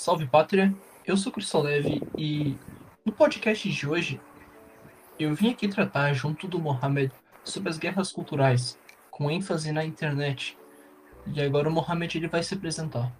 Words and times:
Salve 0.00 0.26
pátria, 0.26 0.74
eu 1.06 1.14
sou 1.14 1.30
Cristo 1.30 1.60
Leve 1.60 2.00
e 2.16 2.56
no 3.04 3.12
podcast 3.12 3.68
de 3.68 3.86
hoje 3.86 4.18
eu 5.18 5.34
vim 5.34 5.50
aqui 5.50 5.68
tratar 5.68 6.14
junto 6.14 6.48
do 6.48 6.58
Mohamed 6.58 7.12
sobre 7.44 7.68
as 7.68 7.76
guerras 7.76 8.10
culturais, 8.10 8.78
com 9.10 9.30
ênfase 9.30 9.70
na 9.72 9.84
internet. 9.84 10.56
E 11.26 11.42
agora 11.42 11.68
o 11.68 11.70
Mohamed 11.70 12.16
ele 12.16 12.28
vai 12.28 12.42
se 12.42 12.54
apresentar. 12.54 13.12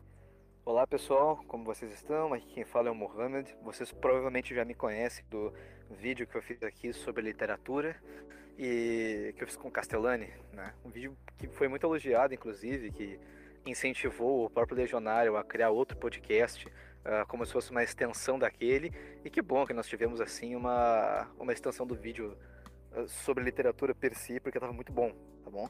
Olá 0.65 0.87
pessoal, 0.87 1.45
como 1.47 1.65
vocês 1.65 1.93
estão? 1.93 2.33
Aqui 2.33 2.47
quem 2.47 2.65
fala 2.65 2.89
é 2.89 2.91
o 2.91 2.95
Mohamed. 2.95 3.55
Vocês 3.63 3.93
provavelmente 3.93 4.55
já 4.55 4.65
me 4.65 4.73
conhecem 4.73 5.23
do 5.29 5.53
vídeo 5.91 6.27
que 6.27 6.35
eu 6.35 6.43
fiz 6.43 6.63
aqui 6.63 6.95
sobre 6.95 7.21
literatura 7.21 7.95
e 8.59 9.35
que 9.37 9.45
eu 9.45 9.47
fiz 9.47 9.57
com 9.59 9.71
Castellani, 9.71 10.31
né? 10.55 10.73
Um 10.83 10.89
vídeo 10.89 11.15
que 11.37 11.47
foi 11.47 11.69
muito 11.69 11.85
elogiado, 11.85 12.33
inclusive, 12.33 12.91
que 12.91 13.21
incentivou 13.67 14.45
o 14.47 14.51
próprio 14.51 14.77
Legionário 14.77 15.37
a 15.37 15.45
criar 15.45 15.71
outro 15.71 15.97
podcast, 15.97 16.67
uh, 16.67 17.27
como 17.29 17.45
se 17.45 17.53
fosse 17.53 17.71
uma 17.71 17.83
extensão 17.83 18.39
daquele. 18.39 18.93
E 19.25 19.31
que 19.31 19.43
bom 19.43 19.67
que 19.67 19.73
nós 19.73 19.87
tivemos 19.87 20.21
assim 20.21 20.55
uma, 20.55 21.29
uma 21.39 21.53
extensão 21.53 21.87
do 21.87 21.95
vídeo 21.95 22.37
uh, 22.93 23.09
sobre 23.09 23.45
literatura 23.45 23.95
per 23.95 24.15
si, 24.15 24.41
porque 24.41 24.59
estava 24.59 24.73
muito 24.73 24.93
bom, 24.93 25.13
tá 25.45 25.51
bom? 25.51 25.69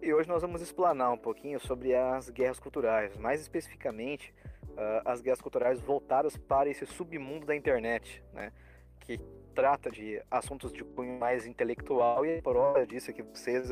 E 0.00 0.12
hoje 0.12 0.28
nós 0.28 0.42
vamos 0.42 0.60
explanar 0.60 1.12
um 1.12 1.18
pouquinho 1.18 1.58
sobre 1.58 1.94
as 1.94 2.28
guerras 2.30 2.60
culturais, 2.60 3.16
mais 3.16 3.40
especificamente 3.40 4.32
uh, 4.70 5.02
as 5.04 5.20
guerras 5.20 5.40
culturais 5.40 5.80
voltadas 5.80 6.36
para 6.36 6.68
esse 6.68 6.86
submundo 6.86 7.46
da 7.46 7.56
internet, 7.56 8.22
né? 8.32 8.52
Que 9.00 9.18
trata 9.54 9.90
de 9.90 10.20
assuntos 10.30 10.72
de 10.72 10.82
cunho 10.82 11.18
mais 11.18 11.46
intelectual 11.46 12.26
e 12.26 12.38
a 12.38 12.42
prova 12.42 12.86
disso 12.86 13.10
é 13.10 13.14
que 13.14 13.22
vocês 13.22 13.70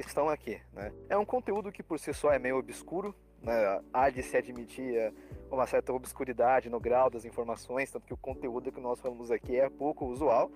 estão 0.00 0.28
aqui. 0.28 0.60
Né? 0.72 0.92
É 1.08 1.16
um 1.16 1.24
conteúdo 1.24 1.72
que 1.72 1.82
por 1.82 1.98
si 1.98 2.12
só 2.12 2.32
é 2.32 2.38
meio 2.38 2.58
obscuro, 2.58 3.14
né? 3.42 3.80
há 3.92 4.10
de 4.10 4.22
se 4.22 4.36
admitir 4.36 4.96
eh, 4.96 5.12
uma 5.50 5.66
certa 5.66 5.92
obscuridade 5.92 6.68
no 6.68 6.78
grau 6.78 7.10
das 7.10 7.24
informações, 7.24 7.90
tanto 7.90 8.06
que 8.06 8.14
o 8.14 8.16
conteúdo 8.16 8.70
que 8.70 8.80
nós 8.80 9.00
falamos 9.00 9.30
aqui 9.30 9.58
é 9.58 9.68
pouco 9.68 10.06
usual, 10.06 10.50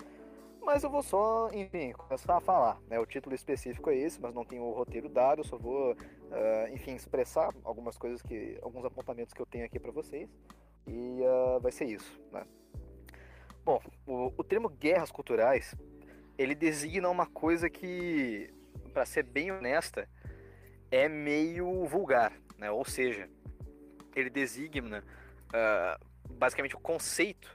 mas 0.65 0.83
eu 0.83 0.91
vou 0.91 1.03
só, 1.03 1.51
enfim, 1.53 1.93
começar 1.93 2.37
a 2.37 2.41
falar. 2.41 2.81
Né? 2.89 2.99
O 2.99 3.05
título 3.05 3.35
específico 3.35 3.91
é 3.91 3.97
esse, 3.97 4.21
mas 4.21 4.35
não 4.35 4.45
tenho 4.45 4.63
o 4.63 4.73
roteiro 4.73 5.09
dado, 5.09 5.41
eu 5.41 5.45
só 5.45 5.59
vou, 5.59 5.93
uh, 5.93 6.73
enfim, 6.73 6.95
expressar 6.95 7.51
algumas 7.63 7.99
coisas 7.99 8.23
que, 8.23 8.59
alguns 8.63 8.85
apontamentos 8.85 9.35
que 9.35 9.43
eu 9.43 9.47
tenho 9.47 9.67
aqui 9.67 9.79
para 9.79 9.93
vocês, 9.93 10.31
e 10.87 11.21
uh, 11.21 11.61
vai 11.61 11.71
ser 11.71 11.85
isso. 11.85 12.19
Né? 12.33 12.47
Bom, 13.63 13.81
o, 14.07 14.33
o 14.37 14.45
termo 14.45 14.71
guerras 14.71 15.11
culturais, 15.11 15.75
ele 16.39 16.55
designa 16.55 17.11
uma 17.11 17.27
coisa 17.27 17.69
que 17.69 18.54
para 18.95 19.05
ser 19.05 19.25
bem 19.25 19.51
honesta, 19.51 20.09
é 20.91 21.09
meio 21.09 21.85
vulgar, 21.85 22.33
né? 22.57 22.71
Ou 22.71 22.85
seja, 22.85 23.29
ele 24.15 24.31
designa 24.31 25.05
uh, 25.49 26.33
basicamente 26.33 26.77
o 26.77 26.81
conceito 26.81 27.53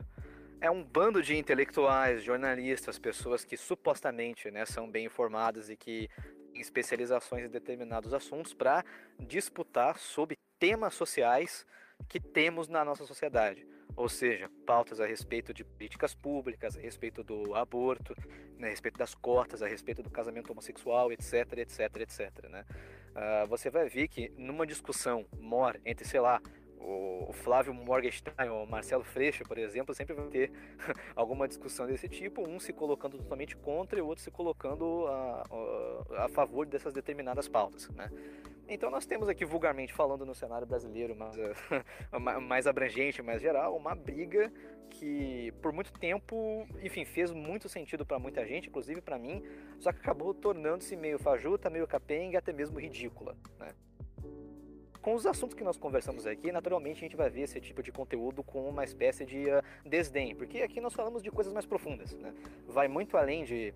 é 0.62 0.70
um 0.70 0.84
bando 0.84 1.24
de 1.24 1.38
intelectuais, 1.38 2.22
jornalistas, 2.22 3.00
pessoas 3.00 3.46
que 3.46 3.56
supostamente 3.56 4.52
né, 4.52 4.66
são 4.66 4.92
bem 4.92 5.06
informadas 5.06 5.70
e 5.70 5.78
que 5.78 6.10
têm 6.52 6.62
especializações 6.62 7.46
em 7.46 7.50
determinados 7.50 8.14
assuntos 8.14 8.54
para 8.54 8.84
disputar 9.18 9.98
sobre 9.98 10.38
temas 10.60 10.94
sociais 10.94 11.66
que 12.10 12.20
temos 12.20 12.68
na 12.68 12.84
nossa 12.84 13.06
sociedade 13.06 13.66
ou 13.96 14.08
seja, 14.08 14.50
pautas 14.66 15.00
a 15.00 15.06
respeito 15.06 15.54
de 15.54 15.64
políticas 15.64 16.14
públicas, 16.14 16.78
a 16.78 16.80
respeito 16.80 17.24
do 17.24 17.56
aborto, 17.56 18.16
né, 18.58 18.68
a 18.68 18.70
respeito 18.70 18.98
das 18.98 19.14
cotas, 19.14 19.62
a 19.62 19.68
respeito 19.68 20.02
do 20.02 20.10
casamento 20.10 20.52
homossexual, 20.52 21.12
etc, 21.12 21.58
etc, 21.58 21.96
etc. 21.98 22.50
Né? 22.50 22.66
Uh, 23.10 23.48
você 23.48 23.70
vai 23.70 23.90
ver 23.90 24.08
que 24.08 24.32
numa 24.38 24.66
discussão 24.66 25.26
mor 25.40 25.80
entre, 25.86 26.08
sei 26.08 26.20
lá, 26.20 26.42
o 26.80 27.34
Flávio 27.34 27.74
Morgenstein 27.74 28.50
ou 28.50 28.64
o 28.64 28.70
Marcelo 28.70 29.04
Freixo, 29.04 29.44
por 29.44 29.58
exemplo, 29.58 29.94
sempre 29.94 30.16
vai 30.16 30.28
ter 30.28 30.52
alguma 31.16 31.48
discussão 31.48 31.86
desse 31.86 32.08
tipo, 32.08 32.48
um 32.48 32.60
se 32.60 32.74
colocando 32.74 33.18
totalmente 33.18 33.56
contra 33.58 34.00
e 34.00 34.02
o 34.02 34.08
outro 34.08 34.24
se 34.24 34.32
colocando 34.32 35.06
a, 35.08 36.24
a, 36.24 36.30
favor 36.30 36.66
dessas 36.66 36.94
determinadas 36.94 37.48
pautas. 37.48 37.90
Né? 37.90 38.10
Então 38.70 38.92
nós 38.92 39.04
temos 39.04 39.28
aqui, 39.28 39.44
vulgarmente 39.44 39.92
falando 39.92 40.24
no 40.24 40.36
cenário 40.36 40.68
brasileiro 40.68 41.16
mais, 41.16 41.36
mais 42.48 42.68
abrangente, 42.68 43.20
mais 43.20 43.42
geral, 43.42 43.76
uma 43.76 43.96
briga 43.96 44.54
que 44.92 45.52
por 45.60 45.74
muito 45.74 45.92
tempo, 45.92 46.68
enfim, 46.82 47.04
fez 47.04 47.32
muito 47.32 47.68
sentido 47.68 48.06
para 48.06 48.20
muita 48.20 48.46
gente, 48.46 48.70
inclusive 48.70 49.02
para 49.02 49.18
mim, 49.18 49.44
só 49.80 49.92
que 49.92 50.00
acabou 50.00 50.36
tornando-se 50.36 50.96
meio 50.96 51.18
fajuta, 51.18 51.70
meio 51.70 51.88
capenga, 51.88 52.38
até 52.38 52.54
mesmo 52.54 52.80
ridícula. 52.80 53.36
Né? 53.60 53.74
Com 55.02 55.16
os 55.16 55.26
assuntos 55.26 55.56
que 55.56 55.64
nós 55.64 55.78
conversamos 55.78 56.28
aqui, 56.28 56.52
naturalmente 56.52 56.98
a 56.98 57.02
gente 57.02 57.16
vai 57.16 57.30
ver 57.30 57.42
esse 57.42 57.60
tipo 57.60 57.82
de 57.82 57.92
conteúdo 57.92 58.44
com 58.44 58.70
uma 58.70 58.84
espécie 58.84 59.26
de 59.26 59.46
uh, 59.46 59.64
desdém, 59.84 60.36
porque 60.36 60.62
aqui 60.62 60.80
nós 60.80 60.94
falamos 60.94 61.24
de 61.24 61.32
coisas 61.32 61.52
mais 61.54 61.66
profundas, 61.66 62.14
né? 62.14 62.34
Vai 62.68 62.88
muito 62.88 63.18
além 63.18 63.44
de 63.44 63.74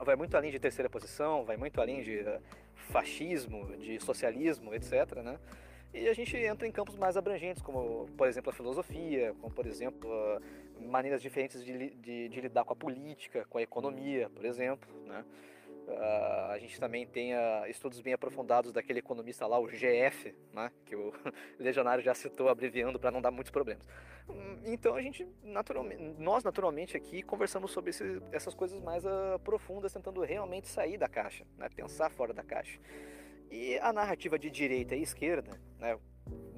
vai 0.00 0.16
muito 0.16 0.36
além 0.36 0.50
de 0.50 0.58
terceira 0.58 0.90
posição, 0.90 1.44
vai 1.44 1.56
muito 1.56 1.80
além 1.80 2.02
de 2.02 2.20
uh, 2.20 2.40
fascismo, 2.86 3.76
de 3.76 3.98
socialismo, 4.00 4.74
etc, 4.74 5.16
né? 5.22 5.38
E 5.94 6.08
a 6.08 6.14
gente 6.14 6.36
entra 6.36 6.66
em 6.66 6.72
campos 6.72 6.96
mais 6.96 7.16
abrangentes, 7.16 7.62
como, 7.62 8.06
por 8.16 8.28
exemplo, 8.28 8.50
a 8.50 8.52
filosofia, 8.52 9.34
como, 9.40 9.54
por 9.54 9.66
exemplo, 9.66 10.10
maneiras 10.80 11.22
diferentes 11.22 11.64
de, 11.64 11.90
de, 11.90 12.28
de 12.28 12.40
lidar 12.40 12.64
com 12.64 12.72
a 12.72 12.76
política, 12.76 13.46
com 13.48 13.58
a 13.58 13.62
economia, 13.62 14.28
por 14.30 14.44
exemplo, 14.44 14.88
né? 15.06 15.24
Uh, 15.86 16.50
a 16.50 16.58
gente 16.58 16.80
também 16.80 17.06
tem 17.06 17.32
uh, 17.32 17.64
estudos 17.68 18.00
bem 18.00 18.12
aprofundados 18.12 18.72
daquele 18.72 18.98
economista 18.98 19.46
lá, 19.46 19.56
o 19.56 19.68
GF, 19.68 20.34
né, 20.52 20.72
que 20.84 20.96
o 20.96 21.12
Legionário 21.60 22.02
já 22.02 22.12
citou, 22.12 22.48
abreviando 22.48 22.98
para 22.98 23.12
não 23.12 23.20
dar 23.22 23.30
muitos 23.30 23.52
problemas. 23.52 23.86
Hum, 24.28 24.58
então 24.64 24.96
a 24.96 25.00
gente, 25.00 25.24
naturalmente, 25.44 26.02
nós 26.18 26.42
naturalmente 26.42 26.96
aqui 26.96 27.22
conversamos 27.22 27.70
sobre 27.70 27.90
esse, 27.90 28.20
essas 28.32 28.52
coisas 28.52 28.80
mais 28.82 29.04
uh, 29.04 29.38
profundas, 29.44 29.92
tentando 29.92 30.20
realmente 30.22 30.66
sair 30.66 30.98
da 30.98 31.08
caixa, 31.08 31.46
né, 31.56 31.68
pensar 31.68 32.10
fora 32.10 32.34
da 32.34 32.42
caixa. 32.42 32.80
E 33.48 33.78
a 33.78 33.92
narrativa 33.92 34.36
de 34.36 34.50
direita 34.50 34.96
e 34.96 35.02
esquerda, 35.02 35.52
né, 35.78 35.96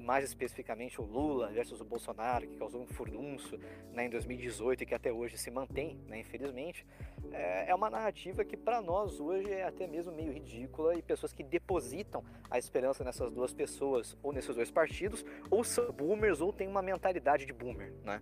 mais 0.09 0.25
especificamente 0.25 0.99
o 0.99 1.03
Lula 1.03 1.51
versus 1.51 1.79
o 1.81 1.85
Bolsonaro, 1.85 2.47
que 2.47 2.55
causou 2.55 2.81
um 2.81 2.87
furdunço 2.87 3.59
né, 3.93 4.07
em 4.07 4.09
2018 4.09 4.81
e 4.81 4.85
que 4.87 4.95
até 4.95 5.13
hoje 5.13 5.37
se 5.37 5.51
mantém, 5.51 5.99
né, 6.07 6.17
infelizmente, 6.17 6.83
é, 7.31 7.69
é 7.69 7.75
uma 7.75 7.91
narrativa 7.91 8.43
que 8.43 8.57
para 8.57 8.81
nós 8.81 9.19
hoje 9.19 9.51
é 9.51 9.65
até 9.65 9.85
mesmo 9.85 10.11
meio 10.11 10.31
ridícula 10.31 10.95
e 10.95 11.03
pessoas 11.03 11.31
que 11.31 11.43
depositam 11.43 12.23
a 12.49 12.57
esperança 12.57 13.03
nessas 13.03 13.31
duas 13.31 13.53
pessoas 13.53 14.17
ou 14.23 14.33
nesses 14.33 14.55
dois 14.55 14.71
partidos 14.71 15.23
ou 15.51 15.63
são 15.63 15.91
boomers 15.91 16.41
ou 16.41 16.51
têm 16.51 16.67
uma 16.67 16.81
mentalidade 16.81 17.45
de 17.45 17.53
boomer, 17.53 17.93
né? 18.03 18.19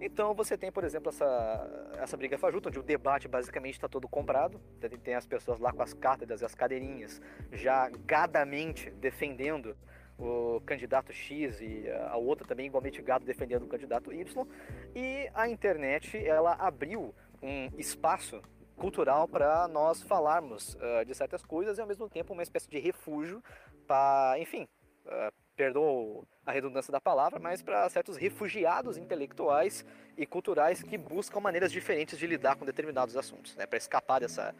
Então 0.00 0.34
você 0.34 0.58
tem, 0.58 0.72
por 0.72 0.82
exemplo, 0.82 1.10
essa, 1.10 1.92
essa 1.98 2.16
briga 2.16 2.36
fajuta, 2.36 2.68
onde 2.68 2.80
o 2.80 2.82
debate 2.82 3.28
basicamente 3.28 3.74
está 3.74 3.88
todo 3.88 4.08
comprado. 4.08 4.60
Tem 5.04 5.14
as 5.14 5.26
pessoas 5.26 5.60
lá 5.60 5.72
com 5.72 5.82
as 5.82 5.94
cátedras 5.94 6.40
e 6.40 6.44
as 6.44 6.54
cadeirinhas 6.54 7.20
já 7.52 7.88
gadamente 8.06 8.90
defendendo 8.90 9.76
o 10.18 10.60
candidato 10.66 11.12
X 11.12 11.60
e 11.60 11.88
a 12.08 12.16
outra 12.16 12.46
também 12.46 12.66
igualmente 12.66 13.00
gado 13.00 13.24
defendendo 13.24 13.62
o 13.62 13.68
candidato 13.68 14.12
Y. 14.12 14.46
E 14.94 15.30
a 15.32 15.48
internet 15.48 16.16
ela 16.26 16.54
abriu 16.54 17.14
um 17.40 17.68
espaço 17.78 18.42
cultural 18.76 19.28
para 19.28 19.68
nós 19.68 20.02
falarmos 20.02 20.74
uh, 20.74 21.04
de 21.04 21.14
certas 21.14 21.44
coisas 21.44 21.78
e 21.78 21.80
ao 21.80 21.86
mesmo 21.86 22.08
tempo 22.08 22.32
uma 22.32 22.42
espécie 22.42 22.68
de 22.68 22.78
refúgio 22.78 23.42
para, 23.86 24.36
enfim, 24.38 24.68
uh, 25.06 25.32
perdoa 25.56 26.24
a 26.46 26.52
redundância 26.52 26.92
da 26.92 27.00
palavra, 27.00 27.38
mas 27.38 27.60
para 27.60 27.88
certos 27.90 28.16
refugiados 28.16 28.96
intelectuais 28.96 29.84
e 30.16 30.24
culturais 30.24 30.82
que 30.82 30.96
buscam 30.96 31.40
maneiras 31.40 31.72
diferentes 31.72 32.18
de 32.18 32.26
lidar 32.26 32.56
com 32.56 32.64
determinados 32.64 33.16
assuntos, 33.16 33.54
né, 33.56 33.66
para 33.66 33.76
escapar 33.76 34.20
dessa, 34.20 34.54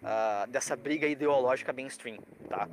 uh, 0.00 0.50
dessa 0.50 0.76
briga 0.76 1.06
ideológica 1.06 1.72
mainstream, 1.72 2.18
tá? 2.48 2.68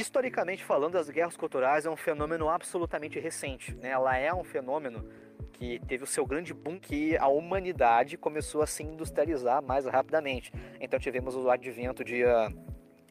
Historicamente 0.00 0.64
falando, 0.64 0.96
as 0.96 1.10
guerras 1.10 1.36
culturais 1.36 1.84
é 1.84 1.90
um 1.90 1.96
fenômeno 1.96 2.48
absolutamente 2.48 3.20
recente. 3.20 3.74
Né? 3.74 3.90
Ela 3.90 4.16
é 4.16 4.32
um 4.32 4.42
fenômeno 4.42 5.06
que 5.52 5.78
teve 5.80 6.04
o 6.04 6.06
seu 6.06 6.24
grande 6.24 6.54
boom 6.54 6.80
que 6.80 7.18
a 7.18 7.28
humanidade 7.28 8.16
começou 8.16 8.62
a 8.62 8.66
se 8.66 8.82
industrializar 8.82 9.62
mais 9.62 9.84
rapidamente. 9.84 10.50
Então 10.80 10.98
tivemos 10.98 11.36
o 11.36 11.50
advento 11.50 12.02
de 12.02 12.24
uh, 12.24 12.50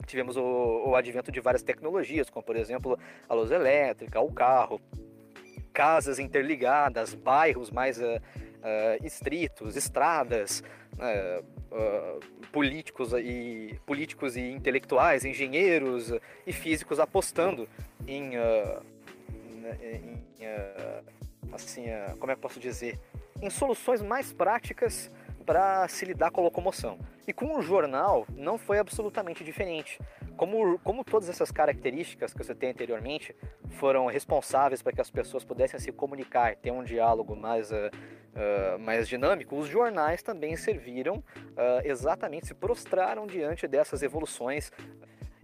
tivemos 0.07 0.36
o, 0.36 0.41
o, 0.88 0.95
advento 0.95 1.31
de 1.31 1.39
várias 1.39 1.62
tecnologias, 1.62 2.27
como 2.27 2.44
por 2.44 2.56
exemplo 2.56 2.97
a 3.27 3.35
luz 3.35 3.51
elétrica, 3.51 4.19
o 4.19 4.33
carro, 4.33 4.81
casas 5.71 6.18
interligadas, 6.18 7.13
bairros 7.13 7.69
mais 7.69 8.01
uh, 8.01 8.19
uh, 8.59 9.06
estritos, 9.06 9.75
estradas, 9.75 10.63
uh, 10.94 11.45
políticos 12.51 13.13
e 13.13 13.79
políticos 13.85 14.35
e 14.35 14.41
intelectuais, 14.41 15.25
engenheiros 15.25 16.13
e 16.45 16.53
físicos 16.53 17.00
apostando 17.00 17.67
em, 18.07 18.38
uh, 18.38 18.83
em 19.81 20.45
uh, 20.45 21.03
assim, 21.53 21.85
como 22.19 22.31
é 22.31 22.35
que 22.35 22.41
posso 22.41 22.59
dizer, 22.59 23.00
em 23.41 23.50
soluções 23.50 24.01
mais 24.01 24.33
práticas 24.33 25.11
para 25.49 25.87
se 25.87 26.05
lidar 26.05 26.29
com 26.29 26.41
a 26.41 26.43
locomoção. 26.43 26.99
E 27.27 27.33
com 27.33 27.57
o 27.57 27.61
jornal 27.63 28.23
não 28.37 28.55
foi 28.55 28.77
absolutamente 28.77 29.43
diferente. 29.43 29.99
como, 30.37 30.77
como 30.83 31.03
todas 31.03 31.27
essas 31.27 31.49
características 31.49 32.31
que 32.31 32.43
você 32.43 32.53
tem 32.53 32.69
anteriormente 32.69 33.35
foram 33.71 34.05
responsáveis 34.05 34.83
para 34.83 34.93
que 34.93 35.01
as 35.01 35.09
pessoas 35.09 35.43
pudessem 35.43 35.79
se 35.79 35.91
comunicar, 35.91 36.55
ter 36.55 36.69
um 36.69 36.83
diálogo 36.83 37.35
mais, 37.35 37.71
uh, 37.71 37.75
uh, 37.75 38.77
mais 38.79 39.07
dinâmico, 39.07 39.55
os 39.55 39.67
jornais 39.67 40.21
também 40.21 40.55
serviram 40.55 41.15
uh, 41.15 41.81
exatamente, 41.83 42.45
se 42.45 42.53
prostraram 42.53 43.25
diante 43.25 43.67
dessas 43.67 44.03
evoluções 44.03 44.71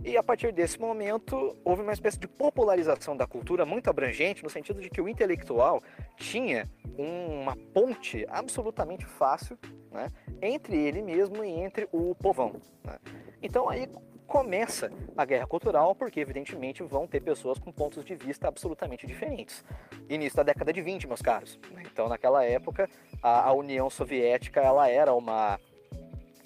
e 0.05 0.15
a 0.15 0.21
partir 0.21 0.51
desse 0.53 0.79
momento, 0.79 1.57
houve 1.65 1.81
uma 1.81 1.91
espécie 1.91 2.19
de 2.19 2.27
popularização 2.27 3.17
da 3.17 3.25
cultura 3.25 3.65
muito 3.65 3.89
abrangente, 3.89 4.43
no 4.43 4.49
sentido 4.51 4.79
de 4.79 4.87
que 4.87 5.01
o 5.01 5.09
intelectual 5.09 5.81
tinha 6.15 6.69
uma 6.95 7.57
ponte 7.73 8.23
absolutamente 8.29 9.03
fácil 9.03 9.57
né, 9.91 10.11
entre 10.43 10.77
ele 10.77 11.01
mesmo 11.01 11.43
e 11.43 11.49
entre 11.49 11.89
o 11.91 12.13
povão. 12.13 12.61
Né? 12.83 12.99
Então 13.41 13.67
aí 13.67 13.89
começa 14.27 14.91
a 15.17 15.25
guerra 15.25 15.47
cultural, 15.47 15.95
porque 15.95 16.19
evidentemente 16.19 16.83
vão 16.83 17.07
ter 17.07 17.21
pessoas 17.21 17.57
com 17.57 17.71
pontos 17.71 18.05
de 18.05 18.15
vista 18.15 18.47
absolutamente 18.47 19.07
diferentes. 19.07 19.65
Início 20.07 20.37
da 20.37 20.43
década 20.43 20.71
de 20.71 20.81
20, 20.81 21.07
meus 21.07 21.21
caros. 21.21 21.59
Então, 21.91 22.09
naquela 22.09 22.43
época, 22.43 22.89
a 23.21 23.51
União 23.53 23.89
Soviética 23.89 24.61
ela 24.61 24.89
era 24.89 25.13
uma 25.13 25.59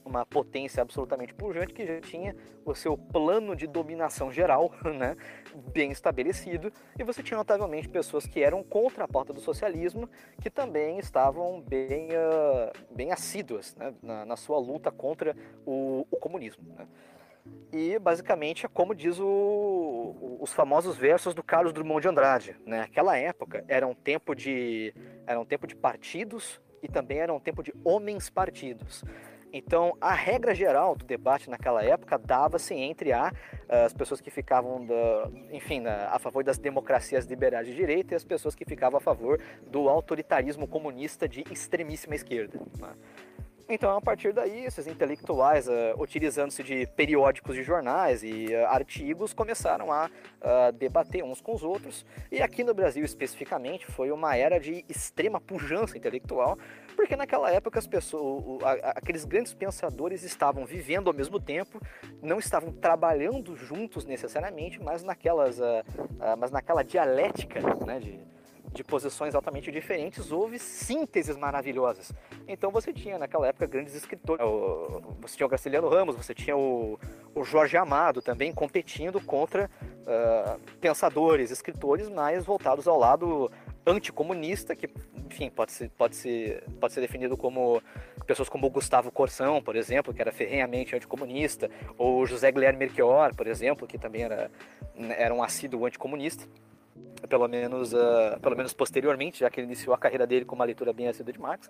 uma 0.09 0.25
potência 0.25 0.81
absolutamente 0.81 1.33
pujante 1.33 1.73
que 1.73 1.85
já 1.85 2.01
tinha 2.01 2.35
o 2.65 2.73
seu 2.73 2.97
plano 2.97 3.56
de 3.56 3.67
dominação 3.67 4.31
geral 4.31 4.73
né, 4.83 5.15
bem 5.71 5.91
estabelecido, 5.91 6.73
e 6.97 7.03
você 7.03 7.21
tinha 7.21 7.38
notavelmente 7.38 7.88
pessoas 7.88 8.25
que 8.25 8.41
eram 8.41 8.63
contra 8.63 9.03
a 9.03 9.07
porta 9.07 9.31
do 9.31 9.39
socialismo, 9.39 10.09
que 10.41 10.50
também 10.50 10.97
estavam 10.97 11.61
bem, 11.61 12.09
uh, 12.09 12.94
bem 12.94 13.11
assíduas 13.11 13.75
né, 13.75 13.94
na, 14.01 14.25
na, 14.25 14.35
sua 14.35 14.57
luta 14.57 14.91
contra 14.91 15.35
o, 15.65 16.06
o 16.09 16.17
comunismo. 16.17 16.63
Né. 16.75 16.88
E 17.71 18.00
basicamente 18.00 18.65
é 18.65 18.69
como 18.69 18.95
diz 18.95 19.19
o, 19.19 20.38
os 20.39 20.51
famosos 20.51 20.97
versos 20.97 21.35
do 21.35 21.44
Carlos 21.44 21.71
Drummond 21.71 22.01
de 22.01 22.07
Andrade. 22.07 22.56
Né? 22.65 22.81
Aquela 22.81 23.15
época 23.15 23.63
era 23.67 23.88
um 23.88 23.94
tempo 23.94 24.35
de, 24.35 24.94
era 25.27 25.39
um 25.39 25.45
tempo 25.45 25.67
de 25.67 25.75
partidos 25.75 26.59
e 26.81 26.88
também 26.88 27.19
era 27.19 27.33
um 27.33 27.39
tempo 27.39 27.61
de 27.61 27.73
homens 27.83 28.29
partidos. 28.29 29.03
Então, 29.51 29.96
a 30.00 30.13
regra 30.13 30.54
geral 30.54 30.96
do 30.96 31.06
debate 31.06 31.50
naquela 31.50 31.84
época 31.84 32.18
dava-se 32.18 32.74
entre 32.74 33.12
a, 33.12 33.31
as 33.68 33.94
pessoas 33.94 34.22
que 34.22 34.30
ficavam, 34.30 34.86
da, 34.86 35.30
enfim, 35.51 35.86
a 35.86 36.19
favor 36.19 36.44
das 36.44 36.57
democracias 36.57 37.25
liberais 37.25 37.68
de 37.68 37.75
direita 37.75 38.13
e 38.13 38.16
as 38.16 38.24
pessoas 38.24 38.56
que 38.56 38.66
ficavam 38.66 38.98
a 38.98 39.01
favor 39.01 39.42
do 39.68 39.90
autoritarismo 39.90 40.68
comunista 40.68 41.28
de 41.28 41.44
extremíssima 41.51 42.16
esquerda. 42.16 42.60
Então, 43.71 43.95
a 43.95 44.01
partir 44.01 44.33
daí, 44.33 44.66
esses 44.66 44.88
intelectuais, 44.88 45.68
uh, 45.68 45.71
utilizando-se 46.00 46.63
de 46.63 46.88
periódicos 46.88 47.56
de 47.56 47.62
jornais 47.62 48.24
e 48.24 48.48
uh, 48.48 48.66
artigos, 48.66 49.31
começaram 49.31 49.94
a 49.94 50.07
uh, 50.07 50.71
debater 50.71 51.24
uns 51.24 51.39
com 51.39 51.54
os 51.54 51.62
outros. 51.62 52.04
E 52.31 52.42
aqui 52.42 52.63
no 52.63 52.74
Brasil, 52.74 53.06
especificamente, 53.06 53.86
foi 53.86 54.10
uma 54.10 54.36
era 54.36 54.60
de 54.60 54.83
extrema 54.89 55.39
pujança 55.39 55.95
intelectual, 55.95 56.57
porque 56.95 57.16
naquela 57.16 57.51
época 57.51 57.77
as 57.77 57.86
pessoas, 57.86 58.63
aqueles 58.95 59.24
grandes 59.24 59.54
pensadores 59.54 60.24
estavam 60.24 60.66
vivendo 60.66 61.07
ao 61.07 61.13
mesmo 61.13 61.39
tempo, 61.39 61.80
não 62.24 62.39
estavam 62.39 62.71
trabalhando 62.71 63.56
juntos 63.56 64.04
necessariamente, 64.04 64.81
mas 64.81 65.04
naquelas, 65.04 65.60
mas 66.38 66.51
naquela 66.51 66.83
dialética, 66.83 67.62
né, 67.86 68.00
de 68.00 68.19
de 68.74 68.83
posições 68.83 69.33
altamente 69.33 69.71
diferentes, 69.71 70.31
houve 70.31 70.60
sínteses 70.60 71.36
maravilhosas. 71.36 72.12
Então 72.48 72.71
você 72.71 72.94
tinha 72.94 73.18
naquela 73.18 73.48
época 73.48 73.66
grandes 73.66 73.95
escritores, 73.95 74.45
você 75.19 75.36
tinha 75.38 75.48
o 75.48 75.50
Graciliano 75.50 75.89
Ramos, 75.89 76.16
você 76.16 76.33
tinha 76.33 76.56
o, 76.56 77.00
o 77.33 77.44
Jorge 77.44 77.77
Amado 77.77 78.21
também 78.21 78.54
competindo 78.54 79.19
contra 79.21 79.69
uh, 80.01 80.60
pensadores, 80.80 81.50
escritores 81.51 82.10
mais 82.10 82.45
voltados 82.45 82.88
ao 82.88 82.98
lado 82.98 83.51
anticomunista, 83.88 84.75
que, 84.75 84.88
enfim, 85.25 85.50
pode 85.50 85.71
ser, 85.71 85.89
pode, 85.89 86.16
ser, 86.16 86.63
pode 86.80 86.94
ser 86.94 87.01
definido 87.01 87.36
como 87.36 87.81
pessoas 88.27 88.50
como 88.50 88.68
o 88.68 88.69
Gustavo 88.69 89.12
Corsão, 89.12 89.63
por 89.63 89.75
exemplo, 89.75 90.13
que 90.13 90.21
era 90.21 90.31
ferrenhamente 90.31 90.95
anticomunista, 90.95 91.71
ou 91.98 92.24
José 92.27 92.51
Guilherme 92.51 92.80
Melchior, 92.80 93.33
por 93.33 93.48
exemplo, 93.48 93.88
que 93.88 93.98
também 93.98 94.24
era, 94.24 94.51
era 95.18 95.33
um 95.33 95.42
assíduo 95.42 95.88
anticomunista 95.88 96.48
pelo 97.28 97.48
menos, 97.48 97.94
uh, 97.94 98.40
pelo 98.42 98.56
menos 98.56 98.74
posteriormente, 98.74 99.40
já 99.40 99.50
que 99.50 99.60
ele 99.60 99.68
iniciou 99.68 99.94
a 99.94 99.98
carreira 99.98 100.25
dele 100.25 100.46
com 100.46 100.56
uma 100.56 100.66
leitura 100.66 100.94
bem 100.94 101.07
assídua 101.07 101.34
de 101.34 101.40
Marx, 101.40 101.69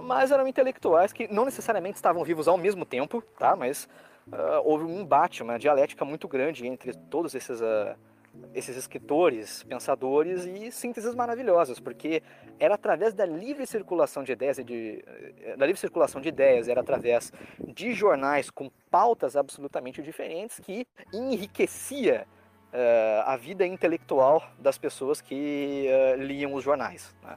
mas 0.00 0.30
eram 0.30 0.46
intelectuais 0.46 1.12
que 1.12 1.28
não 1.32 1.44
necessariamente 1.44 1.96
estavam 1.96 2.22
vivos 2.24 2.48
ao 2.48 2.56
mesmo 2.56 2.84
tempo, 2.84 3.22
tá? 3.38 3.56
Mas 3.56 3.88
uh, 4.28 4.60
houve 4.64 4.84
um 4.84 5.00
embate, 5.00 5.42
uma 5.42 5.58
dialética 5.58 6.04
muito 6.04 6.28
grande 6.28 6.66
entre 6.66 6.92
todos 7.10 7.34
esses 7.34 7.60
uh, 7.60 7.96
esses 8.54 8.76
escritores, 8.76 9.62
pensadores 9.62 10.44
e 10.44 10.70
sínteses 10.70 11.14
maravilhosas, 11.14 11.80
porque 11.80 12.22
era 12.58 12.74
através 12.74 13.14
da 13.14 13.24
livre 13.24 13.66
circulação 13.66 14.22
de 14.22 14.32
ideias, 14.32 14.56
de, 14.58 15.02
da 15.56 15.64
livre 15.66 15.80
circulação 15.80 16.20
de 16.20 16.28
ideias, 16.28 16.68
era 16.68 16.80
através 16.80 17.32
de 17.58 17.92
jornais 17.92 18.50
com 18.50 18.70
pautas 18.90 19.36
absolutamente 19.36 20.02
diferentes 20.02 20.60
que 20.60 20.86
enriquecia 21.12 22.26
uh, 22.72 23.22
a 23.26 23.36
vida 23.36 23.66
intelectual 23.66 24.42
das 24.58 24.78
pessoas 24.78 25.20
que 25.20 25.88
uh, 25.88 26.22
liam 26.22 26.54
os 26.54 26.64
jornais. 26.64 27.14
Né? 27.22 27.36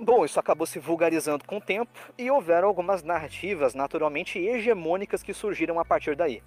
Bom, 0.00 0.24
isso 0.24 0.38
acabou 0.38 0.66
se 0.66 0.78
vulgarizando 0.78 1.44
com 1.44 1.56
o 1.56 1.60
tempo 1.60 1.98
e 2.16 2.30
houveram 2.30 2.68
algumas 2.68 3.02
narrativas 3.02 3.74
naturalmente 3.74 4.38
hegemônicas 4.38 5.22
que 5.22 5.34
surgiram 5.34 5.80
a 5.80 5.84
partir 5.84 6.14
daí. 6.14 6.42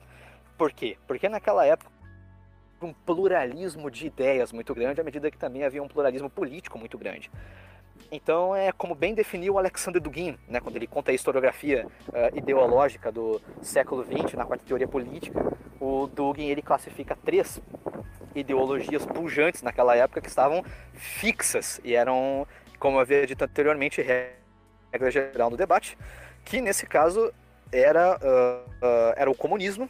Por 0.58 0.72
quê? 0.72 0.98
Porque 1.06 1.28
naquela 1.28 1.66
época 1.66 1.92
um 2.82 2.94
pluralismo 2.94 3.92
de 3.92 4.08
ideias 4.08 4.52
muito 4.52 4.74
grande, 4.74 5.02
à 5.02 5.04
medida 5.04 5.30
que 5.30 5.38
também 5.38 5.64
havia 5.64 5.84
um 5.84 5.88
pluralismo 5.88 6.30
político 6.30 6.80
muito 6.80 6.98
grande. 6.98 7.30
Então 8.12 8.54
é 8.54 8.74
como 8.74 8.94
bem 8.94 9.14
definiu 9.14 9.58
Alexander 9.58 10.02
Dugin, 10.02 10.38
né, 10.46 10.60
quando 10.60 10.76
ele 10.76 10.86
conta 10.86 11.12
a 11.12 11.14
historiografia 11.14 11.88
uh, 12.10 12.38
ideológica 12.38 13.10
do 13.10 13.42
século 13.62 14.04
XX 14.04 14.34
na 14.34 14.46
quarta 14.46 14.66
teoria 14.66 14.88
política, 14.88 15.40
o 15.80 16.08
Dugin 16.08 16.50
ele 16.50 16.62
classifica 16.62 17.16
três 17.16 17.62
ideologias 18.36 19.06
pujantes 19.06 19.62
naquela 19.62 19.96
época 19.96 20.20
que 20.20 20.28
estavam 20.28 20.62
fixas 20.94 21.80
e 21.86 21.96
eram, 21.96 22.46
como 22.78 22.98
eu 22.98 23.02
havia 23.02 23.26
dito 23.26 23.44
anteriormente, 23.46 24.02
regra 24.02 25.10
geral 25.10 25.50
no 25.50 25.56
debate, 25.56 25.98
que 26.44 26.60
nesse 26.60 26.86
caso 26.86 27.34
era, 27.72 28.18
uh, 28.18 28.70
uh, 28.70 29.14
era 29.16 29.32
o 29.32 29.36
comunismo, 29.36 29.90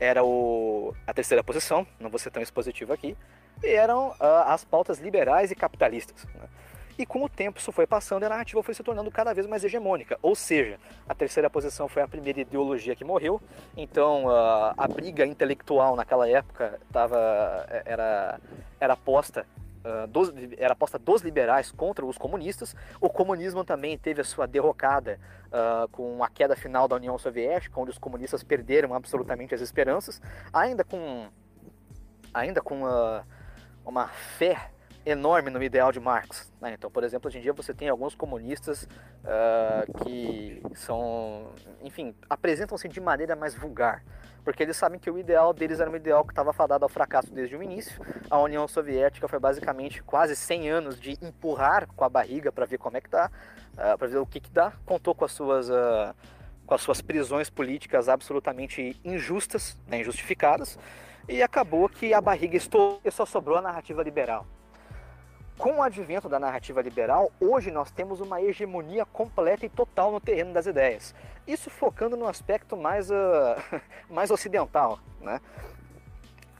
era 0.00 0.24
o, 0.24 0.94
a 1.06 1.12
terceira 1.12 1.44
posição, 1.44 1.86
não 2.00 2.08
vou 2.08 2.18
ser 2.18 2.30
tão 2.30 2.42
expositivo 2.42 2.94
aqui, 2.94 3.14
e 3.62 3.68
eram 3.68 4.08
uh, 4.10 4.44
as 4.46 4.64
pautas 4.64 4.98
liberais 4.98 5.50
e 5.50 5.54
capitalistas. 5.54 6.24
Né? 6.34 6.48
E 6.98 7.06
com 7.06 7.22
o 7.22 7.28
tempo 7.28 7.60
isso 7.60 7.70
foi 7.70 7.86
passando 7.86 8.24
e 8.24 8.26
a 8.26 8.28
narrativa 8.28 8.60
foi 8.60 8.74
se 8.74 8.82
tornando 8.82 9.08
cada 9.08 9.32
vez 9.32 9.46
mais 9.46 9.62
hegemônica. 9.62 10.18
Ou 10.20 10.34
seja, 10.34 10.78
a 11.08 11.14
terceira 11.14 11.48
posição 11.48 11.86
foi 11.88 12.02
a 12.02 12.08
primeira 12.08 12.40
ideologia 12.40 12.96
que 12.96 13.04
morreu. 13.04 13.40
Então 13.76 14.28
a, 14.28 14.74
a 14.76 14.88
briga 14.88 15.24
intelectual 15.24 15.94
naquela 15.94 16.28
época 16.28 16.80
tava, 16.92 17.16
era, 17.84 18.40
era 18.80 18.96
posta 18.96 19.46
Uh, 19.78 20.08
dos, 20.08 20.32
era 20.58 20.74
posta 20.74 20.98
dos 20.98 21.22
liberais 21.22 21.70
contra 21.70 22.04
os 22.04 22.18
comunistas. 22.18 22.74
O 23.00 23.08
comunismo 23.08 23.64
também 23.64 23.96
teve 23.96 24.20
a 24.20 24.24
sua 24.24 24.44
derrocada 24.44 25.20
uh, 25.46 25.88
com 25.90 26.22
a 26.22 26.28
queda 26.28 26.56
final 26.56 26.88
da 26.88 26.96
União 26.96 27.16
Soviética, 27.16 27.80
onde 27.80 27.92
os 27.92 27.96
comunistas 27.96 28.42
perderam 28.42 28.92
absolutamente 28.92 29.54
as 29.54 29.60
esperanças, 29.60 30.20
ainda 30.52 30.82
com, 30.82 31.28
ainda 32.34 32.60
com 32.60 32.82
uh, 32.82 33.22
uma 33.86 34.08
fé 34.08 34.72
enorme 35.10 35.50
no 35.50 35.62
ideal 35.62 35.90
de 35.90 35.98
Marx. 36.00 36.52
Né? 36.60 36.74
Então, 36.74 36.90
por 36.90 37.02
exemplo, 37.02 37.28
hoje 37.28 37.38
em 37.38 37.40
dia 37.40 37.52
você 37.52 37.72
tem 37.72 37.88
alguns 37.88 38.14
comunistas 38.14 38.84
uh, 38.84 40.04
que 40.04 40.62
são, 40.74 41.50
enfim, 41.82 42.14
apresentam-se 42.28 42.88
de 42.88 43.00
maneira 43.00 43.34
mais 43.34 43.54
vulgar, 43.54 44.04
porque 44.44 44.62
eles 44.62 44.76
sabem 44.76 44.98
que 44.98 45.10
o 45.10 45.18
ideal 45.18 45.52
deles 45.52 45.80
era 45.80 45.90
um 45.90 45.96
ideal 45.96 46.24
que 46.24 46.32
estava 46.32 46.52
fadado 46.52 46.84
ao 46.84 46.88
fracasso 46.88 47.32
desde 47.32 47.56
o 47.56 47.62
início. 47.62 48.00
A 48.30 48.38
União 48.38 48.66
Soviética 48.68 49.26
foi 49.28 49.38
basicamente 49.38 50.02
quase 50.02 50.36
100 50.36 50.70
anos 50.70 51.00
de 51.00 51.18
empurrar 51.22 51.86
com 51.86 52.04
a 52.04 52.08
barriga 52.08 52.52
para 52.52 52.66
ver 52.66 52.78
como 52.78 52.96
é 52.96 53.00
que 53.00 53.08
tá, 53.08 53.30
uh, 53.74 53.98
para 53.98 54.08
ver 54.08 54.18
o 54.18 54.26
que 54.26 54.40
que 54.40 54.50
dá. 54.50 54.72
Contou 54.84 55.14
com 55.14 55.24
as 55.24 55.32
suas 55.32 55.70
uh, 55.70 56.14
com 56.66 56.74
as 56.74 56.82
suas 56.82 57.00
prisões 57.00 57.48
políticas 57.48 58.10
absolutamente 58.10 58.94
injustas, 59.02 59.74
né, 59.86 60.00
injustificadas, 60.00 60.78
e 61.26 61.42
acabou 61.42 61.88
que 61.88 62.12
a 62.12 62.20
barriga 62.20 62.58
estourou 62.58 63.00
e 63.02 63.10
só 63.10 63.24
sobrou 63.24 63.56
a 63.56 63.62
narrativa 63.62 64.02
liberal. 64.02 64.46
Com 65.58 65.78
o 65.78 65.82
advento 65.82 66.28
da 66.28 66.38
narrativa 66.38 66.80
liberal, 66.80 67.32
hoje 67.40 67.72
nós 67.72 67.90
temos 67.90 68.20
uma 68.20 68.40
hegemonia 68.40 69.04
completa 69.04 69.66
e 69.66 69.68
total 69.68 70.12
no 70.12 70.20
terreno 70.20 70.52
das 70.52 70.66
ideias. 70.66 71.12
Isso 71.48 71.68
focando 71.68 72.16
no 72.16 72.28
aspecto 72.28 72.76
mais, 72.76 73.10
uh, 73.10 73.14
mais 74.08 74.30
ocidental. 74.30 75.00
Né? 75.20 75.40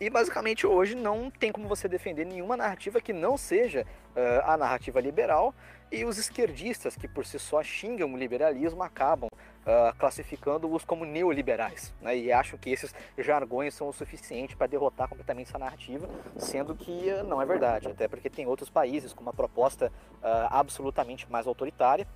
E 0.01 0.11
basicamente 0.11 0.67
hoje 0.67 0.97
não 0.97 1.31
tem 1.31 1.53
como 1.53 1.69
você 1.69 1.87
defender 1.87 2.25
nenhuma 2.25 2.57
narrativa 2.57 3.01
que 3.01 3.13
não 3.13 3.37
seja 3.37 3.87
uh, 4.17 4.51
a 4.51 4.57
narrativa 4.57 5.01
liberal 5.01 5.55
e 5.91 6.05
os 6.05 6.19
esquerdistas, 6.19 6.97
que 6.97 7.09
por 7.09 7.25
si 7.25 7.39
só 7.39 7.63
xingam 7.63 8.13
o 8.13 8.17
liberalismo, 8.17 8.83
acabam 8.83 9.29
uh, 9.29 9.97
classificando-os 9.99 10.85
como 10.85 11.05
neoliberais 11.05 11.95
né, 12.01 12.17
e 12.17 12.33
acham 12.33 12.59
que 12.59 12.71
esses 12.71 12.95
jargões 13.17 13.75
são 13.75 13.89
o 13.89 13.93
suficiente 13.93 14.57
para 14.57 14.67
derrotar 14.67 15.09
completamente 15.09 15.49
essa 15.49 15.59
narrativa, 15.59 16.09
sendo 16.37 16.75
que 16.75 17.11
uh, 17.11 17.25
não 17.25 17.41
é 17.41 17.47
verdade, 17.47 17.89
até 17.89 18.07
porque 18.07 18.29
tem 18.29 18.47
outros 18.47 18.69
países 18.69 19.13
com 19.13 19.23
uma 19.23 19.33
proposta 19.33 19.93
absolutamente 20.51 21.31
mais 21.31 21.47
autoritária 21.47 22.07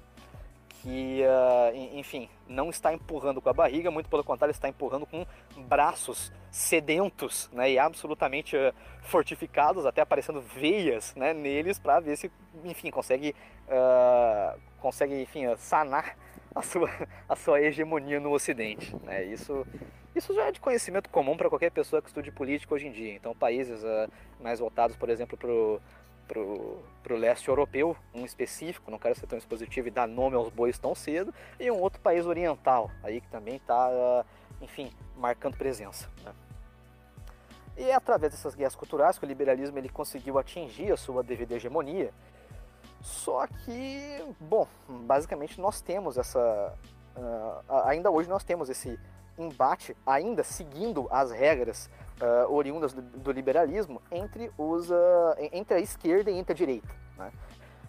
que, 0.83 1.23
uh, 1.23 1.97
enfim, 1.97 2.29
não 2.49 2.69
está 2.69 2.93
empurrando 2.93 3.41
com 3.41 3.49
a 3.49 3.53
barriga, 3.53 3.89
muito 3.89 4.11
pelo 4.11 4.25
contrário, 4.25 4.51
está 4.51 4.69
empurrando 4.69 5.07
com 5.07 5.25
braços 5.57 6.33
sedentos 6.51 7.49
né, 7.53 7.71
e 7.71 7.79
absolutamente 7.79 8.57
uh, 8.57 8.75
fortificados, 9.01 9.87
até 9.87 10.01
aparecendo 10.01 10.41
veias 10.41 11.15
né, 11.15 11.33
neles 11.33 11.79
para 11.79 12.01
ver 12.01 12.17
se, 12.17 12.33
enfim, 12.65 12.91
consegue, 12.91 13.33
uh, 13.69 14.59
consegue 14.81 15.23
enfim, 15.23 15.45
sanar 15.57 16.17
a 16.53 16.63
sua, 16.63 16.91
a 17.29 17.37
sua 17.37 17.61
hegemonia 17.61 18.19
no 18.19 18.33
Ocidente. 18.33 18.97
Né? 19.05 19.23
Isso, 19.27 19.65
isso 20.17 20.35
já 20.35 20.49
é 20.49 20.53
de 20.53 20.59
conhecimento 20.59 21.09
comum 21.11 21.37
para 21.37 21.49
qualquer 21.49 21.71
pessoa 21.71 22.03
que 22.03 22.09
estude 22.09 22.33
política 22.33 22.75
hoje 22.75 22.89
em 22.89 22.93
dia. 22.93 23.15
Então, 23.15 23.37
países 23.37 23.85
mais 24.41 24.59
voltados, 24.59 24.97
por 24.97 25.09
exemplo, 25.09 25.39
para 25.39 25.49
o 26.37 26.83
para 27.03 27.15
o 27.15 27.17
leste 27.17 27.49
europeu, 27.49 27.97
um 28.15 28.25
específico, 28.25 28.91
não 28.91 28.99
quero 28.99 29.19
ser 29.19 29.27
tão 29.27 29.37
expositivo 29.37 29.89
e 29.89 29.91
dar 29.91 30.07
nome 30.07 30.37
aos 30.37 30.49
bois 30.49 30.79
tão 30.79 30.95
cedo, 30.95 31.35
e 31.59 31.71
um 31.71 31.81
outro 31.81 32.01
país 32.01 32.25
oriental, 32.27 32.91
aí 33.03 33.21
que 33.21 33.29
também 33.29 33.57
está, 33.57 34.25
enfim, 34.61 34.93
marcando 35.17 35.57
presença. 35.57 36.09
Né? 36.25 36.33
E 37.77 37.85
é 37.85 37.95
através 37.95 38.33
dessas 38.33 38.55
guerras 38.55 38.77
culturais 38.77 39.19
que 39.19 39.25
o 39.25 39.29
liberalismo 39.29 39.77
ele 39.79 39.89
conseguiu 39.89 40.39
atingir 40.39 40.93
a 40.93 40.97
sua 40.97 41.23
devida 41.23 41.55
hegemonia. 41.55 42.13
Só 43.01 43.47
que, 43.47 44.25
bom, 44.39 44.69
basicamente 44.89 45.61
nós 45.61 45.81
temos 45.81 46.17
essa. 46.17 46.73
Uh, 47.17 47.73
ainda 47.87 48.11
hoje 48.11 48.29
nós 48.29 48.45
temos 48.45 48.71
esse 48.71 48.99
embate, 49.37 49.97
ainda 50.07 50.45
seguindo 50.45 51.09
as 51.11 51.33
regras 51.33 51.91
uh, 52.23 52.53
oriundas 52.53 52.93
do, 52.93 53.03
do, 53.03 53.33
liberalismo 53.33 54.01
entre, 54.11 54.51
os, 54.57 54.91
uh, 54.91 54.95
entre 55.53 55.77
a 55.77 55.81
esquerda 55.81 56.31
e 56.31 56.39
entre 56.39 56.53
a 56.53 56.57
direita. 56.57 56.89
Né? 57.19 57.33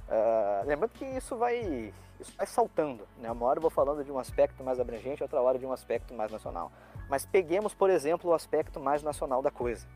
Uh, 0.09 0.67
lembrando 0.67 0.91
que 0.91 1.05
isso 1.05 1.37
vai, 1.37 1.93
isso 2.19 2.33
vai 2.35 2.47
saltando. 2.47 3.07
Né? 3.19 3.31
Uma 3.31 3.45
hora 3.45 3.59
eu 3.59 3.61
vou 3.61 3.71
falando 3.71 4.03
de 4.03 4.11
um 4.11 4.17
aspecto 4.17 4.63
mais 4.63 4.79
abrangente, 4.79 5.21
outra 5.21 5.39
hora 5.39 5.59
de 5.59 5.65
um 5.65 5.71
aspecto 5.71 6.13
mais 6.13 6.31
nacional. 6.31 6.71
Mas 7.09 7.25
peguemos, 7.25 7.73
por 7.73 7.89
exemplo, 7.89 8.31
o 8.31 8.33
aspecto 8.33 8.79
mais 8.79 9.03
nacional 9.03 9.41
da 9.41 9.51
coisa. 9.51 9.87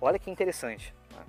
Olha 0.00 0.18
que 0.18 0.30
interessante. 0.30 0.94
Né? 1.14 1.24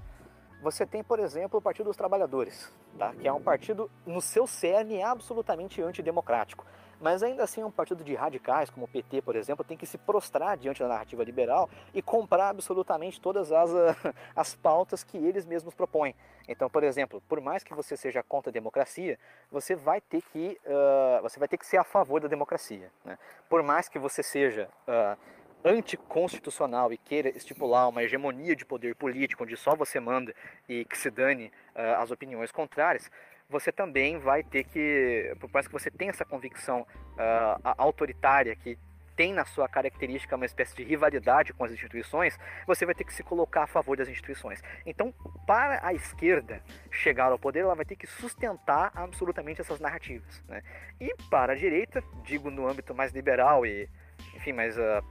Você 0.61 0.85
tem, 0.85 1.03
por 1.03 1.19
exemplo, 1.19 1.59
o 1.59 1.61
Partido 1.61 1.87
dos 1.87 1.97
Trabalhadores, 1.97 2.71
tá? 2.97 3.13
que 3.13 3.27
é 3.27 3.33
um 3.33 3.41
partido, 3.41 3.91
no 4.05 4.21
seu 4.21 4.47
cerne, 4.47 5.01
absolutamente 5.01 5.81
antidemocrático 5.81 6.65
mas 6.99 7.23
ainda 7.23 7.43
assim 7.43 7.63
um 7.63 7.71
partido 7.71 8.03
de 8.03 8.15
radicais, 8.15 8.69
como 8.69 8.85
o 8.85 8.89
PT, 8.89 9.21
por 9.21 9.35
exemplo, 9.35 9.63
tem 9.63 9.77
que 9.77 9.85
se 9.85 9.97
prostrar 9.97 10.57
diante 10.57 10.81
da 10.81 10.87
narrativa 10.87 11.23
liberal 11.23 11.69
e 11.93 12.01
comprar 12.01 12.49
absolutamente 12.49 13.19
todas 13.19 13.51
as, 13.51 13.69
as 14.35 14.55
pautas 14.55 15.03
que 15.03 15.17
eles 15.17 15.45
mesmos 15.45 15.73
propõem. 15.73 16.15
Então, 16.47 16.69
por 16.69 16.83
exemplo, 16.83 17.21
por 17.27 17.39
mais 17.39 17.63
que 17.63 17.73
você 17.73 17.95
seja 17.95 18.21
contra 18.21 18.49
a 18.49 18.53
democracia, 18.53 19.17
você 19.51 19.75
vai 19.75 20.01
ter 20.01 20.21
que, 20.21 20.59
uh, 20.65 21.21
você 21.21 21.39
vai 21.39 21.47
ter 21.47 21.57
que 21.57 21.65
ser 21.65 21.77
a 21.77 21.83
favor 21.83 22.19
da 22.19 22.27
democracia. 22.27 22.91
Né? 23.05 23.17
Por 23.49 23.63
mais 23.63 23.87
que 23.87 23.97
você 23.97 24.21
seja 24.21 24.69
uh, 24.87 25.17
anticonstitucional 25.63 26.91
e 26.91 26.97
queira 26.97 27.29
estipular 27.29 27.87
uma 27.87 28.03
hegemonia 28.03 28.55
de 28.55 28.65
poder 28.65 28.95
político 28.95 29.43
onde 29.43 29.55
só 29.55 29.75
você 29.75 29.99
manda 29.99 30.35
e 30.67 30.83
que 30.85 30.97
se 30.97 31.09
dane 31.09 31.47
uh, 31.75 32.01
as 32.01 32.11
opiniões 32.11 32.51
contrárias, 32.51 33.09
você 33.49 33.71
também 33.71 34.17
vai 34.17 34.43
ter 34.43 34.63
que, 34.63 35.35
por 35.39 35.49
mais 35.51 35.67
que 35.67 35.73
você 35.73 35.91
tenha 35.91 36.11
essa 36.11 36.25
convicção 36.25 36.81
uh, 36.81 37.73
autoritária 37.77 38.55
que 38.55 38.77
tem 39.15 39.33
na 39.33 39.45
sua 39.45 39.67
característica 39.67 40.35
uma 40.35 40.45
espécie 40.45 40.75
de 40.75 40.83
rivalidade 40.83 41.53
com 41.53 41.63
as 41.63 41.71
instituições, 41.71 42.37
você 42.65 42.85
vai 42.85 42.95
ter 42.95 43.03
que 43.03 43.13
se 43.13 43.23
colocar 43.23 43.63
a 43.63 43.67
favor 43.67 43.95
das 43.95 44.09
instituições. 44.09 44.61
Então, 44.85 45.13
para 45.45 45.85
a 45.85 45.93
esquerda 45.93 46.61
chegar 46.89 47.31
ao 47.31 47.39
poder, 47.39 47.59
ela 47.59 47.75
vai 47.75 47.85
ter 47.85 47.95
que 47.95 48.07
sustentar 48.07 48.91
absolutamente 48.95 49.61
essas 49.61 49.79
narrativas. 49.79 50.43
Né? 50.47 50.63
E 50.99 51.13
para 51.29 51.53
a 51.53 51.55
direita, 51.55 52.03
digo 52.23 52.49
no 52.49 52.67
âmbito 52.67 52.93
mais 52.95 53.11
liberal 53.11 53.65
e, 53.65 53.87
enfim, 54.35 54.51
mais 54.51 54.77
uh, 54.77 55.03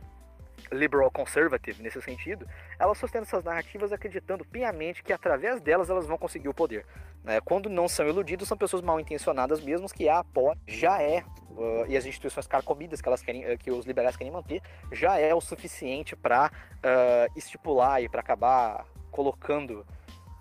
liberal 0.71 1.11
conservative 1.11 1.83
nesse 1.83 2.01
sentido, 2.03 2.47
ela 2.79 2.95
sustenta 2.95 3.25
essas 3.25 3.45
narrativas 3.45 3.93
acreditando 3.93 4.45
piamente 4.45 5.03
que 5.03 5.13
através 5.13 5.61
delas 5.61 5.91
elas 5.91 6.07
vão 6.07 6.19
conseguir 6.19 6.49
o 6.49 6.55
poder. 6.55 6.85
Né? 7.25 7.41
Quando 7.41 7.69
não 7.69 7.89
são 7.89 8.07
iludidos, 8.07 8.49
são 8.49 8.57
pessoas 8.57 8.83
mal 8.83 8.99
intencionadas 8.99 9.61
mesmo, 9.61 9.89
que 9.89 10.09
a 10.09 10.19
APO 10.19 10.57
já 10.67 11.01
é, 11.01 11.25
uh, 11.51 11.87
e 11.89 11.97
as 11.97 12.05
instituições 12.05 12.47
carcomidas 12.47 13.01
que, 13.01 13.09
elas 13.09 13.23
querem, 13.23 13.45
uh, 13.45 13.59
que 13.59 13.71
os 13.71 13.87
liberais 13.87 14.17
querem 14.17 14.33
manter, 14.33 14.61
já 14.91 15.19
é 15.19 15.35
o 15.35 15.41
suficiente 15.41 16.17
para 16.17 16.51
uh, 16.51 17.39
estipular 17.39 18.03
e 18.03 18.09
para 18.09 18.21
acabar 18.21 18.85
colocando, 19.11 19.87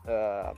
uh, 0.06 0.58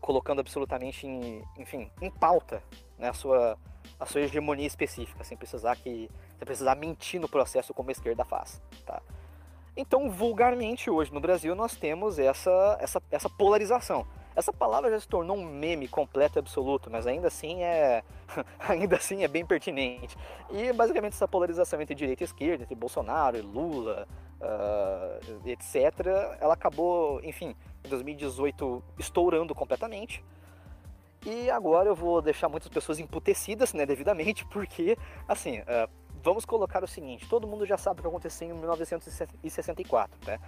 colocando 0.00 0.40
absolutamente 0.40 1.06
em, 1.06 1.42
enfim, 1.58 1.90
em 2.00 2.10
pauta 2.10 2.62
né, 2.98 3.08
a, 3.08 3.12
sua, 3.12 3.58
a 4.00 4.06
sua 4.06 4.22
hegemonia 4.22 4.66
específica, 4.66 5.22
sem 5.22 5.36
precisar 5.36 5.76
que 5.76 6.08
sem 6.38 6.44
precisar 6.44 6.74
mentir 6.74 7.20
no 7.20 7.28
processo 7.28 7.72
como 7.72 7.88
a 7.88 7.92
esquerda 7.92 8.24
faz. 8.24 8.62
Tá? 8.84 9.00
Então, 9.76 10.10
vulgarmente, 10.10 10.90
hoje 10.90 11.12
no 11.12 11.20
Brasil, 11.20 11.54
nós 11.54 11.76
temos 11.76 12.18
essa, 12.18 12.78
essa, 12.80 13.02
essa 13.10 13.28
polarização. 13.28 14.06
Essa 14.36 14.52
palavra 14.52 14.90
já 14.90 15.00
se 15.00 15.08
tornou 15.08 15.34
um 15.34 15.46
meme 15.46 15.88
completo 15.88 16.38
e 16.38 16.40
absoluto, 16.40 16.90
mas 16.90 17.06
ainda 17.06 17.28
assim 17.28 17.62
é 17.62 18.04
ainda 18.60 18.96
assim 18.96 19.24
é 19.24 19.28
bem 19.28 19.46
pertinente. 19.46 20.14
E 20.50 20.70
basicamente 20.74 21.14
essa 21.14 21.26
polarização 21.26 21.80
entre 21.80 21.94
direita 21.94 22.22
e 22.22 22.26
esquerda, 22.26 22.64
entre 22.64 22.74
Bolsonaro 22.74 23.38
e 23.38 23.40
Lula, 23.40 24.06
uh, 24.40 25.48
etc., 25.48 26.06
ela 26.38 26.52
acabou, 26.52 27.18
enfim, 27.24 27.56
em 27.82 27.88
2018 27.88 28.84
estourando 28.98 29.54
completamente. 29.54 30.22
E 31.24 31.50
agora 31.50 31.88
eu 31.88 31.94
vou 31.94 32.20
deixar 32.20 32.48
muitas 32.48 32.68
pessoas 32.68 33.00
emputecidas, 33.00 33.72
né, 33.72 33.86
devidamente, 33.86 34.44
porque, 34.52 34.98
assim, 35.26 35.60
uh, 35.60 35.88
vamos 36.22 36.44
colocar 36.44 36.84
o 36.84 36.86
seguinte: 36.86 37.26
todo 37.26 37.46
mundo 37.46 37.64
já 37.64 37.78
sabe 37.78 38.00
o 38.00 38.02
que 38.02 38.08
aconteceu 38.08 38.48
em 38.50 38.52
1964, 38.52 40.18
né? 40.26 40.38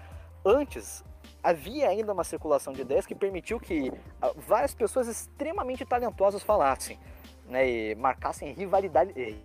Antes, 0.45 1.03
havia 1.49 1.89
ainda 1.89 2.13
uma 2.13 2.25
circulação 2.25 2.75
de 2.75 2.83
ideias 2.83 3.07
que 3.07 3.15
permitiu 3.15 3.59
que 3.59 3.91
ah, 4.21 4.33
várias 4.37 4.75
pessoas 4.75 5.09
extremamente 5.09 5.85
talentosas 5.85 6.43
falassem, 6.43 6.99
né, 7.47 7.67
e 7.67 7.95
marcassem 7.95 8.53
rivalidade 8.53 9.45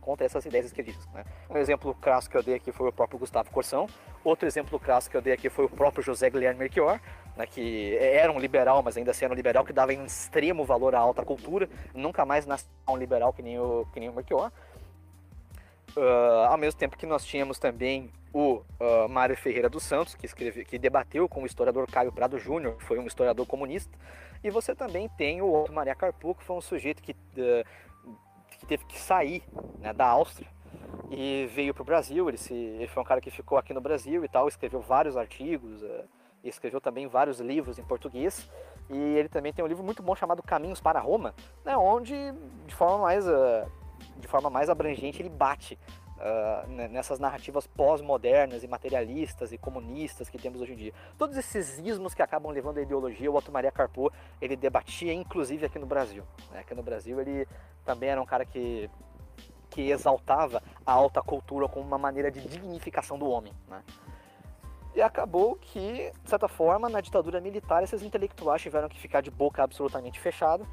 contra 0.00 0.24
essas 0.24 0.44
ideias 0.46 0.66
esquerdistas. 0.66 1.04
Né? 1.12 1.24
Um 1.50 1.56
exemplo 1.56 1.96
clássico 2.00 2.32
que 2.32 2.38
eu 2.38 2.42
dei 2.44 2.54
aqui 2.54 2.70
foi 2.70 2.88
o 2.88 2.92
próprio 2.92 3.18
Gustavo 3.18 3.50
Corsão, 3.50 3.88
outro 4.22 4.46
exemplo 4.46 4.78
clássico 4.78 5.12
que 5.12 5.16
eu 5.16 5.22
dei 5.22 5.32
aqui 5.32 5.48
foi 5.48 5.64
o 5.64 5.68
próprio 5.68 6.04
José 6.04 6.30
Guilherme 6.30 6.60
Melchior, 6.60 7.00
né, 7.36 7.44
que 7.44 7.96
era 7.96 8.30
um 8.30 8.38
liberal, 8.38 8.84
mas 8.84 8.96
ainda 8.96 9.10
assim 9.10 9.24
era 9.24 9.34
um 9.34 9.36
liberal 9.36 9.64
que 9.64 9.72
dava 9.72 9.92
em 9.92 10.04
extremo 10.04 10.64
valor 10.64 10.94
à 10.94 11.00
alta 11.00 11.24
cultura, 11.24 11.68
nunca 11.92 12.24
mais 12.24 12.46
nasceu 12.46 12.70
um 12.88 12.96
liberal 12.96 13.32
que 13.32 13.42
nem 13.42 13.58
o, 13.58 13.84
que 13.92 13.98
nem 13.98 14.08
o 14.08 14.12
Melchior. 14.12 14.52
Uh, 15.96 16.46
ao 16.48 16.56
mesmo 16.56 16.78
tempo 16.78 16.96
que 16.96 17.04
nós 17.04 17.24
tínhamos 17.24 17.58
também 17.58 18.10
o 18.32 18.62
uh, 18.80 19.08
Mário 19.08 19.36
Ferreira 19.36 19.68
dos 19.68 19.82
Santos, 19.82 20.14
que, 20.14 20.24
escreve, 20.24 20.64
que 20.64 20.78
debateu 20.78 21.28
com 21.28 21.42
o 21.42 21.46
historiador 21.46 21.86
Caio 21.90 22.12
Prado 22.12 22.38
Júnior, 22.38 22.76
que 22.76 22.84
foi 22.84 22.98
um 22.98 23.06
historiador 23.06 23.46
comunista, 23.46 23.96
e 24.42 24.50
você 24.50 24.74
também 24.74 25.08
tem 25.10 25.42
o 25.42 25.46
outro 25.46 25.74
Maria 25.74 25.94
Carpu, 25.94 26.34
que 26.34 26.42
foi 26.42 26.56
um 26.56 26.60
sujeito 26.60 27.02
que, 27.02 27.12
uh, 27.12 28.16
que 28.58 28.66
teve 28.66 28.84
que 28.86 28.98
sair 28.98 29.42
né, 29.78 29.92
da 29.92 30.06
Áustria 30.06 30.48
e 31.10 31.46
veio 31.52 31.74
para 31.74 31.82
o 31.82 31.84
Brasil. 31.84 32.28
Ele, 32.28 32.38
se, 32.38 32.54
ele 32.54 32.88
foi 32.88 33.02
um 33.02 33.06
cara 33.06 33.20
que 33.20 33.30
ficou 33.30 33.58
aqui 33.58 33.74
no 33.74 33.80
Brasil 33.80 34.24
e 34.24 34.28
tal, 34.28 34.48
escreveu 34.48 34.80
vários 34.80 35.16
artigos, 35.16 35.82
uh, 35.82 36.04
escreveu 36.42 36.80
também 36.80 37.06
vários 37.06 37.38
livros 37.38 37.78
em 37.78 37.84
português. 37.84 38.50
E 38.90 38.96
ele 38.96 39.28
também 39.28 39.52
tem 39.52 39.64
um 39.64 39.68
livro 39.68 39.84
muito 39.84 40.02
bom 40.02 40.14
chamado 40.14 40.42
Caminhos 40.42 40.80
para 40.80 40.98
Roma, 40.98 41.34
né, 41.64 41.76
onde, 41.76 42.14
de 42.66 42.74
forma 42.74 42.98
mais 42.98 43.24
de 44.18 44.26
forma 44.26 44.50
mais 44.50 44.68
abrangente, 44.68 45.22
ele 45.22 45.28
bate 45.28 45.78
uh, 46.22 46.70
nessas 46.88 47.18
narrativas 47.18 47.66
pós-modernas 47.66 48.62
e 48.62 48.68
materialistas 48.68 49.52
e 49.52 49.58
comunistas 49.58 50.28
que 50.28 50.38
temos 50.38 50.60
hoje 50.60 50.72
em 50.72 50.76
dia. 50.76 50.94
Todos 51.18 51.36
esses 51.36 51.78
ismos 51.78 52.14
que 52.14 52.22
acabam 52.22 52.52
levando 52.52 52.78
a 52.78 52.82
ideologia, 52.82 53.30
o 53.30 53.34
Otto 53.34 53.52
Maria 53.52 53.72
Carpo, 53.72 54.12
ele 54.40 54.56
debatia 54.56 55.12
inclusive 55.12 55.66
aqui 55.66 55.78
no 55.78 55.86
Brasil. 55.86 56.24
Né? 56.50 56.60
Aqui 56.60 56.74
no 56.74 56.82
Brasil 56.82 57.20
ele 57.20 57.46
também 57.84 58.08
era 58.10 58.22
um 58.22 58.26
cara 58.26 58.44
que, 58.44 58.88
que 59.68 59.90
exaltava 59.90 60.62
a 60.86 60.92
alta 60.92 61.20
cultura 61.20 61.68
como 61.68 61.86
uma 61.86 61.98
maneira 61.98 62.30
de 62.30 62.40
dignificação 62.40 63.18
do 63.18 63.28
homem. 63.28 63.52
Né? 63.68 63.82
E 64.94 65.00
acabou 65.00 65.56
que, 65.56 66.12
de 66.22 66.28
certa 66.28 66.46
forma, 66.48 66.88
na 66.88 67.00
ditadura 67.00 67.40
militar, 67.40 67.82
esses 67.82 68.02
intelectuais 68.02 68.60
tiveram 68.60 68.90
que 68.90 68.98
ficar 68.98 69.22
de 69.22 69.30
boca 69.30 69.62
absolutamente 69.62 70.20
fechada 70.20 70.66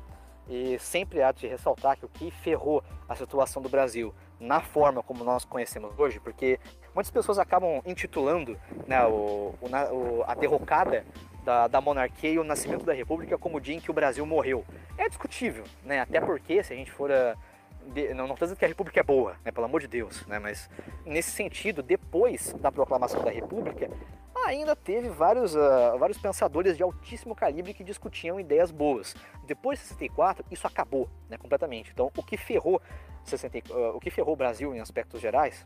e 0.50 0.77
sempre 0.79 1.22
há 1.22 1.32
de 1.32 1.48
ressaltar 1.48 1.96
que 1.96 2.06
o 2.06 2.10
que 2.10 2.29
ferrou 2.29 2.84
a 3.08 3.15
situação 3.15 3.62
do 3.62 3.70
Brasil 3.70 4.13
na 4.39 4.62
forma 4.62 5.03
como 5.03 5.24
nós 5.24 5.43
conhecemos 5.43 5.98
hoje, 5.98 6.19
porque 6.19 6.60
muitas 6.96 7.12
pessoas 7.12 7.38
acabam 7.38 7.81
intitulando 7.86 8.58
né, 8.88 9.05
o, 9.05 9.53
o, 9.62 10.24
a 10.25 10.34
derrocada 10.34 11.05
da, 11.43 11.67
da, 11.67 11.81
monarquia 11.81 12.31
e 12.31 12.39
o 12.39 12.43
nascimento 12.43 12.86
da 12.86 12.93
república 12.93 13.38
como 13.38 13.58
o 13.58 13.62
dia 13.62 13.75
em 13.75 13.79
que 13.79 13.91
o 13.91 13.93
Brasil 13.93 14.25
morreu. 14.25 14.65
É 14.98 15.08
discutível, 15.08 15.63
né? 15.84 16.00
Até 16.00 16.22
porque, 16.22 16.63
se 16.63 16.74
a 16.74 16.75
gente 16.75 16.91
for... 16.91 17.10
Uh, 17.10 17.38
de, 17.93 18.13
não 18.13 18.25
estou 18.25 18.46
dizendo 18.46 18.58
que 18.58 18.65
a 18.65 18.67
república 18.67 19.00
é 19.00 19.03
boa, 19.03 19.36
né, 19.43 19.51
pelo 19.51 19.65
amor 19.65 19.81
de 19.81 19.88
Deus, 19.88 20.25
né, 20.27 20.38
mas 20.38 20.69
nesse 21.05 21.31
sentido, 21.31 21.81
depois 21.81 22.53
da 22.60 22.72
proclamação 22.72 23.24
da 23.24 23.31
república, 23.31 23.89
ainda 24.46 24.75
teve 24.75 25.10
vários, 25.10 25.55
uh, 25.55 25.98
vários 25.98 26.17
pensadores 26.17 26.75
de 26.75 26.84
altíssimo 26.84 27.36
calibre 27.36 27.74
que 27.74 27.84
discutiam 27.84 28.39
ideias 28.39 28.72
boas. 28.72 29.15
Depois 29.46 29.79
de 29.79 29.86
64, 29.86 30.46
isso 30.51 30.67
acabou 30.67 31.10
né, 31.29 31.38
completamente. 31.38 31.91
Então, 31.91 32.12
o 32.15 32.24
que 32.24 32.38
ferrou, 32.38 32.81
60, 33.29 33.74
uh, 33.74 33.95
o 33.95 34.00
que 34.00 34.09
ferrou 34.09 34.33
o 34.33 34.38
Brasil 34.38 34.74
em 34.74 34.79
aspectos 34.79 35.21
gerais 35.21 35.65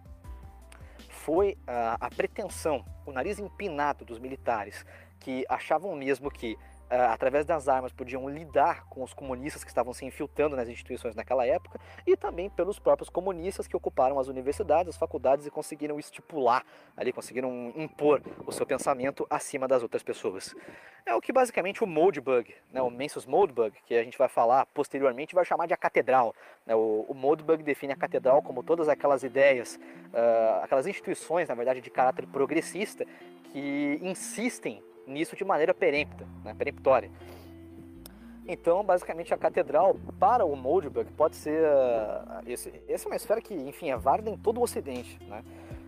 foi 1.10 1.58
a 1.66 2.10
pretensão, 2.10 2.84
o 3.06 3.12
nariz 3.14 3.40
empinado 3.40 4.04
dos 4.04 4.20
militares, 4.20 4.86
que 5.22 5.46
achavam 5.48 5.96
mesmo 5.96 6.30
que 6.30 6.58
através 6.96 7.46
das 7.46 7.68
armas, 7.68 7.92
podiam 7.92 8.30
lidar 8.30 8.86
com 8.90 9.04
os 9.04 9.14
comunistas 9.14 9.64
que 9.64 9.70
estavam 9.70 9.94
se 9.94 10.06
infiltrando 10.06 10.56
nas 10.56 10.70
instituições 10.70 11.16
naquela 11.16 11.46
época 11.46 11.80
e 12.06 12.16
também 12.16 12.50
pelos 12.50 12.78
próprios 12.78 13.10
comunistas 13.10 13.68
que 13.68 13.76
ocuparam 13.76 14.20
as 14.20 14.28
universidades, 14.28 14.90
as 14.90 14.98
faculdades 14.98 15.46
e 15.48 15.52
conseguiram 15.52 16.00
estipular, 16.00 16.64
ali 16.96 17.12
conseguiram 17.12 17.74
impor 17.76 18.22
o 18.46 18.52
seu 18.52 18.66
pensamento 18.66 19.26
acima 19.30 19.68
das 19.68 19.82
outras 19.82 20.04
pessoas. 20.04 20.56
É 21.06 21.14
o 21.16 21.20
que 21.20 21.34
basicamente 21.34 21.84
o 21.84 21.88
Moldbug, 21.88 22.54
né, 22.72 22.82
o 22.82 22.90
Mencius 22.90 23.26
Moldbug, 23.26 23.76
que 23.86 23.96
a 23.96 24.04
gente 24.04 24.18
vai 24.18 24.30
falar 24.30 24.66
posteriormente, 24.68 25.36
vai 25.36 25.44
chamar 25.44 25.66
de 25.66 25.74
a 25.74 25.78
catedral. 25.78 26.34
Né, 26.66 26.76
o, 26.76 27.06
o 27.10 27.14
Moldbug 27.14 27.64
define 27.64 27.94
a 27.94 27.96
catedral 27.96 28.42
como 28.42 28.64
todas 28.64 28.88
aquelas 28.88 29.24
ideias, 29.24 29.80
uh, 30.14 30.64
aquelas 30.64 30.88
instituições, 30.88 31.50
na 31.50 31.56
verdade, 31.56 31.82
de 31.82 31.90
caráter 31.90 32.28
progressista 32.28 33.06
que 33.52 34.00
insistem 34.02 34.82
nisso 35.08 35.36
de 35.36 35.44
maneira 35.44 35.74
perempta, 35.74 36.28
né, 36.44 36.54
peremptória. 36.54 37.10
Então, 38.46 38.84
basicamente, 38.84 39.34
a 39.34 39.38
catedral 39.38 39.96
para 40.20 40.46
o 40.46 40.56
Moldberg 40.56 41.10
pode 41.14 41.36
ser. 41.36 41.64
Uh, 41.64 42.44
esse, 42.46 42.74
essa 42.90 43.08
é 43.08 43.10
uma 43.10 43.16
esfera 43.16 43.42
que, 43.42 43.54
enfim, 43.54 43.90
é 43.90 43.98
válida 43.98 44.30
em 44.30 44.38
todo 44.38 44.60
o 44.60 44.64
Ocidente. 44.64 45.18
Né? 45.28 45.44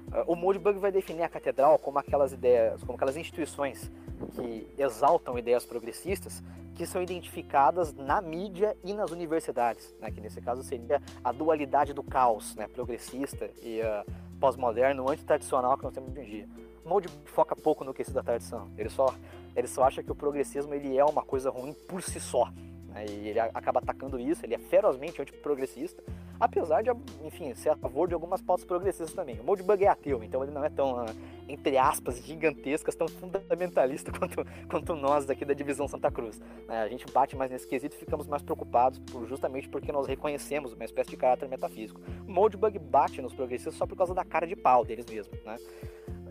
Uh, 0.08 0.32
o 0.32 0.36
Moldberg 0.36 0.80
vai 0.80 0.92
definir 0.92 1.24
a 1.24 1.30
catedral 1.30 1.78
como 1.78 2.00
aquelas 2.00 2.32
ideias, 2.32 2.82
como 2.82 2.94
aquelas 2.94 3.18
instituições 3.18 3.92
que 4.34 4.74
exaltam 4.78 5.38
ideias 5.38 5.66
progressistas 5.66 6.42
que 6.76 6.86
são 6.86 7.02
identificadas 7.02 7.94
na 7.94 8.22
mídia 8.22 8.76
e 8.84 8.94
nas 8.94 9.12
universidades, 9.12 9.94
né? 10.00 10.10
que 10.12 10.22
nesse 10.22 10.42
caso 10.42 10.64
seria 10.64 11.02
a 11.24 11.32
dualidade 11.32 11.94
do 11.94 12.04
caos 12.04 12.56
né? 12.56 12.68
progressista 12.68 13.50
e 13.62 13.82
uh, 13.82 14.10
pós-moderno, 14.40 15.10
antitradicional 15.10 15.78
que 15.78 15.84
nós 15.84 15.94
temos 15.94 16.12
hoje 16.12 16.22
em 16.22 16.26
dia. 16.26 16.65
Mold 16.86 17.10
foca 17.26 17.56
pouco 17.56 17.84
no 17.84 17.94
quesito 17.94 18.16
da 18.16 18.24
tradição. 18.24 18.70
Ele 18.78 18.90
só, 18.90 19.14
ele 19.56 19.68
só 19.68 19.84
acha 19.84 20.04
que 20.04 20.12
o 20.12 20.16
progressismo 20.16 20.74
ele 20.74 20.98
é 20.98 21.04
uma 21.04 21.24
coisa 21.24 21.50
ruim 21.50 21.74
por 21.74 22.02
si 22.02 22.20
só. 22.20 22.52
Né? 22.96 23.06
E 23.10 23.28
ele 23.28 23.40
acaba 23.40 23.80
atacando 23.80 24.18
isso, 24.18 24.46
ele 24.46 24.56
é 24.56 24.58
ferozmente 24.58 25.22
antiprogressista, 25.22 26.02
apesar 26.40 26.82
de, 26.82 26.90
enfim, 27.24 27.54
ser 27.54 27.70
a 27.70 27.76
favor 27.76 28.08
de 28.08 28.14
algumas 28.14 28.42
pautas 28.42 28.66
progressistas 28.66 29.14
também. 29.14 29.38
O 29.40 29.44
Moldbug 29.44 29.84
é 29.84 29.90
ateu, 29.90 30.24
então 30.24 30.42
ele 30.42 30.54
não 30.54 30.64
é 30.64 30.70
tão, 30.70 31.00
ah, 31.00 31.14
entre 31.50 31.78
aspas, 31.78 32.24
gigantescas, 32.24 32.96
tão 32.96 33.08
fundamentalista 33.08 34.12
quanto, 34.18 34.46
quanto 34.70 34.96
nós 34.96 35.26
daqui 35.26 35.44
da 35.44 35.54
divisão 35.54 35.90
Santa 35.90 36.10
Cruz. 36.10 36.40
Né? 36.68 36.84
A 36.84 36.88
gente 36.88 37.06
bate 37.12 37.36
mais 37.36 37.52
nesse 37.52 37.68
quesito 37.68 37.96
e 37.96 38.00
ficamos 38.00 38.28
mais 38.28 38.42
preocupados 38.42 39.00
por, 39.00 39.28
justamente 39.28 39.68
porque 39.68 39.92
nós 39.92 40.08
reconhecemos 40.08 40.72
uma 40.72 40.86
espécie 40.86 41.10
de 41.10 41.18
caráter 41.18 41.50
metafísico. 41.50 42.00
O 42.26 42.32
Moldbug 42.32 42.80
bate 42.80 43.22
nos 43.22 43.34
progressistas 43.34 43.76
só 43.76 43.86
por 43.86 43.98
causa 43.98 44.14
da 44.14 44.24
cara 44.24 44.48
de 44.48 44.56
pau 44.56 44.86
deles 44.86 45.06
mesmos, 45.06 45.44
né? 45.44 45.58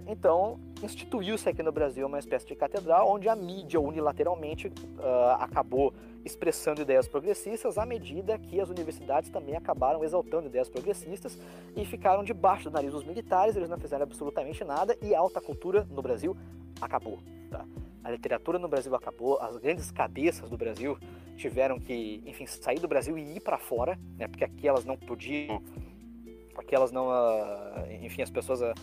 Então, 0.06 0.60
instituiu-se 0.82 1.48
aqui 1.48 1.62
no 1.62 1.72
Brasil 1.72 2.06
uma 2.06 2.18
espécie 2.18 2.46
de 2.46 2.54
catedral 2.54 3.10
onde 3.10 3.28
a 3.28 3.34
mídia 3.34 3.80
unilateralmente 3.80 4.68
uh, 4.68 5.40
acabou 5.40 5.94
expressando 6.24 6.82
ideias 6.82 7.08
progressistas 7.08 7.78
à 7.78 7.86
medida 7.86 8.38
que 8.38 8.60
as 8.60 8.68
universidades 8.68 9.30
também 9.30 9.56
acabaram 9.56 10.04
exaltando 10.04 10.46
ideias 10.46 10.68
progressistas 10.68 11.38
e 11.76 11.84
ficaram 11.84 12.22
debaixo 12.22 12.70
do 12.70 12.74
nariz 12.74 12.92
dos 12.92 13.04
militares, 13.04 13.56
eles 13.56 13.68
não 13.68 13.78
fizeram 13.78 14.04
absolutamente 14.04 14.62
nada 14.64 14.96
e 15.02 15.14
a 15.14 15.18
alta 15.18 15.40
cultura 15.40 15.86
no 15.90 16.02
Brasil 16.02 16.36
acabou. 16.80 17.18
Tá? 17.50 17.64
A 18.02 18.10
literatura 18.10 18.58
no 18.58 18.68
Brasil 18.68 18.94
acabou, 18.94 19.38
as 19.40 19.56
grandes 19.56 19.90
cabeças 19.90 20.50
do 20.50 20.58
Brasil 20.58 20.98
tiveram 21.36 21.78
que, 21.80 22.22
enfim, 22.26 22.46
sair 22.46 22.78
do 22.78 22.88
Brasil 22.88 23.16
e 23.16 23.36
ir 23.36 23.40
para 23.40 23.58
fora, 23.58 23.98
né, 24.18 24.28
porque 24.28 24.44
aqui 24.44 24.68
elas 24.68 24.84
não 24.84 24.96
podiam, 24.96 25.62
aqui 26.56 26.74
elas 26.74 26.92
não, 26.92 27.08
uh, 27.08 27.90
enfim, 28.02 28.22
as 28.22 28.30
pessoas 28.30 28.60
uh, 28.60 28.74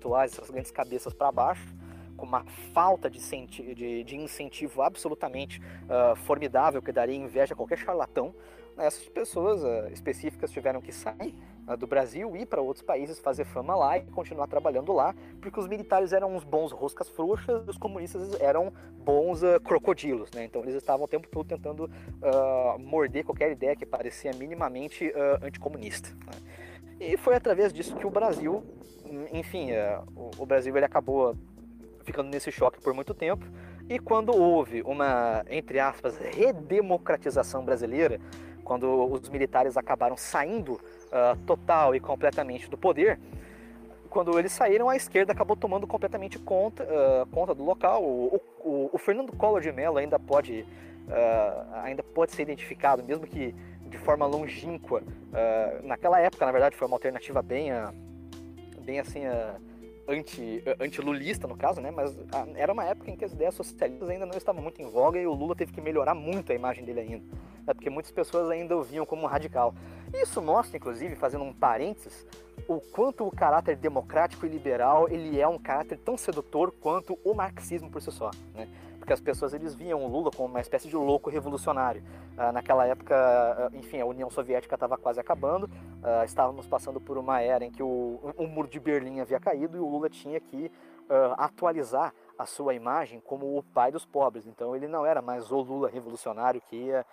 intelectuais, 0.00 0.32
essas 0.32 0.50
grandes 0.50 0.70
cabeças 0.70 1.12
para 1.12 1.30
baixo, 1.30 1.74
com 2.16 2.26
uma 2.26 2.44
falta 2.72 3.08
de, 3.10 3.20
de, 3.74 4.04
de 4.04 4.16
incentivo 4.16 4.82
absolutamente 4.82 5.60
uh, 5.60 6.16
formidável 6.16 6.82
que 6.82 6.92
daria 6.92 7.16
inveja 7.16 7.54
a 7.54 7.56
qualquer 7.56 7.78
charlatão, 7.78 8.34
né, 8.76 8.86
essas 8.86 9.08
pessoas 9.08 9.62
uh, 9.62 9.92
específicas 9.92 10.50
tiveram 10.50 10.82
que 10.82 10.92
sair 10.92 11.34
uh, 11.66 11.76
do 11.78 11.86
Brasil, 11.86 12.36
ir 12.36 12.44
para 12.44 12.60
outros 12.60 12.84
países, 12.84 13.18
fazer 13.18 13.44
fama 13.44 13.74
lá 13.74 13.96
e 13.96 14.02
continuar 14.02 14.46
trabalhando 14.48 14.92
lá, 14.92 15.14
porque 15.40 15.58
os 15.58 15.66
militares 15.66 16.12
eram 16.12 16.34
uns 16.34 16.44
bons 16.44 16.72
roscas 16.72 17.08
frouxas 17.08 17.66
e 17.66 17.70
os 17.70 17.78
comunistas 17.78 18.38
eram 18.38 18.70
bons 18.98 19.40
crocodilos. 19.64 20.30
Né? 20.32 20.44
Então 20.44 20.62
eles 20.62 20.74
estavam 20.74 21.06
o 21.06 21.08
tempo 21.08 21.26
todo 21.26 21.46
tentando 21.46 21.90
morder 22.78 23.24
qualquer 23.24 23.50
ideia 23.50 23.74
que 23.74 23.86
parecia 23.86 24.30
minimamente 24.34 25.10
anticomunista. 25.42 26.10
Né? 26.10 26.60
E 27.00 27.16
foi 27.16 27.34
através 27.34 27.72
disso 27.72 27.96
que 27.96 28.06
o 28.06 28.10
Brasil 28.10 28.62
enfim, 29.32 29.70
é, 29.72 30.00
o, 30.38 30.46
Brasil 30.46 30.76
ele 30.76 30.86
acabou 30.86 31.36
ficando 32.04 32.30
nesse 32.30 32.50
choque 32.50 32.80
por 32.80 32.94
muito 32.94 33.14
tempo. 33.14 33.44
E 33.88 33.98
quando 33.98 34.34
houve 34.34 34.82
uma, 34.82 35.44
entre 35.50 35.80
aspas, 35.80 36.16
redemocratização 36.16 37.64
brasileira, 37.64 38.20
quando 38.62 39.10
os 39.10 39.28
militares 39.28 39.76
acabaram 39.76 40.16
saindo 40.16 40.74
uh, 40.74 41.36
total 41.44 41.94
e 41.94 41.98
completamente 41.98 42.70
do 42.70 42.78
poder, 42.78 43.18
quando 44.08 44.38
eles 44.38 44.52
saíram, 44.52 44.88
a 44.88 44.94
esquerda 44.94 45.32
acabou 45.32 45.56
tomando 45.56 45.86
completamente 45.86 46.38
conta, 46.38 46.84
uh, 46.84 47.26
conta 47.32 47.52
do 47.52 47.64
local. 47.64 48.04
O, 48.04 48.40
o, 48.60 48.90
o, 48.92 48.98
Fernando 48.98 49.32
Collor 49.32 49.60
de 49.60 49.72
Mello 49.72 49.98
ainda 49.98 50.20
pode, 50.20 50.64
uh, 51.08 51.74
ainda 51.82 52.02
pode 52.02 52.30
ser 52.32 52.42
identificado, 52.42 53.02
mesmo 53.02 53.26
que 53.26 53.52
de 53.88 53.98
forma 53.98 54.24
longínqua. 54.24 55.02
naquela 55.82 56.20
época, 56.20 56.46
na 56.46 56.52
verdade, 56.52 56.76
foi 56.76 56.86
uma 56.86 56.94
alternativa 56.94 57.42
bem 57.42 57.72
bem 58.90 58.98
assim, 58.98 59.20
anti, 60.08 60.64
anti-lulista 60.80 61.46
no 61.46 61.56
caso, 61.56 61.80
né? 61.80 61.92
Mas 61.92 62.12
era 62.56 62.72
uma 62.72 62.84
época 62.84 63.08
em 63.08 63.16
que 63.16 63.24
as 63.24 63.32
ideias 63.32 63.54
socialistas 63.54 64.10
ainda 64.10 64.26
não 64.26 64.36
estavam 64.36 64.60
muito 64.60 64.82
em 64.82 64.90
voga 64.90 65.20
e 65.20 65.26
o 65.26 65.32
Lula 65.32 65.54
teve 65.54 65.72
que 65.72 65.80
melhorar 65.80 66.12
muito 66.12 66.50
a 66.50 66.54
imagem 66.56 66.84
dele 66.84 67.00
ainda. 67.00 67.24
Né? 67.64 67.72
Porque 67.72 67.88
muitas 67.88 68.10
pessoas 68.10 68.50
ainda 68.50 68.76
o 68.76 68.82
viam 68.82 69.06
como 69.06 69.22
um 69.22 69.26
radical. 69.26 69.72
Isso 70.12 70.42
mostra, 70.42 70.76
inclusive, 70.76 71.14
fazendo 71.14 71.44
um 71.44 71.52
parênteses, 71.52 72.26
o 72.66 72.80
quanto 72.80 73.24
o 73.24 73.30
caráter 73.30 73.76
democrático 73.76 74.44
e 74.44 74.48
liberal 74.48 75.08
ele 75.08 75.40
é 75.40 75.46
um 75.46 75.58
caráter 75.58 75.96
tão 75.98 76.16
sedutor 76.16 76.72
quanto 76.72 77.16
o 77.24 77.32
marxismo 77.32 77.88
por 77.88 78.02
si 78.02 78.10
só, 78.10 78.32
né? 78.52 78.68
Porque 79.10 79.14
as 79.14 79.20
pessoas 79.20 79.52
eles 79.52 79.74
viam 79.74 80.04
o 80.04 80.06
Lula 80.06 80.30
como 80.30 80.48
uma 80.48 80.60
espécie 80.60 80.88
de 80.88 80.94
louco 80.94 81.28
revolucionário. 81.30 82.00
Ah, 82.36 82.52
naquela 82.52 82.86
época, 82.86 83.16
ah, 83.16 83.68
enfim, 83.72 84.00
a 84.00 84.06
União 84.06 84.30
Soviética 84.30 84.76
estava 84.76 84.96
quase 84.96 85.18
acabando, 85.18 85.68
ah, 86.00 86.24
estávamos 86.24 86.68
passando 86.68 87.00
por 87.00 87.18
uma 87.18 87.40
era 87.40 87.64
em 87.64 87.72
que 87.72 87.82
o, 87.82 88.20
o 88.36 88.46
muro 88.46 88.68
de 88.68 88.78
Berlim 88.78 89.18
havia 89.18 89.40
caído 89.40 89.76
e 89.76 89.80
o 89.80 89.88
Lula 89.88 90.08
tinha 90.08 90.38
que 90.38 90.70
atualizar 91.36 92.14
a 92.38 92.46
sua 92.46 92.72
imagem 92.72 93.18
como 93.18 93.58
o 93.58 93.64
pai 93.64 93.90
dos 93.90 94.06
pobres. 94.06 94.46
Então 94.46 94.76
ele 94.76 94.86
não 94.86 95.04
era 95.04 95.20
mais 95.20 95.50
o 95.50 95.60
Lula 95.60 95.88
revolucionário 95.88 96.60
que 96.60 96.76
ia 96.76 97.04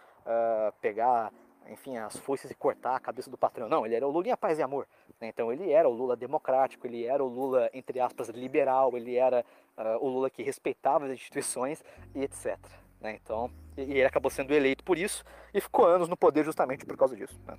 pegar 0.80 1.34
enfim, 1.72 1.98
as 1.98 2.18
foices 2.18 2.52
e 2.52 2.56
cortar 2.56 2.96
a 2.96 3.00
cabeça 3.00 3.30
do 3.30 3.38
patrão. 3.38 3.68
Não, 3.68 3.86
ele 3.86 3.96
era 3.96 4.08
o 4.08 4.12
Lula 4.12 4.30
em 4.30 4.36
paz 4.36 4.60
e 4.60 4.62
amor. 4.62 4.88
Né? 5.20 5.28
Então 5.28 5.52
ele 5.52 5.72
era 5.72 5.88
o 5.88 5.92
Lula 5.92 6.16
democrático, 6.16 6.86
ele 6.88 7.06
era 7.06 7.24
o 7.24 7.28
Lula, 7.28 7.70
entre 7.74 8.00
aspas, 8.00 8.30
liberal, 8.30 8.96
ele 8.96 9.16
era 9.16 9.46
uh, 9.78 10.06
o 10.06 10.10
Lula 10.10 10.30
que 10.30 10.44
respeitava 10.44 11.06
as 11.06 11.12
instituições 11.12 11.84
e 12.16 12.24
etc. 12.24 12.58
Né? 13.02 13.20
Então, 13.22 13.52
e 13.76 13.82
ele 13.82 14.06
acabou 14.06 14.32
sendo 14.32 14.54
eleito 14.54 14.84
por 14.84 14.98
isso 14.98 15.24
e 15.54 15.62
ficou 15.62 15.86
anos 15.86 16.10
no 16.10 16.18
poder 16.18 16.44
justamente 16.44 16.86
por 16.86 16.98
causa 16.98 17.16
disso. 17.16 17.40
Né? 17.46 17.58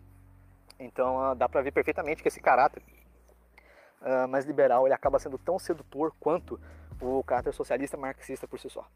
Então 0.78 1.32
uh, 1.32 1.34
dá 1.34 1.48
para 1.48 1.62
ver 1.62 1.72
perfeitamente 1.72 2.22
que 2.22 2.28
esse 2.28 2.40
caráter 2.40 2.82
uh, 4.02 4.28
mais 4.28 4.44
liberal 4.44 4.86
ele 4.86 4.94
acaba 4.94 5.18
sendo 5.18 5.38
tão 5.38 5.58
sedutor 5.58 6.12
quanto 6.18 6.60
o 7.00 7.22
caráter 7.22 7.52
socialista 7.52 7.96
marxista 7.96 8.46
por 8.46 8.58
si 8.58 8.68
só. 8.68 8.86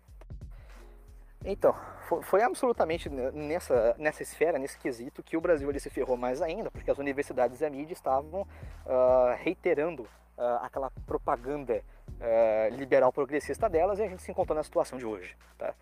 Então, 1.45 1.75
foi, 2.23 2.43
absolutamente 2.43 3.09
nessa, 3.09 3.95
nessa 3.99 4.23
esfera, 4.23 4.59
nesse 4.59 4.79
quesito, 4.79 5.23
que 5.23 5.37
o 5.37 5.41
Brasil 5.41 5.69
ele 5.69 5.81
se 5.81 5.91
ferrou 5.91 6.17
mais 6.17 6.43
ainda, 6.43 6.71
porque 6.71 6.91
as 6.91 6.99
universidades 6.99 7.61
e 7.61 7.65
a 7.65 7.71
mídia 7.71 7.95
estavam 7.95 8.43
uh, 8.43 9.37
reiterando 9.39 10.03
uh, 10.03 10.59
aquela 10.63 10.91
propaganda 11.07 11.83
uh, 12.09 12.77
liberal 12.77 13.13
progressista 13.13 13.69
delas 13.69 13.99
e 13.99 14.03
a 14.03 14.09
gente 14.09 14.23
se 14.23 14.31
encontrou 14.31 14.57
na 14.57 14.63
situação 14.63 14.99
de 14.99 15.07
hoje. 15.07 15.37
Tá? 15.59 15.75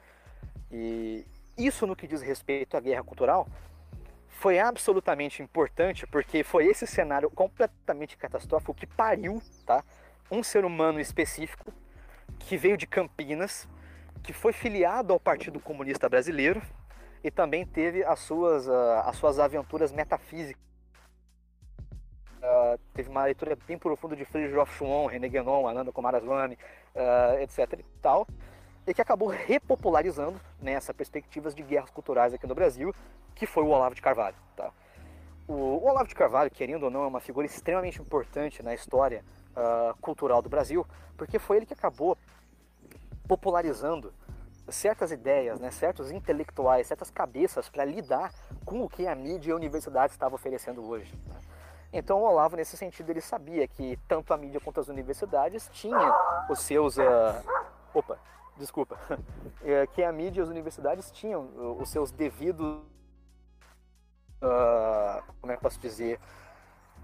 E 0.70 1.26
isso 1.58 1.86
no 1.86 1.96
que 1.96 2.06
diz 2.06 2.22
respeito 2.22 2.76
à 2.76 2.80
guerra 2.80 3.02
cultural 3.02 3.46
foi 4.28 4.58
absolutamente 4.58 5.42
importante 5.42 6.06
porque 6.06 6.42
foi 6.42 6.66
esse 6.66 6.86
cenário 6.86 7.28
completamente 7.30 8.16
catastrófico 8.16 8.72
que 8.72 8.86
pariu, 8.86 9.42
tá? 9.66 9.84
Um 10.30 10.42
ser 10.42 10.64
humano 10.64 10.98
específico 10.98 11.70
que 12.38 12.56
veio 12.56 12.78
de 12.78 12.86
Campinas, 12.86 13.68
que 14.22 14.32
foi 14.32 14.52
filiado 14.52 15.12
ao 15.12 15.20
Partido 15.20 15.60
Comunista 15.60 16.08
Brasileiro 16.08 16.62
e 17.22 17.30
também 17.30 17.66
teve 17.66 18.04
as 18.04 18.20
suas, 18.20 18.66
uh, 18.66 19.02
as 19.04 19.16
suas 19.16 19.38
aventuras 19.38 19.92
metafísicas. 19.92 20.60
Uh, 22.42 22.78
teve 22.94 23.10
uma 23.10 23.24
leitura 23.24 23.56
bem 23.66 23.76
profunda 23.76 24.16
de 24.16 24.24
Friedrich 24.24 24.54
Schwann, 24.72 25.06
René 25.06 25.28
Guénon, 25.28 25.68
Ananda 25.68 25.92
Kumaraswamy, 25.92 26.54
uh, 26.94 27.38
etc 27.42 27.78
e 27.78 27.84
tal, 28.00 28.26
e 28.86 28.94
que 28.94 29.02
acabou 29.02 29.28
repopularizando 29.28 30.40
nessa 30.60 30.92
né, 30.92 30.96
perspectivas 30.96 31.54
de 31.54 31.62
guerras 31.62 31.90
culturais 31.90 32.32
aqui 32.32 32.46
no 32.46 32.54
Brasil, 32.54 32.94
que 33.34 33.46
foi 33.46 33.62
o 33.62 33.68
Olavo 33.68 33.94
de 33.94 34.00
Carvalho. 34.00 34.36
Tá? 34.56 34.72
O 35.46 35.84
Olavo 35.84 36.08
de 36.08 36.14
Carvalho, 36.14 36.50
querendo 36.50 36.84
ou 36.84 36.90
não, 36.90 37.04
é 37.04 37.06
uma 37.06 37.20
figura 37.20 37.46
extremamente 37.46 38.00
importante 38.00 38.62
na 38.62 38.72
história 38.72 39.22
uh, 39.50 39.94
cultural 40.00 40.40
do 40.40 40.48
Brasil, 40.48 40.86
porque 41.16 41.38
foi 41.38 41.58
ele 41.58 41.66
que 41.66 41.74
acabou 41.74 42.16
popularizando 43.30 44.12
certas 44.68 45.12
ideias, 45.12 45.60
né, 45.60 45.70
certos 45.70 46.10
intelectuais, 46.10 46.88
certas 46.88 47.12
cabeças 47.12 47.68
para 47.68 47.84
lidar 47.84 48.32
com 48.64 48.82
o 48.82 48.88
que 48.88 49.06
a 49.06 49.14
mídia 49.14 49.50
e 49.50 49.52
a 49.52 49.56
universidade 49.56 50.12
estavam 50.12 50.34
oferecendo 50.34 50.84
hoje. 50.84 51.16
Né? 51.28 51.36
Então 51.92 52.20
o 52.20 52.24
Olavo, 52.24 52.56
nesse 52.56 52.76
sentido, 52.76 53.08
ele 53.10 53.20
sabia 53.20 53.68
que 53.68 53.96
tanto 54.08 54.34
a 54.34 54.36
mídia 54.36 54.60
quanto 54.60 54.80
as 54.80 54.88
universidades 54.88 55.68
tinham 55.72 56.12
os 56.48 56.58
seus... 56.58 56.96
Uh... 56.96 57.02
Opa, 57.94 58.18
desculpa. 58.56 58.98
É, 59.62 59.86
que 59.94 60.02
a 60.02 60.10
mídia 60.10 60.40
e 60.40 60.42
as 60.42 60.48
universidades 60.48 61.08
tinham 61.12 61.76
os 61.80 61.88
seus 61.88 62.10
devidos... 62.10 62.82
Uh... 64.42 65.22
Como 65.40 65.52
é 65.52 65.56
que 65.56 65.58
eu 65.58 65.62
posso 65.62 65.78
dizer? 65.78 66.18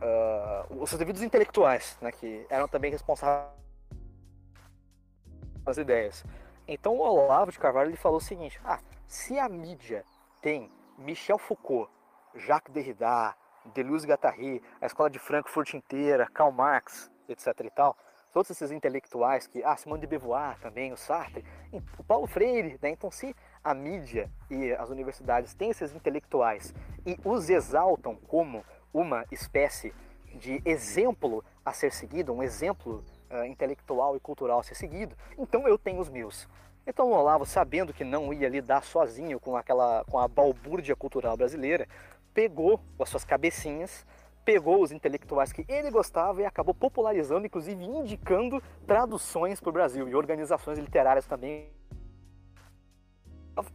Uh... 0.02 0.82
Os 0.82 0.90
seus 0.90 0.98
devidos 0.98 1.22
intelectuais, 1.22 1.96
né, 2.00 2.10
que 2.10 2.44
eram 2.50 2.66
também 2.66 2.90
responsáveis 2.90 3.65
pelas 5.66 5.78
ideias. 5.78 6.24
Então 6.68 6.96
o 6.96 7.00
Olavo 7.00 7.50
de 7.50 7.58
Carvalho 7.58 7.90
ele 7.90 7.96
falou 7.96 8.18
o 8.18 8.20
seguinte: 8.20 8.60
ah, 8.64 8.78
se 9.08 9.38
a 9.38 9.48
mídia 9.48 10.04
tem 10.40 10.70
Michel 10.96 11.38
Foucault, 11.38 11.90
Jacques 12.36 12.72
Derrida, 12.72 13.34
Deleuze-Guattari, 13.74 14.62
a 14.80 14.86
escola 14.86 15.10
de 15.10 15.18
Frankfurt 15.18 15.74
inteira, 15.74 16.28
Karl 16.32 16.52
Marx, 16.52 17.10
etc 17.28 17.48
e 17.64 17.70
tal, 17.70 17.96
todos 18.32 18.50
esses 18.50 18.70
intelectuais 18.70 19.48
que, 19.48 19.62
ah, 19.64 19.76
Simone 19.76 20.00
de 20.00 20.06
Beauvoir 20.06 20.58
também, 20.60 20.92
o 20.92 20.96
Sartre, 20.96 21.44
o 21.98 22.04
Paulo 22.04 22.28
Freire, 22.28 22.78
né? 22.80 22.90
Então 22.90 23.10
se 23.10 23.34
a 23.62 23.74
mídia 23.74 24.30
e 24.48 24.72
as 24.72 24.88
universidades 24.88 25.52
têm 25.54 25.70
esses 25.70 25.92
intelectuais 25.92 26.72
e 27.04 27.18
os 27.24 27.50
exaltam 27.50 28.14
como 28.14 28.64
uma 28.94 29.24
espécie 29.32 29.92
de 30.36 30.62
exemplo 30.64 31.44
a 31.64 31.72
ser 31.72 31.92
seguido, 31.92 32.32
um 32.32 32.42
exemplo 32.42 33.02
uh, 33.30 33.44
intelectual 33.44 34.16
e 34.16 34.20
cultural 34.20 34.60
a 34.60 34.62
ser 34.62 34.74
seguido, 34.74 35.16
então 35.38 35.66
eu 35.66 35.78
tenho 35.78 36.00
os 36.00 36.08
meus. 36.08 36.48
Então 36.86 37.10
o 37.10 37.14
Olavo, 37.14 37.44
sabendo 37.44 37.92
que 37.92 38.04
não 38.04 38.32
ia 38.32 38.48
lidar 38.48 38.84
sozinho 38.84 39.40
com 39.40 39.56
aquela 39.56 40.04
com 40.04 40.18
a 40.18 40.28
balbúrdia 40.28 40.94
cultural 40.94 41.36
brasileira, 41.36 41.88
pegou 42.32 42.80
as 43.00 43.08
suas 43.08 43.24
cabecinhas, 43.24 44.06
pegou 44.44 44.80
os 44.80 44.92
intelectuais 44.92 45.52
que 45.52 45.64
ele 45.68 45.90
gostava 45.90 46.42
e 46.42 46.44
acabou 46.44 46.72
popularizando, 46.72 47.46
inclusive 47.46 47.84
indicando 47.84 48.62
traduções 48.86 49.60
para 49.60 49.70
o 49.70 49.72
Brasil 49.72 50.08
e 50.08 50.14
organizações 50.14 50.78
literárias 50.78 51.26
também. 51.26 51.68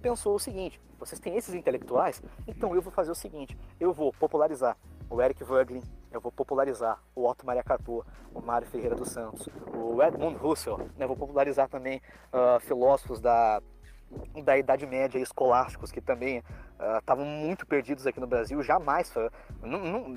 Pensou 0.01 0.35
o 0.35 0.39
seguinte: 0.39 0.79
vocês 0.97 1.19
têm 1.19 1.35
esses 1.35 1.53
intelectuais, 1.53 2.21
então 2.47 2.73
eu 2.73 2.81
vou 2.81 2.93
fazer 2.93 3.11
o 3.11 3.15
seguinte: 3.15 3.57
eu 3.79 3.91
vou 3.91 4.13
popularizar 4.13 4.77
o 5.09 5.21
Eric 5.21 5.43
Voegelin, 5.43 5.81
eu 6.11 6.19
vou 6.19 6.31
popularizar 6.31 6.99
o 7.15 7.27
Otto 7.27 7.45
Maria 7.45 7.63
Carpo, 7.63 8.05
o 8.33 8.41
Mário 8.41 8.67
Ferreira 8.67 8.95
dos 8.95 9.09
Santos, 9.09 9.47
o 9.73 10.01
Edmund 10.03 10.37
Husserl, 10.43 10.77
né? 10.97 11.07
vou 11.07 11.15
popularizar 11.15 11.69
também 11.69 12.01
uh, 12.33 12.59
filósofos 12.59 13.19
da, 13.19 13.61
da 14.43 14.57
Idade 14.57 14.85
Média 14.85 15.19
escolásticos 15.19 15.91
que 15.91 16.01
também 16.01 16.43
estavam 16.99 17.23
uh, 17.23 17.27
muito 17.27 17.65
perdidos 17.65 18.07
aqui 18.07 18.19
no 18.19 18.27
Brasil, 18.27 18.61
jamais, 18.63 19.13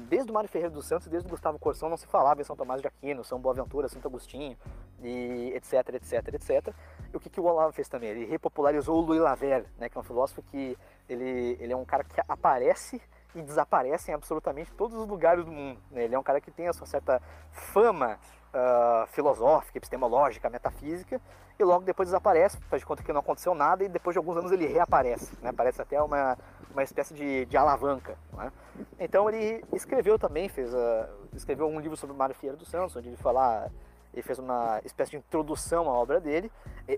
desde 0.09 0.31
o 0.31 0.35
Mário 0.35 0.49
Ferreira 0.49 0.73
dos 0.73 0.87
Santos, 0.87 1.07
desde 1.09 1.27
o 1.27 1.31
Gustavo 1.31 1.59
Corsão, 1.59 1.89
não 1.89 1.97
se 1.97 2.07
falava 2.07 2.41
em 2.41 2.45
São 2.45 2.57
Tomás 2.57 2.81
de 2.81 2.89
Aquino, 2.89 3.23
São 3.23 3.39
Boaventura, 3.39 3.89
Santo 3.89 4.09
Agostinho, 4.09 4.57
e 5.03 5.53
etc, 5.55 5.95
etc, 5.95 6.35
etc. 6.35 6.75
E 7.13 7.17
o 7.17 7.21
que, 7.21 7.29
que 7.29 7.41
o 7.41 7.45
Olavo 7.45 7.73
fez 7.73 7.89
também? 7.89 8.11
Ele 8.11 8.25
repopularizou 8.25 8.97
o 8.97 9.01
Louis 9.01 9.21
Lavelle, 9.21 9.67
né, 9.79 9.89
que 9.89 9.99
é 9.99 10.01
um 10.01 10.05
filósofo 10.05 10.43
que 10.43 10.77
ele, 11.09 11.59
ele 11.61 11.73
é 11.73 11.77
um 11.77 11.85
cara 11.85 12.03
que 12.03 12.21
aparece 12.27 13.01
e 13.35 13.43
desaparece 13.43 14.11
em 14.11 14.15
absolutamente 14.15 14.73
todos 14.73 14.97
os 14.97 15.07
lugares 15.07 15.45
do 15.45 15.51
mundo. 15.51 15.81
Né? 15.91 16.05
Ele 16.05 16.15
é 16.15 16.19
um 16.19 16.23
cara 16.23 16.41
que 16.41 16.51
tem 16.51 16.69
a 16.69 16.73
sua 16.73 16.87
certa 16.87 17.21
fama 17.51 18.19
uh, 18.53 19.07
filosófica, 19.09 19.79
epistemológica, 19.79 20.49
metafísica, 20.49 21.21
e 21.59 21.65
logo 21.65 21.85
depois 21.85 22.09
desaparece, 22.09 22.59
faz 22.69 22.81
de 22.81 22.87
conta 22.87 23.03
que 23.03 23.13
não 23.13 23.21
aconteceu 23.21 23.55
nada, 23.55 23.85
e 23.85 23.89
depois 23.89 24.15
de 24.15 24.19
alguns 24.19 24.37
anos 24.37 24.53
ele 24.53 24.67
reaparece. 24.67 25.37
Né? 25.43 25.53
Parece 25.53 25.83
até 25.83 26.01
uma, 26.03 26.39
uma 26.73 26.83
espécie 26.83 27.15
de, 27.15 27.45
de 27.47 27.57
alavanca. 27.57 28.17
Né? 28.33 28.53
Então 28.99 29.29
ele 29.29 29.65
escreveu 29.73 30.19
também, 30.19 30.49
fez, 30.49 30.73
uh, 30.73 31.07
escreveu 31.33 31.67
um 31.69 31.81
livro 31.81 31.97
sobre 31.97 32.17
Mário 32.17 32.35
Ferreira 32.35 32.57
dos 32.57 32.69
Santos, 32.69 32.97
onde 32.97 33.09
ele 33.09 33.17
fala 33.17 33.71
ele 34.13 34.23
fez 34.23 34.39
uma 34.39 34.81
espécie 34.85 35.11
de 35.11 35.17
introdução 35.17 35.91
à 35.91 35.93
obra 35.93 36.21
dele. 36.21 36.51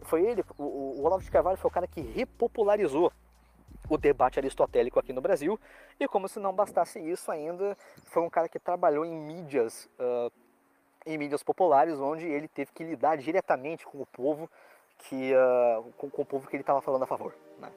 Foi 0.02 0.22
ele, 0.22 0.44
o, 0.58 0.62
o 0.62 1.02
Olavo 1.02 1.22
de 1.22 1.30
Carvalho 1.30 1.56
foi 1.56 1.70
o 1.70 1.72
cara 1.72 1.86
que 1.86 2.02
repopularizou 2.02 3.10
o 3.88 3.96
debate 3.96 4.38
aristotélico 4.38 4.98
aqui 4.98 5.12
no 5.12 5.20
Brasil. 5.20 5.58
E 5.98 6.06
como 6.08 6.28
se 6.28 6.38
não 6.38 6.52
bastasse 6.52 6.98
isso 6.98 7.30
ainda, 7.30 7.76
foi 8.04 8.22
um 8.22 8.30
cara 8.30 8.48
que 8.48 8.58
trabalhou 8.58 9.04
em 9.04 9.14
mídias, 9.14 9.88
uh, 9.98 10.30
em 11.04 11.16
mídias 11.16 11.42
populares, 11.42 11.98
onde 12.00 12.26
ele 12.26 12.48
teve 12.48 12.72
que 12.72 12.84
lidar 12.84 13.16
diretamente 13.16 13.86
com 13.86 14.00
o 14.00 14.06
povo 14.06 14.50
que, 14.98 15.32
uh, 15.32 15.92
com, 15.96 16.10
com, 16.10 16.22
o 16.22 16.26
povo 16.26 16.48
que 16.48 16.56
ele 16.56 16.62
estava 16.62 16.80
falando 16.80 17.02
a 17.02 17.06
favor. 17.06 17.34
Né? 17.58 17.70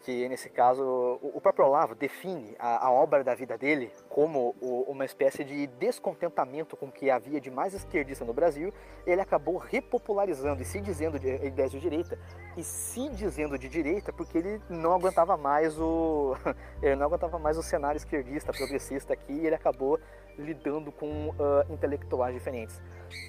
Que 0.00 0.28
nesse 0.28 0.48
caso 0.48 1.18
o 1.22 1.40
próprio 1.40 1.66
Olavo 1.66 1.94
define 1.94 2.54
a, 2.58 2.86
a 2.86 2.90
obra 2.90 3.24
da 3.24 3.34
vida 3.34 3.58
dele 3.58 3.90
como 4.08 4.54
o, 4.60 4.84
uma 4.88 5.04
espécie 5.04 5.44
de 5.44 5.66
descontentamento 5.66 6.76
com 6.76 6.86
o 6.86 6.92
que 6.92 7.10
havia 7.10 7.40
de 7.40 7.50
mais 7.50 7.74
esquerdista 7.74 8.24
no 8.24 8.32
Brasil, 8.32 8.72
ele 9.06 9.20
acabou 9.20 9.56
repopularizando 9.56 10.62
e 10.62 10.64
se 10.64 10.80
dizendo 10.80 11.18
de 11.18 11.28
ideias 11.44 11.70
de 11.70 11.80
direita 11.80 12.18
e 12.56 12.62
se 12.62 13.08
dizendo 13.10 13.58
de 13.58 13.68
direita 13.68 14.12
porque 14.12 14.38
ele 14.38 14.62
não 14.68 14.94
aguentava 14.94 15.36
mais 15.36 15.78
o 15.78 16.36
ele 16.82 16.96
não 16.96 17.06
aguentava 17.06 17.38
mais 17.38 17.58
o 17.58 17.62
cenário 17.62 17.98
esquerdista 17.98 18.52
progressista 18.52 19.12
aqui 19.12 19.32
e 19.32 19.46
ele 19.46 19.54
acabou 19.54 19.98
lidando 20.38 20.92
com 20.92 21.30
uh, 21.30 21.72
intelectuais 21.72 22.32
diferentes. 22.34 22.80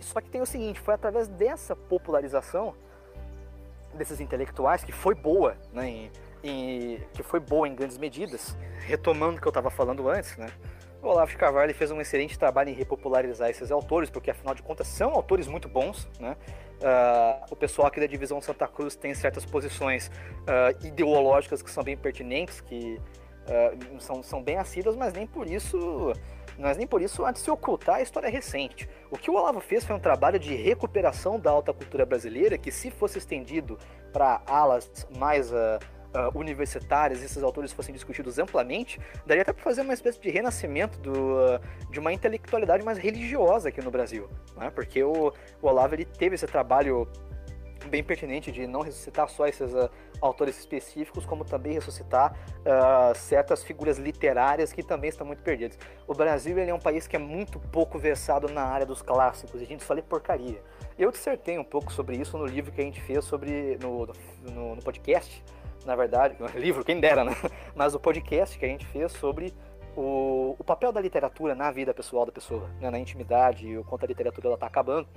Só 0.02 0.22
que 0.22 0.30
tem 0.30 0.42
o 0.42 0.46
seguinte, 0.46 0.80
foi 0.80 0.94
através 0.94 1.28
dessa 1.28 1.76
popularização 1.76 2.76
desses 3.94 4.20
intelectuais 4.20 4.84
que 4.84 4.92
foi 4.92 5.16
boa, 5.16 5.58
né, 5.74 6.12
que 6.42 7.24
foi 7.24 7.40
boa 7.40 7.68
em 7.68 7.76
grandes 7.76 7.98
medidas, 7.98 8.58
retomando 8.80 9.38
o 9.38 9.42
que 9.42 9.48
eu 9.48 9.52
estava 9.52 9.70
falando 9.70 10.08
antes, 10.10 10.38
né? 10.38 10.48
O 11.02 11.08
Olavo 11.08 11.32
de 11.32 11.38
Carvalho 11.38 11.74
fez 11.74 11.92
um 11.92 12.02
excelente 12.02 12.38
trabalho 12.38 12.70
em 12.70 12.74
repopularizar 12.74 13.50
esses 13.50 13.72
autores, 13.72 14.10
porque 14.10 14.32
afinal 14.32 14.54
de 14.54 14.62
contas 14.62 14.88
são 14.88 15.12
autores 15.12 15.48
muito 15.48 15.70
bons, 15.70 16.10
né? 16.20 16.36
Uh, 16.80 17.46
o 17.52 17.56
pessoal 17.56 17.88
aqui 17.88 18.00
da 18.00 18.06
divisão 18.06 18.42
Santa 18.42 18.68
Cruz 18.68 18.96
tem 18.96 19.14
certas 19.14 19.46
posições 19.46 20.08
uh, 20.08 20.86
ideológicas 20.86 21.62
que 21.62 21.72
são 21.72 21.84
bem 21.84 21.96
pertinentes, 21.96 22.60
que 22.60 23.00
uh, 23.48 24.02
são, 24.02 24.22
são 24.22 24.44
bem 24.44 24.58
assíduas, 24.58 24.96
mas 24.96 25.14
nem 25.14 25.26
por 25.26 25.50
isso 25.50 26.14
mas 26.58 26.76
nem 26.76 26.86
por 26.86 27.02
isso 27.02 27.24
há 27.24 27.32
de 27.32 27.40
se 27.40 27.50
ocultar 27.50 27.96
a 27.96 28.02
história 28.02 28.30
recente. 28.30 28.90
O 29.10 29.18
que 29.18 29.32
o 29.32 29.36
Olavo 29.36 29.62
fez 29.62 29.86
foi 29.86 29.96
um 29.96 30.00
trabalho 30.00 30.38
de 30.38 30.54
recuperação 30.54 31.40
da 31.40 31.50
alta 31.50 31.74
cultura 31.74 32.06
brasileira 32.06 32.58
que, 32.58 32.70
se 32.70 32.92
fosse 32.92 33.18
estendido 33.18 33.80
para 34.12 34.42
alas 34.46 35.08
mais 35.18 35.54
uh, 35.54 35.80
uh, 36.14 36.38
universitárias, 36.38 37.24
esses 37.24 37.42
autores 37.44 37.72
fossem 37.72 37.94
discutidos 37.94 38.40
amplamente, 38.40 39.00
daria 39.26 39.42
até 39.42 39.54
para 39.54 39.64
fazer 39.64 39.82
uma 39.82 39.94
espécie 39.94 40.20
de 40.20 40.30
renascimento 40.30 41.00
do, 41.00 41.14
uh, 41.14 41.92
de 41.92 42.00
uma 42.00 42.14
intelectualidade 42.14 42.84
mais 42.84 42.98
religiosa 42.98 43.70
aqui 43.70 43.82
no 43.82 43.92
Brasil, 43.92 44.30
né? 44.56 44.72
porque 44.74 45.04
o, 45.04 45.34
o 45.62 45.68
Olavo 45.68 45.96
ele 45.96 46.06
teve 46.06 46.36
esse 46.36 46.48
trabalho 46.48 47.08
bem 47.88 48.04
pertinente 48.04 48.52
de 48.52 48.68
não 48.68 48.82
ressuscitar 48.82 49.30
só 49.30 49.48
esses 49.48 49.74
uh, 49.74 49.90
autores 50.22 50.58
específicos, 50.60 51.26
como 51.26 51.46
também 51.46 51.74
ressuscitar 51.74 52.36
uh, 52.60 53.16
certas 53.16 53.64
figuras 53.64 53.98
literárias 53.98 54.74
que 54.74 54.84
também 54.84 55.10
estão 55.10 55.26
muito 55.26 55.42
perdidas. 55.42 55.78
O 56.08 56.14
Brasil 56.14 56.58
ele 56.58 56.70
é 56.72 56.74
um 56.74 56.80
país 56.80 57.08
que 57.08 57.16
é 57.16 57.20
muito 57.20 57.60
pouco 57.60 57.98
versado 57.98 58.50
na 58.50 58.64
área 58.64 58.86
dos 58.86 59.02
clássicos, 59.02 59.62
e 59.62 59.64
a 59.64 59.68
gente 59.68 59.84
fala 59.84 60.02
porcaria. 60.02 60.62
Eu 60.98 61.12
dissertei 61.12 61.58
um 61.58 61.64
pouco 61.64 61.92
sobre 61.92 62.18
isso 62.18 62.38
no 62.38 62.46
livro 62.46 62.72
que 62.72 62.82
a 62.82 62.84
gente 62.84 63.00
fez 63.02 63.24
sobre 63.24 63.78
no, 63.82 64.08
no, 64.42 64.76
no 64.76 64.82
podcast 64.82 65.44
na 65.86 65.96
verdade, 65.96 66.36
livro, 66.56 66.84
quem 66.84 67.00
dera, 67.00 67.24
né? 67.24 67.36
Mas 67.76 67.96
o 67.96 68.00
podcast 68.00 68.58
que 68.58 68.66
a 68.66 68.68
gente 68.68 68.86
fez 68.86 69.12
sobre 69.14 69.54
o, 69.96 70.56
o 70.58 70.64
papel 70.64 70.92
da 70.92 71.02
literatura 71.02 71.56
na 71.56 71.72
vida 71.72 71.94
pessoal 71.94 72.26
da 72.26 72.32
pessoa, 72.32 72.70
né? 72.80 72.90
na 72.90 73.00
intimidade, 73.00 73.78
o 73.78 73.84
quanto 73.84 74.06
a 74.06 74.08
literatura 74.08 74.54
está 74.54 74.68
acabando. 74.68 75.08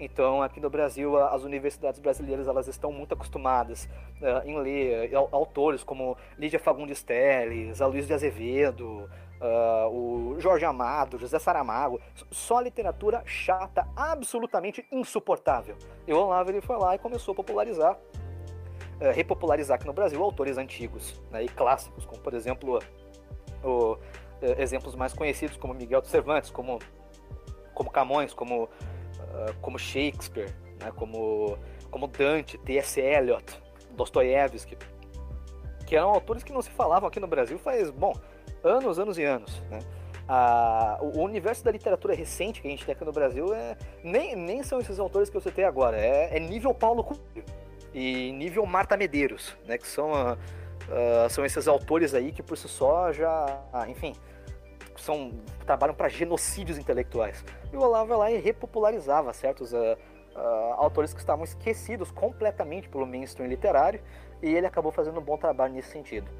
Então, 0.00 0.42
aqui 0.42 0.58
no 0.58 0.70
Brasil, 0.70 1.16
as 1.16 1.44
universidades 1.44 2.00
brasileiras 2.00 2.48
elas 2.48 2.66
estão 2.66 2.90
muito 2.90 3.14
acostumadas 3.14 3.88
uh, 4.20 4.48
em 4.48 4.58
ler 4.58 5.14
uh, 5.14 5.28
autores 5.30 5.84
como 5.84 6.16
Lídia 6.36 6.58
Fagundes 6.58 7.02
Telles, 7.02 7.78
Luiz 7.78 8.06
de 8.06 8.14
Azevedo, 8.14 9.08
uh, 9.40 9.88
o 9.88 10.40
Jorge 10.40 10.64
Amado, 10.64 11.18
José 11.18 11.38
Saramago. 11.38 12.00
Só 12.30 12.60
literatura 12.60 13.22
chata, 13.26 13.86
absolutamente 13.94 14.84
insuportável. 14.90 15.76
E 16.06 16.12
o 16.12 16.16
Olavo 16.16 16.50
ele 16.50 16.60
foi 16.60 16.78
lá 16.78 16.94
e 16.94 16.98
começou 16.98 17.32
a 17.32 17.36
popularizar, 17.36 17.96
repopularizar 19.10 19.74
aqui 19.76 19.86
no 19.86 19.92
Brasil 19.92 20.22
autores 20.22 20.56
antigos 20.58 21.20
né, 21.30 21.42
e 21.42 21.48
clássicos, 21.48 22.04
como 22.04 22.20
por 22.20 22.34
exemplo 22.34 22.78
o, 23.64 23.96
exemplos 24.58 24.94
mais 24.94 25.12
conhecidos 25.12 25.56
como 25.56 25.74
Miguel 25.74 26.00
de 26.00 26.08
Cervantes, 26.08 26.50
como, 26.50 26.78
como 27.74 27.90
Camões, 27.90 28.32
como 28.32 28.68
ah, 29.32 29.54
como 29.60 29.78
Shakespeare, 29.78 30.54
né, 30.80 30.92
como, 30.96 31.56
como 31.90 32.06
Dante, 32.06 32.58
T.S. 32.58 33.00
Eliot, 33.00 33.44
Dostoiévski, 33.92 34.76
que 35.86 35.96
eram 35.96 36.10
autores 36.10 36.42
que 36.42 36.52
não 36.52 36.62
se 36.62 36.70
falavam 36.70 37.08
aqui 37.08 37.18
no 37.18 37.26
Brasil 37.26 37.58
faz, 37.58 37.90
bom, 37.90 38.12
anos, 38.62 38.98
anos 38.98 39.18
e 39.18 39.24
anos, 39.24 39.62
né? 39.70 39.78
Ah, 40.28 40.98
o 41.00 41.20
universo 41.20 41.64
da 41.64 41.70
literatura 41.70 42.14
recente 42.14 42.62
que 42.62 42.68
a 42.68 42.70
gente 42.70 42.86
tem 42.86 42.94
aqui 42.94 43.04
no 43.04 43.12
Brasil 43.12 43.52
é, 43.52 43.76
nem, 44.04 44.36
nem 44.36 44.62
são 44.62 44.78
esses 44.78 44.98
autores 44.98 45.28
que 45.28 45.36
eu 45.36 45.40
citei 45.40 45.64
agora, 45.64 45.98
é, 45.98 46.36
é 46.36 46.40
nível 46.40 46.72
Paulo 46.72 47.02
Coelho 47.02 47.44
e 47.92 48.32
nível 48.32 48.64
Marta 48.66 48.96
Medeiros, 48.96 49.56
né, 49.66 49.78
que 49.78 49.86
são, 49.86 50.10
uh, 50.12 51.30
são 51.30 51.44
esses 51.44 51.68
autores 51.68 52.14
aí 52.14 52.32
que 52.32 52.42
por 52.42 52.56
si 52.56 52.68
só 52.68 53.12
já, 53.12 53.62
enfim, 53.88 54.14
são 54.96 55.32
trabalham 55.66 55.94
para 55.94 56.08
genocídios 56.08 56.78
intelectuais. 56.78 57.44
E 57.72 57.76
o 57.76 57.80
Olavo 57.80 58.16
lá 58.16 58.30
e 58.30 58.38
repopularizava 58.38 59.32
certos 59.32 59.72
uh, 59.72 59.96
autores 60.76 61.12
que 61.12 61.20
estavam 61.20 61.44
esquecidos 61.44 62.10
completamente 62.10 62.88
pelo 62.88 63.06
mainstream 63.06 63.48
literário, 63.48 64.00
e 64.42 64.52
ele 64.52 64.66
acabou 64.66 64.90
fazendo 64.90 65.20
um 65.20 65.22
bom 65.22 65.36
trabalho 65.36 65.72
nesse 65.72 65.90
sentido. 65.90 66.30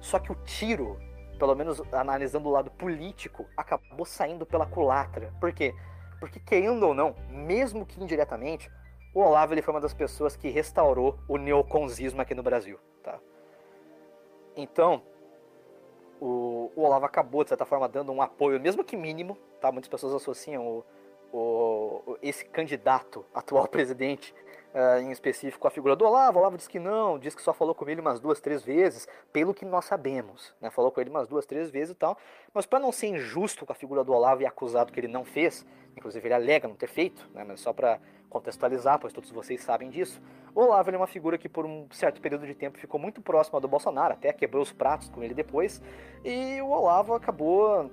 Só 0.00 0.18
que 0.18 0.32
o 0.32 0.34
tiro, 0.34 0.98
pelo 1.38 1.54
menos 1.54 1.82
analisando 1.92 2.48
o 2.48 2.52
lado 2.52 2.70
político, 2.70 3.46
acabou 3.56 4.06
saindo 4.06 4.46
pela 4.46 4.66
culatra. 4.66 5.32
Por 5.40 5.52
quê? 5.52 5.74
Porque 6.20 6.40
querendo 6.40 6.82
ou 6.84 6.94
não, 6.94 7.14
mesmo 7.28 7.84
que 7.84 8.02
indiretamente, 8.02 8.70
o 9.14 9.20
Olavo 9.20 9.54
ele 9.54 9.62
foi 9.62 9.72
uma 9.72 9.80
das 9.80 9.94
pessoas 9.94 10.36
que 10.36 10.48
restaurou 10.48 11.18
o 11.28 11.36
neoconzismo 11.36 12.20
aqui 12.20 12.34
no 12.34 12.42
Brasil, 12.42 12.78
tá? 13.02 13.18
Então, 14.56 15.02
o, 16.20 16.72
o 16.74 16.82
Olavo 16.82 17.06
acabou, 17.06 17.44
de 17.44 17.50
certa 17.50 17.64
forma, 17.64 17.88
dando 17.88 18.10
um 18.12 18.20
apoio, 18.20 18.60
mesmo 18.60 18.84
que 18.84 18.96
mínimo, 18.96 19.38
tá? 19.60 19.70
Muitas 19.70 19.88
pessoas 19.88 20.14
associam 20.14 20.66
o, 20.66 20.84
o, 21.36 22.18
esse 22.22 22.44
candidato, 22.44 23.24
atual 23.32 23.66
presidente, 23.68 24.34
uh, 24.74 25.00
em 25.00 25.10
específico, 25.10 25.66
a 25.66 25.70
figura 25.70 25.94
do 25.94 26.04
Olavo. 26.04 26.38
O 26.38 26.40
Olavo 26.40 26.56
disse 26.56 26.68
que 26.68 26.80
não, 26.80 27.18
disse 27.18 27.36
que 27.36 27.42
só 27.42 27.52
falou 27.52 27.74
com 27.74 27.88
ele 27.88 28.00
umas 28.00 28.18
duas, 28.18 28.40
três 28.40 28.62
vezes, 28.62 29.06
pelo 29.32 29.54
que 29.54 29.64
nós 29.64 29.84
sabemos. 29.84 30.54
Né? 30.60 30.70
Falou 30.70 30.90
com 30.90 31.00
ele 31.00 31.10
umas 31.10 31.28
duas, 31.28 31.46
três 31.46 31.70
vezes 31.70 31.94
e 31.94 31.94
tal. 31.94 32.18
Mas 32.52 32.66
para 32.66 32.80
não 32.80 32.90
ser 32.90 33.08
injusto 33.08 33.64
com 33.64 33.72
a 33.72 33.76
figura 33.76 34.02
do 34.02 34.12
Olavo 34.12 34.42
e 34.42 34.46
acusado 34.46 34.92
que 34.92 34.98
ele 34.98 35.08
não 35.08 35.24
fez, 35.24 35.64
inclusive 35.96 36.26
ele 36.26 36.34
alega 36.34 36.66
não 36.66 36.74
ter 36.74 36.88
feito, 36.88 37.28
né? 37.32 37.44
mas 37.44 37.60
só 37.60 37.72
para 37.72 38.00
contextualizar, 38.34 38.98
pois 38.98 39.12
todos 39.12 39.30
vocês 39.30 39.62
sabem 39.62 39.88
disso, 39.88 40.20
o 40.52 40.60
Olavo 40.60 40.90
é 40.90 40.96
uma 40.96 41.06
figura 41.06 41.38
que 41.38 41.48
por 41.48 41.64
um 41.64 41.86
certo 41.92 42.20
período 42.20 42.44
de 42.46 42.54
tempo 42.54 42.76
ficou 42.78 42.98
muito 42.98 43.20
próximo 43.20 43.60
do 43.60 43.68
Bolsonaro, 43.68 44.14
até 44.14 44.32
quebrou 44.32 44.60
os 44.60 44.72
pratos 44.72 45.08
com 45.08 45.22
ele 45.22 45.34
depois, 45.34 45.80
e 46.24 46.60
o 46.60 46.68
Olavo 46.68 47.14
acabou 47.14 47.90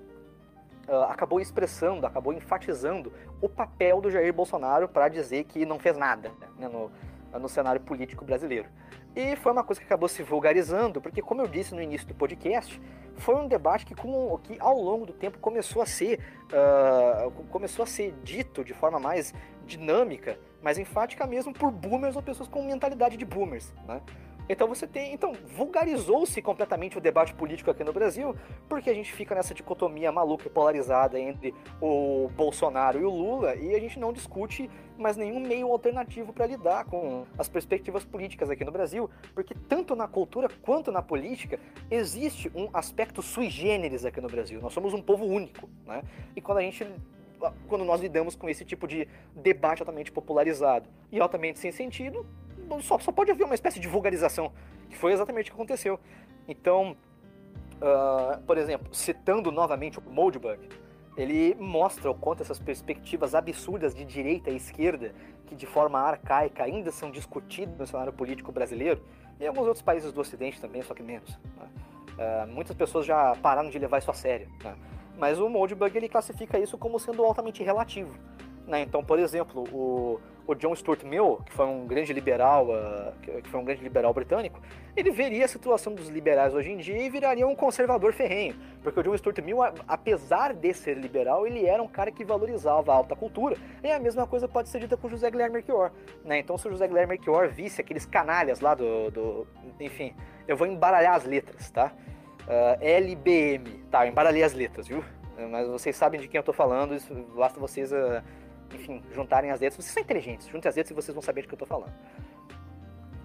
Uh, 0.88 1.04
acabou 1.04 1.40
expressando, 1.40 2.08
acabou 2.08 2.34
enfatizando 2.34 3.14
o 3.40 3.48
papel 3.48 4.02
do 4.02 4.10
Jair 4.10 4.34
Bolsonaro 4.34 4.90
para 4.90 5.08
dizer 5.10 5.44
que 5.44 5.64
não 5.64 5.78
fez 5.78 5.96
nada 5.96 6.32
né, 6.58 6.68
no, 6.68 6.92
no 7.40 7.48
cenário 7.48 7.80
político 7.80 8.26
brasileiro. 8.26 8.68
E 9.16 9.36
foi 9.36 9.52
uma 9.52 9.64
coisa 9.64 9.80
que 9.80 9.86
acabou 9.86 10.10
se 10.10 10.24
vulgarizando, 10.24 11.00
porque, 11.00 11.22
como 11.22 11.42
eu 11.42 11.48
disse 11.48 11.76
no 11.76 11.82
início 11.82 12.08
do 12.08 12.16
podcast, 12.16 12.82
foi 13.18 13.36
um 13.36 13.48
debate 13.48 13.86
que, 13.86 13.94
com, 13.94 14.38
que 14.40 14.58
ao 14.60 14.82
longo 14.82 15.06
do 15.06 15.14
tempo 15.14 15.38
começou 15.38 15.82
a 15.82 15.86
ser 15.86 16.20
uh, 16.48 17.32
começou 17.50 17.84
a 17.84 17.86
ser 17.86 18.14
dito 18.24 18.64
de 18.64 18.74
forma 18.74 19.00
mais 19.00 19.34
dinâmica, 19.78 20.38
mais 20.62 20.78
enfática 20.78 21.26
mesmo 21.26 21.54
por 21.54 21.72
boomers 21.72 22.16
ou 22.16 22.22
pessoas 22.22 22.48
com 22.48 22.64
mentalidade 22.64 23.18
de 23.18 23.26
boomers, 23.26 23.74
né? 23.88 24.02
Então 24.50 24.68
você 24.68 24.86
tem, 24.86 25.14
então 25.14 25.34
vulgarizou-se 25.56 26.42
completamente 26.42 26.98
o 26.98 27.02
debate 27.02 27.34
político 27.34 27.72
aqui 27.72 27.86
no 27.86 27.94
Brasil, 27.94 28.36
porque 28.68 28.90
a 28.90 28.94
gente 28.94 29.14
fica 29.14 29.34
nessa 29.34 29.54
dicotomia 29.54 30.12
maluca 30.12 30.48
e 30.48 30.50
polarizada 30.50 31.18
entre 31.18 31.56
o 31.80 32.30
Bolsonaro 32.36 33.00
e 33.00 33.06
o 33.06 33.10
Lula 33.10 33.56
e 33.56 33.74
a 33.74 33.80
gente 33.80 33.98
não 33.98 34.12
discute 34.12 34.70
mais 34.98 35.16
nenhum 35.16 35.40
meio 35.40 35.72
alternativo 35.72 36.34
para 36.34 36.46
lidar 36.46 36.84
com 36.84 37.26
as 37.38 37.48
perspectivas 37.48 38.04
políticas 38.04 38.50
aqui 38.50 38.66
no 38.66 38.74
Brasil, 38.74 39.10
porque 39.34 39.56
tanto 39.70 39.96
na 39.96 40.08
cultura 40.08 40.50
quanto 40.62 40.92
na 40.92 41.02
política 41.02 41.58
existe 41.90 42.52
um 42.54 42.70
aspecto 42.74 43.22
sui 43.22 43.50
generis 43.50 44.04
aqui 44.04 44.20
no 44.20 44.28
Brasil. 44.28 44.60
Nós 44.62 44.74
somos 44.74 44.94
um 44.94 45.02
povo 45.02 45.26
único, 45.26 45.70
né? 45.86 46.04
E 46.36 46.42
quando 46.42 46.58
a 46.58 46.62
gente 46.62 46.86
quando 47.68 47.84
nós 47.84 48.02
lidamos 48.02 48.36
com 48.36 48.50
esse 48.50 48.64
tipo 48.64 48.88
de 48.88 49.08
debate 49.36 49.82
altamente 49.82 50.12
popularizado 50.12 50.90
e 51.12 51.20
altamente 51.20 51.60
sem 51.60 51.72
sentido, 51.72 52.26
só, 52.82 52.98
só 53.00 53.12
pode 53.12 53.32
haver 53.32 53.44
uma 53.44 53.56
espécie 53.56 53.80
de 53.80 53.88
vulgarização, 53.88 54.52
que 54.90 54.98
foi 54.98 55.12
exatamente 55.12 55.50
o 55.50 55.54
que 55.54 55.58
aconteceu. 55.60 56.00
Então, 56.48 56.96
uh, 57.78 58.42
por 58.44 58.58
exemplo, 58.58 58.94
citando 58.94 59.52
novamente 59.52 60.00
o 60.00 60.02
Moldbug, 60.02 60.70
ele 61.18 61.56
mostra 61.56 62.10
o 62.10 62.16
quanto 62.16 62.42
essas 62.42 62.60
perspectivas 62.60 63.36
absurdas 63.36 63.94
de 63.94 64.06
direita 64.06 64.50
e 64.50 64.56
esquerda, 64.56 65.14
que 65.46 65.56
de 65.56 65.66
forma 65.66 66.00
arcaica 66.00 66.64
ainda 66.64 66.92
são 66.92 67.12
discutidas 67.12 67.78
no 67.78 67.86
cenário 67.86 68.14
político 68.14 68.52
brasileiro, 68.52 69.04
e 69.40 69.44
em 69.44 69.48
alguns 69.48 69.68
outros 69.68 69.82
países 69.82 70.14
do 70.14 70.22
Ocidente 70.22 70.62
também, 70.62 70.82
só 70.82 70.94
que 70.94 71.04
menos. 71.04 71.38
Né? 71.58 71.68
Uh, 72.12 72.48
muitas 72.48 72.76
pessoas 72.76 73.06
já 73.06 73.36
pararam 73.36 73.70
de 73.70 73.78
levar 73.78 73.98
isso 73.98 74.12
a 74.12 74.14
sério. 74.14 74.48
Né? 74.64 74.76
Mas 75.18 75.40
o 75.40 75.50
Moldbug 75.50 75.96
ele 75.98 76.10
classifica 76.10 76.58
isso 76.60 76.78
como 76.78 77.00
sendo 77.00 77.24
altamente 77.24 77.64
relativo. 77.64 78.18
Né? 78.68 78.82
Então, 78.82 79.04
por 79.04 79.20
exemplo, 79.20 79.64
o, 79.74 80.20
o 80.48 80.56
John 80.56 80.76
Stuart 80.76 81.04
Mill, 81.04 81.40
que 81.46 81.52
foi 81.52 81.66
um 81.66 81.86
grande 81.86 82.14
liberal, 82.14 82.68
uh, 82.70 83.42
que 83.42 83.50
foi 83.50 83.60
um 83.60 83.66
grande 83.66 83.84
liberal 83.84 84.14
britânico, 84.14 84.62
ele 84.96 85.12
veria 85.12 85.46
a 85.46 85.48
situação 85.48 85.94
dos 85.94 86.10
liberais 86.10 86.54
hoje 86.54 86.72
em 86.72 86.78
dia 86.78 86.98
e 86.98 87.10
viraria 87.10 87.48
um 87.48 87.56
conservador 87.56 88.14
ferrenho, 88.14 88.56
porque 88.84 89.00
o 89.00 89.04
John 89.04 89.18
Stuart 89.18 89.40
Mill, 89.40 89.58
apesar 89.88 90.54
de 90.54 90.74
ser 90.74 90.98
liberal, 90.98 91.46
ele 91.46 91.66
era 91.66 91.82
um 91.82 91.88
cara 91.88 92.12
que 92.12 92.24
valorizava 92.24 92.92
a 92.92 92.96
alta 92.96 93.16
cultura. 93.16 93.58
E 93.84 93.92
a 93.92 94.00
mesma 94.00 94.26
coisa 94.26 94.48
pode 94.48 94.70
ser 94.70 94.80
dita 94.80 94.96
com 94.96 95.10
José 95.10 95.30
Guilherme 95.30 95.56
Melchior, 95.56 95.92
né? 96.24 96.40
Então, 96.40 96.58
se 96.58 96.68
o 96.68 96.72
José 96.72 96.88
Guilherme 96.88 97.16
Melchior 97.16 97.50
visse 97.50 97.82
aqueles 97.82 98.06
canalhas 98.06 98.60
lá 98.60 98.74
do, 98.74 99.12
do 99.12 99.48
enfim, 99.80 100.14
eu 100.48 100.56
vou 100.56 100.68
embaralhar 100.68 101.16
as 101.16 101.26
letras, 101.26 101.70
tá? 101.72 101.92
Uh, 102.48 102.50
ah, 102.50 102.78
LBM, 102.82 103.84
tá? 103.90 104.06
Eu 104.06 104.12
embaralhei 104.12 104.44
as 104.44 104.54
letras, 104.54 104.88
viu? 104.88 105.04
Mas 105.50 105.68
vocês 105.68 105.96
sabem 105.96 106.20
de 106.20 106.28
quem 106.28 106.38
eu 106.38 106.44
tô 106.44 106.54
falando, 106.54 106.94
isso, 106.94 107.14
basta 107.36 107.60
vocês 107.60 107.92
uh, 107.92 108.22
enfim, 108.74 109.02
juntarem 109.14 109.52
as 109.52 109.60
letras. 109.60 109.84
Vocês 109.84 109.94
são 109.94 110.04
inteligentes, 110.04 110.48
juntem 110.48 110.70
as 110.70 110.76
letras 110.76 110.92
e 110.92 110.94
vocês 110.94 111.14
vão 111.14 111.22
saber 111.22 111.42
de 111.42 111.48
que 111.48 111.54
eu 111.54 111.58
estou 111.58 111.68
falando. 111.68 111.94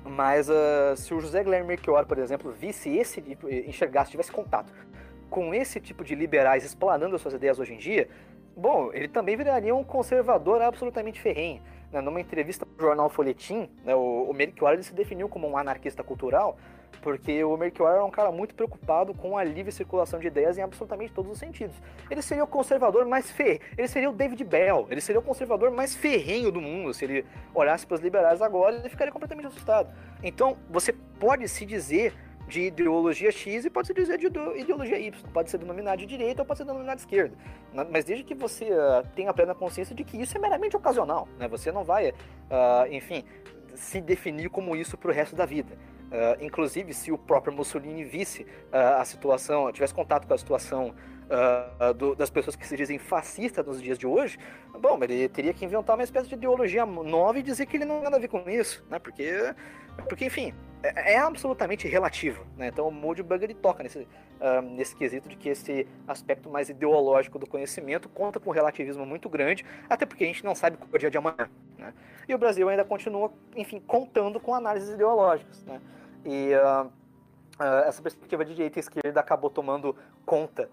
Mas 0.04 0.48
uh, 0.48 0.96
se 0.96 1.12
o 1.12 1.20
José 1.20 1.42
Guilherme 1.42 1.68
Melchior, 1.68 2.06
por 2.06 2.18
exemplo, 2.18 2.52
visse 2.52 2.96
esse, 2.96 3.22
enxergasse, 3.66 4.10
tivesse 4.10 4.30
contato 4.30 4.72
com 5.28 5.52
esse 5.52 5.80
tipo 5.80 6.04
de 6.04 6.14
liberais 6.14 6.64
explanando 6.64 7.16
as 7.16 7.22
suas 7.22 7.34
ideias 7.34 7.58
hoje 7.58 7.74
em 7.74 7.78
dia, 7.78 8.08
bom, 8.56 8.90
ele 8.92 9.08
também 9.08 9.36
viraria 9.36 9.74
um 9.74 9.82
conservador 9.82 10.62
absolutamente 10.62 11.20
ferrenho. 11.20 11.60
Né? 11.92 12.00
Numa 12.00 12.20
entrevista 12.20 12.64
no 12.64 12.80
jornal 12.80 13.10
Folhetim, 13.10 13.68
né, 13.84 13.94
o, 13.94 14.30
o 14.30 14.32
Melchior 14.32 14.74
ele 14.74 14.84
se 14.84 14.94
definiu 14.94 15.28
como 15.28 15.48
um 15.48 15.56
anarquista 15.56 16.04
cultural, 16.04 16.56
porque 17.00 17.44
o 17.44 17.56
Melchior 17.56 17.92
era 17.92 18.04
um 18.04 18.10
cara 18.10 18.32
muito 18.32 18.54
preocupado 18.54 19.14
com 19.14 19.38
a 19.38 19.44
livre 19.44 19.70
circulação 19.70 20.18
de 20.18 20.26
ideias 20.26 20.58
em 20.58 20.62
absolutamente 20.62 21.12
todos 21.12 21.30
os 21.30 21.38
sentidos. 21.38 21.76
Ele 22.10 22.20
seria 22.20 22.44
o 22.44 22.46
conservador 22.46 23.06
mais 23.06 23.30
ferrenho, 23.30 23.60
ele 23.78 23.88
seria 23.88 24.10
o 24.10 24.12
David 24.12 24.42
Bell, 24.44 24.86
ele 24.90 25.00
seria 25.00 25.20
o 25.20 25.22
conservador 25.22 25.70
mais 25.70 25.94
ferrenho 25.94 26.50
do 26.50 26.60
mundo. 26.60 26.92
Se 26.92 27.04
ele 27.04 27.24
olhasse 27.54 27.86
para 27.86 27.94
os 27.94 28.00
liberais 28.00 28.42
agora, 28.42 28.76
ele 28.76 28.88
ficaria 28.88 29.12
completamente 29.12 29.46
assustado. 29.46 29.92
Então, 30.22 30.56
você 30.68 30.92
pode 30.92 31.48
se 31.48 31.64
dizer 31.64 32.12
de 32.48 32.62
ideologia 32.62 33.30
X 33.30 33.64
e 33.64 33.70
pode 33.70 33.88
se 33.88 33.94
dizer 33.94 34.18
de 34.18 34.26
ideologia 34.26 34.98
Y. 34.98 35.12
Pode 35.32 35.50
ser 35.50 35.58
denominado 35.58 35.98
de 35.98 36.06
direita 36.06 36.42
ou 36.42 36.46
pode 36.46 36.58
ser 36.58 36.64
denominado 36.64 36.96
de 36.96 37.02
esquerda. 37.02 37.36
Mas 37.90 38.04
desde 38.04 38.24
que 38.24 38.34
você 38.34 38.70
uh, 38.70 39.06
tenha 39.14 39.32
plena 39.34 39.54
consciência 39.54 39.94
de 39.94 40.04
que 40.04 40.20
isso 40.20 40.36
é 40.36 40.40
meramente 40.40 40.76
ocasional. 40.76 41.28
Né? 41.38 41.48
Você 41.48 41.72
não 41.72 41.84
vai, 41.84 42.10
uh, 42.10 42.86
enfim, 42.90 43.24
se 43.74 44.00
definir 44.00 44.48
como 44.48 44.76
isso 44.76 44.96
para 44.96 45.10
o 45.10 45.14
resto 45.14 45.34
da 45.34 45.44
vida. 45.44 45.76
Uh, 46.06 46.44
inclusive, 46.44 46.94
se 46.94 47.10
o 47.10 47.18
próprio 47.18 47.52
Mussolini 47.52 48.04
visse 48.04 48.42
uh, 48.42 49.00
a 49.00 49.04
situação, 49.04 49.72
tivesse 49.72 49.92
contato 49.92 50.26
com 50.26 50.34
a 50.34 50.38
situação 50.38 50.94
uh, 51.30 51.94
do, 51.94 52.14
das 52.14 52.30
pessoas 52.30 52.56
que 52.56 52.66
se 52.66 52.76
dizem 52.76 52.98
fascistas 52.98 53.66
nos 53.66 53.82
dias 53.82 53.98
de 53.98 54.06
hoje, 54.06 54.38
bom, 54.78 54.98
ele 55.02 55.28
teria 55.28 55.52
que 55.52 55.64
inventar 55.64 55.96
uma 55.96 56.04
espécie 56.04 56.28
de 56.28 56.34
ideologia 56.34 56.86
nova 56.86 57.38
e 57.38 57.42
dizer 57.42 57.66
que 57.66 57.76
ele 57.76 57.84
não 57.84 57.96
tem 57.96 58.04
nada 58.04 58.16
a 58.16 58.20
ver 58.20 58.28
com 58.28 58.48
isso, 58.48 58.84
né? 58.90 58.98
Porque, 58.98 59.54
porque 60.08 60.24
enfim, 60.24 60.54
é, 60.82 61.14
é 61.14 61.18
absolutamente 61.18 61.88
relativo, 61.88 62.46
né? 62.56 62.68
Então 62.68 62.88
o 62.88 62.92
Moodbug 62.92 63.44
ele 63.44 63.54
toca 63.54 63.82
nesse, 63.82 64.06
nesse 64.74 64.94
quesito 64.94 65.28
de 65.28 65.36
que 65.36 65.48
esse 65.48 65.86
aspecto 66.06 66.48
mais 66.48 66.68
ideológico 66.68 67.38
do 67.38 67.46
conhecimento 67.46 68.08
conta 68.08 68.38
com 68.38 68.50
um 68.50 68.52
relativismo 68.52 69.04
muito 69.06 69.28
grande, 69.28 69.64
até 69.88 70.06
porque 70.06 70.24
a 70.24 70.26
gente 70.26 70.44
não 70.44 70.54
sabe 70.54 70.78
é 70.80 70.96
o 70.96 70.98
dia 70.98 71.10
de 71.10 71.18
amanhã. 71.18 71.48
Né? 71.78 71.92
E 72.28 72.34
o 72.34 72.38
Brasil 72.38 72.68
ainda 72.68 72.84
continua, 72.84 73.32
enfim, 73.54 73.80
contando 73.80 74.38
com 74.40 74.54
análises 74.54 74.90
ideológicas. 74.90 75.64
Né? 75.64 75.80
E 76.24 76.50
uh, 76.54 76.86
uh, 76.86 77.86
essa 77.86 78.02
perspectiva 78.02 78.44
de 78.44 78.54
direita 78.54 78.78
e 78.78 78.80
esquerda 78.80 79.20
acabou 79.20 79.50
tomando 79.50 79.96
conta 80.24 80.68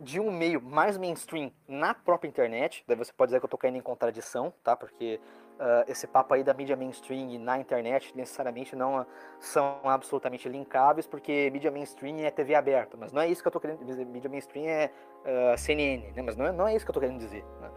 de 0.00 0.20
um 0.20 0.30
meio 0.30 0.60
mais 0.60 0.98
mainstream 0.98 1.50
na 1.66 1.94
própria 1.94 2.28
internet. 2.28 2.84
Daí 2.86 2.96
você 2.96 3.12
pode 3.12 3.30
dizer 3.30 3.40
que 3.40 3.44
eu 3.44 3.48
estou 3.48 3.58
caindo 3.58 3.76
em 3.76 3.80
contradição, 3.80 4.52
tá? 4.62 4.76
Porque 4.76 5.20
uh, 5.58 5.90
esse 5.90 6.06
papo 6.06 6.34
aí 6.34 6.44
da 6.44 6.52
mídia 6.52 6.76
mainstream 6.76 7.30
e 7.30 7.38
na 7.38 7.58
internet 7.58 8.16
necessariamente 8.16 8.76
não 8.76 9.06
são 9.40 9.80
absolutamente 9.84 10.48
linkáveis, 10.48 11.06
porque 11.06 11.50
mídia 11.50 11.70
mainstream 11.70 12.18
é 12.18 12.30
TV 12.30 12.54
aberta. 12.54 12.96
Mas 12.96 13.12
não 13.12 13.22
é 13.22 13.28
isso 13.28 13.42
que 13.42 13.48
eu 13.48 13.50
estou 13.50 13.60
querendo 13.60 13.84
dizer. 13.84 14.04
Mídia 14.04 14.28
mainstream 14.28 14.66
é 14.66 14.90
uh, 15.24 15.58
CNN, 15.58 16.12
né? 16.12 16.22
Mas 16.22 16.36
não 16.36 16.46
é, 16.46 16.52
não 16.52 16.68
é 16.68 16.76
isso 16.76 16.84
que 16.84 16.90
eu 16.90 16.92
estou 16.92 17.02
querendo 17.02 17.18
dizer. 17.18 17.44
Né? 17.60 17.70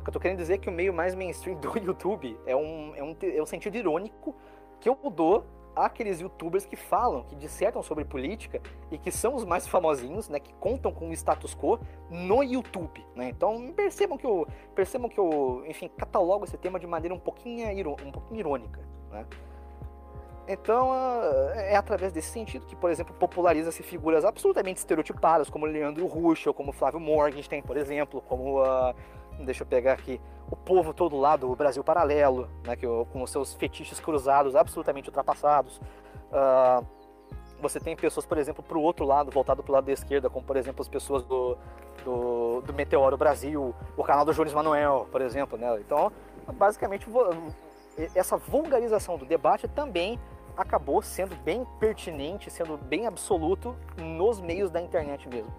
O 0.00 0.04
que 0.04 0.08
eu 0.08 0.10
estou 0.10 0.20
querendo 0.20 0.38
dizer 0.38 0.54
é 0.54 0.58
que 0.58 0.68
o 0.68 0.72
meio 0.72 0.92
mais 0.92 1.14
mainstream 1.14 1.58
do 1.58 1.76
YouTube 1.78 2.38
é 2.46 2.54
um, 2.54 2.94
é 2.94 3.02
um, 3.02 3.16
é 3.22 3.42
um 3.42 3.46
sentido 3.46 3.76
irônico 3.76 4.36
que 4.80 4.88
eu 4.88 4.96
dou 5.10 5.46
aqueles 5.74 6.20
youtubers 6.20 6.66
que 6.66 6.76
falam, 6.76 7.24
que 7.24 7.34
dissertam 7.36 7.82
sobre 7.82 8.04
política 8.04 8.60
e 8.90 8.98
que 8.98 9.10
são 9.10 9.34
os 9.34 9.44
mais 9.44 9.66
famosinhos, 9.66 10.28
né, 10.28 10.38
que 10.38 10.52
contam 10.54 10.92
com 10.92 11.08
o 11.08 11.12
status 11.12 11.54
quo 11.54 11.78
no 12.10 12.42
YouTube, 12.42 13.04
né? 13.14 13.28
Então 13.28 13.72
percebam 13.72 14.18
que 14.18 14.26
eu 14.26 14.46
percebam 14.74 15.08
que 15.08 15.18
eu, 15.18 15.64
enfim, 15.66 15.88
catalogo 15.88 16.44
esse 16.44 16.56
tema 16.58 16.78
de 16.78 16.86
maneira 16.86 17.14
um 17.14 17.18
pouquinho, 17.18 17.96
um 18.04 18.12
pouquinho 18.12 18.40
irônica, 18.40 18.80
né? 19.10 19.26
Então 20.46 20.90
é 21.54 21.76
através 21.76 22.12
desse 22.12 22.30
sentido 22.30 22.66
que, 22.66 22.74
por 22.74 22.90
exemplo, 22.90 23.14
populariza-se 23.14 23.82
figuras 23.82 24.24
absolutamente 24.24 24.78
estereotipadas, 24.78 25.48
como 25.48 25.66
Leandro 25.66 26.04
Ruschel, 26.06 26.52
como 26.52 26.72
Flávio 26.72 26.98
Morgenstern, 26.98 27.62
por 27.62 27.76
exemplo, 27.76 28.20
como 28.22 28.60
uh, 28.60 28.94
deixa 29.40 29.62
eu 29.62 29.66
pegar 29.66 29.92
aqui, 29.92 30.20
o 30.50 30.56
povo 30.56 30.92
todo 30.92 31.18
lá 31.18 31.36
do 31.36 31.54
Brasil 31.56 31.82
Paralelo, 31.82 32.48
né, 32.64 32.76
que, 32.76 32.86
com 32.86 33.22
os 33.22 33.30
seus 33.30 33.54
fetiches 33.54 33.98
cruzados 33.98 34.54
absolutamente 34.54 35.08
ultrapassados. 35.08 35.78
Uh, 36.30 36.84
você 37.60 37.78
tem 37.78 37.94
pessoas, 37.96 38.26
por 38.26 38.36
exemplo, 38.36 38.62
para 38.62 38.76
o 38.76 38.82
outro 38.82 39.04
lado, 39.06 39.30
voltado 39.30 39.62
para 39.62 39.70
o 39.70 39.74
lado 39.74 39.84
da 39.84 39.92
esquerda, 39.92 40.28
como 40.28 40.44
por 40.44 40.56
exemplo 40.56 40.82
as 40.82 40.88
pessoas 40.88 41.24
do, 41.24 41.56
do, 42.04 42.60
do 42.62 42.74
Meteoro 42.74 43.16
Brasil, 43.16 43.74
o 43.96 44.02
canal 44.02 44.24
do 44.24 44.34
Jones 44.34 44.52
Manuel, 44.52 45.06
por 45.10 45.20
exemplo. 45.20 45.56
Né? 45.56 45.80
Então, 45.80 46.10
basicamente, 46.54 47.06
essa 48.14 48.36
vulgarização 48.36 49.16
do 49.16 49.24
debate 49.24 49.68
também 49.68 50.18
acabou 50.56 51.00
sendo 51.00 51.34
bem 51.36 51.64
pertinente, 51.78 52.50
sendo 52.50 52.76
bem 52.76 53.06
absoluto 53.06 53.76
nos 53.96 54.40
meios 54.40 54.70
da 54.70 54.80
internet 54.80 55.28
mesmo, 55.28 55.52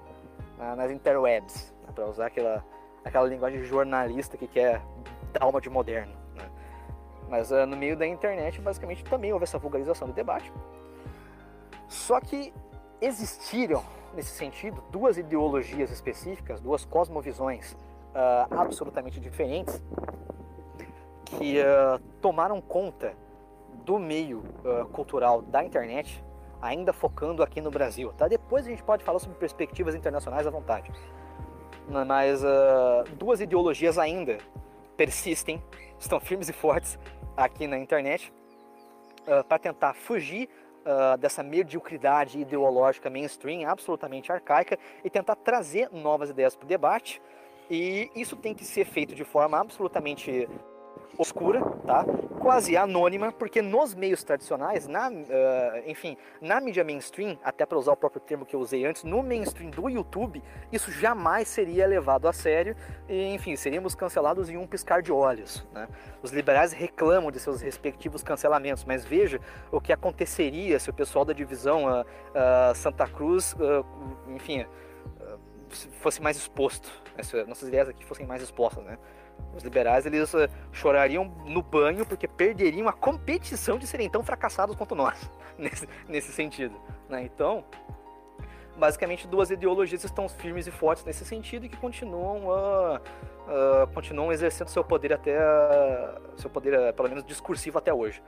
né, 0.57 0.75
nas 0.75 0.91
interwebs, 0.91 1.73
né? 1.83 1.89
para 1.95 2.05
usar 2.05 2.27
aquela 2.27 2.63
aquela 3.03 3.27
linguagem 3.27 3.63
jornalista 3.63 4.37
que 4.37 4.47
quer 4.47 4.81
dar 5.31 5.43
alma 5.43 5.59
de 5.59 5.69
moderno. 5.69 6.13
Né? 6.35 6.49
Mas 7.29 7.51
uh, 7.51 7.65
no 7.65 7.75
meio 7.75 7.97
da 7.97 8.05
internet, 8.05 8.61
basicamente, 8.61 9.03
também 9.03 9.33
houve 9.33 9.43
essa 9.43 9.57
vulgarização 9.57 10.07
do 10.07 10.13
debate. 10.13 10.51
Só 11.87 12.19
que 12.19 12.53
existiram, 13.01 13.83
nesse 14.13 14.31
sentido, 14.31 14.83
duas 14.89 15.17
ideologias 15.17 15.91
específicas, 15.91 16.61
duas 16.61 16.85
cosmovisões 16.85 17.73
uh, 17.73 18.47
absolutamente 18.57 19.19
diferentes, 19.19 19.81
que 21.25 21.59
uh, 21.59 21.99
tomaram 22.21 22.61
conta 22.61 23.13
do 23.85 23.99
meio 23.99 24.43
cultural 24.93 25.41
da 25.41 25.61
internet, 25.61 26.23
ainda 26.61 26.93
focando 26.93 27.43
aqui 27.43 27.59
no 27.59 27.69
Brasil. 27.69 28.13
Tá? 28.13 28.29
Depois 28.29 28.65
a 28.65 28.69
gente 28.69 28.81
pode 28.81 29.03
falar 29.03 29.19
sobre 29.19 29.37
perspectivas 29.37 29.93
internacionais 29.93 30.47
à 30.47 30.49
vontade. 30.49 30.89
Mas 31.87 32.43
uh, 32.43 33.03
duas 33.17 33.41
ideologias 33.41 33.97
ainda 33.97 34.37
persistem, 34.95 35.61
estão 35.99 36.19
firmes 36.19 36.49
e 36.49 36.53
fortes 36.53 36.97
aqui 37.35 37.67
na 37.67 37.77
internet 37.77 38.31
uh, 39.27 39.39
ah, 39.39 39.43
para 39.43 39.59
tentar 39.59 39.93
fugir 39.93 40.49
uh, 40.85 41.17
dessa 41.17 41.41
mediocridade 41.41 42.39
ideológica 42.39 43.09
mainstream 43.09 43.69
absolutamente 43.69 44.31
arcaica 44.31 44.77
e 45.03 45.09
tentar 45.09 45.35
trazer 45.35 45.89
novas 45.91 46.29
ideias 46.29 46.55
para 46.55 46.65
o 46.65 46.67
debate. 46.67 47.21
E 47.69 48.11
isso 48.15 48.35
tem 48.35 48.53
que 48.53 48.65
ser 48.65 48.85
feito 48.85 49.15
de 49.15 49.23
forma 49.23 49.59
absolutamente 49.59 50.47
oscura, 51.17 51.61
tá? 51.85 52.05
Quase 52.39 52.75
anônima, 52.75 53.31
porque 53.31 53.61
nos 53.61 53.93
meios 53.93 54.23
tradicionais, 54.23 54.87
na, 54.87 55.09
uh, 55.09 55.13
enfim, 55.85 56.17
na 56.41 56.59
mídia 56.59 56.83
mainstream, 56.83 57.37
até 57.43 57.65
para 57.65 57.77
usar 57.77 57.93
o 57.93 57.95
próprio 57.95 58.21
termo 58.21 58.45
que 58.45 58.55
eu 58.55 58.59
usei 58.59 58.85
antes, 58.85 59.03
no 59.03 59.21
mainstream 59.21 59.69
do 59.69 59.89
YouTube, 59.89 60.43
isso 60.71 60.91
jamais 60.91 61.47
seria 61.47 61.85
levado 61.85 62.27
a 62.27 62.33
sério 62.33 62.75
e, 63.07 63.33
enfim, 63.33 63.55
seríamos 63.55 63.95
cancelados 63.95 64.49
em 64.49 64.57
um 64.57 64.65
piscar 64.65 65.01
de 65.01 65.11
olhos, 65.11 65.65
né? 65.71 65.87
Os 66.21 66.31
liberais 66.31 66.73
reclamam 66.73 67.31
de 67.31 67.39
seus 67.39 67.61
respectivos 67.61 68.23
cancelamentos, 68.23 68.83
mas 68.85 69.05
veja 69.05 69.39
o 69.71 69.79
que 69.79 69.93
aconteceria 69.93 70.79
se 70.79 70.89
o 70.89 70.93
pessoal 70.93 71.23
da 71.23 71.33
divisão 71.33 71.85
uh, 71.85 72.01
uh, 72.01 72.75
Santa 72.75 73.07
Cruz, 73.07 73.55
enfim, 74.29 74.65
fosse 75.99 76.21
mais 76.21 76.37
exposto, 76.37 76.89
né? 77.15 77.23
se 77.23 77.43
nossas 77.45 77.67
ideias 77.67 77.89
aqui 77.89 78.05
fossem 78.05 78.25
mais 78.25 78.41
expostas, 78.41 78.83
né? 78.83 78.97
Os 79.55 79.63
liberais 79.63 80.05
eles 80.05 80.33
uh, 80.33 80.49
chorariam 80.71 81.25
no 81.45 81.61
banho 81.61 82.05
porque 82.05 82.27
perderiam 82.27 82.87
a 82.87 82.93
competição 82.93 83.77
de 83.77 83.85
serem 83.85 84.09
tão 84.09 84.23
fracassados 84.23 84.75
quanto 84.75 84.95
nós, 84.95 85.29
nesse, 85.57 85.87
nesse 86.07 86.31
sentido. 86.31 86.75
Né? 87.07 87.23
Então, 87.23 87.63
basicamente, 88.75 89.27
duas 89.27 89.51
ideologias 89.51 90.03
estão 90.03 90.27
firmes 90.27 90.65
e 90.65 90.71
fortes 90.71 91.05
nesse 91.05 91.23
sentido 91.23 91.65
e 91.65 91.69
que 91.69 91.77
continuam, 91.77 92.47
uh, 92.47 92.95
uh, 92.95 93.87
continuam 93.93 94.31
exercendo 94.31 94.69
seu 94.69 94.83
poder 94.83 95.13
até 95.13 95.37
seu 96.35 96.49
poder, 96.49 96.93
pelo 96.93 97.09
menos 97.09 97.23
discursivo 97.23 97.77
até 97.77 97.93
hoje. 97.93 98.21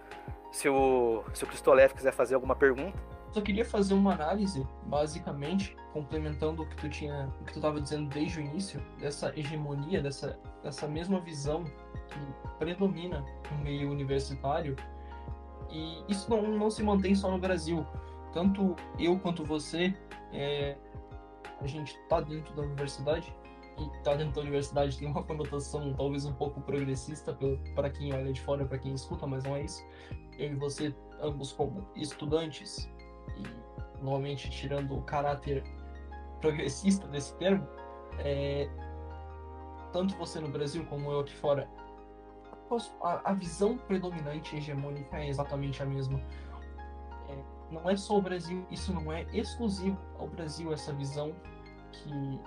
Se 0.51 0.69
o, 0.69 1.23
se 1.33 1.43
o 1.43 1.47
Cristolev 1.47 1.93
quiser 1.93 2.11
fazer 2.11 2.35
alguma 2.35 2.55
pergunta. 2.55 2.97
Só 3.35 3.41
queria 3.41 3.65
fazer 3.65 3.93
uma 3.93 4.13
análise, 4.13 4.65
basicamente, 4.85 5.75
complementando 5.91 6.63
o 6.63 6.65
que 6.65 6.77
tu 6.77 6.87
tinha, 6.87 7.29
o 7.41 7.43
que 7.43 7.51
tu 7.51 7.59
estava 7.59 7.81
dizendo 7.81 8.09
desde 8.09 8.39
o 8.39 8.41
início, 8.41 8.81
dessa 8.97 9.37
hegemonia, 9.37 10.01
dessa, 10.01 10.39
dessa 10.63 10.87
mesma 10.87 11.19
visão 11.19 11.65
que 11.65 12.53
predomina 12.57 13.25
no 13.51 13.57
meio 13.57 13.91
universitário. 13.91 14.77
E 15.69 16.01
isso 16.07 16.29
não, 16.29 16.43
não 16.43 16.71
se 16.71 16.81
mantém 16.81 17.13
só 17.13 17.29
no 17.29 17.37
Brasil. 17.37 17.85
Tanto 18.31 18.73
eu 18.97 19.19
quanto 19.19 19.43
você, 19.43 19.93
é, 20.31 20.77
a 21.59 21.67
gente 21.67 21.93
está 22.03 22.21
dentro 22.21 22.55
da 22.55 22.61
universidade 22.61 23.35
e 23.77 24.01
tá 24.01 24.15
dentro 24.15 24.35
da 24.35 24.41
universidade 24.43 24.97
tem 24.97 25.09
uma 25.09 25.23
conotação 25.27 25.93
talvez 25.93 26.25
um 26.25 26.31
pouco 26.31 26.61
progressista 26.61 27.37
para 27.75 27.89
quem 27.89 28.13
olha 28.13 28.31
de 28.31 28.39
fora, 28.39 28.63
para 28.63 28.77
quem 28.77 28.93
escuta, 28.93 29.27
mas 29.27 29.43
não 29.43 29.57
é 29.57 29.63
isso. 29.63 29.85
Eu 30.37 30.53
e 30.53 30.55
você, 30.55 30.95
ambos 31.19 31.51
como 31.51 31.85
estudantes, 31.97 32.89
e 33.37 34.03
normalmente 34.03 34.49
tirando 34.49 34.97
o 34.97 35.01
caráter 35.01 35.63
progressista 36.41 37.07
desse 37.07 37.35
termo, 37.37 37.67
é, 38.19 38.69
tanto 39.91 40.15
você 40.15 40.39
no 40.39 40.49
Brasil 40.49 40.85
como 40.85 41.11
eu 41.11 41.21
aqui 41.21 41.35
fora, 41.35 41.67
a, 43.01 43.31
a 43.31 43.33
visão 43.33 43.77
predominante 43.77 44.55
hegemônica 44.55 45.17
é 45.17 45.29
exatamente 45.29 45.81
a 45.81 45.85
mesma. 45.85 46.19
É, 47.29 47.43
não 47.71 47.89
é 47.89 47.95
só 47.95 48.17
o 48.17 48.21
Brasil, 48.21 48.65
isso 48.69 48.93
não 48.93 49.11
é 49.11 49.23
exclusivo 49.33 49.97
ao 50.19 50.27
Brasil, 50.27 50.73
essa 50.73 50.93
visão 50.93 51.33
que, 51.91 52.39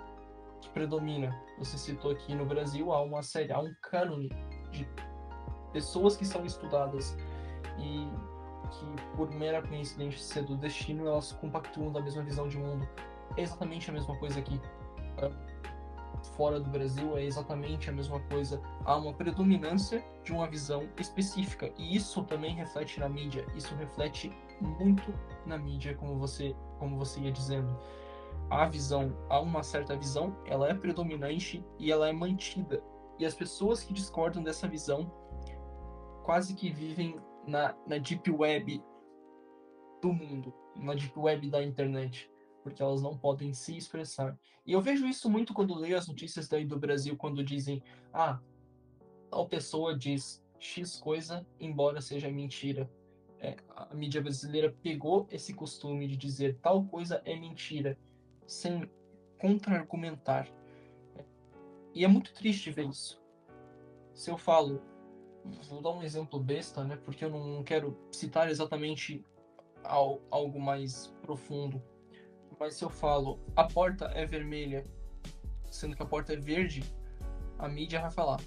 que 0.61 0.69
predomina. 0.71 1.35
Você 1.59 1.79
citou 1.79 2.11
aqui 2.11 2.35
no 2.35 2.45
Brasil, 2.45 2.93
há 2.93 3.03
uma 3.03 3.23
série, 3.23 3.53
há 3.53 3.59
um 3.59 3.73
cânone 3.83 4.29
de 4.71 4.89
pessoas 5.73 6.17
que 6.17 6.25
são 6.25 6.45
estudadas 6.45 7.17
e 7.79 8.09
que, 8.69 9.17
por 9.17 9.31
mera 9.31 9.63
coincidência 9.63 10.43
do 10.43 10.57
destino, 10.57 11.07
elas 11.07 11.33
compactuam 11.33 11.93
da 11.93 12.01
mesma 12.01 12.23
visão 12.23 12.49
de 12.49 12.59
mundo. 12.59 12.89
É 13.37 13.43
exatamente 13.43 13.91
a 13.91 13.93
mesma 13.93 14.17
coisa 14.19 14.39
aqui. 14.41 14.61
Fora 16.37 16.59
do 16.61 16.69
Brasil 16.71 17.17
é 17.17 17.25
exatamente 17.25 17.91
a 17.91 17.93
mesma 17.93 18.21
coisa. 18.21 18.61
Há 18.85 18.97
uma 18.97 19.13
predominância 19.13 20.05
de 20.25 20.33
uma 20.33 20.49
visão 20.49 20.89
específica. 20.99 21.73
E 21.77 21.97
isso 21.97 22.23
também 22.25 22.55
reflete 22.55 22.99
na 23.01 23.09
mídia. 23.09 23.47
Isso 23.55 23.75
reflete 23.75 24.33
muito 24.61 25.13
na 25.47 25.57
mídia, 25.59 25.95
como 25.95 26.17
você, 26.19 26.55
como 26.79 26.97
você 26.97 27.21
ia 27.21 27.33
dizendo. 27.33 27.77
A 28.51 28.67
visão, 28.67 29.15
há 29.29 29.41
uma 29.41 29.63
certa 29.63 29.97
visão, 29.97 30.37
ela 30.47 30.69
é 30.69 30.75
predominante 30.75 31.65
e 31.79 31.93
ela 31.93 32.09
é 32.09 32.13
mantida. 32.13 32.83
E 33.19 33.27
as 33.27 33.35
pessoas 33.35 33.83
que 33.83 33.93
discordam 33.93 34.43
dessa 34.43 34.67
visão 34.67 35.11
quase 36.25 36.55
que 36.55 36.71
vivem 36.71 37.17
na, 37.47 37.75
na 37.87 37.99
deep 37.99 38.31
web 38.31 38.83
do 40.01 40.13
mundo, 40.13 40.53
na 40.77 40.95
deep 40.95 41.19
web 41.19 41.49
da 41.51 41.63
internet, 41.63 42.31
porque 42.63 42.83
elas 42.83 43.03
não 43.03 43.17
podem 43.17 43.53
se 43.53 43.77
expressar. 43.77 44.39
E 44.67 44.73
eu 44.73 44.81
vejo 44.81 45.07
isso 45.07 45.31
muito 45.31 45.55
quando 45.55 45.75
leio 45.75 45.97
as 45.97 46.07
notícias 46.07 46.49
daí 46.49 46.65
do 46.65 46.79
Brasil, 46.79 47.17
quando 47.17 47.43
dizem, 47.43 47.83
ah, 48.13 48.39
tal 49.31 49.49
pessoa 49.49 49.97
diz 49.97 50.43
X 50.59 50.97
coisa, 50.97 51.47
embora 51.59 52.01
seja 52.01 52.31
mentira. 52.31 52.91
É, 53.41 53.57
a 53.69 53.95
mídia 53.95 54.21
brasileira 54.21 54.75
pegou 54.83 55.27
esse 55.31 55.55
costume 55.55 56.09
de 56.09 56.17
dizer 56.17 56.59
tal 56.61 56.85
coisa 56.85 57.23
é 57.25 57.37
mentira, 57.37 57.97
sem 58.47 58.91
contra-argumentar. 59.39 60.49
E 61.95 62.05
é 62.05 62.09
muito 62.09 62.33
triste 62.35 62.71
ver 62.71 62.89
isso. 62.89 63.21
Se 64.13 64.31
eu 64.31 64.37
falo, 64.37 64.83
vou 65.69 65.83
dar 65.83 65.91
um 65.91 66.03
exemplo 66.03 66.41
besta, 66.41 66.85
né? 66.85 66.97
Porque 67.05 67.25
eu 67.25 67.31
não 67.31 67.63
quero 67.63 67.97
citar 68.13 68.49
exatamente 68.49 69.25
algo 69.85 70.61
mais 70.61 71.15
profundo. 71.23 71.83
Mas 72.59 72.75
se 72.75 72.85
eu 72.85 72.91
falo 72.91 73.39
a 73.55 73.65
porta 73.65 74.07
é 74.07 74.27
vermelha, 74.27 74.85
sendo 75.71 75.95
que 75.95 76.03
a 76.03 76.07
porta 76.07 76.33
é 76.33 76.37
verde, 76.37 76.83
a 77.59 77.69
mídia 77.69 78.01
vai 78.01 78.11
falar. 78.11 78.41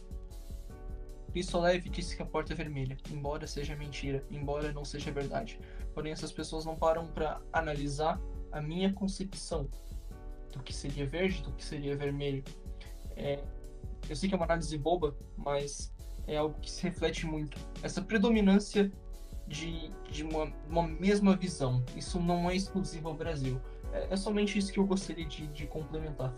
Pistolev 1.31 1.87
disse 1.89 2.17
que 2.17 2.21
a 2.21 2.25
porta 2.25 2.51
é 2.51 2.55
vermelha, 2.55 2.97
embora 3.09 3.47
seja 3.47 3.75
mentira, 3.75 4.23
embora 4.29 4.73
não 4.73 4.83
seja 4.83 5.11
verdade. 5.11 5.59
Porém, 5.93 6.11
essas 6.11 6.31
pessoas 6.31 6.65
não 6.65 6.75
param 6.75 7.07
para 7.07 7.41
analisar 7.53 8.19
a 8.51 8.61
minha 8.61 8.91
concepção 8.91 9.69
do 10.51 10.61
que 10.61 10.73
seria 10.73 11.07
verde, 11.07 11.41
do 11.41 11.53
que 11.53 11.63
seria 11.63 11.95
vermelho. 11.95 12.43
É, 13.15 13.41
eu 14.09 14.15
sei 14.15 14.27
que 14.27 14.35
é 14.35 14.37
uma 14.37 14.45
análise 14.45 14.77
boba, 14.77 15.15
mas 15.37 15.93
é 16.31 16.37
algo 16.37 16.55
que 16.61 16.71
se 16.71 16.83
reflete 16.83 17.25
muito. 17.25 17.57
Essa 17.83 18.01
predominância 18.01 18.89
de, 19.47 19.91
de 20.09 20.23
uma, 20.23 20.51
uma 20.69 20.87
mesma 20.87 21.35
visão. 21.35 21.83
Isso 21.95 22.19
não 22.19 22.49
é 22.49 22.55
exclusivo 22.55 23.09
ao 23.09 23.13
Brasil. 23.13 23.59
É, 23.91 24.07
é 24.11 24.15
somente 24.15 24.57
isso 24.57 24.71
que 24.71 24.79
eu 24.79 24.85
gostaria 24.85 25.25
de, 25.25 25.45
de 25.47 25.67
complementar. 25.67 26.33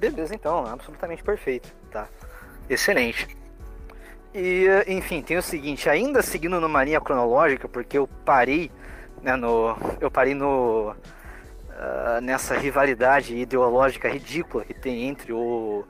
Beleza, 0.00 0.34
então, 0.34 0.66
absolutamente 0.66 1.22
perfeito, 1.22 1.72
tá? 1.90 2.08
Excelente. 2.68 3.28
E, 4.34 4.66
enfim, 4.88 5.22
tem 5.22 5.38
o 5.38 5.42
seguinte, 5.42 5.88
ainda 5.88 6.20
seguindo 6.20 6.60
numa 6.60 6.84
linha 6.84 7.00
cronológica, 7.00 7.68
porque 7.68 7.96
eu 7.96 8.06
parei, 8.06 8.70
né, 9.22 9.36
no, 9.36 9.74
eu 10.00 10.10
parei 10.10 10.34
no, 10.34 10.90
uh, 10.90 12.20
nessa 12.20 12.58
rivalidade 12.58 13.34
ideológica 13.34 14.08
ridícula 14.08 14.64
que 14.64 14.74
tem 14.74 15.08
entre 15.08 15.32
o 15.32 15.86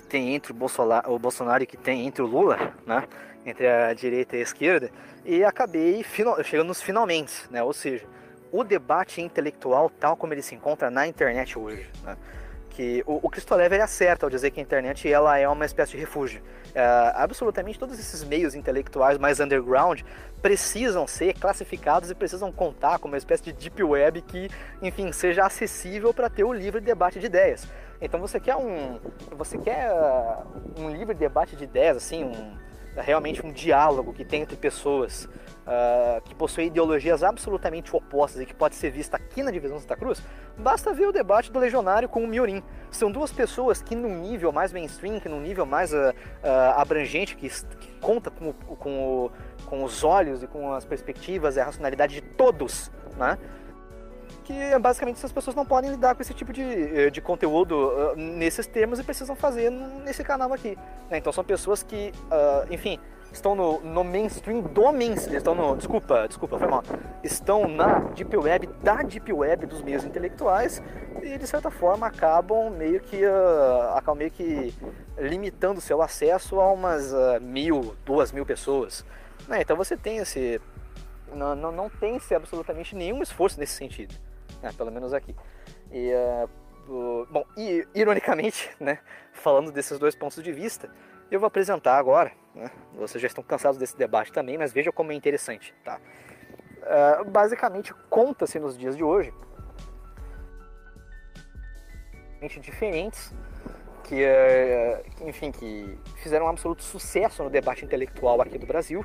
que 0.00 0.08
tem 0.08 0.34
entre 0.34 0.52
o 0.52 0.54
Bolsonaro, 0.54 1.12
o 1.12 1.18
Bolsonaro 1.18 1.62
e 1.62 1.66
que 1.66 1.76
tem 1.76 2.06
entre 2.06 2.22
o 2.22 2.26
Lula, 2.26 2.72
né, 2.86 3.04
entre 3.44 3.66
a 3.66 3.92
direita 3.92 4.36
e 4.36 4.40
a 4.40 4.42
esquerda, 4.42 4.90
e 5.24 5.44
acabei 5.44 6.02
final, 6.02 6.42
chegando 6.42 6.68
nos 6.68 6.82
finalmente, 6.82 7.32
né, 7.50 7.62
ou 7.62 7.72
seja, 7.72 8.04
o 8.52 8.64
debate 8.64 9.20
intelectual 9.20 9.90
tal 9.90 10.16
como 10.16 10.34
ele 10.34 10.42
se 10.42 10.54
encontra 10.54 10.90
na 10.90 11.06
internet 11.06 11.58
hoje, 11.58 11.88
né, 12.02 12.16
que 12.70 13.02
o, 13.06 13.20
o 13.22 13.30
Cristolev 13.30 13.72
ele 13.72 13.82
acerta 13.82 14.26
ao 14.26 14.30
dizer 14.30 14.50
que 14.50 14.60
a 14.60 14.62
internet 14.62 15.10
ela 15.10 15.36
é 15.36 15.48
uma 15.48 15.64
espécie 15.64 15.92
de 15.92 15.98
refúgio. 15.98 16.40
É, 16.72 17.12
absolutamente 17.16 17.78
todos 17.78 17.98
esses 17.98 18.22
meios 18.22 18.54
intelectuais 18.54 19.18
mais 19.18 19.40
underground 19.40 20.02
precisam 20.40 21.04
ser 21.06 21.34
classificados 21.34 22.10
e 22.10 22.14
precisam 22.14 22.52
contar 22.52 23.00
com 23.00 23.08
uma 23.08 23.16
espécie 23.16 23.42
de 23.42 23.52
deep 23.52 23.82
web 23.82 24.22
que, 24.22 24.48
enfim, 24.80 25.10
seja 25.10 25.44
acessível 25.44 26.14
para 26.14 26.30
ter 26.30 26.44
o 26.44 26.52
livre 26.52 26.80
debate 26.80 27.18
de 27.18 27.26
ideias. 27.26 27.66
Então 28.00 28.18
você 28.18 28.40
quer 28.40 28.56
um, 28.56 28.98
você 29.32 29.58
quer 29.58 29.92
uh, 29.92 30.46
um 30.78 30.90
livre 30.90 31.14
debate 31.14 31.54
de 31.54 31.64
ideias, 31.64 31.96
assim, 31.96 32.24
um, 32.24 32.56
realmente 32.96 33.44
um 33.44 33.52
diálogo 33.52 34.12
que 34.12 34.24
tem 34.24 34.42
entre 34.42 34.56
pessoas 34.56 35.24
uh, 35.24 36.20
que 36.24 36.34
possuem 36.34 36.68
ideologias 36.68 37.22
absolutamente 37.22 37.94
opostas 37.94 38.42
e 38.42 38.46
que 38.46 38.54
pode 38.54 38.74
ser 38.74 38.90
vista 38.90 39.16
aqui 39.16 39.42
na 39.42 39.50
divisão 39.50 39.78
Santa 39.78 39.96
Cruz, 39.96 40.22
basta 40.56 40.92
ver 40.92 41.06
o 41.06 41.12
debate 41.12 41.52
do 41.52 41.58
Legionário 41.58 42.08
com 42.08 42.24
o 42.24 42.26
Miorim. 42.26 42.62
São 42.90 43.10
duas 43.10 43.32
pessoas 43.32 43.82
que 43.82 43.94
num 43.94 44.20
nível 44.20 44.50
mais 44.50 44.72
mainstream, 44.72 45.20
que 45.20 45.28
num 45.28 45.40
nível 45.40 45.66
mais 45.66 45.92
uh, 45.92 45.96
uh, 45.96 46.76
abrangente, 46.76 47.36
que, 47.36 47.48
que 47.48 47.92
conta 48.00 48.30
com, 48.30 48.52
com, 48.52 48.98
o, 48.98 49.30
com 49.66 49.84
os 49.84 50.02
olhos 50.02 50.42
e 50.42 50.46
com 50.46 50.72
as 50.72 50.84
perspectivas 50.84 51.56
e 51.56 51.60
a 51.60 51.64
racionalidade 51.64 52.14
de 52.14 52.22
todos, 52.22 52.90
né? 53.16 53.38
Que 54.50 54.78
basicamente 54.80 55.16
essas 55.16 55.30
pessoas 55.30 55.54
não 55.54 55.64
podem 55.64 55.90
lidar 55.90 56.16
com 56.16 56.22
esse 56.22 56.34
tipo 56.34 56.52
de, 56.52 56.62
eh, 56.62 57.10
de 57.10 57.20
conteúdo 57.20 57.74
uh, 57.74 58.16
nesses 58.16 58.66
termos 58.66 58.98
e 58.98 59.04
precisam 59.04 59.36
fazer 59.36 59.70
nesse 59.70 60.24
canal 60.24 60.52
aqui. 60.52 60.76
Né? 61.08 61.18
Então 61.18 61.32
são 61.32 61.44
pessoas 61.44 61.84
que, 61.84 62.12
uh, 62.26 62.72
enfim, 62.72 62.98
estão 63.32 63.54
no, 63.54 63.80
no 63.80 64.02
mainstream 64.02 64.60
do 64.60 64.92
mainstream, 64.92 65.36
estão 65.36 65.54
no, 65.54 65.76
desculpa, 65.76 66.26
desculpa, 66.26 66.58
foi 66.58 66.66
mal, 66.66 66.82
estão 67.22 67.68
na 67.68 68.00
deep 68.12 68.36
web, 68.36 68.66
da 68.82 69.02
deep 69.02 69.32
web 69.32 69.66
dos 69.66 69.82
meios 69.82 70.04
intelectuais 70.04 70.82
e 71.22 71.38
de 71.38 71.46
certa 71.46 71.70
forma 71.70 72.08
acabam 72.08 72.70
meio 72.70 72.98
que, 73.00 73.24
uh, 73.24 73.94
acabam 73.94 74.18
meio 74.18 74.32
que 74.32 74.74
limitando 75.16 75.80
seu 75.80 76.02
acesso 76.02 76.58
a 76.60 76.72
umas 76.72 77.12
mil, 77.40 77.94
duas 78.04 78.32
mil 78.32 78.44
pessoas. 78.44 79.04
Né? 79.46 79.60
Então 79.60 79.76
você 79.76 79.96
tem 79.96 80.16
esse, 80.16 80.60
não, 81.32 81.54
não, 81.54 81.70
não 81.70 81.88
tem-se 81.88 82.34
absolutamente 82.34 82.96
nenhum 82.96 83.22
esforço 83.22 83.60
nesse 83.60 83.74
sentido 83.74 84.12
né, 84.62 84.70
pelo 84.76 84.90
menos 84.90 85.12
aqui. 85.12 85.34
E, 85.90 86.12
uh, 86.12 87.26
bom, 87.30 87.44
e 87.56 87.86
ironicamente, 87.94 88.70
né, 88.80 88.98
falando 89.32 89.70
desses 89.70 89.98
dois 89.98 90.14
pontos 90.14 90.42
de 90.42 90.52
vista, 90.52 90.90
eu 91.30 91.38
vou 91.38 91.46
apresentar 91.46 91.96
agora, 91.96 92.32
né, 92.54 92.70
vocês 92.94 93.20
já 93.20 93.28
estão 93.28 93.44
cansados 93.44 93.78
desse 93.78 93.96
debate 93.96 94.32
também, 94.32 94.58
mas 94.58 94.72
veja 94.72 94.90
como 94.90 95.12
é 95.12 95.14
interessante, 95.14 95.74
tá? 95.84 96.00
Uh, 96.80 97.24
basicamente, 97.30 97.94
conta-se 98.08 98.58
nos 98.58 98.76
dias 98.76 98.96
de 98.96 99.04
hoje 99.04 99.32
diferentes 102.58 103.34
que, 104.04 104.24
enfim, 105.20 105.52
que 105.52 105.96
fizeram 106.16 106.46
um 106.46 106.48
absoluto 106.48 106.82
sucesso 106.82 107.44
no 107.44 107.50
debate 107.50 107.84
intelectual 107.84 108.40
aqui 108.40 108.58
do 108.58 108.66
Brasil, 108.66 109.04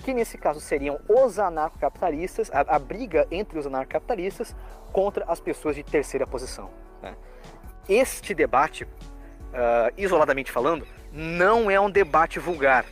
que 0.00 0.12
nesse 0.12 0.38
caso 0.38 0.60
seriam 0.60 0.98
os 1.08 1.38
anarcocapitalistas, 1.38 2.50
a, 2.52 2.76
a 2.76 2.78
briga 2.78 3.26
entre 3.30 3.58
os 3.58 3.66
anarcocapitalistas 3.66 4.54
contra 4.92 5.24
as 5.26 5.40
pessoas 5.40 5.76
de 5.76 5.82
terceira 5.82 6.26
posição. 6.26 6.70
Né? 7.02 7.14
Este 7.88 8.34
debate, 8.34 8.84
uh, 8.84 9.92
isoladamente 9.96 10.50
falando, 10.50 10.86
não 11.12 11.70
é 11.70 11.80
um 11.80 11.90
debate 11.90 12.38
vulgar. 12.38 12.84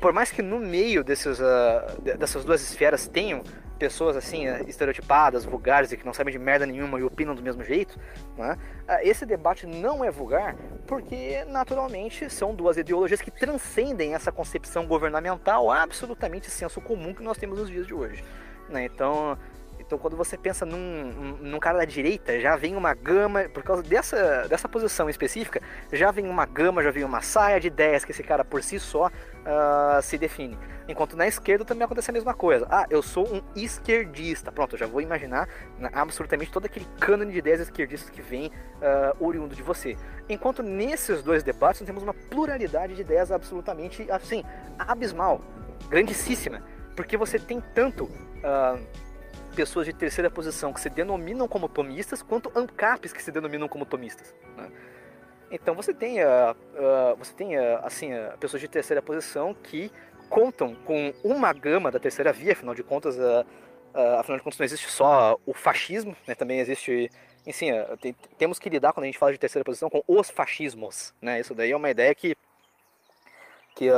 Por 0.00 0.12
mais 0.12 0.30
que 0.30 0.42
no 0.42 0.58
meio 0.58 1.04
desses, 1.04 1.38
uh, 1.40 2.00
dessas 2.18 2.44
duas 2.44 2.62
esferas 2.62 3.06
tenham 3.06 3.42
pessoas 3.80 4.14
assim 4.14 4.46
uh, 4.46 4.68
estereotipadas, 4.68 5.44
vulgares 5.44 5.90
e 5.90 5.96
que 5.96 6.04
não 6.04 6.12
sabem 6.12 6.30
de 6.30 6.38
merda 6.38 6.66
nenhuma 6.66 7.00
e 7.00 7.02
opinam 7.02 7.34
do 7.34 7.42
mesmo 7.42 7.64
jeito, 7.64 7.98
né? 8.36 8.58
esse 9.02 9.24
debate 9.24 9.66
não 9.66 10.04
é 10.04 10.10
vulgar 10.10 10.54
porque 10.86 11.44
naturalmente 11.46 12.28
são 12.28 12.54
duas 12.54 12.76
ideologias 12.76 13.22
que 13.22 13.30
transcendem 13.30 14.14
essa 14.14 14.30
concepção 14.30 14.86
governamental 14.86 15.70
absolutamente 15.70 16.50
senso 16.50 16.80
comum 16.80 17.14
que 17.14 17.22
nós 17.22 17.38
temos 17.38 17.58
nos 17.58 17.70
dias 17.70 17.86
de 17.86 17.94
hoje. 17.94 18.22
Né? 18.68 18.84
Então 18.84 19.38
então, 19.80 19.98
quando 19.98 20.16
você 20.16 20.38
pensa 20.38 20.64
num, 20.64 21.36
num 21.40 21.58
cara 21.58 21.78
da 21.78 21.84
direita, 21.84 22.38
já 22.38 22.54
vem 22.54 22.76
uma 22.76 22.94
gama, 22.94 23.48
por 23.48 23.64
causa 23.64 23.82
dessa, 23.82 24.46
dessa 24.46 24.68
posição 24.68 25.10
específica, 25.10 25.60
já 25.92 26.12
vem 26.12 26.28
uma 26.28 26.46
gama, 26.46 26.80
já 26.80 26.92
vem 26.92 27.02
uma 27.02 27.20
saia 27.22 27.58
de 27.58 27.66
ideias 27.66 28.04
que 28.04 28.12
esse 28.12 28.22
cara 28.22 28.44
por 28.44 28.62
si 28.62 28.78
só 28.78 29.10
uh, 29.40 30.02
se 30.02 30.18
define. 30.18 30.58
Enquanto 30.88 31.16
na 31.16 31.26
esquerda 31.26 31.64
também 31.64 31.84
acontece 31.84 32.10
a 32.10 32.12
mesma 32.12 32.34
coisa. 32.34 32.66
Ah, 32.68 32.86
eu 32.90 33.02
sou 33.02 33.26
um 33.32 33.40
esquerdista. 33.54 34.50
Pronto, 34.50 34.76
já 34.76 34.86
vou 34.86 35.00
imaginar 35.00 35.48
absolutamente 35.92 36.50
todo 36.50 36.66
aquele 36.66 36.86
cânone 36.98 37.32
de 37.32 37.38
ideias 37.38 37.60
esquerdistas 37.60 38.10
que 38.10 38.20
vem 38.20 38.48
uh, 38.48 39.24
oriundo 39.24 39.54
de 39.54 39.62
você. 39.62 39.96
Enquanto 40.28 40.62
nesses 40.62 41.22
dois 41.22 41.42
debates 41.42 41.80
nós 41.80 41.86
temos 41.86 42.02
uma 42.02 42.14
pluralidade 42.14 42.94
de 42.94 43.02
ideias 43.02 43.30
absolutamente, 43.30 44.10
assim, 44.10 44.42
abismal, 44.78 45.40
grandíssima. 45.88 46.62
Porque 46.96 47.16
você 47.16 47.38
tem 47.38 47.60
tanto. 47.74 48.04
Uh, 48.04 49.10
pessoas 49.54 49.86
de 49.86 49.92
terceira 49.92 50.30
posição 50.30 50.72
que 50.72 50.80
se 50.80 50.88
denominam 50.88 51.48
como 51.48 51.68
tomistas, 51.68 52.22
quanto 52.22 52.50
ANCAPs 52.54 53.12
que 53.12 53.22
se 53.22 53.32
denominam 53.32 53.68
como 53.68 53.84
tomistas. 53.84 54.34
Né? 54.56 54.70
Então 55.50 55.74
você 55.74 55.92
tem, 55.92 56.22
uh, 56.22 56.52
uh, 56.52 57.16
você 57.16 57.32
tem 57.34 57.58
uh, 57.58 57.80
assim, 57.82 58.14
uh, 58.14 58.38
pessoas 58.38 58.60
de 58.60 58.68
terceira 58.68 59.02
posição 59.02 59.52
que 59.52 59.90
contam 60.28 60.76
com 60.84 61.12
uma 61.24 61.52
gama 61.52 61.90
da 61.90 61.98
terceira 61.98 62.32
via, 62.32 62.52
afinal 62.52 62.72
de 62.72 62.84
contas, 62.84 63.18
afinal 64.18 64.38
de 64.38 64.44
contas 64.44 64.60
não 64.60 64.64
existe 64.64 64.88
só 64.88 65.36
o 65.44 65.52
fascismo, 65.52 66.16
né? 66.24 66.36
também 66.36 66.60
existe, 66.60 67.10
enfim, 67.44 67.72
tem, 68.00 68.14
temos 68.38 68.56
que 68.60 68.70
lidar 68.70 68.92
quando 68.92 69.04
a 69.04 69.06
gente 69.06 69.18
fala 69.18 69.32
de 69.32 69.38
terceira 69.38 69.64
posição 69.64 69.90
com 69.90 70.04
os 70.06 70.30
fascismos, 70.30 71.12
né? 71.20 71.40
Isso 71.40 71.52
daí 71.52 71.72
é 71.72 71.76
uma 71.76 71.90
ideia 71.90 72.14
que, 72.14 72.36
que 73.74 73.88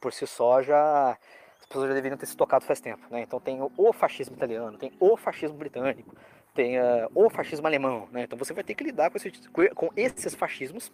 por 0.00 0.12
si 0.12 0.28
só 0.28 0.62
já 0.62 1.18
as 1.64 1.66
pessoas 1.66 1.88
já 1.88 1.94
deveriam 1.94 2.18
ter 2.18 2.26
se 2.26 2.36
tocado 2.36 2.64
faz 2.64 2.80
tempo. 2.80 3.02
Né? 3.10 3.22
Então 3.22 3.40
tem 3.40 3.58
o 3.60 3.92
fascismo 3.92 4.36
italiano, 4.36 4.78
tem 4.78 4.92
o 5.00 5.16
fascismo 5.16 5.56
britânico, 5.56 6.14
tem 6.54 6.78
uh, 6.78 7.08
o 7.14 7.28
fascismo 7.28 7.66
alemão. 7.66 8.08
Né? 8.12 8.22
Então 8.24 8.38
você 8.38 8.54
vai 8.54 8.64
ter 8.64 8.74
que 8.74 8.84
lidar 8.84 9.10
com, 9.10 9.18
esse, 9.18 9.30
com 9.74 9.90
esses 9.96 10.34
fascismos, 10.34 10.92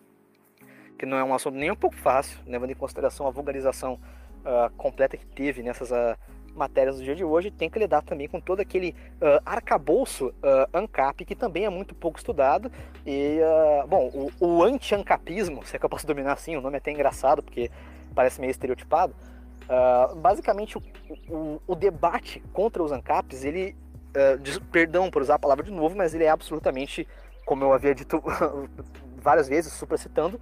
que 0.99 1.07
não 1.07 1.17
é 1.17 1.25
um 1.25 1.35
assunto 1.35 1.57
nem 1.57 1.71
um 1.71 1.77
pouco 1.77 1.97
fácil, 1.97 2.39
levando 2.47 2.71
em 2.71 2.75
consideração 2.75 3.27
a 3.27 3.31
vulgarização 3.31 3.95
uh, 3.95 4.71
completa 4.77 5.17
que 5.17 5.27
teve 5.27 5.63
nessas 5.63 5.91
uh, 5.91 6.19
matérias 6.55 6.97
do 6.97 7.05
dia 7.05 7.15
de 7.15 7.25
hoje. 7.25 7.51
Tem 7.51 7.71
que 7.71 7.79
lidar 7.79 8.03
também 8.03 8.29
com 8.29 8.41
todo 8.41 8.61
aquele 8.61 8.95
arcabouço 9.47 10.35
ANCAP, 10.73 11.25
que 11.25 11.37
também 11.37 11.65
é 11.65 11.71
muito 11.71 11.95
pouco 11.95 12.19
estudado. 12.19 12.73
E, 13.07 13.39
bom, 13.89 14.11
o, 14.13 14.45
o 14.45 14.63
anti-ANCAPismo, 14.65 15.65
se 15.65 15.77
é 15.77 15.79
que 15.79 15.85
eu 15.85 15.89
posso 15.89 16.05
dominar 16.05 16.33
assim, 16.33 16.57
o 16.57 16.61
nome 16.61 16.75
é 16.75 16.79
até 16.79 16.91
engraçado, 16.91 17.41
porque 17.41 17.71
parece 18.17 18.41
meio 18.41 18.51
estereotipado. 18.51 19.15
Uh, 19.71 20.17
basicamente, 20.17 20.77
o, 20.77 20.83
o, 21.29 21.63
o, 21.65 21.75
debate 21.77 22.43
contra 22.53 22.83
os 22.83 22.91
ANCAPs, 22.91 23.45
ele, 23.45 23.77
uh, 24.11 24.65
perdão 24.67 25.11
por 25.11 25.23
usar 25.23 25.35
a 25.35 25.39
palavra 25.39 25.65
de 25.65 25.71
novo, 25.71 25.97
mas 25.97 26.15
ele 26.15 26.25
é 26.25 26.31
absolutamente, 26.31 27.07
como 27.45 27.65
eu 27.65 27.73
havia 27.73 27.95
dito 27.95 28.23
várias 29.17 29.49
vezes, 29.49 29.73
supracitando, 29.73 30.41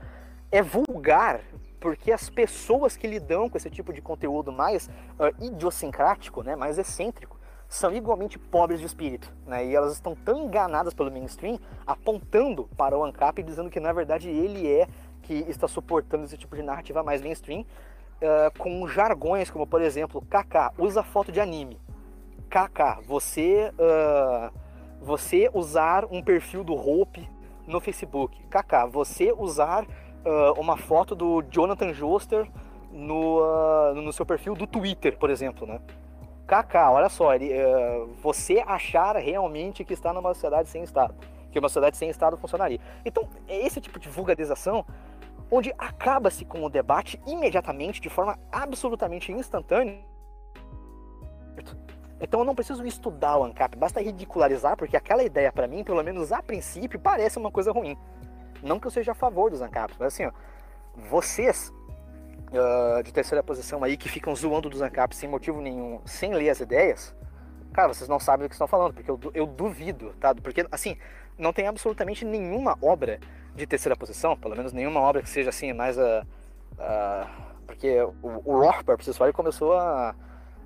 é 0.51 0.63
vulgar 0.63 1.41
porque 1.81 2.11
as 2.11 2.29
pessoas 2.29 2.97
que 2.97 3.07
lidam 3.07 3.49
com 3.49 3.57
esse 3.57 3.71
tipo 3.71 3.93
de 3.93 4.03
conteúdo 4.03 4.51
mais 4.51 4.89
uh, 4.89 5.45
idiosincrático, 5.45 6.43
né, 6.43 6.57
mais 6.57 6.79
excêntrico, 6.79 7.39
são 7.69 7.95
igualmente 7.95 8.39
pobres 8.39 8.81
de 8.81 8.87
espírito, 8.87 9.31
né? 9.47 9.67
E 9.67 9.77
elas 9.77 9.93
estão 9.93 10.15
tão 10.17 10.45
enganadas 10.45 10.95
pelo 10.95 11.11
mainstream, 11.11 11.61
apontando 11.87 12.67
para 12.79 12.97
o 12.97 13.05
ANCAP 13.05 13.41
e 13.41 13.45
dizendo 13.45 13.69
que 13.69 13.79
na 13.79 13.93
verdade 13.93 14.31
ele 14.31 14.67
é 14.67 14.89
que 15.23 15.35
está 15.49 15.69
suportando 15.69 16.25
esse 16.25 16.39
tipo 16.39 16.57
de 16.57 16.63
narrativa 16.63 17.03
mais 17.03 17.21
mainstream, 17.21 17.61
uh, 17.61 18.59
com 18.59 18.89
jargões 18.89 19.51
como, 19.51 19.67
por 19.67 19.83
exemplo, 19.83 20.23
KK, 20.23 20.73
usa 20.79 21.03
foto 21.03 21.31
de 21.31 21.41
anime. 21.41 21.79
KK, 22.49 23.03
você, 23.07 23.73
uh, 23.75 24.53
você 25.01 25.51
usar 25.53 26.05
um 26.11 26.23
perfil 26.23 26.65
do 26.65 26.75
Hope 26.75 27.29
no 27.67 27.81
Facebook. 27.81 28.43
KK, 28.45 28.91
você 28.91 29.33
usar 29.33 29.85
uh, 29.85 30.59
uma 30.59 30.77
foto 30.77 31.15
do 31.15 31.43
Jonathan 31.51 31.93
Joster 31.93 32.51
no, 32.91 33.95
no 33.95 34.13
seu 34.13 34.25
perfil 34.25 34.55
do 34.55 34.67
Twitter, 34.67 35.19
por 35.19 35.29
exemplo, 35.29 35.67
né? 35.67 35.79
KK, 36.47 36.77
olha 36.91 37.11
só, 37.11 37.35
ele, 37.35 37.53
uh, 37.53 38.09
você 38.23 38.65
achar 38.67 39.15
realmente 39.17 39.85
que 39.85 39.93
está 39.93 40.13
numa 40.15 40.33
sociedade 40.33 40.71
sem 40.71 40.83
Estado, 40.83 41.15
que 41.51 41.59
uma 41.59 41.69
sociedade 41.69 41.99
sem 41.99 42.09
Estado 42.09 42.39
funcionaria. 42.39 42.81
Então, 43.05 43.29
é 43.47 43.67
esse 43.67 43.81
tipo 43.81 43.99
de 43.99 44.09
vulgarização 44.09 44.87
onde 45.51 45.73
acaba-se 45.79 46.45
com 46.45 46.65
o 46.65 46.71
debate 46.71 47.21
imediatamente, 47.27 48.01
de 48.01 48.09
forma 48.09 48.39
absolutamente 48.51 49.33
instantânea. 49.33 49.99
Então 52.21 52.41
eu 52.41 52.47
não 52.47 52.55
preciso 52.55 52.85
estudar 52.85 53.39
o 53.39 53.45
ANCAP, 53.45 53.77
basta 53.77 54.01
ridicularizar, 54.01 54.77
porque 54.77 54.97
aquela 54.97 55.23
ideia 55.23 55.53
para 55.53 55.69
mim, 55.69 55.85
pelo 55.85 56.03
menos 56.03 56.33
a 56.33 56.43
princípio, 56.43 56.99
parece 56.99 57.39
uma 57.39 57.51
coisa 57.51 57.73
ruim. 57.73 57.97
Não 58.63 58.81
que 58.81 58.87
eu 58.87 58.91
seja 58.91 59.13
a 59.13 59.15
favor 59.15 59.51
dos 59.51 59.63
ANCAPs, 59.63 59.97
mas 59.99 60.15
assim, 60.15 60.27
ó, 60.27 60.33
vocês 61.09 61.73
uh, 62.49 63.03
de 63.03 63.13
terceira 63.13 63.43
posição 63.43 63.85
aí 63.85 63.97
que 63.97 64.09
ficam 64.09 64.35
zoando 64.35 64.69
dos 64.69 64.83
ANCAPs 64.83 65.19
sem 65.19 65.29
motivo 65.29 65.61
nenhum, 65.61 66.01
sem 66.05 66.35
ler 66.35 66.51
as 66.51 66.61
ideias, 66.61 67.15
cara, 67.73 67.89
vocês 67.89 68.09
não 68.09 68.19
sabem 68.19 68.47
do 68.47 68.49
que 68.49 68.55
estão 68.55 68.67
falando, 68.67 68.95
porque 68.95 69.11
eu, 69.11 69.21
eu 69.35 69.47
duvido, 69.47 70.13
tá? 70.21 70.35
Porque, 70.35 70.67
assim, 70.73 70.97
não 71.39 71.53
tem 71.53 71.67
absolutamente 71.67 72.25
nenhuma 72.25 72.77
obra 72.83 73.21
de 73.55 73.67
terceira 73.67 73.97
posição, 73.97 74.37
pelo 74.37 74.57
menos 74.57 74.73
nenhuma 74.73 75.01
obra 75.01 75.23
que 75.23 75.29
seja 75.29 75.51
assim 75.51 75.73
mais 75.73 75.99
a. 75.99 76.27
porque 77.67 78.01
o, 78.23 78.43
o 78.45 78.59
Rothbard, 78.61 79.05
por 79.05 79.33
começou 79.33 79.75
a. 79.75 80.15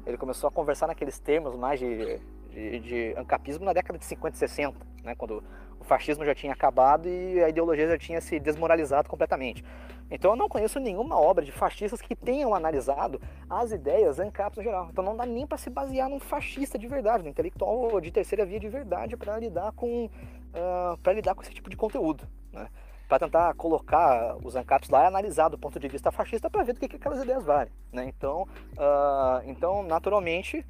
Ele 0.06 0.16
começou 0.16 0.48
a 0.48 0.50
conversar 0.50 0.86
naqueles 0.86 1.18
termos 1.18 1.54
mais 1.54 1.78
de, 1.78 2.18
de, 2.50 2.80
de 2.80 3.14
ancapismo 3.16 3.64
na 3.64 3.72
década 3.72 3.98
de 3.98 4.04
50 4.04 4.34
e 4.34 4.38
60, 4.38 4.78
né, 5.04 5.14
quando 5.14 5.42
o 5.82 5.84
fascismo 5.84 6.24
já 6.24 6.34
tinha 6.34 6.52
acabado 6.52 7.08
e 7.08 7.42
a 7.42 7.48
ideologia 7.48 7.88
já 7.88 7.98
tinha 7.98 8.20
se 8.20 8.38
desmoralizado 8.38 9.08
completamente. 9.08 9.64
Então 10.10 10.32
eu 10.32 10.36
não 10.36 10.48
conheço 10.48 10.78
nenhuma 10.78 11.18
obra 11.18 11.44
de 11.44 11.50
fascistas 11.50 12.00
que 12.00 12.14
tenham 12.14 12.54
analisado 12.54 13.20
as 13.48 13.72
ideias 13.72 14.18
ANCAPs 14.18 14.58
no 14.58 14.62
geral. 14.62 14.88
Então 14.90 15.02
não 15.02 15.16
dá 15.16 15.24
nem 15.24 15.46
para 15.46 15.58
se 15.58 15.70
basear 15.70 16.08
num 16.08 16.20
fascista 16.20 16.78
de 16.78 16.86
verdade, 16.86 17.24
num 17.24 17.30
intelectual 17.30 18.00
de 18.00 18.12
terceira 18.12 18.44
via 18.44 18.60
de 18.60 18.68
verdade 18.68 19.16
para 19.16 19.38
lidar 19.38 19.72
com 19.72 20.04
uh, 20.04 20.10
ah, 20.54 20.98
para 21.02 21.14
lidar 21.14 21.34
com 21.34 21.42
esse 21.42 21.52
tipo 21.52 21.70
de 21.70 21.76
conteúdo. 21.76 22.28
Né? 22.52 22.68
Para 23.12 23.26
tentar 23.26 23.52
colocar 23.56 24.38
os 24.42 24.56
ANCAPs 24.56 24.88
lá 24.88 25.02
e 25.02 25.06
analisar 25.06 25.50
do 25.50 25.58
ponto 25.58 25.78
de 25.78 25.86
vista 25.86 26.10
fascista 26.10 26.48
para 26.48 26.62
ver 26.62 26.72
do 26.72 26.80
que, 26.80 26.88
que 26.88 26.96
aquelas 26.96 27.22
ideias 27.22 27.44
valem. 27.44 27.70
Né? 27.92 28.06
Então, 28.06 28.48
uh, 28.72 29.42
então, 29.44 29.82
naturalmente, 29.82 30.64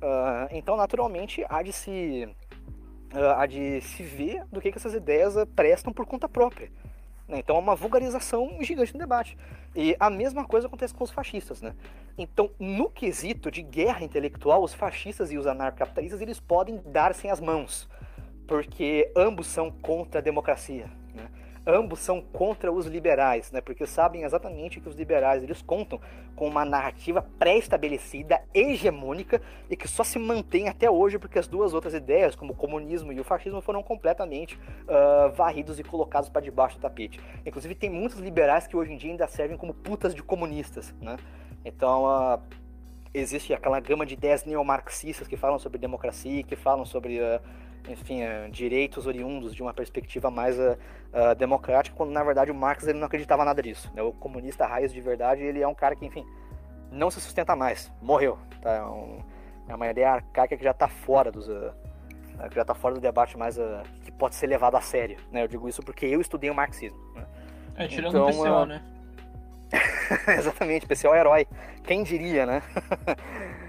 uh, 0.00 0.46
então, 0.52 0.76
naturalmente, 0.76 1.44
há 1.48 1.64
de 1.64 1.72
se, 1.72 2.28
há 3.36 3.44
de 3.44 3.80
se 3.80 4.04
ver 4.04 4.44
do 4.52 4.60
que, 4.60 4.70
que 4.70 4.78
essas 4.78 4.94
ideias 4.94 5.34
prestam 5.56 5.92
por 5.92 6.06
conta 6.06 6.28
própria. 6.28 6.70
Né? 7.26 7.40
Então 7.40 7.56
é 7.56 7.58
uma 7.58 7.74
vulgarização 7.74 8.56
gigante 8.60 8.92
no 8.92 9.00
debate. 9.00 9.36
E 9.74 9.96
a 9.98 10.08
mesma 10.08 10.44
coisa 10.44 10.68
acontece 10.68 10.94
com 10.94 11.02
os 11.02 11.10
fascistas. 11.10 11.60
Né? 11.60 11.74
Então, 12.16 12.52
no 12.56 12.88
quesito 12.88 13.50
de 13.50 13.62
guerra 13.62 14.04
intelectual, 14.04 14.62
os 14.62 14.72
fascistas 14.72 15.32
e 15.32 15.36
os 15.36 15.44
anarcapitalistas 15.44 16.20
eles 16.20 16.38
podem 16.38 16.80
dar-se 16.86 17.28
as 17.28 17.40
mãos 17.40 17.88
porque 18.46 19.10
ambos 19.16 19.48
são 19.48 19.72
contra 19.72 20.20
a 20.20 20.22
democracia. 20.22 20.88
Ambos 21.66 22.00
são 22.00 22.20
contra 22.20 22.70
os 22.70 22.86
liberais, 22.86 23.50
né? 23.50 23.60
porque 23.60 23.86
sabem 23.86 24.22
exatamente 24.22 24.80
que 24.80 24.88
os 24.88 24.94
liberais 24.94 25.42
eles 25.42 25.62
contam 25.62 25.98
com 26.36 26.46
uma 26.46 26.62
narrativa 26.62 27.26
pré-estabelecida, 27.38 28.42
hegemônica 28.52 29.40
e 29.70 29.76
que 29.76 29.88
só 29.88 30.04
se 30.04 30.18
mantém 30.18 30.68
até 30.68 30.90
hoje 30.90 31.18
porque 31.18 31.38
as 31.38 31.48
duas 31.48 31.72
outras 31.72 31.94
ideias, 31.94 32.34
como 32.34 32.52
o 32.52 32.56
comunismo 32.56 33.12
e 33.12 33.20
o 33.20 33.24
fascismo, 33.24 33.62
foram 33.62 33.82
completamente 33.82 34.56
uh, 34.56 35.32
varridos 35.32 35.78
e 35.78 35.82
colocados 35.82 36.28
para 36.28 36.42
debaixo 36.42 36.76
do 36.76 36.82
tapete. 36.82 37.18
Inclusive, 37.46 37.74
tem 37.74 37.88
muitos 37.88 38.18
liberais 38.18 38.66
que 38.66 38.76
hoje 38.76 38.92
em 38.92 38.96
dia 38.98 39.12
ainda 39.12 39.26
servem 39.26 39.56
como 39.56 39.72
putas 39.72 40.14
de 40.14 40.22
comunistas. 40.22 40.94
Né? 41.00 41.16
Então, 41.64 42.04
uh, 42.04 42.38
existe 43.14 43.54
aquela 43.54 43.80
gama 43.80 44.04
de 44.04 44.12
ideias 44.12 44.44
neomarxistas 44.44 45.26
que 45.26 45.36
falam 45.36 45.58
sobre 45.58 45.78
democracia, 45.78 46.42
que 46.42 46.56
falam 46.56 46.84
sobre. 46.84 47.20
Uh, 47.20 47.63
enfim, 47.88 48.22
uh, 48.22 48.50
direitos 48.50 49.06
oriundos 49.06 49.54
de 49.54 49.62
uma 49.62 49.74
perspectiva 49.74 50.30
mais 50.30 50.58
uh, 50.58 50.76
uh, 51.12 51.34
democrática, 51.36 51.96
quando 51.96 52.10
na 52.10 52.22
verdade 52.22 52.50
o 52.50 52.54
Marx 52.54 52.86
ele 52.86 52.98
não 52.98 53.06
acreditava 53.06 53.44
nada 53.44 53.62
disso. 53.62 53.90
Né? 53.94 54.02
O 54.02 54.12
comunista 54.12 54.66
raiz 54.66 54.92
de 54.92 55.00
verdade, 55.00 55.42
ele 55.42 55.60
é 55.60 55.68
um 55.68 55.74
cara 55.74 55.94
que, 55.94 56.04
enfim, 56.04 56.24
não 56.90 57.10
se 57.10 57.20
sustenta 57.20 57.54
mais, 57.54 57.92
morreu. 58.00 58.38
Tá? 58.62 58.72
É, 58.72 58.84
um, 58.84 59.18
é 59.68 59.74
uma 59.74 59.88
ideia 59.88 60.12
arcaica 60.12 60.56
que 60.56 60.64
já 60.64 60.70
está 60.70 60.88
fora 60.88 61.30
dos, 61.30 61.46
que 61.46 62.54
já 62.54 62.62
está 62.62 62.74
fora 62.74 62.94
do 62.94 63.00
debate 63.00 63.36
mais 63.36 63.58
que 64.02 64.12
pode 64.12 64.34
ser 64.34 64.46
levado 64.46 64.76
a 64.76 64.80
sério. 64.80 65.16
Né? 65.30 65.42
Eu 65.42 65.48
digo 65.48 65.68
isso 65.68 65.82
porque 65.82 66.06
eu 66.06 66.20
estudei 66.20 66.50
o 66.50 66.54
marxismo. 66.54 66.98
Né? 67.14 67.26
É, 67.76 67.88
tirando 67.88 68.16
então, 68.16 68.26
o 68.26 68.30
PCO, 68.30 68.66
né? 68.66 68.82
Exatamente, 70.38 70.86
o 70.86 70.88
PCO 70.88 71.14
é 71.14 71.20
herói. 71.20 71.46
Quem 71.82 72.02
diria, 72.02 72.46
né? 72.46 72.62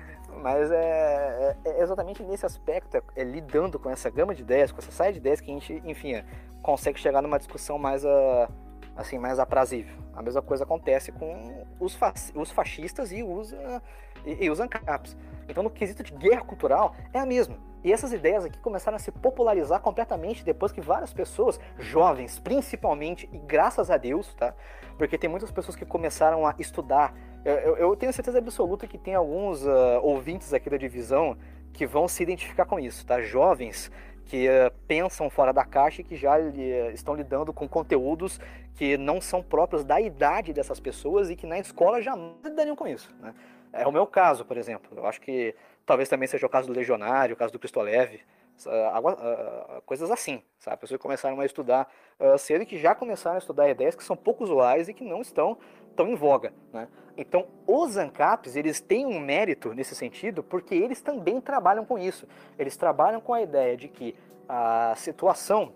Mas 0.45 0.69
é, 0.69 1.57
é, 1.65 1.69
é, 1.71 1.81
exatamente 1.81 2.21
nesse 2.21 2.45
aspecto, 2.45 2.95
é, 2.95 3.01
é, 3.15 3.23
lidando 3.23 3.79
com 3.79 3.89
essa 3.89 4.11
gama 4.11 4.35
de 4.35 4.43
ideias, 4.43 4.71
com 4.71 4.77
essa 4.77 4.91
saia 4.91 5.11
de 5.11 5.17
ideias, 5.17 5.41
que 5.41 5.49
a 5.49 5.53
gente, 5.55 5.81
enfim, 5.83 6.13
é, 6.13 6.23
consegue 6.61 6.99
chegar 6.99 7.19
numa 7.23 7.39
discussão 7.39 7.79
mais, 7.79 8.05
uh, 8.05 8.47
assim, 8.95 9.17
mais 9.17 9.39
aprazível. 9.39 9.97
A 10.13 10.21
mesma 10.21 10.43
coisa 10.43 10.63
acontece 10.63 11.11
com 11.11 11.65
os, 11.79 11.95
fa 11.95 12.13
os 12.35 12.51
fascistas 12.51 13.11
e 13.11 13.23
os, 13.23 13.53
uh, 13.53 13.81
e, 14.23 14.45
e 14.45 14.49
os 14.51 14.59
ANCAPs. 14.59 15.17
Então, 15.49 15.63
no 15.63 15.69
quesito 15.71 16.03
de 16.03 16.13
guerra 16.13 16.41
cultural, 16.41 16.93
é 17.11 17.17
a 17.17 17.25
mesma. 17.25 17.57
E 17.83 17.91
essas 17.91 18.13
ideias 18.13 18.45
aqui 18.45 18.59
começaram 18.59 18.97
a 18.97 18.99
se 18.99 19.11
popularizar 19.11 19.79
completamente 19.79 20.45
depois 20.45 20.71
que 20.71 20.79
várias 20.79 21.11
pessoas, 21.11 21.59
jovens 21.79 22.37
principalmente, 22.37 23.27
e 23.33 23.39
graças 23.39 23.89
a 23.89 23.97
Deus, 23.97 24.31
tá? 24.35 24.53
Porque 24.95 25.17
tem 25.17 25.27
muitas 25.27 25.49
pessoas 25.49 25.75
que 25.75 25.85
começaram 25.87 26.45
a 26.45 26.53
estudar 26.59 27.15
eu, 27.45 27.77
eu 27.77 27.95
tenho 27.95 28.11
certeza 28.11 28.39
absoluta 28.39 28.87
que 28.87 28.97
tem 28.97 29.13
alguns 29.13 29.65
uh, 29.65 29.99
ouvintes 30.01 30.53
aqui 30.53 30.69
da 30.69 30.77
divisão 30.77 31.37
que 31.71 31.85
vão 31.85 32.07
se 32.07 32.23
identificar 32.23 32.65
com 32.65 32.79
isso, 32.79 33.05
tá? 33.05 33.21
Jovens 33.21 33.91
que 34.25 34.47
uh, 34.47 34.73
pensam 34.87 35.29
fora 35.29 35.53
da 35.53 35.63
caixa 35.63 36.01
e 36.01 36.03
que 36.03 36.15
já 36.15 36.39
uh, 36.39 36.91
estão 36.91 37.13
lidando 37.13 37.53
com 37.53 37.67
conteúdos 37.69 38.39
que 38.73 38.97
não 38.97 39.21
são 39.21 39.43
próprios 39.43 39.83
da 39.83 40.01
idade 40.01 40.51
dessas 40.51 40.79
pessoas 40.79 41.29
e 41.29 41.35
que 41.35 41.45
na 41.45 41.59
escola 41.59 42.01
jamais 42.01 42.33
lidariam 42.43 42.75
com 42.75 42.87
isso, 42.87 43.13
né? 43.21 43.33
É 43.71 43.85
o 43.85 43.91
meu 43.91 44.07
caso, 44.07 44.45
por 44.45 44.57
exemplo. 44.57 44.97
Eu 44.97 45.05
acho 45.05 45.19
que 45.19 45.53
talvez 45.85 46.09
também 46.09 46.27
seja 46.27 46.45
o 46.45 46.49
caso 46.49 46.67
do 46.67 46.73
Legionário, 46.73 47.35
o 47.35 47.37
caso 47.37 47.51
do 47.51 47.59
Cristolev, 47.59 48.21
uh, 48.65 49.81
coisas 49.85 50.09
assim, 50.11 50.41
sabe? 50.59 50.77
Pessoas 50.77 50.97
que 50.97 51.01
começaram 51.01 51.39
a 51.39 51.45
estudar 51.45 51.89
cedo 52.37 52.61
e 52.61 52.65
que 52.65 52.77
já 52.77 52.95
começaram 52.95 53.35
a 53.35 53.39
estudar 53.39 53.69
ideias 53.69 53.95
que 53.95 54.03
são 54.03 54.15
pouco 54.15 54.43
usuais 54.43 54.87
e 54.87 54.93
que 54.93 55.03
não 55.03 55.21
estão 55.21 55.57
tão 55.95 56.07
em 56.07 56.15
voga, 56.15 56.53
né? 56.71 56.87
Então, 57.17 57.47
os 57.65 57.97
ANCAPs, 57.97 58.55
eles 58.55 58.81
têm 58.81 59.05
um 59.05 59.19
mérito 59.19 59.73
nesse 59.73 59.95
sentido, 59.95 60.43
porque 60.43 60.75
eles 60.75 61.01
também 61.01 61.39
trabalham 61.39 61.85
com 61.85 61.97
isso. 61.97 62.27
Eles 62.59 62.75
trabalham 62.75 63.21
com 63.21 63.33
a 63.33 63.41
ideia 63.41 63.77
de 63.77 63.87
que 63.87 64.15
a 64.47 64.93
situação 64.97 65.73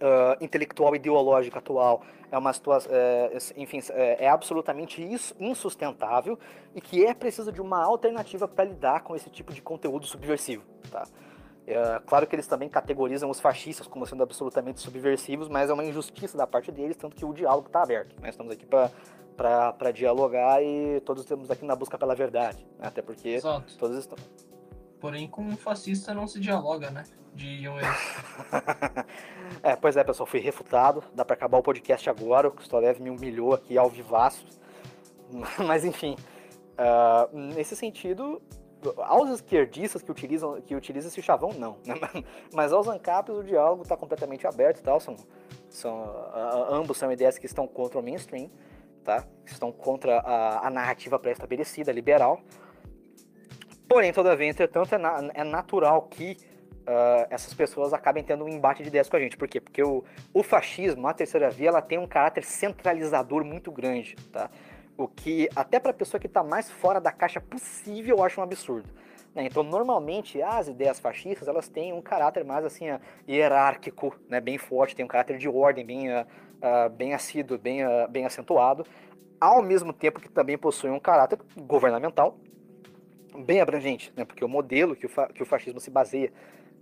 uh, 0.00 0.42
intelectual 0.42 0.94
ideológica 0.94 1.58
atual 1.58 2.02
é 2.30 2.38
uma 2.38 2.52
situação, 2.52 2.92
é, 2.94 3.36
enfim, 3.56 3.80
é, 3.90 4.24
é 4.24 4.28
absolutamente 4.28 5.02
insustentável 5.40 6.38
e 6.74 6.80
que 6.80 7.04
é 7.04 7.12
preciso 7.12 7.50
de 7.50 7.60
uma 7.60 7.82
alternativa 7.82 8.46
para 8.46 8.66
lidar 8.66 9.02
com 9.02 9.16
esse 9.16 9.28
tipo 9.28 9.52
de 9.52 9.60
conteúdo 9.60 10.06
subversivo, 10.06 10.62
tá? 10.92 11.06
É, 11.72 12.00
claro 12.04 12.26
que 12.26 12.34
eles 12.34 12.46
também 12.46 12.68
categorizam 12.68 13.30
os 13.30 13.38
fascistas 13.38 13.86
como 13.86 14.04
sendo 14.06 14.22
absolutamente 14.22 14.80
subversivos, 14.80 15.48
mas 15.48 15.70
é 15.70 15.72
uma 15.72 15.84
injustiça 15.84 16.36
da 16.36 16.46
parte 16.46 16.72
deles, 16.72 16.96
tanto 16.96 17.14
que 17.14 17.24
o 17.24 17.32
diálogo 17.32 17.68
está 17.68 17.82
aberto. 17.82 18.16
Nós 18.20 18.30
estamos 18.30 18.52
aqui 18.52 18.66
para 18.66 19.90
dialogar 19.92 20.62
e 20.62 21.00
todos 21.00 21.22
estamos 21.22 21.50
aqui 21.50 21.64
na 21.64 21.76
busca 21.76 21.96
pela 21.96 22.14
verdade. 22.14 22.66
Né? 22.78 22.88
Até 22.88 23.00
porque 23.00 23.28
Exato. 23.28 23.76
todos 23.78 23.98
estão. 23.98 24.18
Porém, 25.00 25.28
com 25.28 25.42
um 25.42 25.56
fascista 25.56 26.12
não 26.12 26.26
se 26.26 26.40
dialoga, 26.40 26.90
né? 26.90 27.04
De 27.34 27.68
um 27.68 27.76
É, 29.62 29.76
pois 29.76 29.96
é, 29.96 30.04
pessoal, 30.04 30.26
fui 30.26 30.40
refutado. 30.40 31.02
Dá 31.14 31.24
para 31.24 31.34
acabar 31.34 31.58
o 31.58 31.62
podcast 31.62 32.10
agora. 32.10 32.48
O 32.48 32.50
Kristolev 32.50 33.00
me 33.00 33.10
humilhou 33.10 33.54
aqui 33.54 33.78
ao 33.78 33.88
vivaço. 33.88 34.44
Mas 35.64 35.84
enfim, 35.84 36.16
uh, 36.76 37.36
nesse 37.54 37.76
sentido, 37.76 38.42
aos 38.98 39.30
esquerdistas 39.30 40.02
que 40.02 40.10
utilizam, 40.10 40.60
que 40.60 40.74
utilizam 40.74 41.08
esse 41.08 41.22
chavão, 41.22 41.52
não. 41.52 41.76
Né? 41.84 41.94
Mas 42.52 42.72
aos 42.72 42.88
ANCAPs 42.88 43.34
o 43.34 43.42
diálogo 43.42 43.82
está 43.82 43.96
completamente 43.96 44.46
aberto 44.46 44.78
e 44.78 44.82
tal. 44.82 45.00
São, 45.00 45.16
são, 45.68 46.00
uh, 46.00 46.72
ambos 46.72 46.98
são 46.98 47.10
ideias 47.12 47.38
que 47.38 47.46
estão 47.46 47.66
contra 47.66 47.98
o 47.98 48.02
mainstream. 48.02 48.50
tá? 49.04 49.24
Estão 49.44 49.70
contra 49.70 50.18
a, 50.20 50.66
a 50.66 50.70
narrativa 50.70 51.18
pré-estabelecida, 51.18 51.92
liberal. 51.92 52.40
Porém, 53.88 54.12
todavia, 54.12 54.46
entretanto, 54.46 54.94
é, 54.94 54.98
na, 54.98 55.30
é 55.34 55.42
natural 55.42 56.02
que 56.02 56.36
uh, 56.80 57.26
essas 57.30 57.52
pessoas 57.54 57.92
acabem 57.92 58.22
tendo 58.22 58.44
um 58.44 58.48
embate 58.48 58.82
de 58.82 58.88
ideias 58.88 59.08
com 59.08 59.16
a 59.16 59.20
gente. 59.20 59.36
Por 59.36 59.48
quê? 59.48 59.60
Porque 59.60 59.82
o, 59.82 60.04
o 60.32 60.42
fascismo, 60.42 61.06
a 61.06 61.12
terceira 61.12 61.50
via, 61.50 61.68
ela 61.68 61.82
tem 61.82 61.98
um 61.98 62.06
caráter 62.06 62.44
centralizador 62.44 63.44
muito 63.44 63.70
grande, 63.70 64.16
tá? 64.32 64.50
O 65.00 65.08
que, 65.08 65.48
até 65.56 65.80
para 65.80 65.92
a 65.92 65.94
pessoa 65.94 66.20
que 66.20 66.26
está 66.26 66.42
mais 66.42 66.70
fora 66.70 67.00
da 67.00 67.10
caixa 67.10 67.40
possível, 67.40 68.18
eu 68.18 68.22
acho 68.22 68.38
um 68.38 68.44
absurdo. 68.44 68.86
Né? 69.34 69.46
Então, 69.46 69.62
normalmente, 69.62 70.42
as 70.42 70.68
ideias 70.68 71.00
fascistas, 71.00 71.48
elas 71.48 71.70
têm 71.70 71.90
um 71.90 72.02
caráter 72.02 72.44
mais, 72.44 72.66
assim, 72.66 72.90
uh, 72.90 73.00
hierárquico, 73.26 74.14
né? 74.28 74.42
Bem 74.42 74.58
forte, 74.58 74.94
tem 74.94 75.02
um 75.02 75.08
caráter 75.08 75.38
de 75.38 75.48
ordem, 75.48 75.86
bem, 75.86 76.10
uh, 76.10 76.26
bem 76.94 77.14
assíduo, 77.14 77.56
bem, 77.56 77.80
bem 78.10 78.26
acentuado, 78.26 78.84
ao 79.40 79.62
mesmo 79.62 79.90
tempo 79.90 80.20
que 80.20 80.28
também 80.28 80.58
possui 80.58 80.90
um 80.90 81.00
caráter 81.00 81.38
governamental, 81.56 82.36
bem 83.38 83.62
abrangente, 83.62 84.12
né? 84.14 84.26
Porque 84.26 84.44
o 84.44 84.48
modelo 84.48 84.94
que 84.94 85.06
o, 85.06 85.10
que 85.32 85.42
o 85.42 85.46
fascismo 85.46 85.80
se 85.80 85.90
baseia 85.90 86.30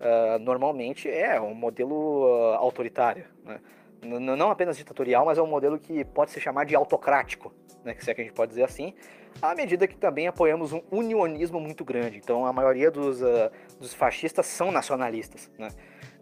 uh, 0.01 0.41
normalmente 0.41 1.09
é 1.09 1.41
um 1.41 1.55
modelo 1.55 2.25
uh, 2.25 2.55
autoritário, 2.55 3.27
né? 3.45 3.61
Não 4.03 4.51
apenas 4.51 4.77
ditatorial, 4.77 5.27
mas 5.27 5.39
é 5.39 5.43
um 5.43 5.47
modelo 5.47 5.79
que 5.79 6.05
pode 6.05 6.31
se 6.31 6.41
chamar 6.41 6.65
de 6.65 6.75
autocrático, 6.75 7.53
né, 7.85 7.97
se 7.99 8.11
é 8.11 8.15
que 8.15 8.21
a 8.21 8.25
gente 8.25 8.35
pode 8.35 8.51
dizer 8.51 8.65
assim, 8.65 8.95
à 9.43 9.55
medida 9.55 9.87
que 9.87 9.97
também 9.97 10.27
apoiamos 10.27 10.73
um 10.73 10.83
unionismo 10.91 11.61
muito 11.61 11.85
grande. 11.85 12.19
Então 12.19 12.47
a 12.47 12.53
maioria 12.53 12.91
dos, 12.91 13.21
uh, 13.23 13.51
dos 13.79 13.95
fascistas 13.95 14.47
são 14.47 14.71
nacionalistas. 14.71 15.51
Né? 15.59 15.69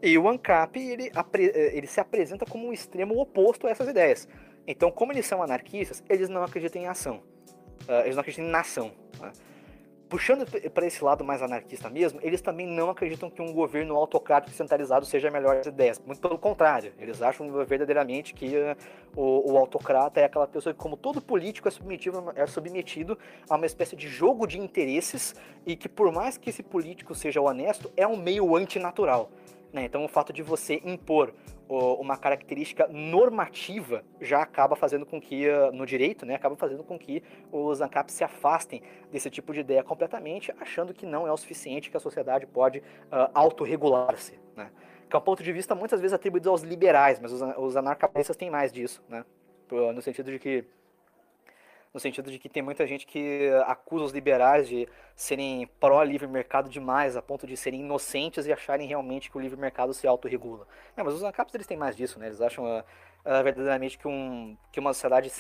E 0.03 0.17
o 0.19 0.29
ANCAP 0.29 0.79
ele, 0.79 1.11
ele 1.73 1.87
se 1.87 2.01
apresenta 2.01 2.45
como 2.45 2.69
um 2.69 2.73
extremo 2.73 3.19
oposto 3.19 3.67
a 3.67 3.71
essas 3.71 3.89
ideias. 3.89 4.29
Então, 4.67 4.91
como 4.91 5.13
eles 5.13 5.25
são 5.25 5.43
anarquistas, 5.43 6.03
eles 6.09 6.29
não 6.29 6.43
acreditam 6.43 6.83
em 6.83 6.87
ação. 6.87 7.23
Uh, 7.89 8.03
eles 8.05 8.17
não 8.17 8.21
acreditam 8.21 8.45
em 8.45 8.51
nação. 8.51 8.93
Né? 9.21 9.33
Puxando 10.09 10.47
para 10.71 10.87
esse 10.87 11.03
lado 11.03 11.25
mais 11.25 11.43
anarquista 11.43 11.91
mesmo, 11.91 12.21
eles 12.23 12.41
também 12.41 12.67
não 12.67 12.91
acreditam 12.91 13.29
que 13.29 13.43
um 13.43 13.53
governo 13.53 13.97
autocrático 13.97 14.55
centralizado 14.55 15.05
seja 15.05 15.29
a 15.29 15.31
melhor 15.31 15.57
das 15.57 15.67
ideias. 15.67 16.01
Muito 16.05 16.21
pelo 16.21 16.39
contrário, 16.39 16.93
eles 16.99 17.21
acham 17.23 17.51
verdadeiramente 17.65 18.33
que 18.35 18.57
uh, 18.57 18.77
o, 19.17 19.53
o, 19.53 19.59
autocrata 19.59 20.21
é 20.21 20.25
aquela 20.25 20.47
pessoa 20.47 20.73
que, 20.73 20.79
como 20.79 20.97
todo 20.97 21.21
político, 21.21 21.69
é 21.69 21.71
submetido, 21.71 22.33
é 22.35 22.47
submetido 22.47 23.19
a 23.49 23.57
uma 23.57 23.67
espécie 23.67 23.97
de 23.97 24.09
jogo 24.09 24.47
de 24.47 24.59
interesses 24.59 25.35
e 25.67 25.75
que, 25.75 25.89
por 25.89 26.13
mais 26.13 26.37
que 26.37 26.51
esse 26.51 26.63
político 26.63 27.15
seja 27.15 27.41
honesto, 27.41 27.91
é 27.97 28.07
um 28.07 28.17
meio 28.17 28.55
antinatural. 28.57 29.31
Né? 29.73 29.85
Então, 29.85 30.05
o 30.05 30.09
fato 30.09 30.33
de 30.33 30.43
você 30.43 30.81
impor 30.85 31.33
uma 31.69 32.17
característica 32.17 32.87
normativa 32.89 34.05
já 34.21 34.41
acaba 34.43 34.77
fazendo 34.77 35.05
com 35.05 35.21
que, 35.21 35.47
no 35.73 35.85
direito, 35.85 36.25
né, 36.25 36.35
acaba 36.35 36.57
fazendo 36.57 36.85
com 36.85 36.99
que 36.99 37.23
os 37.51 37.81
ANCAPs 37.81 38.15
se 38.15 38.25
afastem 38.25 38.83
desse 39.11 39.31
tipo 39.31 39.53
de 39.53 39.61
ideia 39.61 39.83
completamente, 39.83 40.53
achando 40.61 40.95
que 40.95 41.05
não 41.05 41.27
é 41.27 41.33
o 41.33 41.37
suficiente 41.37 41.91
que 41.91 41.97
a 41.97 42.01
sociedade 42.01 42.47
pode 42.47 42.79
uh, 42.79 43.31
autorregular-se. 43.35 44.39
Né? 44.55 44.71
Que 45.09 45.17
é 45.17 45.19
um 45.19 45.23
ponto 45.23 45.43
de 45.43 45.53
vista 45.53 45.75
muitas 45.75 46.01
vezes 46.01 46.15
atribuído 46.15 46.51
aos 46.51 46.63
liberais, 46.63 47.21
mas 47.21 47.33
os, 47.33 47.77
anarcapitalistas 47.77 48.37
têm 48.37 48.51
mais 48.51 48.73
disso, 48.73 49.03
né? 49.09 49.25
no 49.71 50.01
sentido 50.01 50.31
de 50.31 50.39
que 50.39 50.65
no 51.97 52.01
sentido 52.01 52.31
de 52.31 52.39
que 52.39 52.47
tem 52.47 52.63
muita 52.63 52.87
gente 52.87 53.07
que 53.07 53.51
acusa 53.65 54.05
os 54.05 54.13
liberais 54.13 54.69
de 54.69 54.87
serem 55.15 55.67
pró-livre 55.81 56.27
mercado 56.27 56.69
demais, 56.69 57.17
a 57.17 57.23
ponto 57.23 57.47
de 57.47 57.57
serem 57.57 57.81
inocentes 57.81 58.45
e 58.45 58.53
acharem 58.53 58.87
realmente 58.87 59.31
que 59.31 59.39
o 59.39 59.41
livre 59.41 59.59
mercado 59.59 59.95
se 59.95 60.07
autorregula. 60.07 60.67
Não, 60.95 61.07
mas 61.07 61.15
os 61.15 61.23
ANCAPs 61.23 61.55
eles 61.55 61.67
têm 61.67 61.79
mais 61.79 61.97
disso, 61.97 62.19
né? 62.19 62.27
Eles 62.27 62.43
acham 62.43 62.67
uh, 62.67 62.81
uh, 62.81 63.43
verdadeiramente 63.43 63.97
que, 63.97 64.07
um, 64.07 64.55
que 64.71 64.79
uma 64.79 64.93
sociedade 64.93 65.33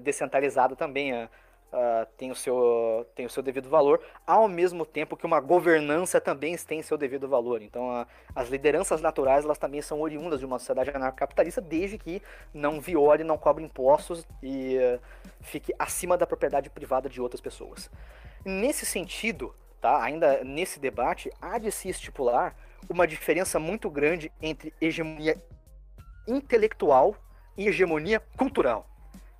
descentralizada 0.00 0.74
também 0.74 1.14
uh, 1.14 1.28
uh, 1.72 2.06
tem, 2.16 2.30
o 2.30 2.34
seu, 2.34 3.06
tem 3.14 3.26
o 3.26 3.30
seu 3.30 3.42
devido 3.42 3.68
valor, 3.68 4.00
ao 4.26 4.46
mesmo 4.46 4.84
tempo 4.84 5.16
que 5.16 5.26
uma 5.26 5.40
governança 5.40 6.20
também 6.20 6.56
tem 6.56 6.82
seu 6.82 6.96
devido 6.96 7.28
valor. 7.28 7.62
Então, 7.62 8.06
as 8.34 8.48
lideranças 8.48 9.00
naturais 9.00 9.44
elas 9.44 9.58
também 9.58 9.80
são 9.80 10.00
oriundas 10.00 10.40
de 10.40 10.46
uma 10.46 10.58
sociedade 10.58 10.90
anarcocapitalista, 10.90 11.60
desde 11.60 11.98
que 11.98 12.22
não 12.52 12.80
viole, 12.80 13.24
não 13.24 13.38
cobre 13.38 13.64
impostos 13.64 14.26
e 14.42 14.76
uh, 14.78 15.00
fique 15.40 15.74
acima 15.78 16.16
da 16.16 16.26
propriedade 16.26 16.70
privada 16.70 17.08
de 17.08 17.20
outras 17.20 17.40
pessoas. 17.40 17.90
Nesse 18.44 18.84
sentido, 18.84 19.54
tá, 19.80 20.02
ainda 20.02 20.44
nesse 20.44 20.78
debate, 20.78 21.30
há 21.40 21.58
de 21.58 21.70
se 21.70 21.88
estipular 21.88 22.54
uma 22.88 23.06
diferença 23.06 23.58
muito 23.58 23.88
grande 23.88 24.30
entre 24.40 24.72
hegemonia 24.80 25.36
intelectual 26.26 27.16
e 27.56 27.68
hegemonia 27.68 28.20
cultural, 28.36 28.86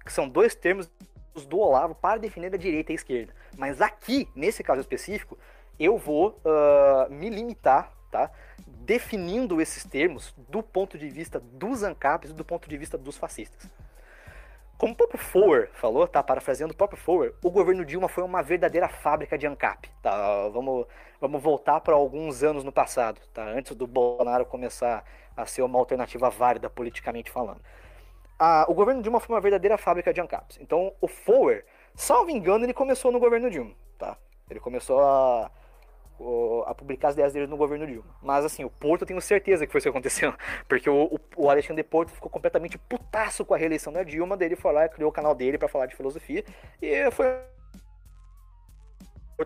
que 0.05 0.12
são 0.12 0.28
dois 0.28 0.55
termos 0.55 0.91
do 1.35 1.59
Olavo 1.59 1.95
para 1.95 2.20
definir 2.20 2.55
a 2.55 2.59
direita 2.59 2.93
e 2.93 2.95
a 2.95 2.97
esquerda. 2.97 3.35
Mas 3.57 3.80
aqui, 3.80 4.28
nesse 4.35 4.62
caso 4.62 4.80
específico, 4.80 5.39
eu 5.78 5.97
vou 5.97 6.41
uh, 6.45 7.12
me 7.12 7.30
limitar, 7.30 7.93
tá? 8.11 8.30
Definindo 8.66 9.61
esses 9.61 9.85
termos 9.85 10.35
do 10.49 10.62
ponto 10.62 10.99
de 10.99 11.09
vista 11.09 11.41
dos 11.41 11.83
ANCAPs 11.83 12.30
e 12.30 12.35
do 12.35 12.45
ponto 12.45 12.68
de 12.68 12.76
vista 12.76 12.99
dos 12.99 13.16
fascistas. 13.16 13.70
Como 14.76 14.95
o 14.95 14.97
próprio 14.97 15.18
Foer 15.18 15.70
falou, 15.74 16.07
tá? 16.09 16.22
Parafraseando 16.22 16.74
o 16.74 16.76
próprio 16.76 17.01
Foer, 17.01 17.35
o 17.43 17.51
governo 17.51 17.85
Dilma 17.85 18.09
foi 18.09 18.24
uma 18.24 18.43
verdadeira 18.43 18.89
fábrica 18.89 19.39
de 19.39 19.47
ANCAP, 19.47 19.89
tá? 20.03 20.49
Vamos, 20.49 20.87
vamos 21.20 21.43
voltar 21.43 21.80
para 21.80 21.95
alguns 21.95 22.43
anos 22.43 22.64
no 22.64 22.72
passado, 22.72 23.20
tá? 23.33 23.45
Antes 23.45 23.76
do 23.76 23.87
Bolsonaro 23.87 24.45
começar 24.45 25.05
a 25.37 25.47
ser 25.47 25.62
uma 25.62 25.78
alternativa 25.78 26.28
válida 26.28 26.68
politicamente 26.68 27.30
falando 27.30 27.61
a, 28.39 28.66
o 28.68 28.74
governo 28.74 29.03
Dilma 29.03 29.20
foi 29.20 29.35
uma 29.35 29.41
verdadeira 29.41 29.78
fábrica 29.78 30.12
de 30.12 30.20
ANCAPs. 30.20 30.59
Então, 30.61 30.93
o 31.01 31.09
Fower, 31.09 31.64
salvo 31.95 32.30
engano, 32.30 32.64
ele 32.64 32.74
começou 32.74 33.12
no 33.12 33.20
governo 33.20 33.51
Dilma, 33.51 33.72
tá? 33.99 34.16
Ele 34.51 34.61
começou 34.61 35.01
a, 35.01 35.51
a 36.66 36.74
publicar 36.74 37.09
as 37.09 37.14
ideias 37.14 37.33
dele 37.33 37.47
no 37.47 37.57
governo 37.57 37.87
Dilma. 37.87 38.14
Mas, 38.22 38.45
assim, 38.45 38.64
o 38.64 38.70
Porto 38.70 39.03
eu 39.03 39.07
tenho 39.07 39.20
certeza 39.20 39.66
que 39.66 39.72
foi 39.72 39.78
isso 39.78 39.87
que 39.87 39.91
aconteceu. 39.91 40.35
Porque 40.68 40.89
o, 40.89 41.18
o, 41.37 41.51
Alexandre 41.51 41.83
Porto 41.83 42.11
ficou 42.11 42.30
completamente 42.30 42.78
putaço 42.78 43.45
com 43.45 43.55
a 43.55 43.57
reeleição 43.57 43.93
da 43.93 44.03
Dilma, 44.03 44.37
dele 44.37 44.57
foi 44.57 44.72
lá 44.72 44.87
e 44.87 44.89
criou 44.89 45.11
o 45.11 45.12
canal 45.12 45.35
dele 45.35 45.59
para 45.59 45.68
falar 45.68 45.87
de 45.87 45.97
filosofia. 45.97 46.45
E 46.80 47.11
foi 47.11 47.26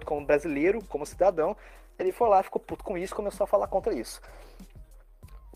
como 0.05 0.27
brasileiro, 0.27 0.85
como 0.85 1.07
cidadão, 1.07 1.57
ele 1.99 2.13
foi 2.13 2.29
lá, 2.29 2.43
ficou 2.43 2.61
puto 2.61 2.85
com 2.85 2.99
isso, 2.99 3.15
começou 3.15 3.45
a 3.45 3.47
falar 3.47 3.67
contra 3.69 3.95
isso. 3.95 4.21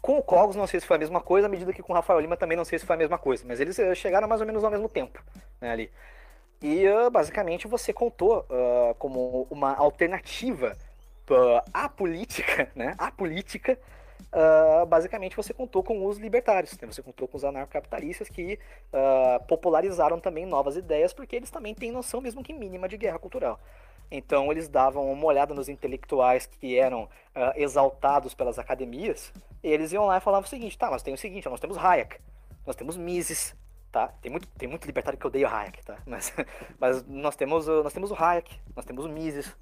Com 0.00 0.18
o 0.18 0.22
Cogos 0.22 0.56
não 0.56 0.66
sei 0.66 0.80
se 0.80 0.86
foi 0.86 0.96
a 0.96 0.98
mesma 0.98 1.20
coisa, 1.20 1.46
à 1.46 1.50
medida 1.50 1.72
que 1.72 1.82
com 1.82 1.92
o 1.92 1.96
Rafael 1.96 2.20
Lima 2.20 2.36
também 2.36 2.56
não 2.56 2.64
sei 2.64 2.78
se 2.78 2.86
foi 2.86 2.96
a 2.96 2.98
mesma 2.98 3.18
coisa, 3.18 3.44
mas 3.46 3.60
eles 3.60 3.78
eh, 3.78 3.94
chegaram 3.94 4.26
mais 4.26 4.40
ou 4.40 4.46
menos 4.46 4.64
ao 4.64 4.70
mesmo 4.70 4.88
tempo, 4.88 5.22
né, 5.60 5.70
ali. 5.70 5.90
E 6.62 6.86
uh, 6.88 7.10
basicamente 7.10 7.66
você 7.66 7.92
contou 7.92 8.40
uh, 8.40 8.94
como 8.98 9.46
uma 9.50 9.74
alternativa 9.74 10.76
uh, 11.30 11.70
à 11.72 11.88
política, 11.88 12.70
né, 12.76 12.94
à 12.98 13.10
política, 13.10 13.78
basicamente 14.86 15.34
você 15.34 15.52
contou 15.52 15.82
com 15.82 16.06
os 16.06 16.16
libertários, 16.16 16.78
né, 16.78 16.86
você 16.86 17.02
contou 17.02 17.26
com 17.26 17.36
os 17.36 17.44
anarcocapitalistas 17.44 18.28
que 18.28 18.60
popularizaram 19.48 20.20
também 20.20 20.46
novas 20.46 20.76
ideias, 20.76 21.12
porque 21.12 21.34
eles 21.34 21.50
também 21.50 21.74
têm 21.74 21.90
noção 21.90 22.20
mesmo 22.20 22.42
que 22.42 22.52
mínima 22.52 22.88
de 22.88 22.96
guerra 22.96 23.18
cultural. 23.18 23.58
Então 24.10 24.50
eles 24.50 24.68
davam 24.68 25.10
uma 25.10 25.24
olhada 25.26 25.54
nos 25.54 25.68
intelectuais 25.68 26.46
que 26.46 26.78
eram 26.78 27.04
uh, 27.04 27.52
exaltados 27.54 28.34
pelas 28.34 28.58
academias, 28.58 29.32
eles 29.62 29.92
iam 29.92 30.06
lá 30.06 30.16
e 30.16 30.20
falavam 30.20 30.46
o 30.46 30.50
seguinte, 30.50 30.76
tá, 30.76 30.90
mas 30.90 31.02
tem 31.02 31.14
o 31.14 31.18
seguinte, 31.18 31.48
nós 31.48 31.60
temos 31.60 31.78
Hayek, 31.78 32.18
nós 32.66 32.74
temos 32.74 32.96
Mises, 32.96 33.54
tá? 33.92 34.08
Tem 34.20 34.30
muito, 34.30 34.48
tem 34.48 34.68
muito 34.68 34.84
libertário 34.84 35.18
que 35.18 35.26
odeia 35.26 35.48
Hayek, 35.48 35.84
tá? 35.84 35.98
Mas, 36.06 36.32
mas 36.78 37.06
nós, 37.06 37.36
temos, 37.36 37.66
nós 37.66 37.92
temos 37.92 38.10
o 38.10 38.14
Hayek, 38.14 38.58
nós 38.74 38.84
temos 38.84 39.04
o 39.04 39.08
Mises, 39.08 39.54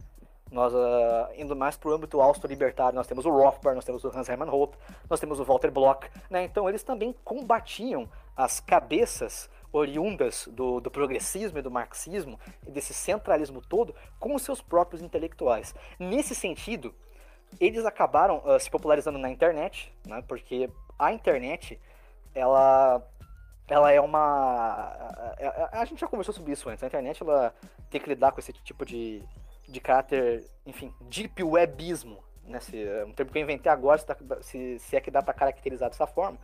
nós, 0.51 0.72
uh, 0.72 1.28
indo 1.36 1.55
mais 1.55 1.76
para 1.76 1.90
o 1.90 1.92
âmbito 1.92 2.20
austro-libertário, 2.20 2.94
nós 2.94 3.07
temos 3.07 3.26
o 3.26 3.30
Rothbard, 3.30 3.76
nós 3.76 3.84
temos 3.84 4.03
o 4.05 4.09
Hans 4.09 4.28
Hermann 4.28 4.51
Hoppe, 4.51 4.78
nós 5.09 5.20
temos 5.20 5.38
o 5.38 5.44
Walter 5.44 5.70
Block, 5.70 6.09
né? 6.30 6.44
Então 6.44 6.68
eles 6.68 6.82
também 6.82 7.14
combatiam 7.22 8.09
as 8.34 8.59
cabeças 8.61 9.51
oriundas 9.72 10.48
do, 10.52 10.80
do, 10.80 10.90
progressismo 10.90 11.58
e 11.58 11.62
do 11.62 11.70
marxismo 11.70 12.38
e 12.66 12.70
desse 12.70 12.94
centralismo 12.94 13.60
todo 13.60 13.94
com 14.18 14.34
os 14.34 14.42
seus 14.42 14.60
próprios 14.60 15.02
intelectuais. 15.02 15.74
Nesse 15.98 16.34
sentido, 16.34 16.94
eles 17.60 17.84
acabaram 17.84 18.42
uh, 18.44 18.58
se 18.58 18.70
popularizando 18.70 19.18
na 19.18 19.30
internet, 19.30 19.92
né, 20.06 20.22
porque 20.26 20.70
a 20.98 21.12
internet, 21.12 21.78
ela, 22.34 23.02
ela 23.68 23.92
é 23.92 24.00
uma... 24.00 24.20
A, 25.70 25.80
a, 25.80 25.84
gente 25.84 26.00
já 26.00 26.06
conversou 26.06 26.34
sobre 26.34 26.52
isso 26.52 26.68
antes, 26.68 26.82
a 26.82 26.86
internet 26.86 27.22
ela 27.22 27.54
tem 27.90 28.00
que 28.00 28.08
lidar 28.08 28.32
com 28.32 28.40
esse 28.40 28.52
tipo 28.52 28.84
de, 28.84 29.22
de 29.68 29.80
caráter, 29.80 30.44
enfim, 30.66 30.92
deep 31.02 31.42
webismo, 31.42 32.22
né, 32.44 32.60
se, 32.60 32.82
é 32.82 33.04
um 33.04 33.12
termo 33.12 33.30
que 33.30 33.38
eu 33.38 33.42
inventei 33.42 33.70
agora, 33.70 34.02
se, 34.40 34.78
se 34.78 34.96
é 34.96 35.00
que 35.00 35.10
dá 35.10 35.22
para 35.22 35.34
caracterizar 35.34 35.90
dessa 35.90 36.06
forma, 36.06 36.38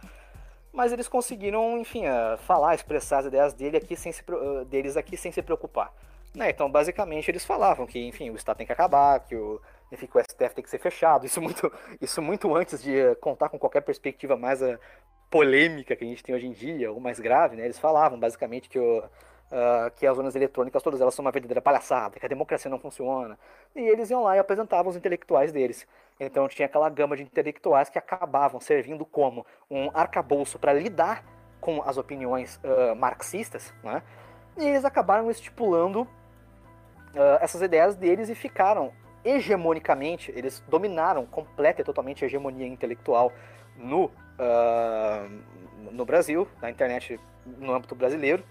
mas 0.74 0.92
eles 0.92 1.08
conseguiram, 1.08 1.78
enfim, 1.78 2.04
uh, 2.06 2.36
falar, 2.38 2.74
expressar 2.74 3.18
as 3.18 3.26
ideias 3.26 3.54
dele 3.54 3.76
aqui 3.76 3.94
sem 3.94 4.10
se, 4.10 4.22
uh, 4.28 4.64
deles 4.64 4.96
aqui 4.96 5.16
sem 5.16 5.30
se 5.30 5.40
preocupar. 5.40 5.92
Né? 6.34 6.50
Então, 6.50 6.68
basicamente, 6.68 7.30
eles 7.30 7.44
falavam 7.44 7.86
que, 7.86 8.04
enfim, 8.06 8.28
o 8.30 8.34
Estado 8.34 8.56
tem 8.56 8.66
que 8.66 8.72
acabar, 8.72 9.20
que 9.20 9.36
o, 9.36 9.60
enfim, 9.92 10.06
que 10.06 10.18
o 10.18 10.20
STF 10.20 10.52
tem 10.52 10.64
que 10.64 10.70
ser 10.70 10.80
fechado. 10.80 11.24
Isso 11.24 11.40
muito, 11.40 11.72
isso 12.00 12.20
muito 12.20 12.54
antes 12.54 12.82
de 12.82 12.90
uh, 12.90 13.16
contar 13.16 13.48
com 13.48 13.58
qualquer 13.58 13.82
perspectiva 13.82 14.36
mais 14.36 14.60
polêmica 15.30 15.96
que 15.96 16.04
a 16.04 16.06
gente 16.06 16.22
tem 16.22 16.34
hoje 16.34 16.46
em 16.46 16.52
dia, 16.52 16.90
ou 16.90 17.00
mais 17.00 17.20
grave, 17.20 17.56
né? 17.56 17.64
Eles 17.64 17.78
falavam, 17.78 18.18
basicamente, 18.18 18.68
que 18.68 18.78
o, 18.78 18.98
uh, 19.54 19.90
que 19.96 20.06
as 20.06 20.16
zonas 20.16 20.34
eletrônicas 20.34 20.82
todas 20.82 21.00
elas 21.00 21.14
são 21.14 21.24
uma 21.24 21.30
verdadeira 21.30 21.62
palhaçada, 21.62 22.18
que 22.18 22.26
a 22.26 22.28
democracia 22.28 22.70
não 22.70 22.78
funciona. 22.78 23.38
E 23.74 23.80
eles 23.80 24.10
iam 24.10 24.22
lá 24.22 24.36
e 24.36 24.38
apresentavam 24.38 24.90
os 24.90 24.96
intelectuais 24.96 25.52
deles. 25.52 25.86
Então 26.18 26.48
tinha 26.48 26.66
aquela 26.66 26.88
gama 26.88 27.16
de 27.16 27.22
intelectuais 27.22 27.88
que 27.88 27.98
acabavam 27.98 28.60
servindo 28.60 29.04
como 29.04 29.44
um 29.70 29.90
arcabouço 29.92 30.58
para 30.58 30.72
lidar 30.72 31.24
com 31.60 31.82
as 31.82 31.96
opiniões 31.96 32.60
uh, 32.62 32.94
marxistas, 32.94 33.72
né? 33.82 34.02
E 34.56 34.64
eles 34.64 34.84
acabaram 34.84 35.30
estipulando 35.30 36.02
uh, 36.02 37.38
essas 37.40 37.60
ideias 37.62 37.96
deles 37.96 38.28
e 38.28 38.34
ficaram 38.34 38.92
hegemonicamente, 39.24 40.30
eles 40.36 40.62
dominaram 40.68 41.24
completa 41.24 41.80
e 41.80 41.84
totalmente 41.84 42.22
a 42.22 42.26
hegemonia 42.26 42.66
intelectual 42.66 43.32
no, 43.76 44.04
uh, 44.04 45.90
no 45.90 46.04
Brasil, 46.04 46.46
na 46.60 46.70
internet 46.70 47.18
no 47.46 47.74
âmbito 47.74 47.94
brasileiro. 47.94 48.44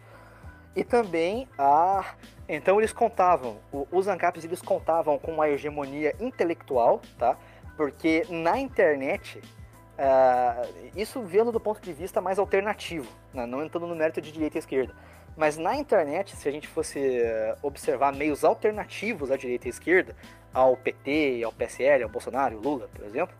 E 0.75 0.83
também 0.83 1.47
a. 1.57 2.15
Então 2.49 2.79
eles 2.79 2.91
contavam, 2.91 3.59
os 3.91 4.07
ANCAPs 4.07 4.43
eles 4.43 4.61
contavam 4.61 5.19
com 5.19 5.31
uma 5.31 5.47
hegemonia 5.47 6.15
intelectual, 6.19 6.99
tá? 7.17 7.37
Porque 7.75 8.25
na 8.29 8.59
internet, 8.59 9.39
uh, 9.39 10.89
isso 10.95 11.21
vendo 11.21 11.51
do 11.51 11.59
ponto 11.59 11.81
de 11.81 11.93
vista 11.93 12.21
mais 12.21 12.37
alternativo, 12.37 13.11
né? 13.33 13.45
não 13.45 13.63
entrando 13.63 13.87
no 13.87 13.95
mérito 13.95 14.21
de 14.21 14.31
direita 14.31 14.57
e 14.57 14.59
esquerda. 14.59 14.93
Mas 15.35 15.57
na 15.57 15.75
internet, 15.75 16.35
se 16.35 16.47
a 16.47 16.51
gente 16.51 16.67
fosse 16.67 16.99
eh, 16.99 17.55
observar 17.63 18.13
meios 18.13 18.43
alternativos 18.43 19.31
à 19.31 19.35
direita 19.35 19.65
e 19.67 19.69
esquerda, 19.71 20.15
ao 20.53 20.77
PT, 20.77 21.41
ao 21.43 21.51
PSL, 21.51 22.03
ao 22.03 22.09
Bolsonaro, 22.09 22.57
ao 22.57 22.61
Lula, 22.61 22.87
por 22.93 23.03
exemplo, 23.03 23.35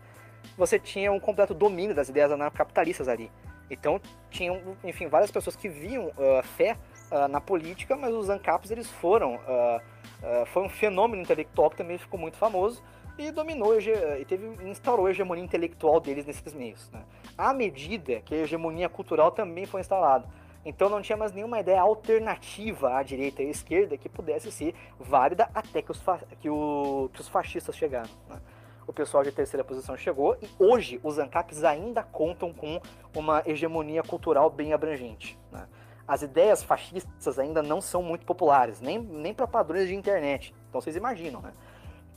você 0.58 0.76
tinha 0.76 1.12
um 1.12 1.20
completo 1.20 1.54
domínio 1.54 1.94
das 1.94 2.08
ideias 2.08 2.32
anarcapitalistas 2.32 3.06
ali. 3.06 3.30
Então, 3.70 4.00
tinham, 4.28 4.60
enfim, 4.82 5.06
várias 5.06 5.30
pessoas 5.30 5.54
que 5.54 5.68
viam 5.68 6.06
uh, 6.06 6.42
fé 6.56 6.76
uh, 7.12 7.28
na 7.28 7.40
política, 7.40 7.96
mas 7.96 8.12
os 8.12 8.28
ANCAPs 8.28 8.72
eles 8.72 8.90
foram, 8.90 9.36
uh, 9.36 10.46
foi 10.46 10.64
um 10.64 10.68
fenômeno 10.68 11.22
intelectual 11.22 11.70
que 11.70 11.76
também 11.76 11.96
ficou 11.96 12.18
muito 12.18 12.36
famoso 12.36 12.82
e 13.18 13.30
dominou 13.30 13.78
e 13.78 14.24
teve, 14.24 14.46
instaurou 14.68 15.06
a 15.06 15.10
hegemonia 15.10 15.44
intelectual 15.44 16.00
deles 16.00 16.26
nesses 16.26 16.52
meios. 16.52 16.90
Né? 16.90 17.02
À 17.36 17.52
medida 17.52 18.20
que 18.20 18.34
a 18.34 18.38
hegemonia 18.38 18.88
cultural 18.88 19.30
também 19.30 19.66
foi 19.66 19.80
instalada. 19.80 20.28
Então 20.64 20.88
não 20.88 21.02
tinha 21.02 21.16
mais 21.16 21.32
nenhuma 21.32 21.60
ideia 21.60 21.80
alternativa 21.80 22.96
à 22.96 23.02
direita 23.02 23.42
e 23.42 23.46
à 23.46 23.50
esquerda 23.50 23.98
que 23.98 24.08
pudesse 24.08 24.50
ser 24.50 24.74
válida 24.98 25.48
até 25.54 25.82
que 25.82 25.90
os, 25.90 26.02
que 26.40 26.48
o, 26.48 27.10
que 27.12 27.20
os 27.20 27.28
fascistas 27.28 27.76
chegaram. 27.76 28.08
Né? 28.28 28.40
O 28.86 28.92
pessoal 28.92 29.22
de 29.22 29.30
terceira 29.30 29.62
posição 29.62 29.96
chegou 29.96 30.36
e 30.42 30.48
hoje 30.58 31.00
os 31.02 31.18
ANCAPs 31.18 31.64
ainda 31.64 32.02
contam 32.02 32.52
com 32.52 32.80
uma 33.14 33.42
hegemonia 33.46 34.02
cultural 34.02 34.50
bem 34.50 34.72
abrangente. 34.72 35.38
Né? 35.52 35.66
As 36.06 36.22
ideias 36.22 36.62
fascistas 36.62 37.38
ainda 37.38 37.62
não 37.62 37.80
são 37.80 38.02
muito 38.02 38.26
populares, 38.26 38.80
nem, 38.80 38.98
nem 38.98 39.32
para 39.32 39.46
padrões 39.46 39.88
de 39.88 39.94
internet. 39.94 40.54
Então 40.68 40.80
vocês 40.80 40.96
imaginam, 40.96 41.40
né? 41.40 41.52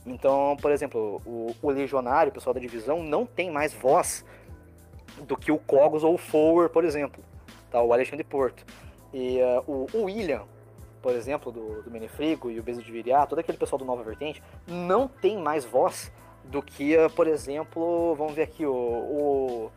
Então, 0.06 0.56
por 0.60 0.70
exemplo, 0.70 1.20
o, 1.26 1.54
o 1.60 1.70
legionário, 1.70 2.30
o 2.30 2.34
pessoal 2.34 2.54
da 2.54 2.60
divisão, 2.60 3.02
não 3.02 3.26
tem 3.26 3.50
mais 3.50 3.74
voz 3.74 4.24
do 5.22 5.36
que 5.36 5.52
o 5.52 5.58
Cogos 5.58 6.04
ou 6.04 6.14
o 6.14 6.18
Forward, 6.18 6.72
por 6.72 6.84
exemplo 6.84 7.22
tá? 7.70 7.82
o 7.82 7.92
Alexandre 7.92 8.24
Porto. 8.24 8.64
E 9.12 9.38
uh, 9.40 9.64
o, 9.66 9.86
o, 9.94 10.04
William, 10.04 10.42
por 11.02 11.14
exemplo, 11.14 11.50
do, 11.50 11.82
do 11.82 11.90
Menefrigo 11.90 12.50
e 12.50 12.58
o 12.58 12.62
Bezo 12.62 12.82
de 12.82 12.90
Viriá, 12.90 13.26
todo 13.26 13.38
aquele 13.38 13.58
pessoal 13.58 13.78
do 13.78 13.84
Nova 13.84 14.02
Vertente, 14.02 14.42
não 14.66 15.08
tem 15.08 15.38
mais 15.38 15.64
voz 15.64 16.12
do 16.44 16.62
que, 16.62 16.96
uh, 16.96 17.10
por 17.10 17.26
exemplo, 17.26 18.14
vamos 18.14 18.34
ver 18.34 18.42
aqui, 18.42 18.66
o, 18.66 18.72
o, 18.72 19.72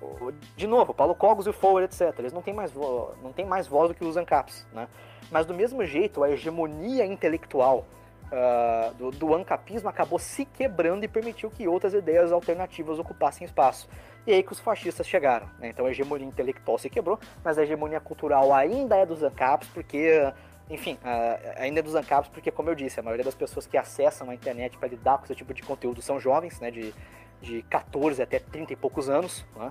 o 0.00 0.32
de 0.56 0.66
novo, 0.66 0.92
Paulo 0.92 1.14
Cogos 1.14 1.46
e 1.46 1.50
o 1.50 1.52
Forward, 1.52 1.84
etc. 1.84 2.18
Eles 2.18 2.32
não 2.32 2.42
têm 2.42 2.54
mais, 2.54 2.72
não 2.74 3.32
tem 3.34 3.44
mais 3.44 3.66
voz 3.66 3.88
do 3.88 3.94
que 3.94 4.04
os 4.04 4.16
ANCAPs, 4.16 4.66
né? 4.72 4.88
Mas 5.30 5.46
do 5.46 5.54
mesmo 5.54 5.84
jeito, 5.84 6.22
a 6.22 6.30
hegemonia 6.30 7.06
intelectual 7.06 7.86
uh, 8.32 8.94
do, 8.94 9.10
do 9.10 9.34
ancapismo 9.34 9.88
acabou 9.88 10.18
se 10.18 10.44
quebrando 10.44 11.04
e 11.04 11.08
permitiu 11.08 11.50
que 11.50 11.68
outras 11.68 11.94
ideias 11.94 12.32
alternativas 12.32 12.98
ocupassem 12.98 13.44
espaço. 13.44 13.88
E 14.26 14.32
aí 14.32 14.42
que 14.42 14.52
os 14.52 14.60
fascistas 14.60 15.06
chegaram. 15.06 15.48
Né? 15.58 15.68
Então 15.68 15.86
a 15.86 15.90
hegemonia 15.90 16.26
intelectual 16.26 16.78
se 16.78 16.88
quebrou, 16.88 17.18
mas 17.44 17.58
a 17.58 17.62
hegemonia 17.62 18.00
cultural 18.00 18.52
ainda 18.52 18.96
é 18.96 19.04
dos 19.04 19.22
ANCAPs, 19.22 19.68
porque, 19.68 20.32
enfim, 20.70 20.98
uh, 21.02 21.52
ainda 21.56 21.80
é 21.80 21.82
dos 21.82 21.94
ANCAPs, 21.94 22.30
porque, 22.30 22.50
como 22.50 22.70
eu 22.70 22.74
disse, 22.74 22.98
a 22.98 23.02
maioria 23.02 23.24
das 23.24 23.34
pessoas 23.34 23.66
que 23.66 23.76
acessam 23.76 24.30
a 24.30 24.34
internet 24.34 24.78
para 24.78 24.88
lidar 24.88 25.18
com 25.18 25.24
esse 25.24 25.34
tipo 25.34 25.52
de 25.52 25.62
conteúdo 25.62 26.00
são 26.00 26.18
jovens, 26.18 26.58
né? 26.60 26.70
de, 26.70 26.94
de 27.40 27.62
14 27.64 28.22
até 28.22 28.38
30 28.38 28.72
e 28.72 28.76
poucos 28.76 29.08
anos. 29.08 29.44
Né? 29.56 29.70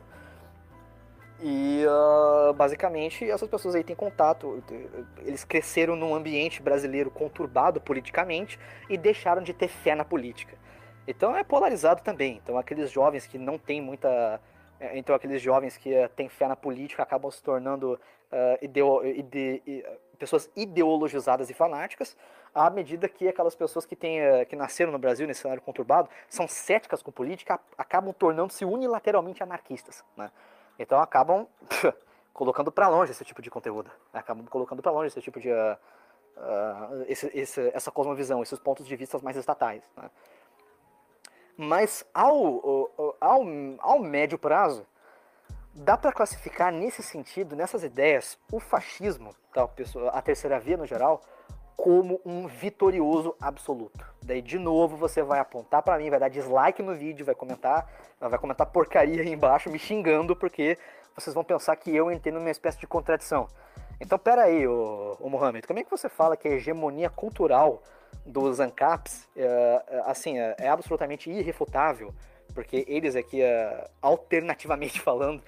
E 1.41 1.83
uh, 1.87 2.53
basicamente 2.53 3.29
essas 3.29 3.49
pessoas 3.49 3.73
aí 3.73 3.83
têm 3.83 3.95
contato, 3.95 4.63
eles 5.25 5.43
cresceram 5.43 5.95
num 5.95 6.13
ambiente 6.13 6.61
brasileiro 6.61 7.09
conturbado 7.09 7.81
politicamente 7.81 8.59
e 8.87 8.95
deixaram 8.95 9.41
de 9.41 9.51
ter 9.51 9.67
fé 9.67 9.95
na 9.95 10.05
política. 10.05 10.55
Então 11.07 11.35
é 11.35 11.43
polarizado 11.43 12.03
também. 12.03 12.39
Então 12.43 12.57
aqueles 12.57 12.91
jovens 12.91 13.25
que 13.25 13.39
não 13.39 13.57
têm 13.57 13.81
muita. 13.81 14.39
É, 14.79 14.97
então 14.97 15.15
aqueles 15.15 15.41
jovens 15.41 15.77
que 15.77 15.91
uh, 15.93 16.09
têm 16.09 16.29
fé 16.29 16.47
na 16.47 16.55
política 16.55 17.01
acabam 17.01 17.31
se 17.31 17.41
tornando 17.41 17.93
uh, 17.93 18.57
ide, 18.61 19.83
pessoas 20.17 20.49
ideologizadas 20.55 21.49
e 21.49 21.53
fanáticas, 21.53 22.15
à 22.53 22.69
medida 22.69 23.09
que 23.09 23.27
aquelas 23.27 23.55
pessoas 23.55 23.85
que, 23.85 23.95
têm, 23.95 24.21
uh, 24.21 24.45
que 24.45 24.55
nasceram 24.55 24.91
no 24.91 24.99
Brasil 24.99 25.25
nesse 25.25 25.41
cenário 25.41 25.61
conturbado 25.61 26.07
são 26.29 26.47
céticas 26.47 27.01
com 27.01 27.11
política, 27.11 27.59
acabam 27.77 28.13
tornando-se 28.13 28.63
unilateralmente 28.63 29.41
anarquistas. 29.41 30.03
Né? 30.15 30.31
Então 30.81 30.99
acabam 30.99 31.47
colocando 32.33 32.71
para 32.71 32.87
longe 32.87 33.11
esse 33.11 33.23
tipo 33.23 33.41
de 33.41 33.51
conteúdo, 33.51 33.91
né? 34.11 34.19
acabam 34.19 34.45
colocando 34.47 34.81
para 34.81 34.91
longe 34.91 35.07
esse 35.07 35.21
tipo 35.21 35.39
de 35.39 35.51
uh, 35.51 35.77
uh, 36.37 37.05
esse, 37.07 37.27
esse, 37.37 37.69
essa 37.73 37.91
cosmovisão, 37.91 38.41
esses 38.41 38.59
pontos 38.59 38.85
de 38.87 38.95
vista 38.95 39.19
mais 39.19 39.37
estatais. 39.37 39.83
Né? 39.95 40.09
Mas 41.55 42.03
ao, 42.13 43.15
ao, 43.19 43.43
ao 43.79 43.99
médio 43.99 44.39
prazo, 44.39 44.87
dá 45.73 45.95
para 45.95 46.11
classificar 46.11 46.71
nesse 46.71 47.03
sentido, 47.03 47.55
nessas 47.55 47.83
ideias, 47.83 48.39
o 48.51 48.59
fascismo, 48.59 49.35
tá, 49.53 49.69
a 50.11 50.21
terceira 50.21 50.59
via 50.59 50.77
no 50.77 50.87
geral, 50.87 51.21
como 51.75 52.21
um 52.25 52.47
vitorioso 52.47 53.35
absoluto. 53.41 54.05
Daí, 54.23 54.41
de 54.41 54.59
novo, 54.59 54.95
você 54.97 55.23
vai 55.23 55.39
apontar 55.39 55.81
para 55.81 55.97
mim, 55.97 56.09
vai 56.09 56.19
dar 56.19 56.29
dislike 56.29 56.81
no 56.83 56.95
vídeo, 56.95 57.25
vai 57.25 57.35
comentar, 57.35 57.91
vai 58.19 58.37
comentar 58.37 58.67
porcaria 58.67 59.21
aí 59.21 59.31
embaixo, 59.31 59.69
me 59.69 59.79
xingando, 59.79 60.35
porque 60.35 60.77
vocês 61.15 61.33
vão 61.33 61.43
pensar 61.43 61.75
que 61.75 61.95
eu 61.95 62.11
entendo 62.11 62.39
uma 62.39 62.51
espécie 62.51 62.79
de 62.79 62.87
contradição. 62.87 63.47
Então, 63.99 64.17
pera 64.17 64.43
aí, 64.43 64.67
ô, 64.67 65.17
ô 65.19 65.29
Mohamed, 65.29 65.67
como 65.67 65.79
é 65.79 65.83
que 65.83 65.91
você 65.91 66.09
fala 66.09 66.35
que 66.35 66.47
a 66.47 66.51
hegemonia 66.51 67.09
cultural 67.09 67.81
dos 68.25 68.59
ANCAPs, 68.59 69.27
é, 69.35 69.83
é, 69.87 70.01
assim, 70.05 70.39
é, 70.39 70.55
é, 70.59 70.69
absolutamente 70.69 71.29
irrefutável, 71.29 72.13
porque 72.53 72.85
eles 72.87 73.15
aqui, 73.15 73.41
é, 73.41 73.89
alternativamente 74.01 74.99
falando, 75.01 75.41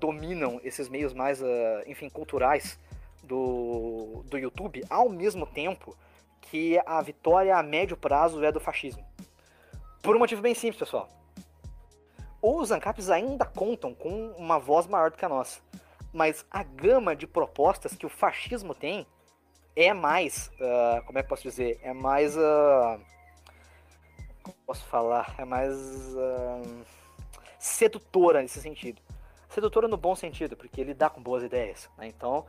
dominam 0.00 0.60
esses 0.64 0.88
meios 0.88 1.14
mais, 1.14 1.40
enfim, 1.86 2.08
culturais 2.08 2.76
do, 3.24 4.22
do 4.26 4.38
YouTube, 4.38 4.84
ao 4.88 5.08
mesmo 5.08 5.46
tempo 5.46 5.96
que 6.40 6.80
a 6.84 7.00
vitória 7.00 7.56
a 7.56 7.62
médio 7.62 7.96
prazo 7.96 8.44
é 8.44 8.52
do 8.52 8.60
fascismo. 8.60 9.04
Por 10.02 10.14
um 10.14 10.18
motivo 10.18 10.42
bem 10.42 10.54
simples, 10.54 10.78
pessoal. 10.78 11.08
Os 12.40 12.70
ANCAPs 12.70 13.08
ainda 13.08 13.46
contam 13.46 13.94
com 13.94 14.32
uma 14.32 14.58
voz 14.58 14.86
maior 14.86 15.10
do 15.10 15.16
que 15.16 15.24
a 15.24 15.28
nossa. 15.28 15.60
Mas 16.12 16.44
a 16.50 16.62
gama 16.62 17.16
de 17.16 17.26
propostas 17.26 17.94
que 17.94 18.04
o 18.04 18.10
fascismo 18.10 18.74
tem 18.74 19.06
é 19.74 19.92
mais. 19.92 20.50
Uh, 20.60 21.04
como 21.06 21.18
é 21.18 21.22
que 21.22 21.28
posso 21.28 21.42
dizer? 21.42 21.80
É 21.82 21.92
mais. 21.92 22.36
Uh, 22.36 23.00
como 24.42 24.56
posso 24.66 24.84
falar? 24.84 25.34
É 25.38 25.44
mais. 25.44 25.74
Uh, 26.14 26.84
sedutora 27.58 28.42
nesse 28.42 28.60
sentido. 28.60 29.00
Sedutora 29.48 29.88
no 29.88 29.96
bom 29.96 30.14
sentido, 30.14 30.54
porque 30.54 30.80
ele 30.80 30.92
dá 30.92 31.08
com 31.08 31.22
boas 31.22 31.42
ideias. 31.42 31.88
Né? 31.96 32.08
Então, 32.08 32.44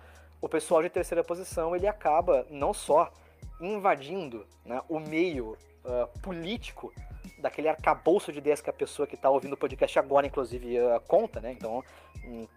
o 0.45 0.49
pessoal 0.49 0.83
de 0.83 0.89
terceira 0.89 1.23
posição 1.23 1.75
ele 1.75 1.87
acaba 1.87 2.45
não 2.51 2.71
só 2.71 3.11
invadindo 3.59 4.45
né, 4.63 4.79
o 4.87 4.99
meio 4.99 5.57
uh, 5.83 6.19
político 6.19 6.93
daquele 7.39 7.67
arcabouço 7.67 8.31
de 8.31 8.37
ideias 8.37 8.61
que 8.61 8.69
a 8.69 8.73
pessoa 8.73 9.07
que 9.07 9.15
está 9.15 9.27
ouvindo 9.27 9.53
o 9.53 9.57
podcast 9.57 9.97
agora, 9.97 10.27
inclusive, 10.27 10.79
uh, 10.79 11.01
conta, 11.07 11.39
né? 11.41 11.51
Então, 11.51 11.83
um, 12.23 12.47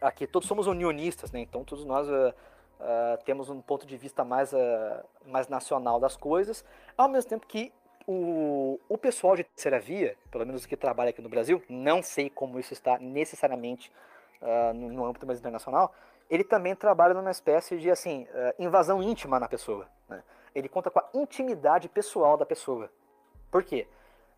aqui 0.00 0.24
todos 0.24 0.46
somos 0.46 0.68
unionistas, 0.68 1.32
né? 1.32 1.40
Então, 1.40 1.64
todos 1.64 1.84
nós 1.84 2.08
uh, 2.08 2.32
temos 3.24 3.50
um 3.50 3.60
ponto 3.60 3.84
de 3.88 3.96
vista 3.96 4.24
mais, 4.24 4.52
mais 5.26 5.48
nacional 5.48 5.98
das 5.98 6.16
coisas, 6.16 6.64
ao 6.96 7.08
mesmo 7.08 7.28
tempo 7.28 7.44
que 7.44 7.72
o, 8.06 8.78
o 8.88 8.96
pessoal 8.96 9.34
de 9.34 9.42
terceira 9.42 9.80
via, 9.80 10.16
pelo 10.30 10.46
menos 10.46 10.64
que 10.64 10.76
trabalha 10.76 11.10
aqui 11.10 11.20
no 11.20 11.28
Brasil, 11.28 11.60
não 11.68 12.04
sei 12.04 12.30
como 12.30 12.58
isso 12.60 12.72
está 12.72 12.98
necessariamente 12.98 13.92
no, 14.74 14.90
no 14.90 15.04
âmbito 15.04 15.26
mais 15.26 15.38
internacional, 15.38 15.92
ele 16.30 16.44
também 16.44 16.76
trabalha 16.76 17.12
numa 17.12 17.30
espécie 17.30 17.76
de 17.76 17.90
assim 17.90 18.26
eh, 18.32 18.54
invasão 18.58 19.02
íntima 19.02 19.40
na 19.40 19.48
pessoa. 19.48 19.88
Né? 20.08 20.22
Ele 20.54 20.68
conta 20.68 20.90
com 20.90 21.00
a 21.00 21.08
intimidade 21.12 21.88
pessoal 21.88 22.36
da 22.36 22.46
pessoa. 22.46 22.90
Por 23.50 23.64
quê? 23.64 23.88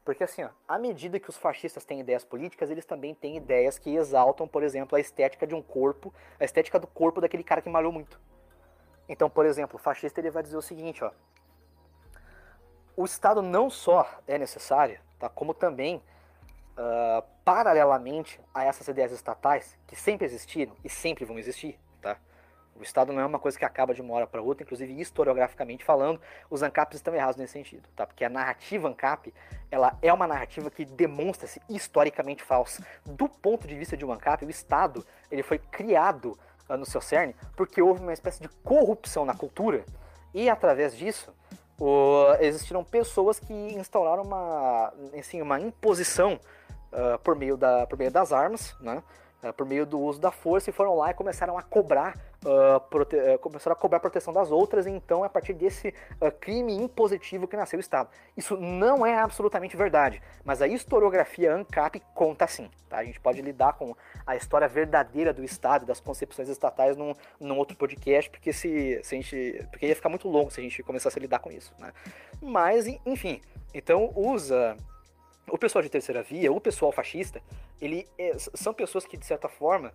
Porque 0.05 0.25
assim, 0.25 0.43
ó, 0.43 0.49
à 0.67 0.79
medida 0.79 1.21
que 1.21 1.29
os 1.29 1.37
fascistas 1.37 1.85
têm 1.85 2.01
ideias 2.01 2.25
políticas, 2.25 2.71
eles 2.71 2.87
também 2.87 3.15
têm 3.15 3.37
ideias 3.37 3.79
que 3.79 3.95
exaltam, 3.95 4.49
por 4.49 4.63
exemplo, 4.63 4.97
a 4.97 5.01
estética 5.01 5.47
de 5.47 5.55
um 5.55 5.63
corpo, 5.63 6.13
a 6.41 6.45
estética 6.45 6.81
do 6.81 6.87
corpo 6.87 7.21
daquele 7.21 7.45
cara 7.45 7.61
que 7.61 7.69
malhou 7.69 7.93
muito. 7.93 8.19
Então, 9.09 9.29
por 9.29 9.45
exemplo, 9.45 9.77
o 9.77 9.83
fascista 9.83 10.19
ele 10.19 10.31
vai 10.31 10.43
dizer 10.43 10.57
o 10.57 10.63
seguinte, 10.63 11.05
ó, 11.05 11.13
o 12.97 13.05
Estado 13.05 13.43
não 13.43 13.69
só 13.69 14.09
é 14.27 14.39
necessário, 14.39 14.99
tá, 15.19 15.29
como 15.29 15.53
também, 15.55 16.03
uh, 16.77 17.25
paralelamente 17.45 18.41
a 18.55 18.65
essas 18.65 18.87
ideias 18.89 19.13
estatais, 19.13 19.79
que 19.87 19.97
sempre 19.97 20.27
existiram 20.27 20.75
e 20.85 20.89
sempre 20.89 21.25
vão 21.25 21.39
existir, 21.39 21.79
tá? 22.01 22.17
O 22.75 22.83
Estado 22.83 23.13
não 23.13 23.21
é 23.21 23.27
uma 23.27 23.39
coisa 23.39 23.59
que 23.59 23.65
acaba 23.65 23.95
de 23.95 24.01
uma 24.01 24.15
hora 24.15 24.27
para 24.27 24.41
outra, 24.41 24.65
inclusive 24.65 24.99
historiograficamente 24.99 25.85
falando, 25.85 26.21
os 26.51 26.63
ANCAPs 26.63 26.97
estão 26.97 27.15
errados 27.15 27.37
nesse 27.37 27.53
sentido, 27.53 27.89
tá? 27.95 28.07
Porque 28.07 28.25
a 28.25 28.31
narrativa 28.31 28.89
ANCAP, 28.89 29.33
ela 29.71 29.97
é 30.01 30.13
uma 30.13 30.27
narrativa 30.27 30.71
que 30.71 30.85
demonstra-se 30.85 31.61
historicamente 31.69 32.43
falsa. 32.43 32.85
Do 33.05 33.29
ponto 33.29 33.67
de 33.67 33.75
vista 33.75 33.97
de 33.97 34.05
um 34.05 34.13
ANCAP, 34.13 34.45
o 34.45 34.51
Estado, 34.51 35.07
ele 35.31 35.43
foi 35.43 35.59
criado 35.59 36.39
uh, 36.69 36.77
no 36.77 36.87
seu 36.87 37.01
cerne 37.01 37.37
porque 37.57 37.83
houve 37.83 38.01
uma 38.01 38.13
espécie 38.13 38.41
de 38.41 38.49
corrupção 38.49 39.25
na 39.25 39.35
cultura 39.35 39.85
e 40.33 40.49
através 40.49 40.97
disso 40.97 41.33
o, 41.83 42.37
existiram 42.39 42.85
pessoas 42.85 43.41
que 43.41 43.53
instauraram 43.53 44.23
uma, 44.23 44.93
assim, 45.19 45.43
uma 45.43 45.59
imposição 45.61 46.39
uh, 46.93 47.19
por, 47.25 47.35
meio 47.35 47.57
da, 47.57 47.87
por 47.89 47.99
meio 47.99 48.11
das 48.11 48.33
armas, 48.33 48.73
né? 48.81 49.03
Por 49.57 49.67
meio 49.67 49.85
do 49.85 49.99
uso 49.99 50.21
da 50.21 50.31
força 50.31 50.71
e 50.71 50.73
foram 50.73 50.95
lá 50.95 51.11
e 51.11 51.15
começaram 51.15 51.59
a 51.59 51.63
cobrar 51.63 52.17
uh, 52.45 52.81
prote... 52.89 53.17
uh, 53.17 53.39
começaram 53.39 53.73
a 53.73 53.77
cobrar 53.77 54.01
proteção 54.01 54.33
das 54.33 54.51
outras, 54.51 54.87
então 54.87 55.25
é 55.25 55.27
a 55.27 55.31
partir 55.31 55.53
desse 55.53 55.89
uh, 56.21 56.31
crime 56.31 56.75
impositivo 56.75 57.49
que 57.49 57.57
nasceu 57.57 57.79
o 57.79 57.81
Estado. 57.81 58.09
Isso 58.37 58.57
não 58.57 59.05
é 59.05 59.19
absolutamente 59.19 59.77
verdade, 59.77 60.23
mas 60.45 60.63
a 60.63 60.67
historiografia 60.67 61.55
ANCAP 61.55 62.01
conta 62.15 62.47
sim. 62.47 62.71
Tá? 62.89 62.99
A 62.99 63.05
gente 63.05 63.21
pode 63.21 63.41
lidar 63.41 63.75
com 63.75 63.97
a 64.27 64.37
história 64.37 64.69
verdadeira 64.69 65.33
do 65.33 65.43
Estado, 65.43 65.87
das 65.87 66.01
concepções 66.01 66.49
estatais 66.49 66.97
num, 66.97 67.15
num 67.41 67.59
outro 67.59 67.77
podcast, 67.77 68.31
porque 68.31 68.53
se, 68.53 69.01
se 69.03 69.15
a 69.15 69.21
gente. 69.21 69.67
Porque 69.71 69.87
ia 69.87 69.97
ficar 69.97 70.09
muito 70.09 70.29
longo 70.29 70.51
se 70.51 70.61
a 70.61 70.63
gente 70.63 70.83
começasse 70.83 71.19
a 71.19 71.23
lidar 71.23 71.39
com 71.39 71.51
isso. 71.51 71.75
Né? 71.79 71.93
Mas, 72.41 72.87
enfim, 73.07 73.41
então 73.73 74.13
usa 74.15 74.77
o 75.49 75.59
pessoal 75.59 75.83
de 75.83 75.89
terceira 75.89 76.23
via, 76.23 76.53
o 76.53 76.61
pessoal 76.61 76.93
fascista, 76.93 77.43
ele 77.81 78.09
é, 78.19 78.37
são 78.39 78.73
pessoas 78.73 79.05
que, 79.05 79.17
de 79.17 79.27
certa 79.27 79.49
forma, 79.49 79.93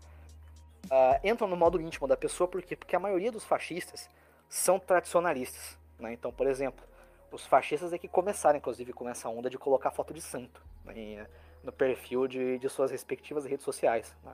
uh, 0.85 1.27
entram 1.27 1.47
no 1.47 1.55
modo 1.55 1.79
íntimo 1.79 2.07
da 2.07 2.17
pessoa, 2.17 2.47
por 2.47 2.61
quê? 2.61 2.75
Porque 2.75 2.95
a 2.95 2.99
maioria 2.99 3.31
dos 3.31 3.43
fascistas 3.43 4.09
são 4.49 4.79
tradicionalistas. 4.79 5.77
Né? 5.99 6.13
Então, 6.13 6.31
por 6.31 6.47
exemplo, 6.47 6.85
os 7.31 7.45
fascistas 7.45 7.93
é 7.93 7.97
que 7.97 8.07
começaram, 8.07 8.57
inclusive, 8.57 8.93
com 8.93 9.07
essa 9.09 9.29
onda 9.29 9.49
de 9.49 9.57
colocar 9.57 9.91
foto 9.91 10.13
de 10.13 10.21
santo 10.21 10.61
né? 10.85 11.27
no 11.63 11.71
perfil 11.71 12.27
de, 12.27 12.59
de 12.59 12.69
suas 12.69 12.91
respectivas 12.91 13.45
redes 13.45 13.63
sociais. 13.63 14.15
Né? 14.23 14.33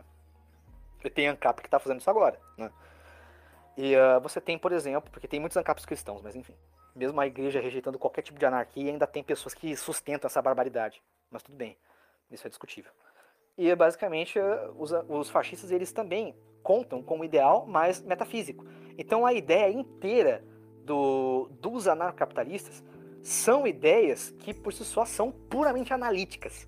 E 1.03 1.09
tem 1.09 1.28
ANCAP 1.28 1.61
que 1.61 1.68
está 1.68 1.80
fazendo 1.80 1.99
isso 1.99 2.09
agora. 2.09 2.39
Né? 2.57 2.72
E 3.76 3.95
uh, 3.95 4.20
você 4.22 4.39
tem, 4.39 4.57
por 4.57 4.72
exemplo, 4.72 5.09
porque 5.11 5.28
tem 5.28 5.39
muitos 5.39 5.57
ANCAPs 5.57 5.86
cristãos, 5.86 6.22
mas 6.22 6.36
enfim, 6.36 6.55
mesmo 6.96 7.20
a 7.20 7.28
igreja 7.28 7.60
rejeitando 7.60 8.00
qualquer 8.00 8.22
tipo 8.22 8.39
de 8.39 8.46
anarquia, 8.46 8.91
ainda 8.91 9.08
tem 9.08 9.24
pessoas 9.24 9.54
que 9.54 9.76
sustentam 9.76 10.28
essa 10.28 10.41
barbaridade. 10.41 11.02
Mas 11.30 11.44
tudo 11.44 11.56
bem, 11.56 11.78
isso 12.32 12.46
é 12.46 12.50
discutível. 12.50 12.91
E 13.58 13.74
basicamente 13.76 14.39
os, 14.78 14.91
os 15.10 15.30
fascistas 15.30 15.72
eles 15.72 15.91
também 15.91 16.36
contam 16.62 17.04
com 17.04 17.20
um 17.20 17.24
ideal 17.24 17.66
mais 17.66 18.02
metafísico. 18.02 18.66
Então 18.98 19.26
a 19.26 19.34
ideia 19.34 19.72
inteira 19.72 20.44
do, 20.84 21.50
dos 21.60 21.88
anarcapitalistas 21.88 22.84
são 23.22 23.66
ideias 23.66 24.32
que 24.39 24.54
por 24.54 24.74
si 24.74 24.84
só 24.84 25.06
são 25.06 25.32
puramente 25.32 25.94
analíticas. 25.94 26.68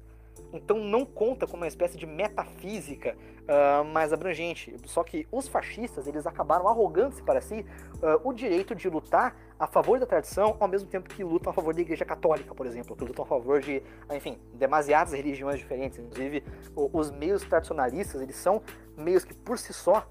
Então 0.54 0.78
não 0.78 1.06
conta 1.06 1.46
com 1.46 1.58
uma 1.58 1.68
espécie 1.68 1.98
de 1.98 2.06
metafísica 2.06 3.16
uh, 3.44 3.84
mais 3.86 4.14
abrangente. 4.14 4.76
Só 4.86 5.04
que 5.04 5.28
os 5.32 5.48
fascistas 5.48 6.08
eles 6.08 6.26
acabaram 6.26 6.68
arrogando-se 6.68 7.22
para 7.22 7.42
si 7.42 7.66
uh, 7.96 8.28
o 8.28 8.34
direito 8.34 8.74
de 8.76 8.90
lutar 8.90 9.36
a 9.60 9.68
favor 9.68 10.00
da 10.00 10.06
tradição, 10.06 10.58
ao 10.60 10.68
mesmo 10.68 10.90
tempo 10.90 11.10
que 11.10 11.24
lutam 11.24 11.52
a 11.52 11.54
favor 11.54 11.74
da 11.74 11.82
Igreja 11.82 12.04
Católica, 12.04 12.54
por 12.54 12.66
exemplo, 12.66 12.96
que 12.96 13.04
lutam 13.06 13.24
a 13.24 13.28
favor 13.28 13.62
de, 13.62 13.82
enfim, 14.14 14.38
demasiadas 14.54 15.14
religiões 15.14 15.60
diferentes. 15.60 16.00
Inclusive, 16.00 16.44
os 16.76 17.12
meios 17.12 17.44
tradicionalistas 17.44 18.22
eles 18.22 18.36
são 18.36 18.62
meios 18.98 19.24
que 19.24 19.34
por 19.34 19.58
si 19.58 19.74
só 19.74 20.06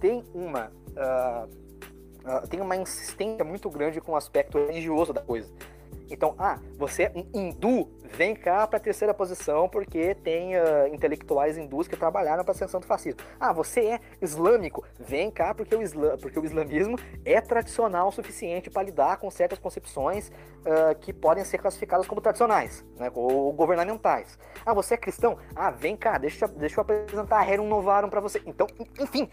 têm 0.00 0.24
uma 0.34 0.72
uh, 0.90 1.48
uh, 2.24 2.62
uma 2.62 2.76
insistência 2.76 3.44
muito 3.44 3.68
grande 3.70 4.00
com 4.00 4.12
o 4.12 4.16
aspecto 4.16 4.58
religioso 4.58 5.12
da 5.12 5.20
coisa. 5.20 5.52
Então, 6.10 6.34
ah, 6.38 6.58
você 6.76 7.04
é 7.04 7.12
um 7.14 7.26
hindu, 7.32 7.88
vem 8.02 8.34
cá 8.34 8.66
para 8.66 8.78
a 8.78 8.80
terceira 8.80 9.14
posição 9.14 9.68
porque 9.68 10.14
tem 10.16 10.56
uh, 10.56 10.88
intelectuais 10.92 11.56
hindus 11.56 11.86
que 11.86 11.96
trabalharam 11.96 12.42
para 12.42 12.52
a 12.52 12.56
ascensão 12.56 12.80
do 12.80 12.86
fascismo. 12.86 13.20
Ah, 13.38 13.52
você 13.52 13.80
é 13.86 14.00
islâmico, 14.20 14.84
vem 14.98 15.30
cá 15.30 15.54
porque 15.54 15.74
o, 15.74 15.80
isla 15.80 16.18
porque 16.18 16.38
o 16.38 16.44
islamismo 16.44 16.98
é 17.24 17.40
tradicional 17.40 18.08
o 18.08 18.12
suficiente 18.12 18.68
para 18.68 18.82
lidar 18.82 19.18
com 19.18 19.30
certas 19.30 19.58
concepções 19.58 20.28
uh, 20.28 20.98
que 21.00 21.12
podem 21.12 21.44
ser 21.44 21.58
classificadas 21.58 22.06
como 22.06 22.20
tradicionais, 22.20 22.84
né, 22.98 23.10
ou 23.14 23.52
governamentais. 23.52 24.38
Ah, 24.66 24.74
você 24.74 24.94
é 24.94 24.96
cristão? 24.96 25.38
Ah, 25.54 25.70
vem 25.70 25.96
cá, 25.96 26.18
deixa, 26.18 26.48
deixa 26.48 26.80
eu 26.80 26.82
apresentar 26.82 27.38
a 27.38 27.42
Rerum 27.42 27.68
Novarum 27.68 28.10
para 28.10 28.20
você. 28.20 28.42
Então, 28.44 28.66
enfim, 28.98 29.30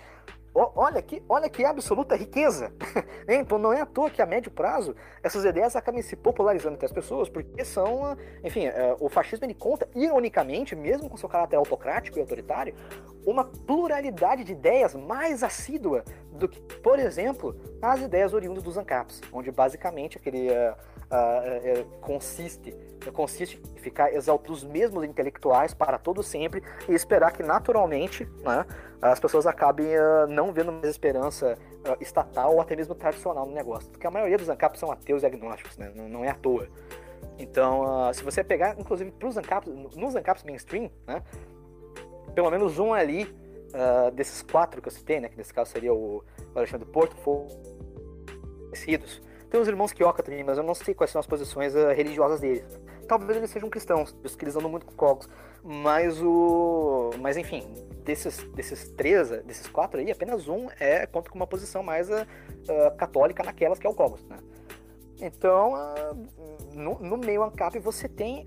olha 0.76 1.02
que, 1.02 1.24
olha 1.30 1.50
que 1.50 1.64
absoluta 1.64 2.16
riqueza. 2.16 2.72
então 3.28 3.58
não 3.58 3.72
é 3.72 3.82
à 3.82 3.86
toa 3.86 4.10
que 4.10 4.22
a 4.22 4.26
médio 4.26 4.52
prazo 4.52 4.96
essas 5.22 5.46
ideias 5.46 5.76
acabam 5.76 6.02
se 6.02 6.16
popularizando 6.16 6.76
entre 6.76 6.86
as 6.86 6.92
pessoas, 6.92 7.30
porque 7.30 7.64
são, 7.64 8.18
enfim, 8.44 8.66
é, 8.66 8.96
o 9.00 9.10
fascismo 9.10 9.46
ele 9.46 9.54
conta, 9.54 9.88
ironicamente, 9.96 10.76
mesmo 10.76 11.10
com 11.10 11.18
seu 11.18 11.30
caráter 11.30 11.56
autocrático 11.56 12.18
e 12.18 12.22
autoritário, 12.22 12.74
uma 13.26 13.44
pluralidade 13.44 14.44
de 14.44 14.54
ideias 14.54 14.96
mais 14.96 15.44
assídua 15.44 16.04
do 16.32 16.48
que, 16.48 16.62
por 16.78 16.98
exemplo, 16.98 17.56
as 17.82 18.02
ideias 18.02 18.34
oriundas 18.34 18.64
dos 18.64 18.78
ANCAPs, 18.78 19.22
onde 19.32 19.52
basicamente 19.52 20.18
aquele 20.18 20.50
uh, 20.50 20.74
uh, 21.12 21.82
uh, 21.82 21.86
consiste 22.00 22.72
consiste 23.12 23.62
em 23.76 23.80
ficar 23.80 24.14
exaltando 24.14 24.54
os 24.54 24.64
mesmos 24.64 25.04
intelectuais 25.04 25.74
para 25.74 25.98
todo 25.98 26.24
sempre 26.24 26.64
e 26.88 26.94
esperar 26.94 27.32
que 27.32 27.44
naturalmente 27.44 28.26
né, 28.44 28.66
as 29.02 29.20
pessoas 29.20 29.46
acabem 29.46 29.88
uh, 29.88 30.28
não 30.28 30.52
vendo 30.52 30.72
mais 30.72 30.88
esperança 30.88 31.58
uh, 31.86 32.02
estatal 32.02 32.54
ou 32.54 32.62
até 32.62 32.76
mesmo 32.76 32.96
tradicional 32.96 33.46
no 33.46 33.54
negócio. 33.54 33.90
Porque 33.90 34.08
a 34.08 34.12
maioria 34.12 34.38
dos 34.38 34.50
ANCAPs 34.50 34.80
são 34.80 34.92
ateus 34.92 35.24
e 35.24 35.26
agnósticos, 35.26 35.78
né? 35.78 35.92
não, 35.96 36.10
não 36.10 36.26
é 36.26 36.30
à 36.30 36.36
toa. 36.36 36.68
Então, 37.38 38.10
uh, 38.10 38.14
se 38.14 38.24
você 38.24 38.44
pegar, 38.44 38.80
inclusive, 38.80 39.12
pros 39.12 39.38
ANCAPs, 39.38 39.72
nos 39.96 40.16
ANCAPs 40.16 40.44
mainstream, 40.44 40.90
né, 41.06 41.22
pelo 42.34 42.50
menos 42.50 42.80
um 42.80 42.94
ali 42.94 43.36
desses 44.14 44.42
quatro 44.42 44.82
que 44.82 44.88
eu 44.88 44.92
citei, 44.92 45.20
né, 45.20 45.28
que 45.28 45.38
nesse 45.38 45.54
caso 45.54 45.70
seria 45.70 45.94
o 45.94 46.24
Alexandre 46.56 46.88
Porto, 46.88 47.16
conhecidos, 48.78 49.22
tem 49.50 49.60
os 49.60 49.68
irmãos 49.68 49.92
Kioka 49.94 50.24
também, 50.24 50.44
mas 50.44 50.58
eu 50.58 50.64
não 50.64 50.74
sei 50.74 50.94
quais 50.94 51.12
são 51.12 51.20
as 51.20 51.28
posições 51.28 51.74
religiosas 51.74 52.40
deles. 52.40 52.80
Talvez 53.08 53.38
eles 53.38 53.50
sejam 53.50 53.70
cristãos, 53.70 54.16
que 54.38 54.44
eles 54.44 54.56
andam 54.56 54.70
muito 54.70 54.86
com 54.86 54.94
cogos. 54.94 55.30
Mas 55.64 56.22
o. 56.22 57.12
Mas 57.20 57.38
enfim, 57.38 57.64
desses, 58.08 58.44
desses 58.54 58.88
três, 58.90 59.30
desses 59.44 59.68
quatro 59.68 60.00
aí, 60.00 60.10
apenas 60.10 60.48
um 60.48 60.70
é 60.80 61.06
conta 61.06 61.30
com 61.30 61.36
uma 61.36 61.46
posição 61.46 61.84
mais 61.84 62.10
uh, 62.10 62.26
católica 62.98 63.44
naquelas 63.44 63.78
que 63.78 63.86
é 63.86 63.90
o 63.90 63.94
Cogos, 63.94 64.24
né? 64.26 64.38
Então, 65.20 65.74
uh, 65.74 66.76
no, 66.76 67.00
no, 67.00 67.18
meio 67.18 67.44
ANCAP 67.44 67.80
você 67.80 68.08
tem, 68.08 68.46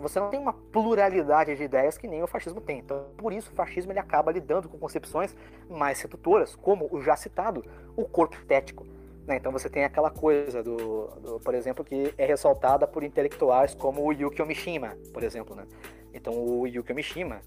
você 0.00 0.18
não 0.18 0.28
tem 0.28 0.40
uma 0.40 0.52
pluralidade 0.52 1.54
de 1.54 1.62
ideias 1.62 1.96
que 1.96 2.08
nem 2.08 2.22
o 2.22 2.26
fascismo 2.26 2.60
tem. 2.60 2.80
Então, 2.80 3.06
por 3.16 3.32
isso 3.32 3.50
o 3.52 3.54
fascismo 3.54 3.92
ele 3.92 4.00
acaba 4.00 4.32
lidando 4.32 4.68
com 4.68 4.76
concepções 4.76 5.34
mais 5.68 5.98
sedutoras, 5.98 6.56
como 6.56 6.88
o 6.90 7.00
já 7.00 7.16
citado, 7.16 7.64
o 7.96 8.04
corpo 8.04 8.34
estético. 8.34 8.84
Né? 9.30 9.36
Então 9.36 9.52
você 9.52 9.70
tem 9.70 9.84
aquela 9.84 10.10
coisa 10.10 10.60
do, 10.60 11.06
do, 11.20 11.38
por 11.38 11.54
exemplo, 11.54 11.84
que 11.84 12.12
é 12.18 12.26
ressaltada 12.26 12.84
por 12.84 13.04
intelectuais 13.04 13.72
como 13.76 14.04
o 14.04 14.12
Yukio 14.12 14.44
Mishima, 14.44 14.96
por 15.14 15.22
exemplo, 15.22 15.54
né? 15.54 15.68
Então 16.12 16.34
o 16.34 16.66
Yukio 16.66 16.92
Mishima, 16.96 17.40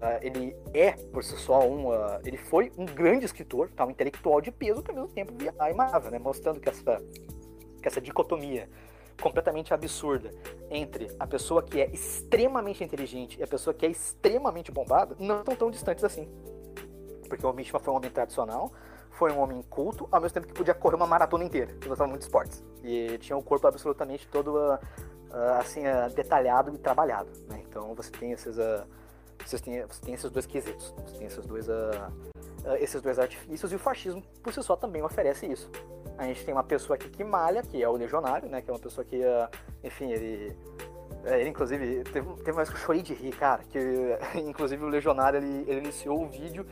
uh, 0.00 0.18
ele 0.22 0.56
é 0.72 0.92
por 0.92 1.22
si 1.22 1.36
só 1.36 1.68
um, 1.68 1.88
uh, 1.88 2.18
ele 2.24 2.38
foi 2.38 2.72
um 2.78 2.86
grande 2.86 3.26
escritor, 3.26 3.68
tá? 3.76 3.84
um 3.84 3.90
intelectual 3.90 4.40
de 4.40 4.50
peso 4.50 4.82
que 4.82 4.90
ao 4.90 4.96
mesmo 4.96 5.10
tempo 5.10 5.34
aimava, 5.58 6.10
né? 6.10 6.18
Mostrando 6.18 6.60
que 6.60 6.68
essa, 6.70 6.96
que 7.82 7.86
essa 7.86 8.00
dicotomia 8.00 8.66
completamente 9.20 9.74
absurda 9.74 10.30
entre 10.70 11.14
a 11.20 11.26
pessoa 11.26 11.62
que 11.62 11.78
é 11.78 11.90
extremamente 11.90 12.82
inteligente 12.82 13.38
e 13.38 13.42
a 13.42 13.46
pessoa 13.46 13.74
que 13.74 13.84
é 13.84 13.90
extremamente 13.90 14.72
bombada 14.72 15.14
não 15.18 15.40
estão 15.40 15.54
tão 15.54 15.70
distantes 15.70 16.04
assim. 16.04 16.26
Porque 17.28 17.44
o 17.44 17.52
Mishima 17.52 17.78
foi 17.78 17.92
um 17.92 17.96
homem 17.98 18.10
tradicional, 18.10 18.72
foi 19.18 19.32
um 19.32 19.40
homem 19.40 19.60
culto, 19.62 20.08
ao 20.12 20.20
mesmo 20.20 20.34
tempo 20.34 20.46
que 20.46 20.54
podia 20.54 20.72
correr 20.72 20.94
uma 20.94 21.06
maratona 21.06 21.42
inteira, 21.42 21.72
ele 21.72 21.88
gostava 21.88 22.08
muito 22.08 22.20
de 22.20 22.26
esportes. 22.26 22.64
E 22.84 23.18
tinha 23.18 23.36
um 23.36 23.42
corpo 23.42 23.66
absolutamente 23.66 24.28
todo 24.28 24.54
uh, 24.56 24.74
uh, 24.74 25.58
assim, 25.58 25.80
uh, 25.80 26.08
detalhado 26.14 26.72
e 26.72 26.78
trabalhado. 26.78 27.28
Né? 27.48 27.60
Então 27.68 27.92
você 27.96 28.12
tem 28.12 28.30
esses, 28.30 28.56
você 29.44 29.58
tem, 29.58 29.84
você 29.84 30.00
tem 30.00 30.14
esses 30.14 30.30
dois 30.30 30.46
quesitos, 30.46 30.94
você 31.04 31.18
tem 31.18 31.26
esses 31.26 31.44
dois, 31.44 31.66
esses 32.78 33.02
dois 33.02 33.18
artifícios, 33.18 33.72
e 33.72 33.74
o 33.74 33.78
fascismo 33.78 34.22
por 34.40 34.54
si 34.54 34.62
só 34.62 34.76
também 34.76 35.02
oferece 35.02 35.46
isso. 35.46 35.68
A 36.16 36.24
gente 36.24 36.44
tem 36.44 36.54
uma 36.54 36.64
pessoa 36.64 36.94
aqui 36.94 37.10
que 37.10 37.24
malha, 37.24 37.62
que 37.62 37.82
é 37.82 37.88
o 37.88 37.96
legionário, 37.96 38.48
né? 38.48 38.62
que 38.62 38.70
é 38.70 38.72
uma 38.72 38.80
pessoa 38.80 39.04
que, 39.04 39.20
enfim, 39.82 40.12
ele 40.12 40.56
ele, 41.24 41.48
inclusive, 41.48 42.04
teve, 42.04 42.34
teve 42.36 42.52
mais 42.52 42.68
que 42.68 42.76
eu 42.76 42.80
chorei 42.80 43.02
de 43.02 43.12
rir, 43.12 43.34
cara. 43.36 43.62
Que, 43.64 43.78
inclusive, 44.38 44.82
o 44.84 44.88
Legionário 44.88 45.38
ele, 45.38 45.64
ele 45.68 45.80
iniciou 45.80 46.22
o 46.22 46.28
vídeo 46.28 46.64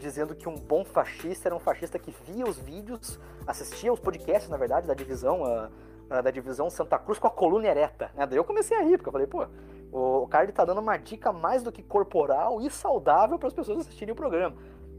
dizendo 0.00 0.34
que 0.34 0.48
um 0.48 0.54
bom 0.54 0.84
fascista 0.84 1.48
era 1.48 1.54
um 1.54 1.60
fascista 1.60 1.98
que 1.98 2.10
via 2.24 2.44
os 2.44 2.58
vídeos, 2.58 3.20
assistia 3.46 3.92
os 3.92 4.00
podcasts, 4.00 4.50
na 4.50 4.56
verdade, 4.56 4.86
da 4.86 4.94
divisão, 4.94 5.42
uh, 5.42 5.66
uh, 5.66 6.22
da 6.22 6.30
divisão 6.30 6.68
Santa 6.70 6.98
Cruz 6.98 7.18
com 7.18 7.26
a 7.26 7.30
coluna 7.30 7.68
ereta. 7.68 8.10
Né? 8.14 8.26
Daí 8.26 8.38
eu 8.38 8.44
comecei 8.44 8.76
a 8.76 8.82
rir, 8.82 8.96
porque 8.96 9.08
eu 9.08 9.12
falei, 9.12 9.26
pô, 9.26 9.46
o 9.92 10.26
cara 10.28 10.44
ele 10.44 10.52
tá 10.52 10.64
dando 10.64 10.80
uma 10.80 10.96
dica 10.96 11.32
mais 11.32 11.62
do 11.62 11.70
que 11.70 11.82
corporal 11.82 12.60
e 12.60 12.70
saudável 12.70 13.38
para 13.38 13.48
as 13.48 13.54
pessoas 13.54 13.80
assistirem 13.80 14.12
o 14.12 14.16
programa. 14.16 14.56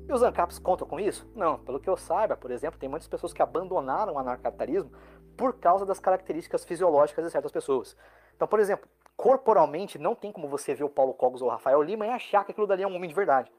E 0.08 0.14
os 0.14 0.24
ANCAPs 0.24 0.60
contam 0.60 0.88
com 0.88 1.00
isso? 1.00 1.30
Não, 1.36 1.60
pelo 1.60 1.80
que 1.80 1.90
eu 1.90 1.96
saiba, 1.96 2.36
por 2.36 2.52
exemplo, 2.52 2.80
tem 2.80 2.90
muitas 2.90 3.08
pessoas 3.08 3.34
que 3.34 3.42
abandonaram 3.42 4.14
o 4.14 4.20
anarcapitalismo 4.20 4.92
por 5.38 5.54
causa 5.54 5.86
das 5.86 6.00
características 6.00 6.66
fisiológicas 6.66 7.26
de 7.26 7.32
certas 7.32 7.52
pessoas. 7.52 7.96
Então, 8.36 8.48
por 8.48 8.60
exemplo, 8.60 8.90
corporalmente 9.16 9.98
não 9.98 10.16
tem 10.16 10.32
como 10.32 10.48
você 10.48 10.74
ver 10.74 10.84
o 10.84 10.90
Paulo 10.90 11.14
Cogos 11.14 11.42
ou 11.42 11.48
o 11.48 11.52
Rafael 11.52 11.82
Lima 11.82 12.06
e 12.06 12.10
achar 12.10 12.44
que 12.44 12.52
aquilo 12.52 12.68
dali 12.68 12.84
é 12.84 12.88
um 12.88 12.96
homem 12.96 13.08
de 13.08 13.16
verdade. 13.16 13.52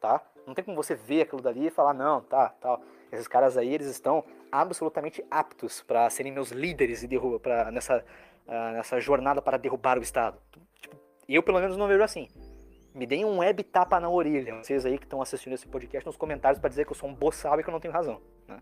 Tá? 0.00 0.22
Não 0.46 0.54
tem 0.54 0.64
como 0.64 0.76
você 0.76 0.94
ver 0.94 1.22
aquilo 1.22 1.42
dali 1.42 1.66
e 1.66 1.70
falar, 1.70 1.92
não, 1.92 2.20
tá, 2.20 2.50
tal. 2.60 2.78
Tá. 2.78 2.84
Esses 3.12 3.28
caras 3.28 3.56
aí, 3.56 3.72
eles 3.72 3.86
estão 3.86 4.24
absolutamente 4.50 5.24
aptos 5.30 5.82
para 5.82 6.08
serem 6.10 6.32
meus 6.32 6.50
líderes 6.50 7.02
e 7.02 7.08
derruba, 7.08 7.38
pra, 7.38 7.70
nessa, 7.70 8.04
uh, 8.46 8.72
nessa 8.72 9.00
jornada 9.00 9.40
para 9.40 9.56
derrubar 9.56 9.98
o 9.98 10.02
Estado. 10.02 10.38
Tipo, 10.80 10.96
eu, 11.28 11.42
pelo 11.42 11.60
menos, 11.60 11.76
não 11.76 11.88
vejo 11.88 12.02
assim. 12.02 12.28
Me 12.94 13.06
deem 13.06 13.24
um 13.24 13.38
web 13.38 13.62
tapa 13.62 14.00
na 14.00 14.08
orelha, 14.08 14.54
vocês 14.54 14.86
aí 14.86 14.98
que 14.98 15.04
estão 15.04 15.20
assistindo 15.20 15.52
esse 15.52 15.66
podcast, 15.66 16.06
nos 16.06 16.16
comentários 16.16 16.58
para 16.58 16.70
dizer 16.70 16.86
que 16.86 16.92
eu 16.92 16.96
sou 16.96 17.08
um 17.08 17.14
boçal 17.14 17.60
e 17.60 17.62
que 17.62 17.68
eu 17.68 17.72
não 17.72 17.80
tenho 17.80 17.92
razão. 17.92 18.20
Né? 18.48 18.58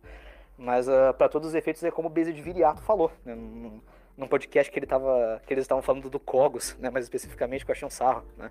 Mas 0.59 0.89
uh, 0.89 1.11
ah, 1.11 1.15
para 1.15 1.29
todos 1.29 1.49
os 1.49 1.55
efeitos 1.55 1.83
é 1.85 1.91
como 1.91 2.09
o 2.09 2.11
Beze 2.11 2.33
de 2.33 2.43
Viriato 2.43 2.83
falou, 2.83 3.13
né? 3.25 3.35
num, 3.35 3.81
num, 4.17 4.27
podcast 4.27 4.73
que, 4.73 4.79
ele 4.79 4.87
tava, 4.87 5.41
que 5.47 5.55
eles 5.55 5.63
estavam 5.63 5.83
falando 5.83 6.11
do 6.11 6.19
Cogos, 6.19 6.77
né? 6.79 6.91
mais 6.91 7.05
especificamente, 7.05 7.65
que 7.65 7.71
eu 7.71 7.75
achei 7.75 7.87
um 7.87 7.91
sarro. 7.91 8.25
Né? 8.37 8.51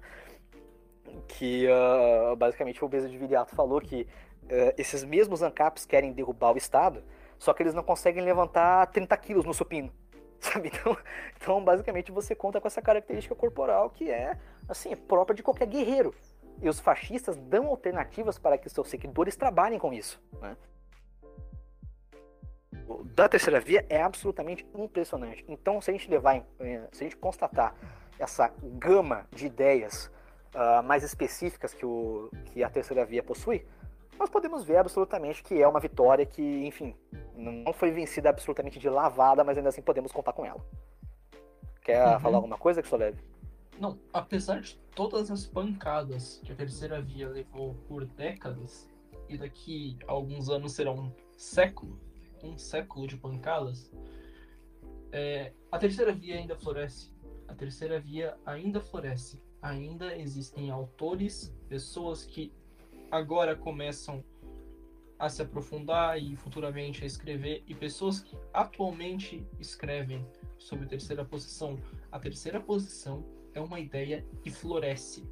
Que 1.28 1.68
uh, 1.68 2.36
basicamente 2.36 2.84
o 2.84 2.88
Beze 2.88 3.09
de 3.09 3.18
Viriato 3.18 3.55
falou 3.55 3.80
que 3.80 4.07
uh, 4.43 4.74
esses 4.78 5.03
mesmos 5.03 5.41
ANCAPs 5.41 5.86
querem 5.86 6.11
derrubar 6.11 6.53
o 6.53 6.57
Estado, 6.57 7.03
só 7.38 7.53
que 7.53 7.64
eles 7.64 7.74
não 7.74 7.84
conseguem 7.84 8.24
levantar 8.24 8.88
30 8.88 9.16
quilos 9.18 9.45
no 9.45 9.53
supino. 9.53 9.91
Sabe? 10.39 10.72
Então, 10.74 10.97
então, 11.38 11.64
basicamente, 11.64 12.11
você 12.11 12.36
conta 12.36 12.59
com 12.59 12.68
essa 12.68 12.82
característica 12.82 13.36
corporal 13.36 13.89
que 13.89 14.11
é, 14.11 14.38
assim, 14.68 14.95
própria 14.95 15.36
de 15.36 15.43
qualquer 15.43 15.68
guerreiro. 15.68 16.14
E 16.61 16.70
os 16.70 16.80
fascistas 16.80 17.36
dão 17.38 17.68
alternativas 17.68 18.38
para 18.38 18.57
que 18.57 18.70
seus 18.70 18.89
seguidores 18.89 19.36
trabalhem 19.36 19.80
com 19.80 19.93
isso. 19.93 20.22
Né? 20.41 20.55
da 23.16 23.30
terceira 23.30 23.59
via 23.59 23.86
é 23.89 24.01
absolutamente 24.01 24.66
impressionante. 24.76 25.43
Então, 25.47 25.82
se 25.82 25.89
a 25.89 25.93
gente 25.93 26.09
levar, 26.09 26.43
eh, 26.59 26.88
se 26.91 27.03
a 27.03 27.05
gente 27.05 27.18
constatar 27.18 27.76
essa 28.20 28.51
gama 28.61 29.28
de 29.32 29.45
ideias 29.45 30.11
uh, 30.56 30.84
mais 30.84 31.04
específicas 31.04 31.74
que, 31.74 31.86
o, 31.86 32.30
que 32.45 32.64
a 32.64 32.70
terceira 32.70 33.06
via 33.06 33.24
possui, 33.24 33.66
nós 34.20 34.30
podemos 34.30 34.64
ver 34.64 34.78
absolutamente 34.78 35.43
que 35.43 35.62
é 35.62 35.68
uma 35.68 35.80
vitória 35.80 36.26
que, 36.26 36.41
enfim, 36.41 36.95
não 37.36 37.74
foi 37.74 37.91
vencida 37.91 38.30
absolutamente 38.30 38.80
de 38.80 38.89
lavada, 38.89 39.43
mas 39.43 39.58
ainda 39.58 39.70
assim 39.70 39.82
podemos 39.82 40.12
contar 40.12 40.34
com 40.34 40.45
ela. 40.45 40.64
Quer 41.82 42.08
uhum. 42.08 42.20
falar 42.20 42.38
alguma 42.38 42.58
coisa 42.58 42.82
que 42.82 42.88
só 42.88 42.95
leve? 42.95 43.22
Não, 43.80 43.99
apesar 44.14 44.62
de 44.62 44.78
todas 44.95 45.32
as 45.32 45.45
pancadas 45.45 46.39
que 46.45 46.51
a 46.51 46.56
terceira 46.56 47.01
via 47.01 47.28
levou 47.28 47.74
por 47.88 48.06
décadas, 48.06 48.88
e 49.28 49.38
daqui 49.38 49.97
a 50.08 50.12
alguns 50.12 50.49
anos 50.49 50.74
serão 50.74 50.95
um 50.95 51.12
século, 51.36 51.99
um 52.43 52.58
século 52.58 53.08
de 53.08 53.18
pancadas, 53.18 53.91
é, 55.12 55.54
a 55.72 55.78
terceira 55.78 56.12
via 56.12 56.36
ainda 56.36 56.56
floresce. 56.56 57.12
A 57.47 57.54
terceira 57.54 57.99
via 57.99 58.38
ainda 58.45 58.80
floresce. 58.80 59.41
Ainda 59.64 60.18
existem 60.18 60.70
autores, 60.70 61.55
pessoas 61.70 62.26
que 62.26 62.51
agora 63.09 63.55
começam 63.55 64.22
a 65.18 65.30
se 65.30 65.41
aprofundar 65.41 66.22
e 66.22 66.36
futuramente 66.36 67.01
a 67.01 67.07
escrever, 67.07 67.64
e 67.66 67.74
pessoas 67.74 68.20
que 68.20 68.36
atualmente 68.53 69.47
escrevem 69.57 70.28
sobre 70.57 70.86
terceira 70.86 71.24
posição. 71.24 71.80
A 72.11 72.20
terceira 72.20 72.59
posição 72.59 73.24
é 73.53 73.61
uma 73.61 73.80
ideia 73.80 74.26
que 74.41 74.51
floresce, 74.51 75.26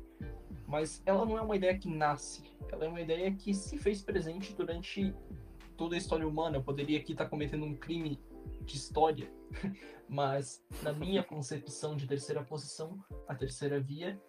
mas 0.66 1.04
ela 1.06 1.26
não 1.26 1.38
é 1.38 1.42
uma 1.42 1.58
ideia 1.58 1.78
que 1.78 1.90
nasce, 1.90 2.42
ela 2.72 2.86
é 2.86 2.88
uma 2.88 3.02
ideia 3.02 3.34
que 3.34 3.54
se 3.54 3.78
fez 3.78 4.02
presente 4.02 4.54
durante 4.54 5.14
toda 5.76 5.96
a 5.96 5.98
história 5.98 6.26
humana. 6.26 6.56
Eu 6.56 6.64
poderia 6.64 6.98
aqui 6.98 7.12
estar 7.12 7.26
cometendo 7.26 7.66
um 7.66 7.76
crime 7.76 8.18
de 8.62 8.76
história, 8.76 9.32
mas 10.08 10.64
na 10.82 10.94
minha 10.94 11.24
concepção 11.24 11.96
de 11.96 12.08
terceira 12.08 12.44
posição, 12.44 13.04
a 13.28 13.36
terceira 13.36 13.80
via, 13.80 14.20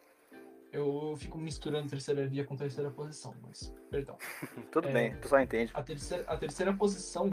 eu 0.72 1.14
fico 1.18 1.36
misturando 1.36 1.88
terceira 1.88 2.26
via 2.26 2.44
com 2.44 2.56
terceira 2.56 2.90
posição, 2.90 3.34
mas 3.42 3.72
perdão. 3.90 4.16
Tudo 4.72 4.88
é, 4.88 4.92
bem, 4.92 5.16
tu 5.20 5.28
só 5.28 5.38
entende. 5.38 5.70
A 5.74 5.82
terceira, 5.82 6.24
a 6.26 6.36
terceira 6.36 6.72
posição 6.74 7.28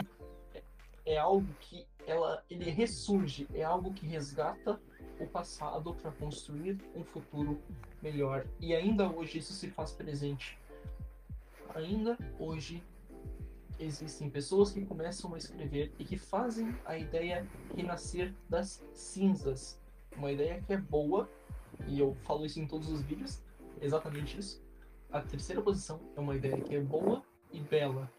é, 0.54 0.62
é 1.06 1.18
algo 1.18 1.48
que 1.60 1.86
ela, 2.06 2.44
ele 2.50 2.70
ressurge, 2.70 3.48
é 3.54 3.62
algo 3.62 3.92
que 3.92 4.06
resgata 4.06 4.80
o 5.18 5.26
passado 5.26 5.94
para 5.94 6.10
construir 6.12 6.78
um 6.94 7.04
futuro 7.04 7.60
melhor. 8.02 8.46
E 8.58 8.74
ainda 8.74 9.08
hoje 9.08 9.38
isso 9.38 9.52
se 9.52 9.68
faz 9.70 9.92
presente. 9.92 10.58
Ainda 11.74 12.18
hoje 12.38 12.82
existem 13.80 14.28
pessoas 14.28 14.70
que 14.70 14.84
começam 14.84 15.34
a 15.34 15.38
escrever 15.38 15.92
e 15.98 16.04
que 16.04 16.16
fazem 16.16 16.74
a 16.84 16.96
ideia 16.96 17.46
renascer 17.74 18.34
das 18.48 18.84
cinzas. 18.92 19.80
Uma 20.16 20.30
ideia 20.30 20.60
que 20.60 20.72
é 20.72 20.76
boa, 20.76 21.28
e 21.86 21.98
eu 21.98 22.14
falo 22.22 22.44
isso 22.44 22.60
em 22.60 22.66
todos 22.66 22.90
os 22.90 23.00
vídeos, 23.02 23.42
exatamente 23.80 24.38
isso. 24.38 24.62
A 25.10 25.20
terceira 25.20 25.62
posição 25.62 26.00
é 26.16 26.20
uma 26.20 26.36
ideia 26.36 26.60
que 26.60 26.74
é 26.74 26.80
boa 26.80 27.24
e 27.52 27.60
bela, 27.60 28.10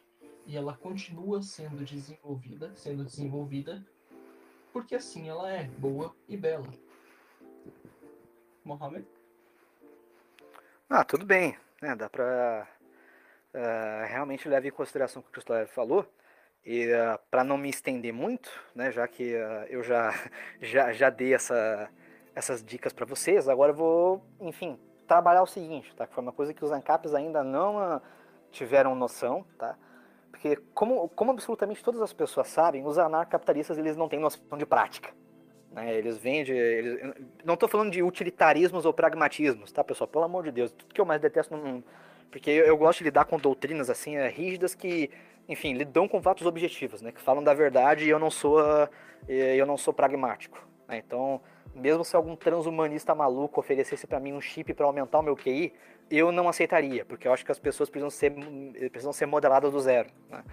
e 0.45 0.57
ela 0.57 0.76
continua 0.76 1.41
sendo 1.41 1.84
desenvolvida, 1.84 2.76
sendo 2.76 3.05
desenvolvida, 3.05 3.86
porque 4.74 4.95
assim 4.95 5.30
ela 5.30 5.51
é 5.51 5.66
boa 5.66 6.16
e 6.28 6.36
bela. 6.36 6.68
Mohamed? 8.64 9.05
Ah, 10.89 11.03
tudo 11.03 11.26
bem. 11.26 11.57
É, 11.82 11.95
dá 11.95 12.09
pra 12.09 12.68
uh, 13.54 14.08
realmente 14.08 14.47
leve 14.47 14.68
em 14.68 14.72
consideração 14.72 15.20
o 15.20 15.24
que 15.24 15.30
o 15.30 15.34
Christopher 15.34 15.68
falou. 15.68 16.06
E 16.64 16.86
uh, 16.88 16.93
eh, 16.93 17.20
para 17.32 17.43
não 17.43 17.58
me 17.58 17.70
estender 17.70 18.14
muito, 18.14 18.52
né, 18.76 18.91
já 18.91 19.08
que 19.08 19.34
uh, 19.34 19.66
eu 19.68 19.82
já, 19.82 20.14
já, 20.62 20.93
já 20.93 21.10
dei 21.10 21.34
essa, 21.34 21.89
essas 22.36 22.64
dicas 22.64 22.93
para 22.93 23.06
vocês, 23.06 23.49
agora 23.49 23.72
eu 23.72 23.76
vou, 23.76 24.24
enfim, 24.39 24.80
trabalhar 25.08 25.41
o 25.41 25.47
seguinte, 25.47 25.95
tá? 25.95 26.06
Que 26.06 26.14
foi 26.14 26.22
uma 26.22 26.32
coisa 26.32 26.54
que 26.54 26.64
os 26.64 26.72
ANCAPs 26.72 27.16
ainda 27.16 27.43
não 27.43 27.99
tiveram 28.52 28.93
noção, 28.93 29.43
tá? 29.58 29.76
Porque 30.30 30.56
como, 30.74 31.10
como 31.10 31.32
absolutamente 31.32 31.84
todas 31.84 32.02
as 32.02 32.14
pessoas 32.14 32.47
sabem, 32.47 32.86
os 32.86 32.97
anarcapitalistas 32.97 33.78
eles 33.78 33.97
não 33.97 34.08
têm 34.08 34.20
noção 34.20 34.58
de 34.58 34.66
prática. 34.66 35.10
Né? 35.72 35.93
Eles 35.95 36.18
vendem. 36.18 36.56
Eles... 36.56 37.16
Não 37.43 37.56
estou 37.56 37.68
falando 37.68 37.91
de 37.91 38.04
utilitarismos 38.04 38.86
ou 38.86 38.93
pragmatismos, 38.93 39.72
tá, 39.72 39.84
pessoal? 39.84 40.08
Pelo 40.08 40.26
amor 40.26 40.43
de 40.43 40.52
Deus. 40.52 40.72
Tudo 40.72 40.93
que 40.93 41.02
eu 41.02 41.06
mais 41.06 41.22
detesto 41.22 41.56
mundo 41.56 41.84
porque 42.32 42.50
eu, 42.50 42.78
gosto 42.78 43.00
de 43.00 43.06
lidar 43.06 43.26
com 43.26 43.38
doutrinas 43.38 43.90
assim, 43.90 44.16
é, 44.16 44.28
rígidas 44.30 44.74
que, 44.74 45.12
enfim, 45.48 45.74
lidam 45.74 46.08
com 46.08 46.22
fatos 46.22 46.48
objetivos, 46.48 47.02
né? 47.02 47.12
Que 47.12 47.22
falam 47.22 47.44
da 47.44 47.54
verdade 47.54 48.06
e 48.06 48.10
eu 48.10 48.18
não 48.18 48.32
sou, 48.32 48.60
eu 49.28 49.66
não 49.66 49.78
sou 49.78 49.94
pragmático. 49.94 50.66
Né? 50.88 51.04
Então, 51.06 51.42
mesmo 51.76 52.04
se 52.04 52.16
algum 52.16 52.36
transhumanista 52.36 53.14
maluco 53.14 53.60
oferecesse 53.60 54.08
para 54.08 54.20
mim 54.20 54.34
um 54.34 54.42
chip 54.42 54.74
para 54.74 54.86
aumentar 54.86 55.20
o 55.20 55.24
meu 55.24 55.36
QI, 55.36 55.74
eu 56.10 56.32
não 56.32 56.50
aceitaria, 56.50 57.06
porque 57.06 57.28
eu 57.28 57.34
acho 57.34 57.46
que 57.46 57.52
as 57.52 57.60
pessoas 57.60 57.90
precisam 57.90 58.10
ser, 58.10 58.34
precisam 58.90 59.14
ser 59.14 59.26
modeladas 59.26 59.72
do 59.72 59.80
zero. 59.80 60.10
Né? 60.30 60.44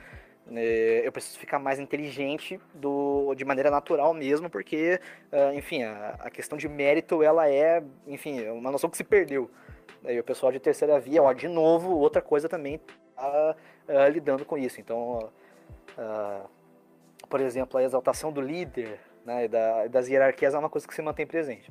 Eu 1.04 1.12
preciso 1.12 1.38
ficar 1.38 1.58
mais 1.58 1.78
inteligente 1.78 2.58
do, 2.74 3.34
de 3.34 3.44
maneira 3.44 3.70
natural 3.70 4.14
mesmo, 4.14 4.48
porque, 4.48 4.98
ah, 5.30 5.54
enfim, 5.54 5.82
a, 5.82 6.16
a 6.20 6.30
questão 6.30 6.56
de 6.56 6.68
mérito, 6.68 7.22
ela 7.22 7.48
é, 7.48 7.82
enfim, 8.06 8.40
é 8.40 8.50
uma 8.50 8.70
noção 8.70 8.88
que 8.88 8.96
se 8.96 9.04
perdeu. 9.04 9.50
Aí 10.04 10.18
o 10.18 10.24
pessoal 10.24 10.52
de 10.52 10.60
terceira 10.60 10.98
via, 10.98 11.22
ó, 11.22 11.32
de 11.32 11.48
novo, 11.48 11.96
outra 11.96 12.22
coisa 12.22 12.48
também 12.48 12.80
tá 13.14 13.56
uh, 13.88 14.10
lidando 14.10 14.44
com 14.44 14.56
isso. 14.56 14.80
Então, 14.80 15.30
uh, 15.98 16.48
por 17.28 17.40
exemplo, 17.40 17.78
a 17.78 17.82
exaltação 17.82 18.32
do 18.32 18.40
líder 18.40 19.00
né, 19.24 19.48
da, 19.48 19.86
das 19.88 20.08
hierarquias 20.08 20.54
é 20.54 20.58
uma 20.58 20.70
coisa 20.70 20.86
que 20.86 20.94
se 20.94 21.02
mantém 21.02 21.26
presente. 21.26 21.70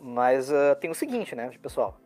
Mas 0.00 0.50
uh, 0.50 0.76
tem 0.80 0.90
o 0.90 0.94
seguinte, 0.94 1.34
né, 1.34 1.50
pessoal? 1.60 1.98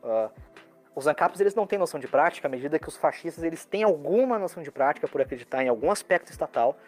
os 0.95 1.07
ANCAPs 1.07 1.41
eles 1.41 1.55
não 1.55 1.67
têm 1.67 1.79
noção 1.79 2.01
de 2.01 2.09
prática, 2.09 2.49
à 2.49 2.51
medida 2.51 2.79
que 2.79 2.89
os 2.89 2.97
fascistas 2.97 3.45
eles 3.45 3.67
têm 3.67 3.83
alguma 3.83 4.39
noção 4.39 4.63
de 4.63 4.71
prática 4.71 5.07
por 5.07 5.21
acreditar 5.21 5.63
em 5.63 5.69
algum 5.69 5.91
aspecto 5.91 6.31
estatal. 6.31 6.79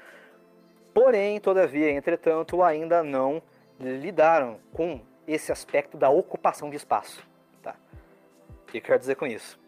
Porém, 0.94 1.38
todavia, 1.38 1.90
entretanto, 1.90 2.62
ainda 2.62 3.02
não 3.02 3.42
lidaram 3.78 4.58
com 4.72 5.00
esse 5.26 5.52
aspecto 5.52 5.98
da 5.98 6.08
ocupação 6.08 6.70
de 6.70 6.76
espaço. 6.76 7.22
O 8.68 8.70
que 8.70 8.78
eu 8.78 8.82
quero 8.82 8.98
dizer 8.98 9.14
com 9.16 9.26
isso? 9.26 9.58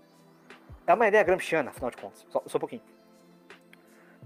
É 0.86 0.92
uma 0.92 1.09
ideia 1.09 1.24
gramsciana, 1.24 1.70
afinal 1.70 1.90
de 1.90 1.96
contas. 1.96 2.26
Só, 2.28 2.42
só 2.46 2.59
um 2.59 2.61
pouquinho. 2.61 2.82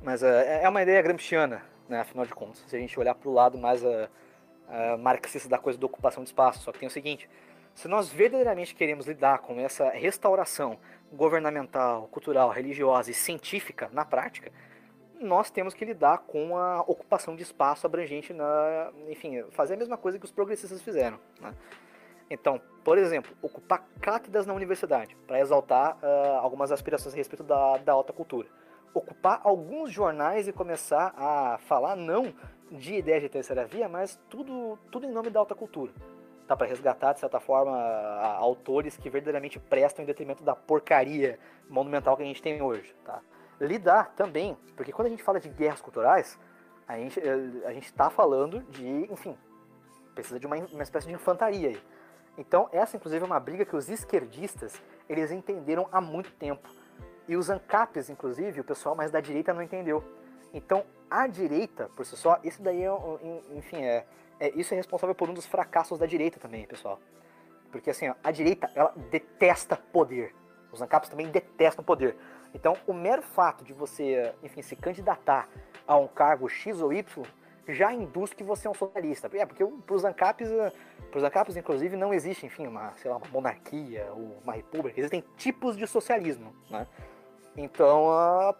Mas 0.03 0.23
uh, 0.23 0.27
é 0.27 0.69
uma 0.69 0.83
ideia 0.83 1.01
gramsciana, 1.01 1.63
né, 1.89 2.01
afinal 2.01 2.27
de 2.27 2.35
contas. 2.35 2.65
Se 2.67 2.77
a 2.77 2.79
gente 2.79 2.99
olhar 2.99 3.15
para 3.15 3.29
o 3.29 3.33
lado 3.33 3.57
mais 3.57 3.83
uh, 3.85 4.09
uh, 4.69 4.99
marxista 4.99 5.49
da 5.49 5.59
coisa 5.59 5.79
da 5.79 5.87
ocupação 5.87 6.23
de 6.23 6.31
espaço. 6.31 6.63
Só 6.63 6.73
que 6.73 6.79
tem 6.79 6.89
o 6.89 6.91
seguinte: 6.91 7.29
Se 7.75 7.89
nós 7.89 8.09
verdadeiramente 8.09 8.75
queremos 8.75 9.07
lidar 9.07 9.39
com 9.39 9.61
essa 9.61 9.91
restauração 9.91 10.79
governamental, 11.13 12.09
cultural, 12.09 12.51
religiosa 12.51 13.11
e 13.11 13.15
científica 13.15 13.89
na 13.93 14.05
prática, 14.05 14.51
nós 15.21 15.51
temos 15.51 15.75
que 15.75 15.85
lidar 15.85 16.19
com 16.19 16.57
a 16.57 16.81
ocupação 16.83 17.37
de 17.37 17.43
espaço 17.43 17.87
abrangente 17.87 18.33
na, 18.33 18.91
enfim, 19.09 19.45
fazer 19.51 19.75
a 19.75 19.77
mesma 19.77 19.97
coisa 19.97 20.19
que 20.19 20.25
os 20.25 20.33
progressistas 20.33 20.83
fizeram. 20.83 21.19
Né? 21.41 21.55
Então, 22.31 22.61
por 22.83 22.99
exemplo, 22.99 23.35
ocupar 23.41 23.87
cátedras 24.01 24.47
na 24.47 24.53
universidade 24.53 25.17
para 25.27 25.41
exaltar 25.41 25.97
uh, 25.97 26.39
algumas 26.41 26.71
aspirações 26.73 27.15
a 27.15 27.17
respeito 27.17 27.43
da, 27.43 27.79
da 27.79 27.93
alta 27.93 28.13
cultura. 28.13 28.49
Ocupar 28.93 29.41
alguns 29.43 29.91
jornais 29.91 30.47
e 30.47 30.53
começar 30.53 31.15
a 31.17 31.59
falar 31.67 31.97
não 31.97 32.33
de 32.71 32.95
ideias 32.95 33.23
de 33.23 33.29
terceira 33.29 33.65
via, 33.65 33.89
mas 33.89 34.19
tudo, 34.29 34.79
tudo 34.91 35.07
em 35.07 35.11
nome 35.11 35.31
da 35.31 35.41
alta 35.41 35.55
cultura. 35.55 35.93
Tá 36.47 36.55
para 36.55 36.67
resgatar, 36.67 37.15
de 37.15 37.21
certa 37.21 37.41
forma, 37.41 37.73
autores 38.37 38.97
que 38.97 39.09
verdadeiramente 39.09 39.59
prestam 39.59 40.03
em 40.03 40.07
detrimento 40.07 40.43
da 40.43 40.55
porcaria 40.55 41.39
monumental 41.69 42.17
que 42.17 42.23
a 42.23 42.27
gente 42.27 42.43
tem 42.43 42.61
hoje. 42.61 42.95
Tá? 43.05 43.21
Lidar 43.59 44.13
também, 44.15 44.57
porque 44.77 44.93
quando 44.93 45.07
a 45.07 45.11
gente 45.11 45.23
fala 45.23 45.41
de 45.41 45.49
guerras 45.49 45.81
culturais, 45.81 46.39
a 46.87 46.99
gente 46.99 47.19
eh, 47.19 47.67
a 47.67 47.73
está 47.73 48.11
falando 48.11 48.61
de, 48.65 48.87
enfim, 49.11 49.37
precisa 50.15 50.39
de 50.39 50.47
uma, 50.47 50.57
uma 50.57 50.83
espécie 50.83 51.07
de 51.07 51.15
infantaria 51.15 51.71
aí. 51.71 51.83
Então, 52.37 52.69
essa 52.73 52.97
inclusive 52.97 53.23
é 53.23 53.27
uma 53.27 53.39
briga 53.39 53.65
que 53.65 53.77
os 53.77 53.89
esquerdistas, 53.89 54.81
eles 55.09 55.31
entenderam 55.31 55.89
há 55.93 56.01
muito 56.01 56.33
tempo. 56.33 56.69
E 57.29 57.37
os 57.37 57.49
ANCAPs, 57.49 58.11
inclusive, 58.11 58.61
o 58.61 58.65
pessoal 58.65 58.95
mais 58.95 59.11
da 59.11 59.21
direita 59.21 59.55
não 59.55 59.63
entendeu. 59.63 60.05
Então, 60.53 60.85
a 61.11 61.27
direita, 61.27 61.89
por 61.97 62.05
si 62.05 62.17
só, 62.17 62.39
isso 62.43 62.63
daí 62.63 62.83
é, 62.83 62.91
enfim, 63.57 63.83
é, 63.83 64.05
é, 64.39 64.51
isso 64.51 64.75
é 64.75 64.77
responsável 64.77 65.15
por 65.15 65.31
um 65.31 65.35
dos 65.35 65.47
fracassos 65.47 65.99
da 65.99 66.07
direita 66.07 66.39
também, 66.39 66.67
pessoal. 66.67 67.01
Porque 67.71 67.91
assim, 67.91 68.09
ó, 68.09 68.15
a 68.23 68.31
direita, 68.31 68.71
ela 68.75 68.93
detesta 69.11 69.77
poder. 69.77 70.35
Os 70.73 70.83
ANCAPs 70.83 71.09
também 71.09 71.29
detestam 71.29 71.85
poder. 71.85 72.17
Então, 72.53 72.77
o 72.87 72.93
mero 72.93 73.23
fato 73.23 73.65
de 73.65 73.73
você, 73.73 74.33
enfim, 74.43 74.63
se 74.63 74.77
candidatar 74.77 75.49
a 75.87 75.97
um 75.97 76.07
cargo 76.07 76.49
X 76.49 76.81
ou 76.81 76.93
Y 76.93 77.27
já 77.69 77.93
induz 77.93 78.33
que 78.33 78.43
você 78.43 78.67
é 78.67 78.71
um 78.71 78.75
socialista. 78.75 79.31
É, 79.33 79.47
porque 79.47 79.65
para 79.65 79.95
os 79.95 80.05
ANCAPs, 80.05 80.51
eh, 80.51 80.73
ANCAPs, 81.15 81.57
inclusive, 81.57 81.97
não 81.97 82.13
existe, 82.13 82.47
enfim, 82.47 82.67
uma, 82.67 82.93
sei 82.95 83.11
lá, 83.11 83.17
uma 83.17 83.29
monarquia 83.29 84.07
ou 84.13 84.39
uma 84.43 84.53
república. 84.53 84.99
Existem 85.01 85.25
tipos 85.37 85.77
de 85.77 85.87
socialismo, 85.87 86.55
né? 86.71 86.87
Então, 87.57 88.11
a, 88.11 88.55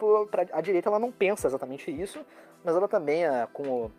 a 0.53 0.61
direita 0.61 0.89
ela 0.89 1.01
não 1.01 1.11
pensa 1.11 1.49
exatamente 1.49 1.91
isso, 1.91 2.25
mas 2.63 2.77
ela 2.77 2.87
também, 2.87 3.25
eh, 3.25 3.49
com, 3.53 3.91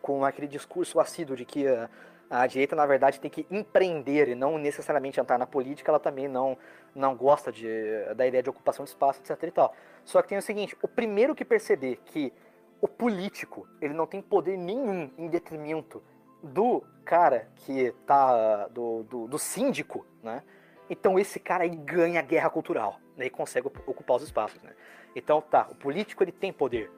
com 0.00 0.24
aquele 0.24 0.46
discurso 0.46 1.00
assíduo 1.00 1.36
de 1.36 1.44
que 1.44 1.66
a, 1.66 1.90
a 2.30 2.46
direita, 2.46 2.76
na 2.76 2.86
verdade, 2.86 3.18
tem 3.18 3.30
que 3.30 3.44
empreender 3.50 4.28
e 4.28 4.34
não 4.36 4.56
necessariamente 4.56 5.18
entrar 5.18 5.36
na 5.36 5.46
política, 5.46 5.90
ela 5.90 5.98
também 5.98 6.28
não, 6.28 6.56
não 6.94 7.16
gosta 7.16 7.50
de, 7.50 7.66
da 8.14 8.24
ideia 8.24 8.42
de 8.42 8.48
ocupação 8.48 8.84
de 8.84 8.90
espaço, 8.90 9.20
etc 9.20 9.42
e 9.42 9.50
tal. 9.50 9.74
Só 10.04 10.22
que 10.22 10.28
tem 10.28 10.38
o 10.38 10.42
seguinte, 10.42 10.76
o 10.80 10.86
primeiro 10.86 11.34
que 11.34 11.44
perceber 11.44 11.96
que 12.04 12.32
o 12.80 12.88
político, 12.88 13.68
ele 13.80 13.94
não 13.94 14.06
tem 14.06 14.22
poder 14.22 14.56
nenhum 14.56 15.10
em 15.18 15.28
detrimento 15.28 16.02
do 16.42 16.82
cara 17.04 17.48
que 17.56 17.92
tá. 18.06 18.68
do, 18.68 19.02
do, 19.04 19.28
do 19.28 19.38
síndico, 19.38 20.06
né? 20.22 20.42
Então 20.88 21.18
esse 21.18 21.38
cara 21.38 21.64
aí 21.64 21.70
ganha 21.70 22.20
a 22.20 22.22
guerra 22.22 22.50
cultural, 22.50 22.98
né? 23.16 23.26
E 23.26 23.30
consegue 23.30 23.66
ocupar 23.86 24.16
os 24.16 24.22
espaços, 24.22 24.60
né? 24.62 24.72
Então 25.14 25.40
tá, 25.40 25.68
o 25.70 25.74
político 25.74 26.22
ele 26.22 26.32
tem 26.32 26.52
poder. 26.52 26.90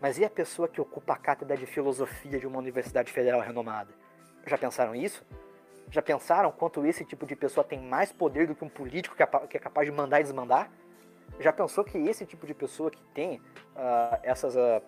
Mas 0.00 0.18
e 0.18 0.24
a 0.24 0.30
pessoa 0.30 0.68
que 0.68 0.80
ocupa 0.80 1.12
a 1.12 1.16
cátedra 1.16 1.56
de 1.56 1.66
filosofia 1.66 2.38
de 2.38 2.46
uma 2.46 2.58
universidade 2.58 3.12
federal 3.12 3.40
renomada? 3.40 3.94
Já 4.46 4.58
pensaram 4.58 4.94
isso? 4.94 5.24
Já 5.90 6.02
pensaram 6.02 6.50
quanto 6.50 6.84
esse 6.84 7.04
tipo 7.04 7.26
de 7.26 7.36
pessoa 7.36 7.62
tem 7.62 7.80
mais 7.80 8.12
poder 8.12 8.46
do 8.46 8.54
que 8.54 8.64
um 8.64 8.68
político 8.68 9.14
que 9.14 9.22
é 9.56 9.60
capaz 9.60 9.86
de 9.86 9.92
mandar 9.92 10.20
e 10.20 10.24
desmandar? 10.24 10.70
Já 11.38 11.52
pensou 11.52 11.84
que 11.84 11.98
esse 11.98 12.24
tipo 12.24 12.46
de 12.46 12.54
pessoa 12.54 12.90
que 12.90 13.02
tem 13.14 13.38
uh, 13.76 14.18
essas 14.22 14.56
uh, 14.56 14.82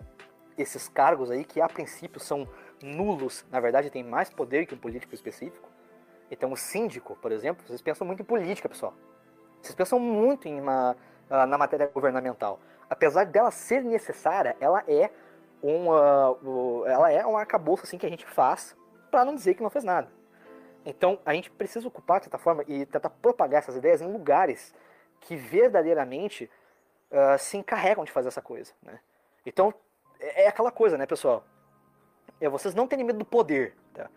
esses 0.61 0.87
cargos 0.87 1.31
aí 1.31 1.43
que 1.43 1.61
a 1.61 1.67
princípio 1.67 2.19
são 2.19 2.47
nulos, 2.81 3.45
na 3.51 3.59
verdade 3.59 3.89
tem 3.89 4.03
mais 4.03 4.29
poder 4.29 4.65
que 4.65 4.75
um 4.75 4.77
político 4.77 5.13
específico. 5.13 5.69
Então 6.31 6.51
o 6.51 6.57
síndico, 6.57 7.15
por 7.15 7.31
exemplo, 7.31 7.65
vocês 7.65 7.81
pensam 7.81 8.05
muito 8.05 8.21
em 8.21 8.25
política, 8.25 8.69
pessoal. 8.69 8.93
Vocês 9.61 9.75
pensam 9.75 9.99
muito 9.99 10.47
em 10.47 10.61
uma, 10.61 10.95
uh, 11.29 11.45
na 11.45 11.57
matéria 11.57 11.87
governamental. 11.87 12.59
Apesar 12.89 13.25
dela 13.25 13.51
ser 13.51 13.83
necessária, 13.83 14.55
ela 14.59 14.83
é 14.87 15.09
um, 15.61 15.89
uh, 15.89 16.85
ela 16.85 17.11
é 17.11 17.25
um 17.25 17.37
arcabouço 17.37 17.83
assim 17.83 17.97
que 17.97 18.05
a 18.05 18.09
gente 18.09 18.25
faz 18.25 18.75
para 19.11 19.25
não 19.25 19.35
dizer 19.35 19.55
que 19.55 19.63
não 19.63 19.69
fez 19.69 19.83
nada. 19.83 20.09
Então 20.85 21.19
a 21.25 21.33
gente 21.33 21.49
precisa 21.51 21.87
ocupar 21.87 22.19
de 22.19 22.25
certa 22.25 22.37
forma 22.37 22.63
e 22.67 22.85
tentar 22.85 23.09
propagar 23.09 23.59
essas 23.59 23.75
ideias 23.75 24.01
em 24.01 24.11
lugares 24.11 24.73
que 25.19 25.35
verdadeiramente 25.35 26.49
uh, 27.11 27.37
se 27.37 27.57
encarregam 27.57 28.05
de 28.05 28.11
fazer 28.11 28.29
essa 28.29 28.41
coisa. 28.41 28.71
Né? 28.81 28.99
Então 29.45 29.73
é, 30.19 30.43
é 30.43 30.47
aquela 30.47 30.71
coisa, 30.71 30.97
né, 30.97 31.05
pessoal? 31.05 31.43
É, 32.39 32.47
vocês 32.49 32.73
não 32.75 32.87
terem 32.87 33.05
medo 33.05 33.19
do 33.19 33.25
poder, 33.25 33.75
tá? 33.93 34.09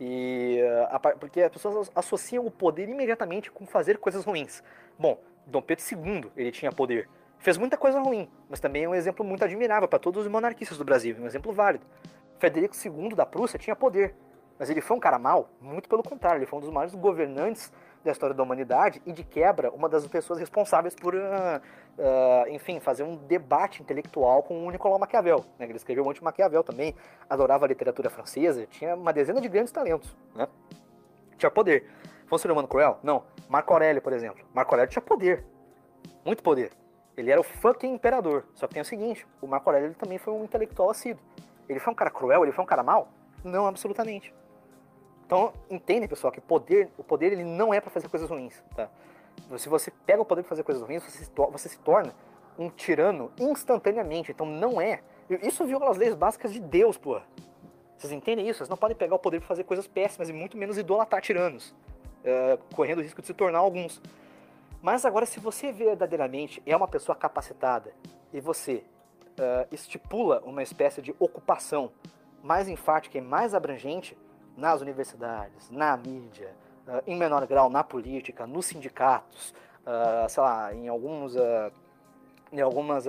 E, 0.00 0.60
a, 0.90 0.98
porque 0.98 1.40
as 1.42 1.50
pessoas 1.50 1.90
associam 1.94 2.44
o 2.44 2.50
poder 2.50 2.88
imediatamente 2.88 3.50
com 3.50 3.66
fazer 3.66 3.98
coisas 3.98 4.24
ruins. 4.24 4.62
Bom, 4.98 5.18
Dom 5.46 5.62
Pedro 5.62 5.84
II, 5.90 6.32
ele 6.36 6.50
tinha 6.50 6.72
poder. 6.72 7.08
Fez 7.38 7.56
muita 7.58 7.76
coisa 7.76 7.98
ruim, 8.00 8.30
mas 8.48 8.60
também 8.60 8.84
é 8.84 8.88
um 8.88 8.94
exemplo 8.94 9.24
muito 9.24 9.44
admirável 9.44 9.88
para 9.88 9.98
todos 9.98 10.24
os 10.24 10.30
monarquistas 10.30 10.78
do 10.78 10.84
Brasil, 10.84 11.16
um 11.18 11.26
exemplo 11.26 11.52
válido. 11.52 11.84
Frederico 12.38 12.74
II 12.76 13.14
da 13.14 13.26
Prússia 13.26 13.58
tinha 13.58 13.74
poder, 13.74 14.14
mas 14.58 14.70
ele 14.70 14.80
foi 14.80 14.96
um 14.96 15.00
cara 15.00 15.18
mau? 15.18 15.48
Muito 15.60 15.88
pelo 15.88 16.02
contrário, 16.02 16.38
ele 16.38 16.46
foi 16.46 16.58
um 16.58 16.62
dos 16.62 16.70
maiores 16.70 16.94
governantes 16.94 17.72
da 18.04 18.10
história 18.10 18.34
da 18.34 18.42
humanidade 18.42 19.00
e 19.06 19.12
de 19.12 19.22
quebra 19.24 19.70
uma 19.70 19.88
das 19.88 20.06
pessoas 20.06 20.38
responsáveis 20.38 20.94
por, 20.94 21.14
uh, 21.14 21.18
uh, 21.18 22.48
enfim, 22.48 22.80
fazer 22.80 23.02
um 23.02 23.16
debate 23.16 23.82
intelectual 23.82 24.42
com 24.42 24.66
o 24.66 24.70
Nicolau 24.70 24.98
Maquiavel. 24.98 25.44
Né? 25.58 25.66
Ele 25.66 25.76
escreveu 25.76 26.02
um 26.02 26.06
monte 26.06 26.16
de 26.16 26.24
Maquiavel 26.24 26.62
também, 26.62 26.94
adorava 27.28 27.64
a 27.64 27.68
literatura 27.68 28.10
francesa, 28.10 28.66
tinha 28.66 28.94
uma 28.94 29.12
dezena 29.12 29.40
de 29.40 29.48
grandes 29.48 29.72
talentos, 29.72 30.16
né? 30.34 30.48
Tinha 31.36 31.50
poder. 31.50 31.88
Foi 32.26 32.36
um 32.36 32.38
ser 32.38 32.50
humano 32.50 32.68
cruel? 32.68 32.98
Não. 33.02 33.24
Marco 33.48 33.72
Aurélio, 33.72 34.00
por 34.00 34.12
exemplo. 34.12 34.44
Marco 34.54 34.74
Aurélio 34.74 34.90
tinha 34.90 35.02
poder. 35.02 35.44
Muito 36.24 36.42
poder. 36.42 36.70
Ele 37.16 37.30
era 37.30 37.40
o 37.40 37.44
fucking 37.44 37.92
imperador. 37.92 38.44
Só 38.54 38.66
que 38.66 38.74
tem 38.74 38.82
o 38.82 38.84
seguinte, 38.84 39.26
o 39.40 39.46
Marco 39.46 39.68
Aurélio 39.68 39.94
também 39.94 40.18
foi 40.18 40.32
um 40.32 40.44
intelectual 40.44 40.90
assíduo. 40.90 41.22
Ele 41.68 41.78
foi 41.78 41.92
um 41.92 41.96
cara 41.96 42.10
cruel? 42.10 42.42
Ele 42.42 42.52
foi 42.52 42.64
um 42.64 42.66
cara 42.66 42.82
mau? 42.82 43.08
Não, 43.44 43.66
absolutamente. 43.66 44.32
Então, 45.32 45.50
entendem, 45.70 46.06
pessoal, 46.06 46.30
que 46.30 46.42
poder, 46.42 46.90
o 46.98 47.02
poder 47.02 47.32
ele 47.32 47.42
não 47.42 47.72
é 47.72 47.80
para 47.80 47.90
fazer 47.90 48.06
coisas 48.06 48.28
ruins, 48.28 48.62
tá? 48.76 48.90
Se 49.56 49.66
você 49.66 49.90
pega 50.04 50.20
o 50.20 50.26
poder 50.26 50.42
para 50.42 50.50
fazer 50.50 50.62
coisas 50.62 50.82
ruins, 50.82 51.02
você 51.02 51.24
se, 51.24 51.30
você 51.34 51.70
se 51.70 51.78
torna 51.78 52.14
um 52.58 52.68
tirano 52.68 53.32
instantaneamente. 53.38 54.30
Então, 54.30 54.44
não 54.44 54.78
é. 54.78 55.00
Isso 55.42 55.64
viola 55.64 55.90
as 55.90 55.96
leis 55.96 56.14
básicas 56.14 56.52
de 56.52 56.60
Deus, 56.60 56.98
pô. 56.98 57.18
Vocês 57.96 58.12
entendem 58.12 58.46
isso? 58.46 58.58
Vocês 58.58 58.68
não 58.68 58.76
podem 58.76 58.94
pegar 58.94 59.14
o 59.14 59.18
poder 59.18 59.38
para 59.38 59.48
fazer 59.48 59.64
coisas 59.64 59.86
péssimas 59.86 60.28
e 60.28 60.34
muito 60.34 60.58
menos 60.58 60.76
idolatrar 60.76 61.22
tiranos, 61.22 61.70
uh, 61.70 62.58
correndo 62.76 62.98
o 62.98 63.02
risco 63.02 63.22
de 63.22 63.26
se 63.26 63.32
tornar 63.32 63.60
alguns. 63.60 64.02
Mas 64.82 65.06
agora, 65.06 65.24
se 65.24 65.40
você 65.40 65.72
verdadeiramente 65.72 66.62
é 66.66 66.76
uma 66.76 66.86
pessoa 66.86 67.16
capacitada 67.16 67.94
e 68.34 68.38
você 68.38 68.84
uh, 69.38 69.66
estipula 69.72 70.42
uma 70.44 70.62
espécie 70.62 71.00
de 71.00 71.14
ocupação 71.18 71.90
mais 72.42 72.68
enfática 72.68 73.16
e 73.16 73.22
mais 73.22 73.54
abrangente, 73.54 74.14
nas 74.56 74.80
universidades, 74.80 75.70
na 75.70 75.96
mídia, 75.96 76.54
uh, 76.86 77.02
em 77.06 77.16
menor 77.16 77.46
grau 77.46 77.70
na 77.70 77.82
política, 77.82 78.46
nos 78.46 78.66
sindicatos, 78.66 79.54
uh, 79.86 80.28
sei 80.28 80.42
lá, 80.42 80.74
em 80.74 80.88
alguns, 80.88 81.34
uh, 81.34 81.72
em 82.52 82.60
algumas, 82.60 83.06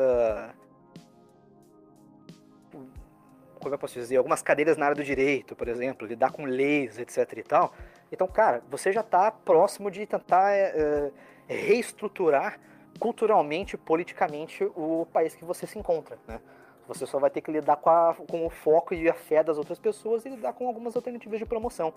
como 3.60 3.74
eu 3.74 3.80
posso 3.80 3.94
dizer, 3.94 4.18
algumas 4.18 4.42
cadeiras 4.42 4.78
na 4.78 4.86
área 4.86 4.96
do 4.96 5.04
direito, 5.04 5.56
por 5.56 5.68
exemplo, 5.68 6.08
lidar 6.08 6.32
com 6.32 6.46
leis, 6.46 7.00
etc. 7.00 7.38
e 7.38 7.44
tal. 7.44 7.74
Então, 8.12 8.28
cara, 8.28 8.62
você 8.70 8.92
já 8.92 9.02
está 9.02 9.32
próximo 9.32 9.90
de 9.90 10.06
tentar 10.06 10.54
eh, 10.54 10.74
eh, 10.76 11.12
reestruturar 11.48 12.60
culturalmente, 13.00 13.76
politicamente 13.76 14.64
o 14.76 15.08
país 15.12 15.34
que 15.34 15.44
você 15.44 15.66
se 15.66 15.80
encontra, 15.80 16.18
né? 16.28 16.40
Você 16.88 17.06
só 17.06 17.18
vai 17.18 17.30
ter 17.30 17.42
que 17.42 17.52
lidar 17.52 17.78
com, 17.78 17.90
a, 17.90 18.16
com, 18.30 18.46
o 18.46 18.50
foco 18.50 18.94
e 18.94 19.10
a 19.10 19.14
fé 19.14 19.44
das 19.44 19.58
outras 19.58 19.80
pessoas 19.80 20.26
e 20.26 20.30
lidar 20.30 20.54
com 20.54 20.68
algumas 20.68 20.96
alternativas 20.96 21.40
de 21.40 21.46
promoção. 21.46 21.94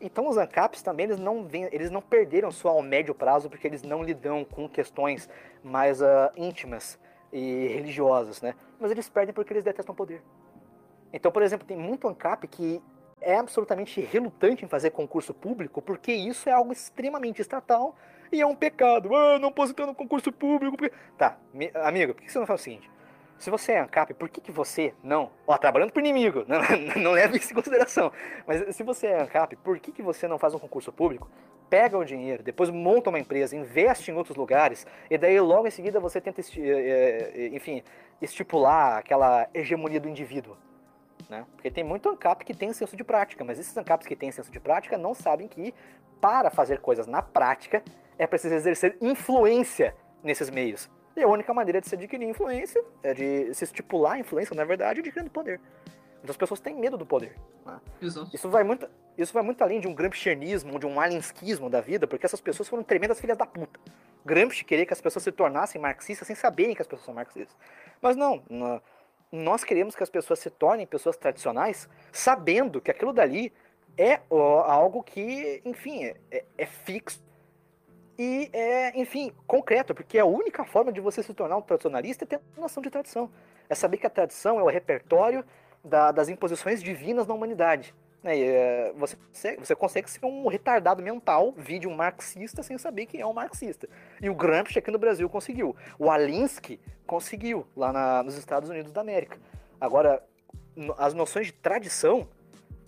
Então 0.00 0.28
os 0.28 0.36
ANCAPs 0.36 0.80
também 0.80 1.06
eles 1.06 1.18
não, 1.18 1.44
vem, 1.44 1.68
eles 1.72 1.90
não 1.90 2.00
perderam 2.00 2.50
só 2.50 2.68
ao 2.68 2.82
médio 2.82 3.14
prazo 3.14 3.50
porque 3.50 3.66
eles 3.66 3.82
não 3.82 4.02
lidam 4.02 4.44
com 4.44 4.68
questões 4.68 5.28
mais 5.62 6.00
uh, 6.00 6.30
íntimas 6.36 6.98
e 7.32 7.66
religiosas, 7.68 8.40
né? 8.40 8.54
Mas 8.78 8.90
eles 8.90 9.08
perdem 9.08 9.34
porque 9.34 9.52
eles 9.52 9.64
detestam 9.64 9.94
poder. 9.94 10.22
Então, 11.12 11.32
por 11.32 11.42
exemplo, 11.42 11.66
tem 11.66 11.76
muito 11.76 12.06
ANCAP 12.06 12.46
que 12.46 12.80
é 13.20 13.36
absolutamente 13.36 14.00
relutante 14.00 14.64
em 14.64 14.68
fazer 14.68 14.90
concurso 14.90 15.34
público 15.34 15.82
porque 15.82 16.12
isso 16.12 16.48
é 16.48 16.52
algo 16.52 16.72
extremamente 16.72 17.42
estatal 17.42 17.96
e 18.30 18.40
é 18.40 18.46
um 18.46 18.54
pecado. 18.54 19.14
Ah, 19.14 19.38
não 19.38 19.50
posso 19.50 19.72
entrar 19.72 19.86
no 19.86 19.94
concurso 19.94 20.30
público. 20.30 20.76
Porque... 20.76 20.94
Tá, 21.16 21.38
amigo, 21.82 22.14
por 22.14 22.22
que 22.22 22.30
você 22.30 22.38
não 22.38 22.46
faz 22.46 22.60
o 22.60 22.64
seguinte? 22.64 22.90
Se 23.38 23.50
você 23.50 23.72
é 23.72 23.80
ANCAP, 23.80 24.14
por 24.14 24.28
que, 24.28 24.40
que 24.40 24.50
você 24.50 24.92
não. 25.02 25.30
Ó, 25.46 25.56
trabalhando 25.56 25.92
pro 25.92 26.00
inimigo, 26.00 26.44
não, 26.48 26.60
não 27.00 27.12
leve 27.12 27.38
isso 27.38 27.52
em 27.52 27.54
consideração. 27.54 28.12
Mas 28.46 28.74
se 28.74 28.82
você 28.82 29.06
é 29.06 29.22
ANCAP, 29.22 29.56
por 29.56 29.78
que, 29.78 29.92
que 29.92 30.02
você 30.02 30.26
não 30.26 30.38
faz 30.38 30.54
um 30.54 30.58
concurso 30.58 30.92
público 30.92 31.28
pega 31.68 31.98
o 31.98 32.04
dinheiro, 32.04 32.42
depois 32.42 32.70
monta 32.70 33.10
uma 33.10 33.18
empresa, 33.18 33.56
investe 33.56 34.10
em 34.10 34.14
outros 34.14 34.36
lugares, 34.36 34.86
e 35.10 35.18
daí 35.18 35.38
logo 35.40 35.66
em 35.66 35.70
seguida 35.70 36.00
você 36.00 36.20
tenta, 36.20 36.40
enfim, 37.52 37.82
estipular 38.20 38.98
aquela 38.98 39.48
hegemonia 39.52 40.00
do 40.00 40.08
indivíduo. 40.08 40.56
Né? 41.28 41.44
Porque 41.54 41.70
tem 41.70 41.84
muito 41.84 42.08
ANCAP 42.08 42.44
que 42.44 42.54
tem 42.54 42.72
senso 42.72 42.96
de 42.96 43.04
prática, 43.04 43.44
mas 43.44 43.58
esses 43.58 43.76
ANCAPs 43.76 44.06
que 44.06 44.16
têm 44.16 44.32
senso 44.32 44.50
de 44.50 44.58
prática 44.58 44.96
não 44.96 45.14
sabem 45.14 45.46
que 45.46 45.74
para 46.20 46.50
fazer 46.50 46.80
coisas 46.80 47.06
na 47.06 47.20
prática 47.20 47.82
é 48.18 48.26
preciso 48.26 48.54
exercer 48.54 48.96
influência 49.00 49.94
nesses 50.22 50.50
meios. 50.50 50.90
E 51.18 51.22
a 51.22 51.26
única 51.26 51.52
maneira 51.52 51.80
de 51.80 51.88
se 51.88 51.96
adquirir 51.96 52.28
influência 52.28 52.80
é 53.02 53.12
de 53.12 53.52
se 53.52 53.64
estipular 53.64 54.20
influência, 54.20 54.54
na 54.54 54.64
verdade, 54.64 55.00
adquirindo 55.00 55.28
poder. 55.28 55.60
Então 56.22 56.30
as 56.30 56.36
pessoas 56.36 56.60
têm 56.60 56.76
medo 56.76 56.96
do 56.96 57.04
poder. 57.04 57.36
Né? 57.66 57.80
Isso 58.32 58.48
vai 58.48 58.62
muito, 58.62 58.88
isso 59.16 59.32
vai 59.32 59.42
muito 59.42 59.60
além 59.62 59.80
de 59.80 59.88
um 59.88 59.94
gramscianismo, 59.94 60.78
de 60.78 60.86
um 60.86 61.00
alinsquismo 61.00 61.68
da 61.68 61.80
vida, 61.80 62.06
porque 62.06 62.24
essas 62.24 62.40
pessoas 62.40 62.68
foram 62.68 62.84
tremendas 62.84 63.20
filhas 63.20 63.36
da 63.36 63.44
puta. 63.44 63.80
Gramsci 64.24 64.64
queria 64.64 64.86
que 64.86 64.92
as 64.92 65.00
pessoas 65.00 65.24
se 65.24 65.32
tornassem 65.32 65.80
marxistas 65.80 66.24
sem 66.24 66.36
saberem 66.36 66.74
que 66.74 66.82
as 66.82 66.86
pessoas 66.86 67.06
são 67.06 67.14
marxistas. 67.14 67.56
Mas 68.00 68.14
não, 68.14 68.42
nós 69.32 69.64
queremos 69.64 69.96
que 69.96 70.02
as 70.04 70.10
pessoas 70.10 70.38
se 70.38 70.50
tornem 70.50 70.86
pessoas 70.86 71.16
tradicionais, 71.16 71.88
sabendo 72.12 72.80
que 72.80 72.92
aquilo 72.92 73.12
dali 73.12 73.52
é 73.96 74.20
algo 74.30 75.02
que, 75.02 75.60
enfim, 75.64 76.04
é, 76.04 76.16
é, 76.30 76.44
é 76.58 76.66
fixo 76.66 77.20
e 78.18 78.50
é, 78.52 78.98
enfim, 79.00 79.32
concreto, 79.46 79.94
porque 79.94 80.18
a 80.18 80.24
única 80.24 80.64
forma 80.64 80.92
de 80.92 81.00
você 81.00 81.22
se 81.22 81.32
tornar 81.32 81.56
um 81.56 81.62
tradicionalista 81.62 82.24
é 82.24 82.26
ter 82.26 82.40
noção 82.56 82.82
de 82.82 82.90
tradição. 82.90 83.30
É 83.68 83.74
saber 83.74 83.98
que 83.98 84.06
a 84.06 84.10
tradição 84.10 84.58
é 84.58 84.62
o 84.62 84.66
repertório 84.66 85.44
da, 85.84 86.10
das 86.10 86.28
imposições 86.28 86.82
divinas 86.82 87.26
na 87.26 87.34
humanidade. 87.34 87.94
Né? 88.22 88.40
É, 88.40 88.92
você, 88.96 89.16
você 89.56 89.74
consegue 89.76 90.10
ser 90.10 90.24
um 90.24 90.48
retardado 90.48 91.00
mental, 91.02 91.52
vídeo 91.56 91.90
marxista, 91.90 92.62
sem 92.62 92.76
saber 92.76 93.06
quem 93.06 93.20
é 93.20 93.26
um 93.26 93.32
marxista. 93.32 93.88
E 94.20 94.28
o 94.28 94.34
Gramsci 94.34 94.78
aqui 94.78 94.90
no 94.90 94.98
Brasil 94.98 95.28
conseguiu. 95.28 95.76
O 95.96 96.10
Alinsky 96.10 96.80
conseguiu, 97.06 97.66
lá 97.76 97.92
na, 97.92 98.22
nos 98.24 98.36
Estados 98.36 98.68
Unidos 98.68 98.92
da 98.92 99.00
América. 99.00 99.38
Agora, 99.80 100.22
as 100.96 101.14
noções 101.14 101.46
de 101.46 101.52
tradição 101.52 102.20
é 102.20 102.37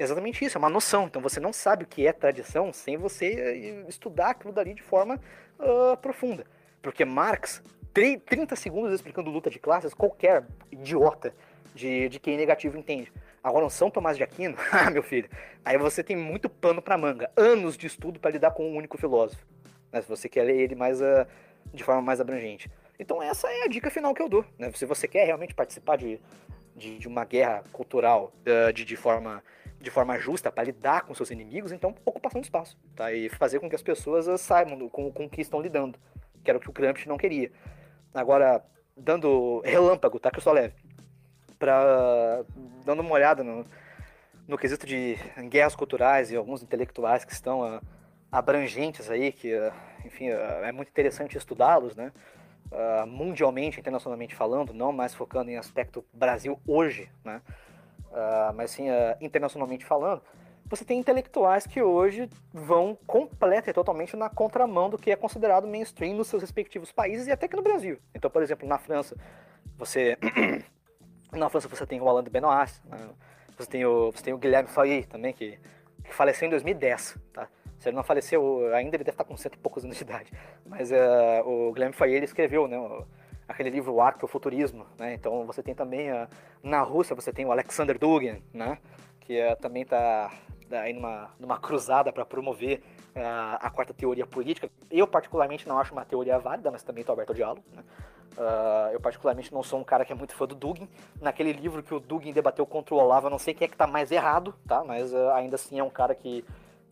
exatamente 0.02 0.44
isso, 0.44 0.56
é 0.56 0.58
uma 0.58 0.70
noção. 0.70 1.06
Então 1.06 1.20
você 1.20 1.40
não 1.40 1.52
sabe 1.52 1.84
o 1.84 1.86
que 1.86 2.06
é 2.06 2.12
tradição 2.12 2.72
sem 2.72 2.96
você 2.96 3.26
eh, 3.26 3.84
estudar 3.88 4.30
aquilo 4.30 4.52
dali 4.52 4.74
de 4.74 4.82
forma 4.82 5.20
uh, 5.58 5.96
profunda. 5.98 6.44
Porque 6.82 7.04
Marx, 7.04 7.62
30 7.92 8.56
segundos 8.56 8.92
explicando 8.92 9.30
luta 9.30 9.50
de 9.50 9.58
classes, 9.58 9.92
qualquer 9.92 10.44
idiota 10.70 11.34
de, 11.74 12.08
de 12.08 12.18
quem 12.18 12.36
negativo 12.36 12.78
entende. 12.78 13.12
Agora, 13.42 13.64
um 13.64 13.70
São 13.70 13.90
Tomás 13.90 14.16
de 14.16 14.22
Aquino, 14.22 14.56
ah, 14.72 14.90
meu 14.90 15.02
filho, 15.02 15.28
aí 15.64 15.78
você 15.78 16.02
tem 16.02 16.16
muito 16.16 16.48
pano 16.48 16.82
para 16.82 16.98
manga, 16.98 17.30
anos 17.36 17.76
de 17.76 17.86
estudo 17.86 18.20
para 18.20 18.30
lidar 18.30 18.50
com 18.50 18.70
um 18.70 18.76
único 18.76 18.98
filósofo. 18.98 19.46
Né, 19.92 20.00
se 20.02 20.08
você 20.08 20.28
quer 20.28 20.44
ler 20.44 20.56
ele 20.56 20.74
mais 20.74 21.00
uh, 21.00 21.26
de 21.72 21.82
forma 21.82 22.02
mais 22.02 22.20
abrangente. 22.20 22.70
Então, 22.98 23.22
essa 23.22 23.48
é 23.48 23.64
a 23.64 23.66
dica 23.66 23.90
final 23.90 24.12
que 24.12 24.20
eu 24.20 24.28
dou. 24.28 24.44
Né? 24.58 24.70
Se 24.72 24.84
você 24.84 25.08
quer 25.08 25.24
realmente 25.24 25.54
participar 25.54 25.96
de, 25.96 26.20
de, 26.76 26.98
de 26.98 27.08
uma 27.08 27.24
guerra 27.24 27.64
cultural 27.72 28.32
uh, 28.46 28.72
de, 28.72 28.84
de, 28.84 28.96
forma, 28.96 29.42
de 29.80 29.90
forma 29.90 30.18
justa 30.18 30.52
para 30.52 30.64
lidar 30.64 31.02
com 31.02 31.14
seus 31.14 31.30
inimigos, 31.30 31.72
então 31.72 31.94
ocupação 32.04 32.40
de 32.40 32.46
espaço. 32.46 32.78
Tá? 32.94 33.12
E 33.12 33.28
fazer 33.28 33.60
com 33.60 33.68
que 33.68 33.76
as 33.76 33.82
pessoas 33.82 34.28
uh, 34.28 34.36
saibam 34.36 34.88
com, 34.88 35.10
com 35.10 35.28
que 35.28 35.40
estão 35.40 35.60
lidando, 35.60 35.98
que 36.44 36.50
era 36.50 36.58
o 36.58 36.60
que 36.60 36.68
o 36.68 36.72
Gramsci 36.72 37.08
não 37.08 37.16
queria. 37.16 37.50
Agora, 38.12 38.62
dando 38.96 39.60
relâmpago, 39.60 40.18
tá? 40.18 40.30
Que 40.30 40.38
eu 40.38 40.42
sou 40.42 40.52
leve 40.52 40.74
para 41.60 42.42
dando 42.86 43.00
uma 43.00 43.12
olhada 43.12 43.44
no, 43.44 43.66
no 44.48 44.56
quesito 44.56 44.86
de 44.86 45.16
guerras 45.50 45.76
culturais 45.76 46.32
e 46.32 46.36
alguns 46.36 46.62
intelectuais 46.62 47.24
que 47.24 47.32
estão 47.32 47.60
uh, 47.60 47.80
abrangentes 48.32 49.10
aí, 49.10 49.30
que, 49.30 49.54
uh, 49.54 49.72
enfim, 50.04 50.30
uh, 50.30 50.64
é 50.64 50.72
muito 50.72 50.88
interessante 50.88 51.36
estudá-los, 51.36 51.94
né? 51.94 52.10
mundialmente, 53.08 53.80
internacionalmente 53.80 54.32
falando, 54.32 54.72
não 54.72 54.92
mais 54.92 55.12
focando 55.12 55.50
em 55.50 55.56
aspecto 55.56 56.04
Brasil 56.12 56.56
hoje, 56.64 57.10
né? 57.24 57.42
Mas 58.54 58.72
sim 58.72 58.86
internacionalmente 59.20 59.84
falando, 59.84 60.22
você 60.66 60.84
tem 60.84 60.98
intelectuais 60.98 61.66
que 61.66 61.82
hoje 61.82 62.28
vão 62.52 62.96
completa 63.06 63.70
e 63.70 63.72
totalmente 63.72 64.16
na 64.16 64.28
contramão 64.28 64.88
do 64.88 64.98
que 64.98 65.10
é 65.10 65.16
considerado 65.16 65.66
mainstream 65.66 66.14
nos 66.14 66.28
seus 66.28 66.42
respectivos 66.42 66.92
países 66.92 67.26
e 67.26 67.32
até 67.32 67.46
aqui 67.46 67.56
no 67.56 67.62
Brasil. 67.62 67.98
Então, 68.14 68.30
por 68.30 68.42
exemplo, 68.42 68.68
na 68.68 68.78
França, 68.78 69.16
você 69.76 70.16
Na 71.32 71.48
França 71.48 71.68
você 71.68 71.86
tem 71.86 72.00
o 72.00 72.08
Alain 72.08 72.24
de 72.24 72.30
Benoist, 72.30 72.80
né? 72.86 72.98
você, 73.56 73.70
tem 73.70 73.84
o, 73.86 74.10
você 74.10 74.24
tem 74.24 74.34
o 74.34 74.38
Guilherme 74.38 74.68
Fay 74.68 75.04
também, 75.04 75.32
que, 75.32 75.58
que 76.04 76.12
faleceu 76.12 76.46
em 76.46 76.50
2010, 76.50 77.18
tá? 77.32 77.48
Se 77.78 77.88
ele 77.88 77.96
não 77.96 78.02
faleceu 78.02 78.74
ainda, 78.74 78.96
ele 78.96 79.04
deve 79.04 79.10
estar 79.10 79.24
com 79.24 79.36
cento 79.36 79.54
e 79.54 79.58
poucos 79.58 79.84
anos 79.84 79.96
de 79.96 80.02
idade. 80.02 80.30
Mas 80.66 80.90
uh, 80.90 81.46
o 81.46 81.72
Guilherme 81.72 81.94
Fay, 81.94 82.12
ele 82.12 82.24
escreveu, 82.24 82.66
né? 82.66 82.76
O, 82.78 83.06
aquele 83.50 83.70
livro 83.70 83.96
O 83.96 84.26
Futurismo, 84.26 84.86
né? 84.98 85.14
Então 85.14 85.44
você 85.44 85.62
tem 85.62 85.74
também, 85.74 86.10
uh, 86.12 86.28
na 86.62 86.80
Rússia, 86.82 87.16
você 87.16 87.32
tem 87.32 87.44
o 87.44 87.52
Alexander 87.52 87.98
Dugin, 87.98 88.42
né? 88.54 88.78
Que 89.20 89.40
uh, 89.40 89.56
também 89.56 89.82
está 89.82 90.30
tá 90.68 90.80
aí 90.80 90.92
numa, 90.92 91.30
numa 91.38 91.58
cruzada 91.58 92.12
para 92.12 92.24
promover 92.24 92.80
a 93.12 93.68
quarta 93.70 93.92
teoria 93.92 94.24
política. 94.24 94.70
Eu, 94.88 95.04
particularmente, 95.04 95.66
não 95.66 95.80
acho 95.80 95.92
uma 95.92 96.04
teoria 96.04 96.38
válida, 96.38 96.70
mas 96.70 96.84
também 96.84 97.00
estou 97.00 97.12
aberto 97.12 97.30
ao 97.30 97.34
diálogo, 97.34 97.64
né? 97.74 97.82
Uh, 98.38 98.92
eu 98.92 99.00
particularmente 99.00 99.52
não 99.52 99.64
sou 99.64 99.80
um 99.80 99.84
cara 99.84 100.04
que 100.04 100.12
é 100.12 100.14
muito 100.14 100.32
fã 100.32 100.46
do 100.46 100.54
Dugin. 100.54 100.88
Naquele 101.20 101.52
livro 101.52 101.82
que 101.82 101.92
o 101.92 101.98
Dugin 101.98 102.32
debateu 102.32 102.64
contra 102.64 102.94
o 102.94 102.98
Olavo, 102.98 103.26
eu 103.26 103.30
não 103.30 103.38
sei 103.38 103.52
quem 103.52 103.66
é 103.66 103.68
que 103.68 103.76
tá 103.76 103.86
mais 103.86 104.12
errado, 104.12 104.54
tá? 104.66 104.84
Mas 104.84 105.12
uh, 105.12 105.30
ainda 105.30 105.56
assim 105.56 105.80
é 105.80 105.84
um 105.84 105.90
cara 105.90 106.14
que 106.14 106.44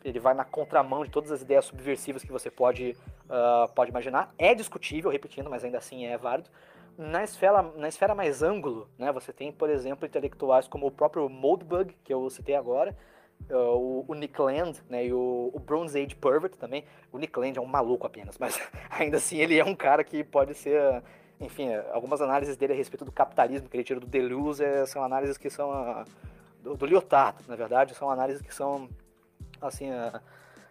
ele 0.05 0.19
vai 0.19 0.35
na 0.35 0.45
contramão 0.45 1.05
de 1.05 1.11
todas 1.11 1.31
as 1.31 1.43
ideias 1.43 1.65
subversivas 1.65 2.23
que 2.23 2.33
você 2.33 2.51
pode, 2.51 2.97
uh, 3.25 3.73
pode 3.75 3.91
imaginar. 3.91 4.33
É 4.39 4.55
discutível, 4.55 5.11
repetindo, 5.11 5.51
mas 5.51 5.65
ainda 5.65 5.79
assim 5.79 6.07
é 6.07 6.17
válido. 6.17 6.51
Na 6.97 7.23
esfera, 7.23 7.63
na 7.63 7.89
esfera 7.89 8.15
mais 8.15 8.43
ângulo, 8.43 8.89
né, 8.99 9.13
você 9.13 9.33
tem, 9.33 9.53
por 9.53 9.71
exemplo, 9.71 10.07
intelectuais 10.07 10.67
como 10.67 10.87
o 10.87 10.91
próprio 10.91 11.29
Moldbug, 11.29 11.95
que 12.03 12.13
eu 12.13 12.29
citei 12.29 12.57
agora, 12.57 12.97
o, 13.49 14.05
o, 14.09 14.15
Nick 14.15 14.41
Land, 14.41 14.83
né, 14.89 15.07
e 15.07 15.13
o, 15.13 15.51
o, 15.53 15.61
Bronze 15.61 15.97
Age 15.97 16.17
Pervert 16.17 16.57
também. 16.57 16.85
O 17.13 17.19
Nick 17.19 17.39
Land 17.39 17.57
é 17.57 17.63
um 17.63 17.67
maluco 17.67 18.05
apenas, 18.07 18.37
mas 18.39 18.61
ainda 18.91 19.19
assim 19.19 19.39
ele 19.39 19.59
é 19.59 19.65
um 19.65 19.77
cara 19.77 20.03
que 20.03 20.25
pode 20.25 20.55
ser 20.55 21.03
enfim, 21.41 21.69
algumas 21.93 22.21
análises 22.21 22.57
dele 22.57 22.73
a 22.73 22.77
respeito 22.77 23.05
do 23.05 23.13
capitalismo 23.13 23.69
que 23.69 23.77
ele 23.77 23.85
tira 23.85 24.01
do 24.01 24.07
Deleuze 24.07 24.65
são 24.89 25.05
análises 25.05 25.39
que 25.39 25.49
são 25.49 25.71
uh, 25.71 26.05
do, 26.63 26.77
do 26.77 26.87
Lyotard, 26.87 27.39
na 27.47 27.55
verdade, 27.55 27.95
são 27.95 28.11
análises 28.11 28.43
que 28.43 28.53
são 28.53 28.89
assim 29.61 29.91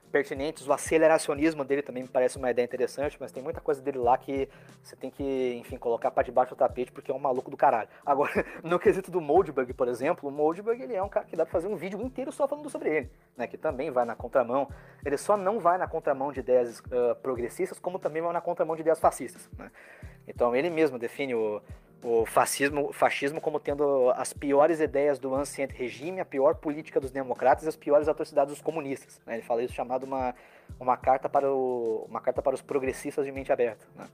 pertinentes. 0.08 0.68
O 0.68 0.74
aceleracionismo 0.74 1.64
dele 1.64 1.82
também 1.82 2.04
me 2.04 2.10
parece 2.10 2.38
uma 2.38 2.50
ideia 2.50 2.66
interessante, 2.66 3.18
mas 3.20 3.32
tem 3.32 3.44
muita 3.44 3.62
coisa 3.62 3.82
dele 3.82 3.98
lá 3.98 4.18
que 4.18 4.50
você 4.82 4.96
tem 4.96 5.12
que, 5.12 5.56
enfim, 5.56 5.78
colocar 5.78 6.12
para 6.12 6.24
debaixo 6.24 6.56
do 6.56 6.58
tapete 6.58 6.92
porque 6.92 7.12
é 7.12 7.14
um 7.14 7.20
maluco 7.20 7.52
do 7.52 7.58
caralho. 7.58 7.90
Agora, 8.06 8.32
no 8.64 8.80
quesito 8.80 9.12
do 9.12 9.22
Moldbug, 9.22 9.74
por 9.74 9.88
exemplo, 9.88 10.30
o 10.30 10.32
Moldbug 10.32 10.82
ele 10.82 10.96
é 10.96 11.04
um 11.04 11.10
cara 11.10 11.26
que 11.26 11.36
dá 11.36 11.46
para 11.46 11.52
fazer 11.52 11.68
um 11.68 11.76
vídeo 11.76 12.02
inteiro 12.02 12.32
só 12.32 12.48
falando 12.48 12.70
sobre 12.70 12.90
ele, 12.90 13.12
né, 13.36 13.48
que 13.48 13.58
também 13.58 13.92
vai 13.92 14.06
na 14.06 14.16
contramão. 14.16 14.68
Ele 15.06 15.18
só 15.18 15.38
não 15.38 15.60
vai 15.60 15.78
na 15.78 15.88
contramão 15.88 16.32
de 16.32 16.40
ideias 16.40 16.80
uh, 16.80 17.16
progressistas, 17.22 17.80
como 17.80 18.00
também 18.00 18.22
vai 18.22 18.34
na 18.34 18.42
contramão 18.42 18.76
de 18.76 18.82
ideias 18.82 19.00
fascistas, 19.00 19.50
né? 19.58 19.72
Então 20.28 20.54
ele 20.54 20.70
mesmo 20.70 21.00
define 21.00 21.34
o, 21.34 21.62
o 22.04 22.26
fascismo, 22.26 22.94
fascismo 22.94 23.42
como 23.42 23.60
tendo 23.60 24.12
as 24.12 24.32
piores 24.34 24.80
ideias 24.80 25.18
do 25.20 25.34
ancient 25.34 25.72
regime, 25.72 26.20
a 26.20 26.26
pior 26.26 26.56
política 26.56 27.00
dos 27.00 27.12
democratas 27.12 27.66
e 27.66 27.70
as 27.70 27.76
piores 27.76 28.08
atrocidades 28.08 28.54
dos 28.54 28.62
comunistas. 28.62 29.20
Né? 29.26 29.36
Ele 29.36 29.44
fala 29.44 29.64
isso 29.64 29.74
chamado 29.74 30.04
uma, 30.06 30.36
uma, 30.80 30.96
carta 30.96 31.28
para 31.28 31.52
o, 31.52 32.06
uma 32.08 32.22
carta 32.22 32.42
para 32.42 32.54
os 32.54 32.62
progressistas 32.62 33.26
de 33.26 33.32
mente 33.32 33.52
aberta, 33.52 33.86
né? 33.96 34.08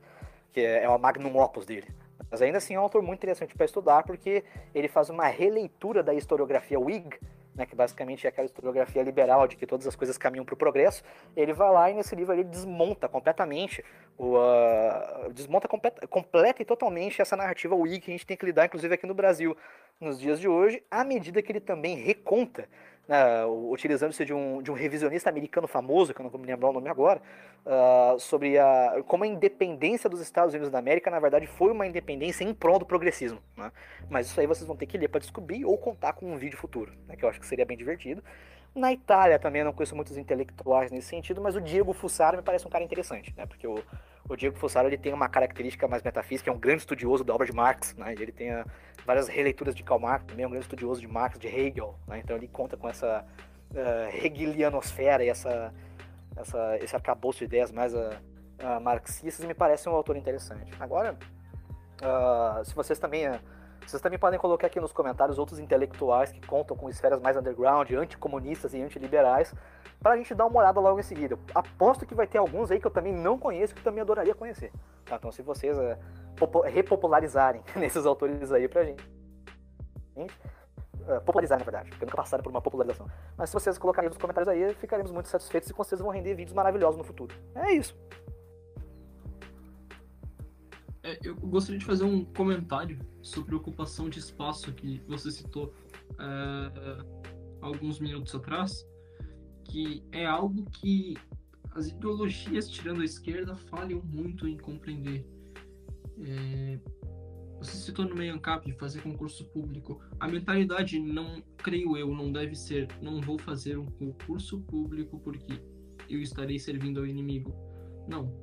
que 0.51 0.61
é, 0.61 0.83
é 0.83 0.89
o 0.89 0.97
magnum 0.97 1.37
opus 1.37 1.65
dele. 1.65 1.87
Mas 2.31 2.41
ainda 2.41 2.57
assim 2.57 2.73
é 2.73 2.79
um 2.79 2.83
autor 2.83 3.01
muito 3.03 3.19
interessante 3.19 3.53
para 3.55 3.65
estudar 3.65 4.03
porque 4.03 4.43
ele 4.73 4.87
faz 4.87 5.09
uma 5.09 5.27
releitura 5.27 6.01
da 6.01 6.13
historiografia 6.13 6.79
Whig 6.79 7.19
né, 7.55 7.65
que 7.65 7.75
basicamente 7.75 8.25
é 8.25 8.29
aquela 8.29 8.45
historiografia 8.45 9.01
liberal 9.03 9.47
de 9.47 9.55
que 9.55 9.65
todas 9.65 9.85
as 9.85 9.95
coisas 9.95 10.17
caminham 10.17 10.45
para 10.45 10.53
o 10.53 10.57
progresso, 10.57 11.03
ele 11.35 11.53
vai 11.53 11.71
lá 11.71 11.89
e 11.91 11.93
nesse 11.93 12.15
livro 12.15 12.33
ele 12.33 12.43
desmonta 12.43 13.07
completamente, 13.07 13.83
o, 14.17 14.37
uh, 14.37 15.31
desmonta 15.33 15.67
completa, 15.67 16.07
completa 16.07 16.61
e 16.61 16.65
totalmente 16.65 17.21
essa 17.21 17.35
narrativa 17.35 17.75
Whig 17.75 17.99
que 17.99 18.11
a 18.11 18.13
gente 18.13 18.25
tem 18.25 18.37
que 18.37 18.45
lidar, 18.45 18.65
inclusive 18.65 18.93
aqui 18.93 19.05
no 19.05 19.13
Brasil, 19.13 19.55
nos 19.99 20.19
dias 20.19 20.39
de 20.39 20.47
hoje, 20.47 20.83
à 20.89 21.03
medida 21.03 21.41
que 21.41 21.51
ele 21.51 21.59
também 21.59 21.95
reconta 21.95 22.67
né, 23.07 23.45
utilizando-se 23.45 24.23
de 24.23 24.33
um, 24.33 24.61
de 24.61 24.71
um 24.71 24.73
revisionista 24.73 25.29
americano 25.29 25.67
famoso, 25.67 26.13
que 26.13 26.21
eu 26.21 26.23
não 26.23 26.29
vou 26.29 26.39
me 26.39 26.47
lembrar 26.47 26.69
o 26.69 26.73
nome 26.73 26.89
agora, 26.89 27.21
uh, 27.65 28.19
sobre 28.19 28.57
a, 28.57 29.03
como 29.07 29.23
a 29.23 29.27
independência 29.27 30.09
dos 30.09 30.21
Estados 30.21 30.53
Unidos 30.53 30.71
da 30.71 30.79
América, 30.79 31.11
na 31.11 31.19
verdade, 31.19 31.47
foi 31.47 31.71
uma 31.71 31.85
independência 31.85 32.43
em 32.43 32.53
prol 32.53 32.79
do 32.79 32.85
progressismo. 32.85 33.39
Né? 33.57 33.71
Mas 34.09 34.27
isso 34.27 34.39
aí 34.39 34.47
vocês 34.47 34.65
vão 34.65 34.75
ter 34.75 34.85
que 34.85 34.97
ler 34.97 35.09
para 35.09 35.19
descobrir 35.19 35.65
ou 35.65 35.77
contar 35.77 36.13
com 36.13 36.31
um 36.31 36.37
vídeo 36.37 36.57
futuro, 36.57 36.91
né, 37.07 37.15
que 37.15 37.25
eu 37.25 37.29
acho 37.29 37.39
que 37.39 37.45
seria 37.45 37.65
bem 37.65 37.77
divertido. 37.77 38.23
Na 38.75 38.91
Itália 38.91 39.37
também 39.37 39.59
eu 39.59 39.65
não 39.65 39.73
conheço 39.73 39.95
muitos 39.95 40.17
intelectuais 40.17 40.91
nesse 40.91 41.07
sentido, 41.07 41.39
mas 41.39 41.55
o 41.55 41.61
Diego 41.61 41.93
Fussaro 41.93 42.37
me 42.37 42.43
parece 42.43 42.65
um 42.65 42.71
cara 42.71 42.83
interessante, 42.83 43.31
né? 43.37 43.45
Porque 43.45 43.67
o, 43.67 43.75
o 44.27 44.35
Diego 44.35 44.57
Fussaro 44.57 44.87
ele 44.87 44.97
tem 44.97 45.13
uma 45.13 45.27
característica 45.27 45.87
mais 45.87 46.01
metafísica, 46.01 46.49
é 46.49 46.53
um 46.53 46.57
grande 46.57 46.81
estudioso 46.81 47.23
da 47.23 47.33
obra 47.33 47.45
de 47.45 47.53
Marx, 47.53 47.95
né? 47.95 48.13
Ele 48.13 48.31
tem 48.31 48.51
ah, 48.51 48.65
várias 49.05 49.27
releituras 49.27 49.75
de 49.75 49.83
Karl 49.83 49.99
Marx, 49.99 50.25
também 50.25 50.43
é 50.43 50.47
um 50.47 50.51
grande 50.51 50.65
estudioso 50.65 51.01
de 51.01 51.07
Marx, 51.07 51.37
de 51.37 51.47
Hegel, 51.47 51.95
né? 52.07 52.19
Então 52.19 52.35
ele 52.35 52.47
conta 52.47 52.77
com 52.77 52.87
essa 52.87 53.25
uh, 53.71 54.15
hegelianosfera 54.15 55.23
e 55.23 55.29
essa 55.29 55.73
essa, 56.35 56.77
esse 56.77 56.95
arcabouço 56.95 57.39
de 57.39 57.45
ideias 57.45 57.71
mais 57.71 57.93
uh, 57.93 57.97
uh, 57.99 58.81
marxistas 58.81 59.43
e 59.43 59.47
me 59.47 59.53
parece 59.53 59.87
um 59.87 59.93
autor 59.93 60.15
interessante. 60.15 60.71
Agora, 60.79 61.17
se 62.65 62.73
vocês 62.75 62.99
também 62.99 63.25
vocês 63.89 64.01
também 64.01 64.19
podem 64.19 64.39
colocar 64.39 64.67
aqui 64.67 64.79
nos 64.79 64.91
comentários 64.91 65.37
outros 65.37 65.59
intelectuais 65.59 66.31
que 66.31 66.45
contam 66.45 66.75
com 66.75 66.89
esferas 66.89 67.19
mais 67.19 67.37
underground, 67.37 67.91
anticomunistas 67.91 68.73
e 68.73 68.81
antiliberais, 68.81 69.53
para 70.01 70.13
a 70.13 70.17
gente 70.17 70.33
dar 70.35 70.45
uma 70.45 70.59
olhada 70.59 70.79
logo 70.79 70.99
em 70.99 71.03
seguida. 71.03 71.37
aposto 71.53 72.05
que 72.05 72.13
vai 72.13 72.27
ter 72.27 72.37
alguns 72.37 72.71
aí 72.71 72.79
que 72.79 72.87
eu 72.87 72.91
também 72.91 73.13
não 73.13 73.37
conheço, 73.37 73.73
que 73.73 73.79
eu 73.79 73.83
também 73.83 74.01
adoraria 74.01 74.35
conhecer. 74.35 74.71
Tá? 75.05 75.15
Então, 75.15 75.31
se 75.31 75.41
vocês 75.41 75.77
uh, 75.77 76.61
repopularizarem 76.65 77.61
nesses 77.75 78.05
autores 78.05 78.51
aí 78.51 78.67
pra 78.67 78.83
gente. 78.83 79.03
Uh, 80.15 81.19
popularizar, 81.25 81.57
na 81.57 81.65
verdade, 81.65 81.89
porque 81.89 82.05
nunca 82.05 82.15
passaram 82.15 82.43
por 82.43 82.49
uma 82.49 82.61
popularização. 82.61 83.07
Mas 83.37 83.49
se 83.49 83.53
vocês 83.53 83.77
colocarem 83.77 84.09
nos 84.09 84.17
comentários 84.17 84.47
aí, 84.47 84.73
ficaremos 84.75 85.11
muito 85.11 85.27
satisfeitos 85.27 85.69
e 85.69 85.73
com 85.73 85.83
certeza 85.83 86.03
vão 86.03 86.13
render 86.13 86.33
vídeos 86.33 86.53
maravilhosos 86.53 86.97
no 86.97 87.03
futuro. 87.03 87.35
É 87.55 87.73
isso. 87.73 87.97
É, 91.03 91.19
eu 91.21 91.35
gostaria 91.35 91.77
de 91.77 91.85
fazer 91.85 92.05
um 92.05 92.23
comentário 92.23 92.97
sobre 93.21 93.53
ocupação 93.53 94.09
de 94.09 94.19
espaço 94.19 94.71
que 94.73 95.01
você 95.05 95.29
citou 95.31 95.73
é, 96.17 97.05
alguns 97.61 97.99
minutos 97.99 98.33
atrás, 98.33 98.87
que 99.65 100.01
é 100.13 100.25
algo 100.25 100.65
que 100.71 101.17
as 101.75 101.89
ideologias, 101.89 102.69
tirando 102.69 103.01
a 103.01 103.05
esquerda, 103.05 103.53
falham 103.53 104.01
muito 104.05 104.47
em 104.47 104.57
compreender. 104.57 105.27
É, 106.21 106.79
você 107.57 107.77
citou 107.77 108.05
no 108.05 108.15
meio 108.15 108.33
ANCAP 108.35 108.71
fazer 108.73 109.01
concurso 109.01 109.45
público. 109.49 110.01
A 110.21 110.27
mentalidade, 110.27 110.99
não 110.99 111.43
creio 111.57 111.97
eu, 111.97 112.15
não 112.15 112.31
deve 112.31 112.55
ser 112.55 112.87
não 113.01 113.19
vou 113.19 113.37
fazer 113.37 113.77
um 113.77 113.87
concurso 113.87 114.61
público 114.61 115.19
porque 115.19 115.59
eu 116.09 116.21
estarei 116.21 116.59
servindo 116.59 117.01
ao 117.01 117.05
inimigo. 117.05 117.53
Não 118.07 118.42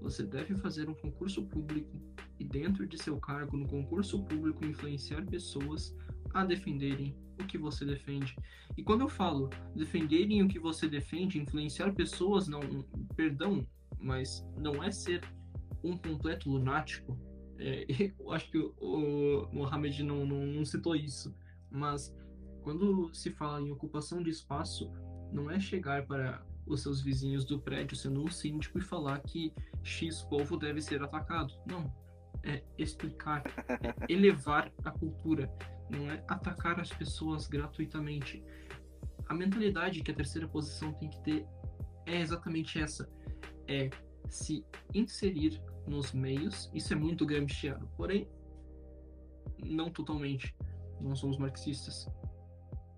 você 0.00 0.22
deve 0.22 0.54
fazer 0.56 0.88
um 0.88 0.94
concurso 0.94 1.44
público 1.44 1.90
e, 2.38 2.44
dentro 2.44 2.86
de 2.86 2.98
seu 2.98 3.18
cargo 3.18 3.56
no 3.56 3.68
concurso 3.68 4.22
público, 4.24 4.64
influenciar 4.64 5.24
pessoas 5.26 5.94
a 6.32 6.44
defenderem 6.44 7.14
o 7.38 7.46
que 7.46 7.58
você 7.58 7.84
defende. 7.84 8.34
E 8.76 8.82
quando 8.82 9.02
eu 9.02 9.08
falo 9.08 9.50
defenderem 9.74 10.42
o 10.42 10.48
que 10.48 10.58
você 10.58 10.88
defende, 10.88 11.38
influenciar 11.38 11.92
pessoas, 11.92 12.48
não, 12.48 12.60
perdão, 13.16 13.66
mas 13.98 14.46
não 14.56 14.82
é 14.82 14.90
ser 14.90 15.22
um 15.82 15.96
completo 15.96 16.50
lunático. 16.50 17.18
É, 17.58 17.86
eu 18.18 18.32
acho 18.32 18.50
que 18.50 18.58
o, 18.58 19.48
Mohamed 19.52 20.02
não, 20.02 20.24
não, 20.24 20.46
não 20.46 20.64
citou 20.64 20.96
isso, 20.96 21.34
mas 21.70 22.14
quando 22.62 23.12
se 23.14 23.30
fala 23.30 23.60
em 23.60 23.70
ocupação 23.70 24.22
de 24.22 24.30
espaço, 24.30 24.90
não 25.32 25.50
é 25.50 25.58
chegar 25.60 26.06
para 26.06 26.44
os 26.66 26.82
seus 26.82 27.00
vizinhos 27.00 27.44
do 27.44 27.58
prédio 27.58 27.96
sendo 27.96 28.22
um 28.22 28.30
síndico 28.30 28.78
e 28.78 28.82
falar 28.82 29.20
que 29.20 29.52
X 29.82 30.22
povo 30.22 30.56
deve 30.56 30.80
ser 30.80 31.02
atacado. 31.02 31.54
Não. 31.66 31.92
É 32.42 32.62
explicar, 32.78 33.42
é 33.68 34.12
elevar 34.12 34.72
a 34.82 34.90
cultura, 34.90 35.52
não 35.90 36.10
é 36.10 36.24
atacar 36.26 36.80
as 36.80 36.88
pessoas 36.88 37.46
gratuitamente. 37.46 38.42
A 39.28 39.34
mentalidade 39.34 40.02
que 40.02 40.10
a 40.10 40.14
terceira 40.14 40.48
posição 40.48 40.90
tem 40.94 41.10
que 41.10 41.22
ter 41.22 41.46
é 42.06 42.18
exatamente 42.18 42.80
essa: 42.80 43.06
é 43.68 43.90
se 44.28 44.64
inserir 44.94 45.60
nos 45.86 46.12
meios. 46.12 46.70
Isso 46.72 46.94
é 46.94 46.96
muito 46.96 47.26
gramsciano, 47.26 47.86
porém, 47.96 48.26
não 49.62 49.90
totalmente. 49.90 50.56
Não 51.00 51.14
somos 51.14 51.36
marxistas. 51.36 52.08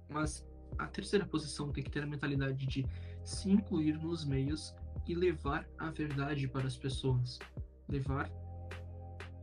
Mas 0.09 0.47
a 0.79 0.87
terceira 0.87 1.27
posição 1.27 1.71
tem 1.73 1.83
que 1.83 1.91
ter 1.91 2.03
a 2.03 2.07
mentalidade 2.07 2.67
de 2.67 2.87
se 3.25 3.51
incluir 3.51 3.99
nos 3.99 4.25
meios 4.25 4.75
e 5.07 5.15
levar 5.15 5.69
a 5.79 5.91
verdade 5.91 6.49
para 6.49 6.67
as 6.67 6.77
pessoas. 6.77 7.39
Levar 7.89 8.31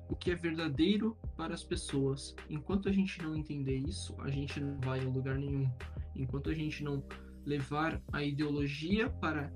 o 0.10 0.16
que 0.16 0.32
é 0.32 0.36
verdadeiro 0.36 1.18
para 1.38 1.54
as 1.54 1.64
pessoas. 1.64 2.36
Enquanto 2.50 2.90
a 2.90 2.92
gente 2.92 3.22
não 3.22 3.36
entender 3.36 3.78
isso, 3.78 4.16
a 4.22 4.30
gente 4.30 4.60
não 4.60 4.80
vai 4.80 5.00
a 5.00 5.10
lugar 5.10 5.38
nenhum. 5.38 5.70
Enquanto 6.16 6.50
a 6.50 6.54
gente 6.54 6.84
não 6.84 7.04
levar 7.46 8.02
a 8.12 8.24
ideologia 8.24 9.10
para 9.10 9.52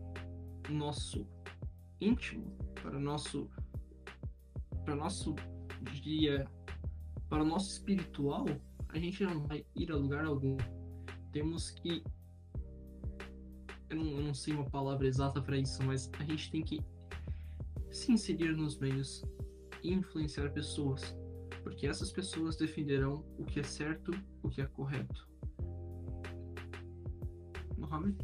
o 0.69 0.73
nosso 0.73 1.27
íntimo, 1.99 2.55
para 2.81 2.99
nosso 2.99 3.49
para 4.85 4.95
nosso 4.95 5.33
dia, 5.91 6.45
para 7.29 7.41
o 7.41 7.45
nosso 7.45 7.71
espiritual, 7.71 8.45
a 8.89 8.97
gente 8.99 9.23
não 9.23 9.47
vai 9.47 9.65
ir 9.75 9.91
a 9.91 9.95
lugar 9.95 10.25
algum. 10.25 10.57
Temos 11.31 11.71
que 11.71 12.03
eu 13.93 13.97
não, 13.97 14.05
eu 14.05 14.23
não 14.23 14.33
sei 14.33 14.53
uma 14.53 14.69
palavra 14.69 15.07
exata 15.07 15.41
para 15.41 15.57
isso, 15.57 15.81
mas 15.83 16.09
a 16.19 16.23
gente 16.23 16.51
tem 16.51 16.63
que 16.63 16.81
se 17.91 18.11
inserir 18.11 18.55
nos 18.55 18.77
meios 18.79 19.23
e 19.83 19.93
influenciar 19.93 20.49
pessoas, 20.49 21.15
porque 21.61 21.87
essas 21.87 22.11
pessoas 22.11 22.57
defenderão 22.57 23.23
o 23.37 23.45
que 23.45 23.59
é 23.59 23.63
certo, 23.63 24.11
o 24.41 24.49
que 24.49 24.61
é 24.61 24.65
correto. 24.65 25.27
Mohamed? 27.77 28.17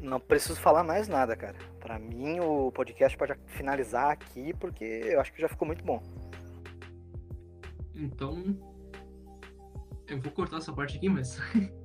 Não 0.00 0.20
preciso 0.20 0.60
falar 0.60 0.84
mais 0.84 1.08
nada, 1.08 1.34
cara. 1.34 1.58
Para 1.80 1.98
mim, 1.98 2.38
o 2.38 2.70
podcast 2.70 3.18
pode 3.18 3.34
finalizar 3.46 4.12
aqui, 4.12 4.54
porque 4.54 4.84
eu 4.84 5.20
acho 5.20 5.32
que 5.32 5.40
já 5.40 5.48
ficou 5.48 5.66
muito 5.66 5.84
bom. 5.84 6.00
Então, 7.96 8.56
eu 10.06 10.20
vou 10.20 10.30
cortar 10.30 10.58
essa 10.58 10.72
parte 10.72 10.96
aqui, 10.96 11.08
mas 11.08 11.38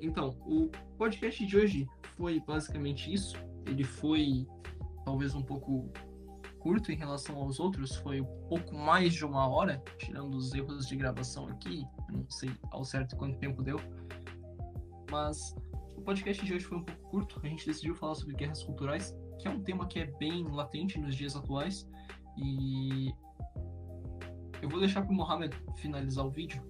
Então, 0.00 0.36
o 0.46 0.70
podcast 0.98 1.44
de 1.44 1.56
hoje 1.56 1.88
foi 2.16 2.40
basicamente 2.40 3.12
isso. 3.12 3.36
Ele 3.66 3.84
foi 3.84 4.46
talvez 5.04 5.34
um 5.34 5.42
pouco 5.42 5.90
curto 6.58 6.90
em 6.90 6.96
relação 6.96 7.36
aos 7.36 7.60
outros, 7.60 7.94
foi 7.96 8.20
um 8.20 8.48
pouco 8.48 8.74
mais 8.74 9.14
de 9.14 9.24
uma 9.24 9.46
hora, 9.46 9.82
tirando 9.98 10.34
os 10.34 10.52
erros 10.52 10.86
de 10.86 10.96
gravação 10.96 11.46
aqui. 11.48 11.86
Não 12.10 12.28
sei 12.28 12.50
ao 12.70 12.84
certo 12.84 13.16
quanto 13.16 13.38
tempo 13.38 13.62
deu. 13.62 13.80
Mas 15.10 15.54
o 15.96 16.02
podcast 16.02 16.44
de 16.44 16.54
hoje 16.54 16.64
foi 16.64 16.78
um 16.78 16.82
pouco 16.82 17.10
curto. 17.10 17.40
A 17.42 17.48
gente 17.48 17.64
decidiu 17.64 17.94
falar 17.94 18.16
sobre 18.16 18.34
guerras 18.34 18.62
culturais, 18.62 19.16
que 19.38 19.46
é 19.46 19.50
um 19.50 19.62
tema 19.62 19.86
que 19.86 20.00
é 20.00 20.06
bem 20.18 20.44
latente 20.44 20.98
nos 20.98 21.14
dias 21.14 21.36
atuais. 21.36 21.88
E 22.36 23.12
eu 24.60 24.68
vou 24.68 24.80
deixar 24.80 25.02
para 25.02 25.12
o 25.12 25.14
Mohamed 25.14 25.56
finalizar 25.76 26.26
o 26.26 26.30
vídeo, 26.30 26.62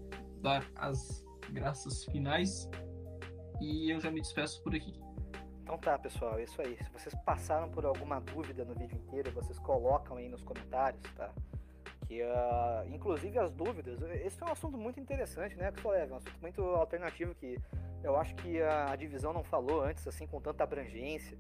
dar 0.42 0.64
as 0.76 1.24
graças 1.50 2.04
finais 2.04 2.68
e 3.60 3.90
eu 3.90 4.00
já 4.00 4.10
me 4.10 4.20
despeço 4.20 4.62
por 4.62 4.74
aqui. 4.74 4.94
Então 5.62 5.76
tá, 5.78 5.98
pessoal, 5.98 6.38
é 6.38 6.44
isso 6.44 6.60
aí. 6.62 6.76
Se 6.82 6.90
vocês 6.90 7.14
passaram 7.24 7.68
por 7.68 7.84
alguma 7.84 8.20
dúvida 8.20 8.64
no 8.64 8.72
vídeo 8.74 8.96
inteiro, 8.96 9.32
vocês 9.32 9.58
colocam 9.58 10.16
aí 10.16 10.28
nos 10.28 10.42
comentários, 10.42 11.02
tá? 11.14 11.32
Que, 12.06 12.22
uh, 12.22 12.86
inclusive, 12.94 13.36
as 13.36 13.52
dúvidas. 13.52 14.00
Esse 14.24 14.40
é 14.40 14.46
um 14.46 14.52
assunto 14.52 14.78
muito 14.78 15.00
interessante, 15.00 15.56
né, 15.56 15.72
pessoal? 15.72 15.94
É 15.94 16.06
um 16.06 16.16
assunto 16.16 16.40
muito 16.40 16.62
alternativo 16.62 17.34
que 17.34 17.58
eu 18.04 18.16
acho 18.16 18.32
que 18.36 18.62
a 18.62 18.94
divisão 18.94 19.32
não 19.32 19.42
falou 19.42 19.82
antes, 19.82 20.06
assim, 20.06 20.24
com 20.24 20.40
tanta 20.40 20.62
abrangência. 20.62 21.36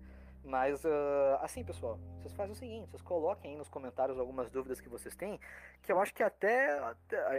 Mas, 0.46 0.84
uh, 0.84 0.88
assim, 1.40 1.64
pessoal, 1.64 1.98
vocês 2.20 2.32
fazem 2.32 2.52
o 2.52 2.54
seguinte: 2.54 2.88
vocês 2.88 3.02
coloquem 3.02 3.50
aí 3.50 3.56
nos 3.56 3.68
comentários 3.68 4.16
algumas 4.16 4.48
dúvidas 4.48 4.80
que 4.80 4.88
vocês 4.88 5.16
têm, 5.16 5.40
que 5.82 5.90
eu 5.90 6.00
acho 6.00 6.14
que 6.14 6.22
até, 6.22 6.78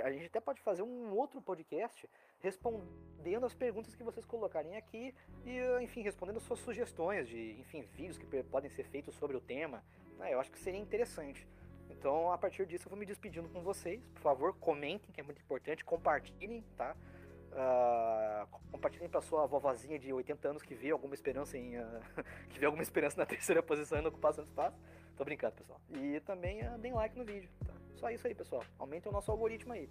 a 0.04 0.12
gente 0.12 0.26
até 0.26 0.42
pode 0.42 0.60
fazer 0.60 0.84
um 0.84 1.16
outro 1.16 1.42
podcast 1.42 2.08
respondendo 2.42 3.46
as 3.46 3.54
perguntas 3.54 3.96
que 3.96 4.04
vocês 4.04 4.26
colocarem 4.26 4.76
aqui 4.76 5.16
e, 5.46 5.58
enfim, 5.82 6.02
respondendo 6.02 6.42
suas 6.42 6.60
sugestões 6.60 7.30
de, 7.30 7.58
enfim, 7.60 7.82
vídeos 7.94 8.18
que 8.18 8.26
podem 8.44 8.70
ser 8.70 8.84
feitos 8.84 9.16
sobre 9.16 9.38
o 9.38 9.42
tema. 9.42 9.82
Né? 10.18 10.34
Eu 10.34 10.42
acho 10.42 10.52
que 10.52 10.60
seria 10.60 10.80
interessante. 10.80 11.48
Então, 11.90 12.30
a 12.32 12.38
partir 12.38 12.66
disso, 12.66 12.88
eu 12.88 12.90
vou 12.90 13.00
me 13.00 13.06
despedindo 13.06 13.48
com 13.48 13.62
vocês. 13.62 14.06
Por 14.10 14.22
favor, 14.22 14.54
comentem, 14.60 15.10
que 15.14 15.22
é 15.22 15.24
muito 15.24 15.42
importante, 15.42 15.86
compartilhem, 15.86 16.62
tá? 16.76 16.94
Uh, 17.52 18.48
compartilhem 18.72 19.10
para 19.10 19.22
sua 19.22 19.46
vovozinha 19.46 19.98
de 19.98 20.14
80 20.14 20.48
anos 20.48 20.62
que 20.62 20.76
vê 20.76 20.92
alguma 20.92 21.16
esperança 21.16 21.58
em 21.58 21.78
uh, 21.78 22.02
que 22.50 22.60
vê 22.60 22.66
alguma 22.66 22.84
esperança 22.84 23.18
na 23.18 23.26
terceira 23.26 23.64
posição 23.64 23.98
e 23.98 24.02
na 24.02 24.10
ocupação 24.10 24.44
do 24.44 24.48
espaço. 24.48 24.78
Tô 25.16 25.24
brincando, 25.26 25.56
pessoal. 25.56 25.82
E 25.90 26.20
também 26.22 26.62
uh, 26.68 26.78
deem 26.78 26.94
like 26.94 27.18
no 27.18 27.26
vídeo, 27.26 27.50
tá? 27.66 27.74
Só 27.96 28.10
isso 28.12 28.28
aí, 28.28 28.36
pessoal. 28.36 28.64
Aumentem 28.78 29.10
o 29.10 29.14
nosso 29.14 29.32
algoritmo 29.32 29.74
aí. 29.74 29.90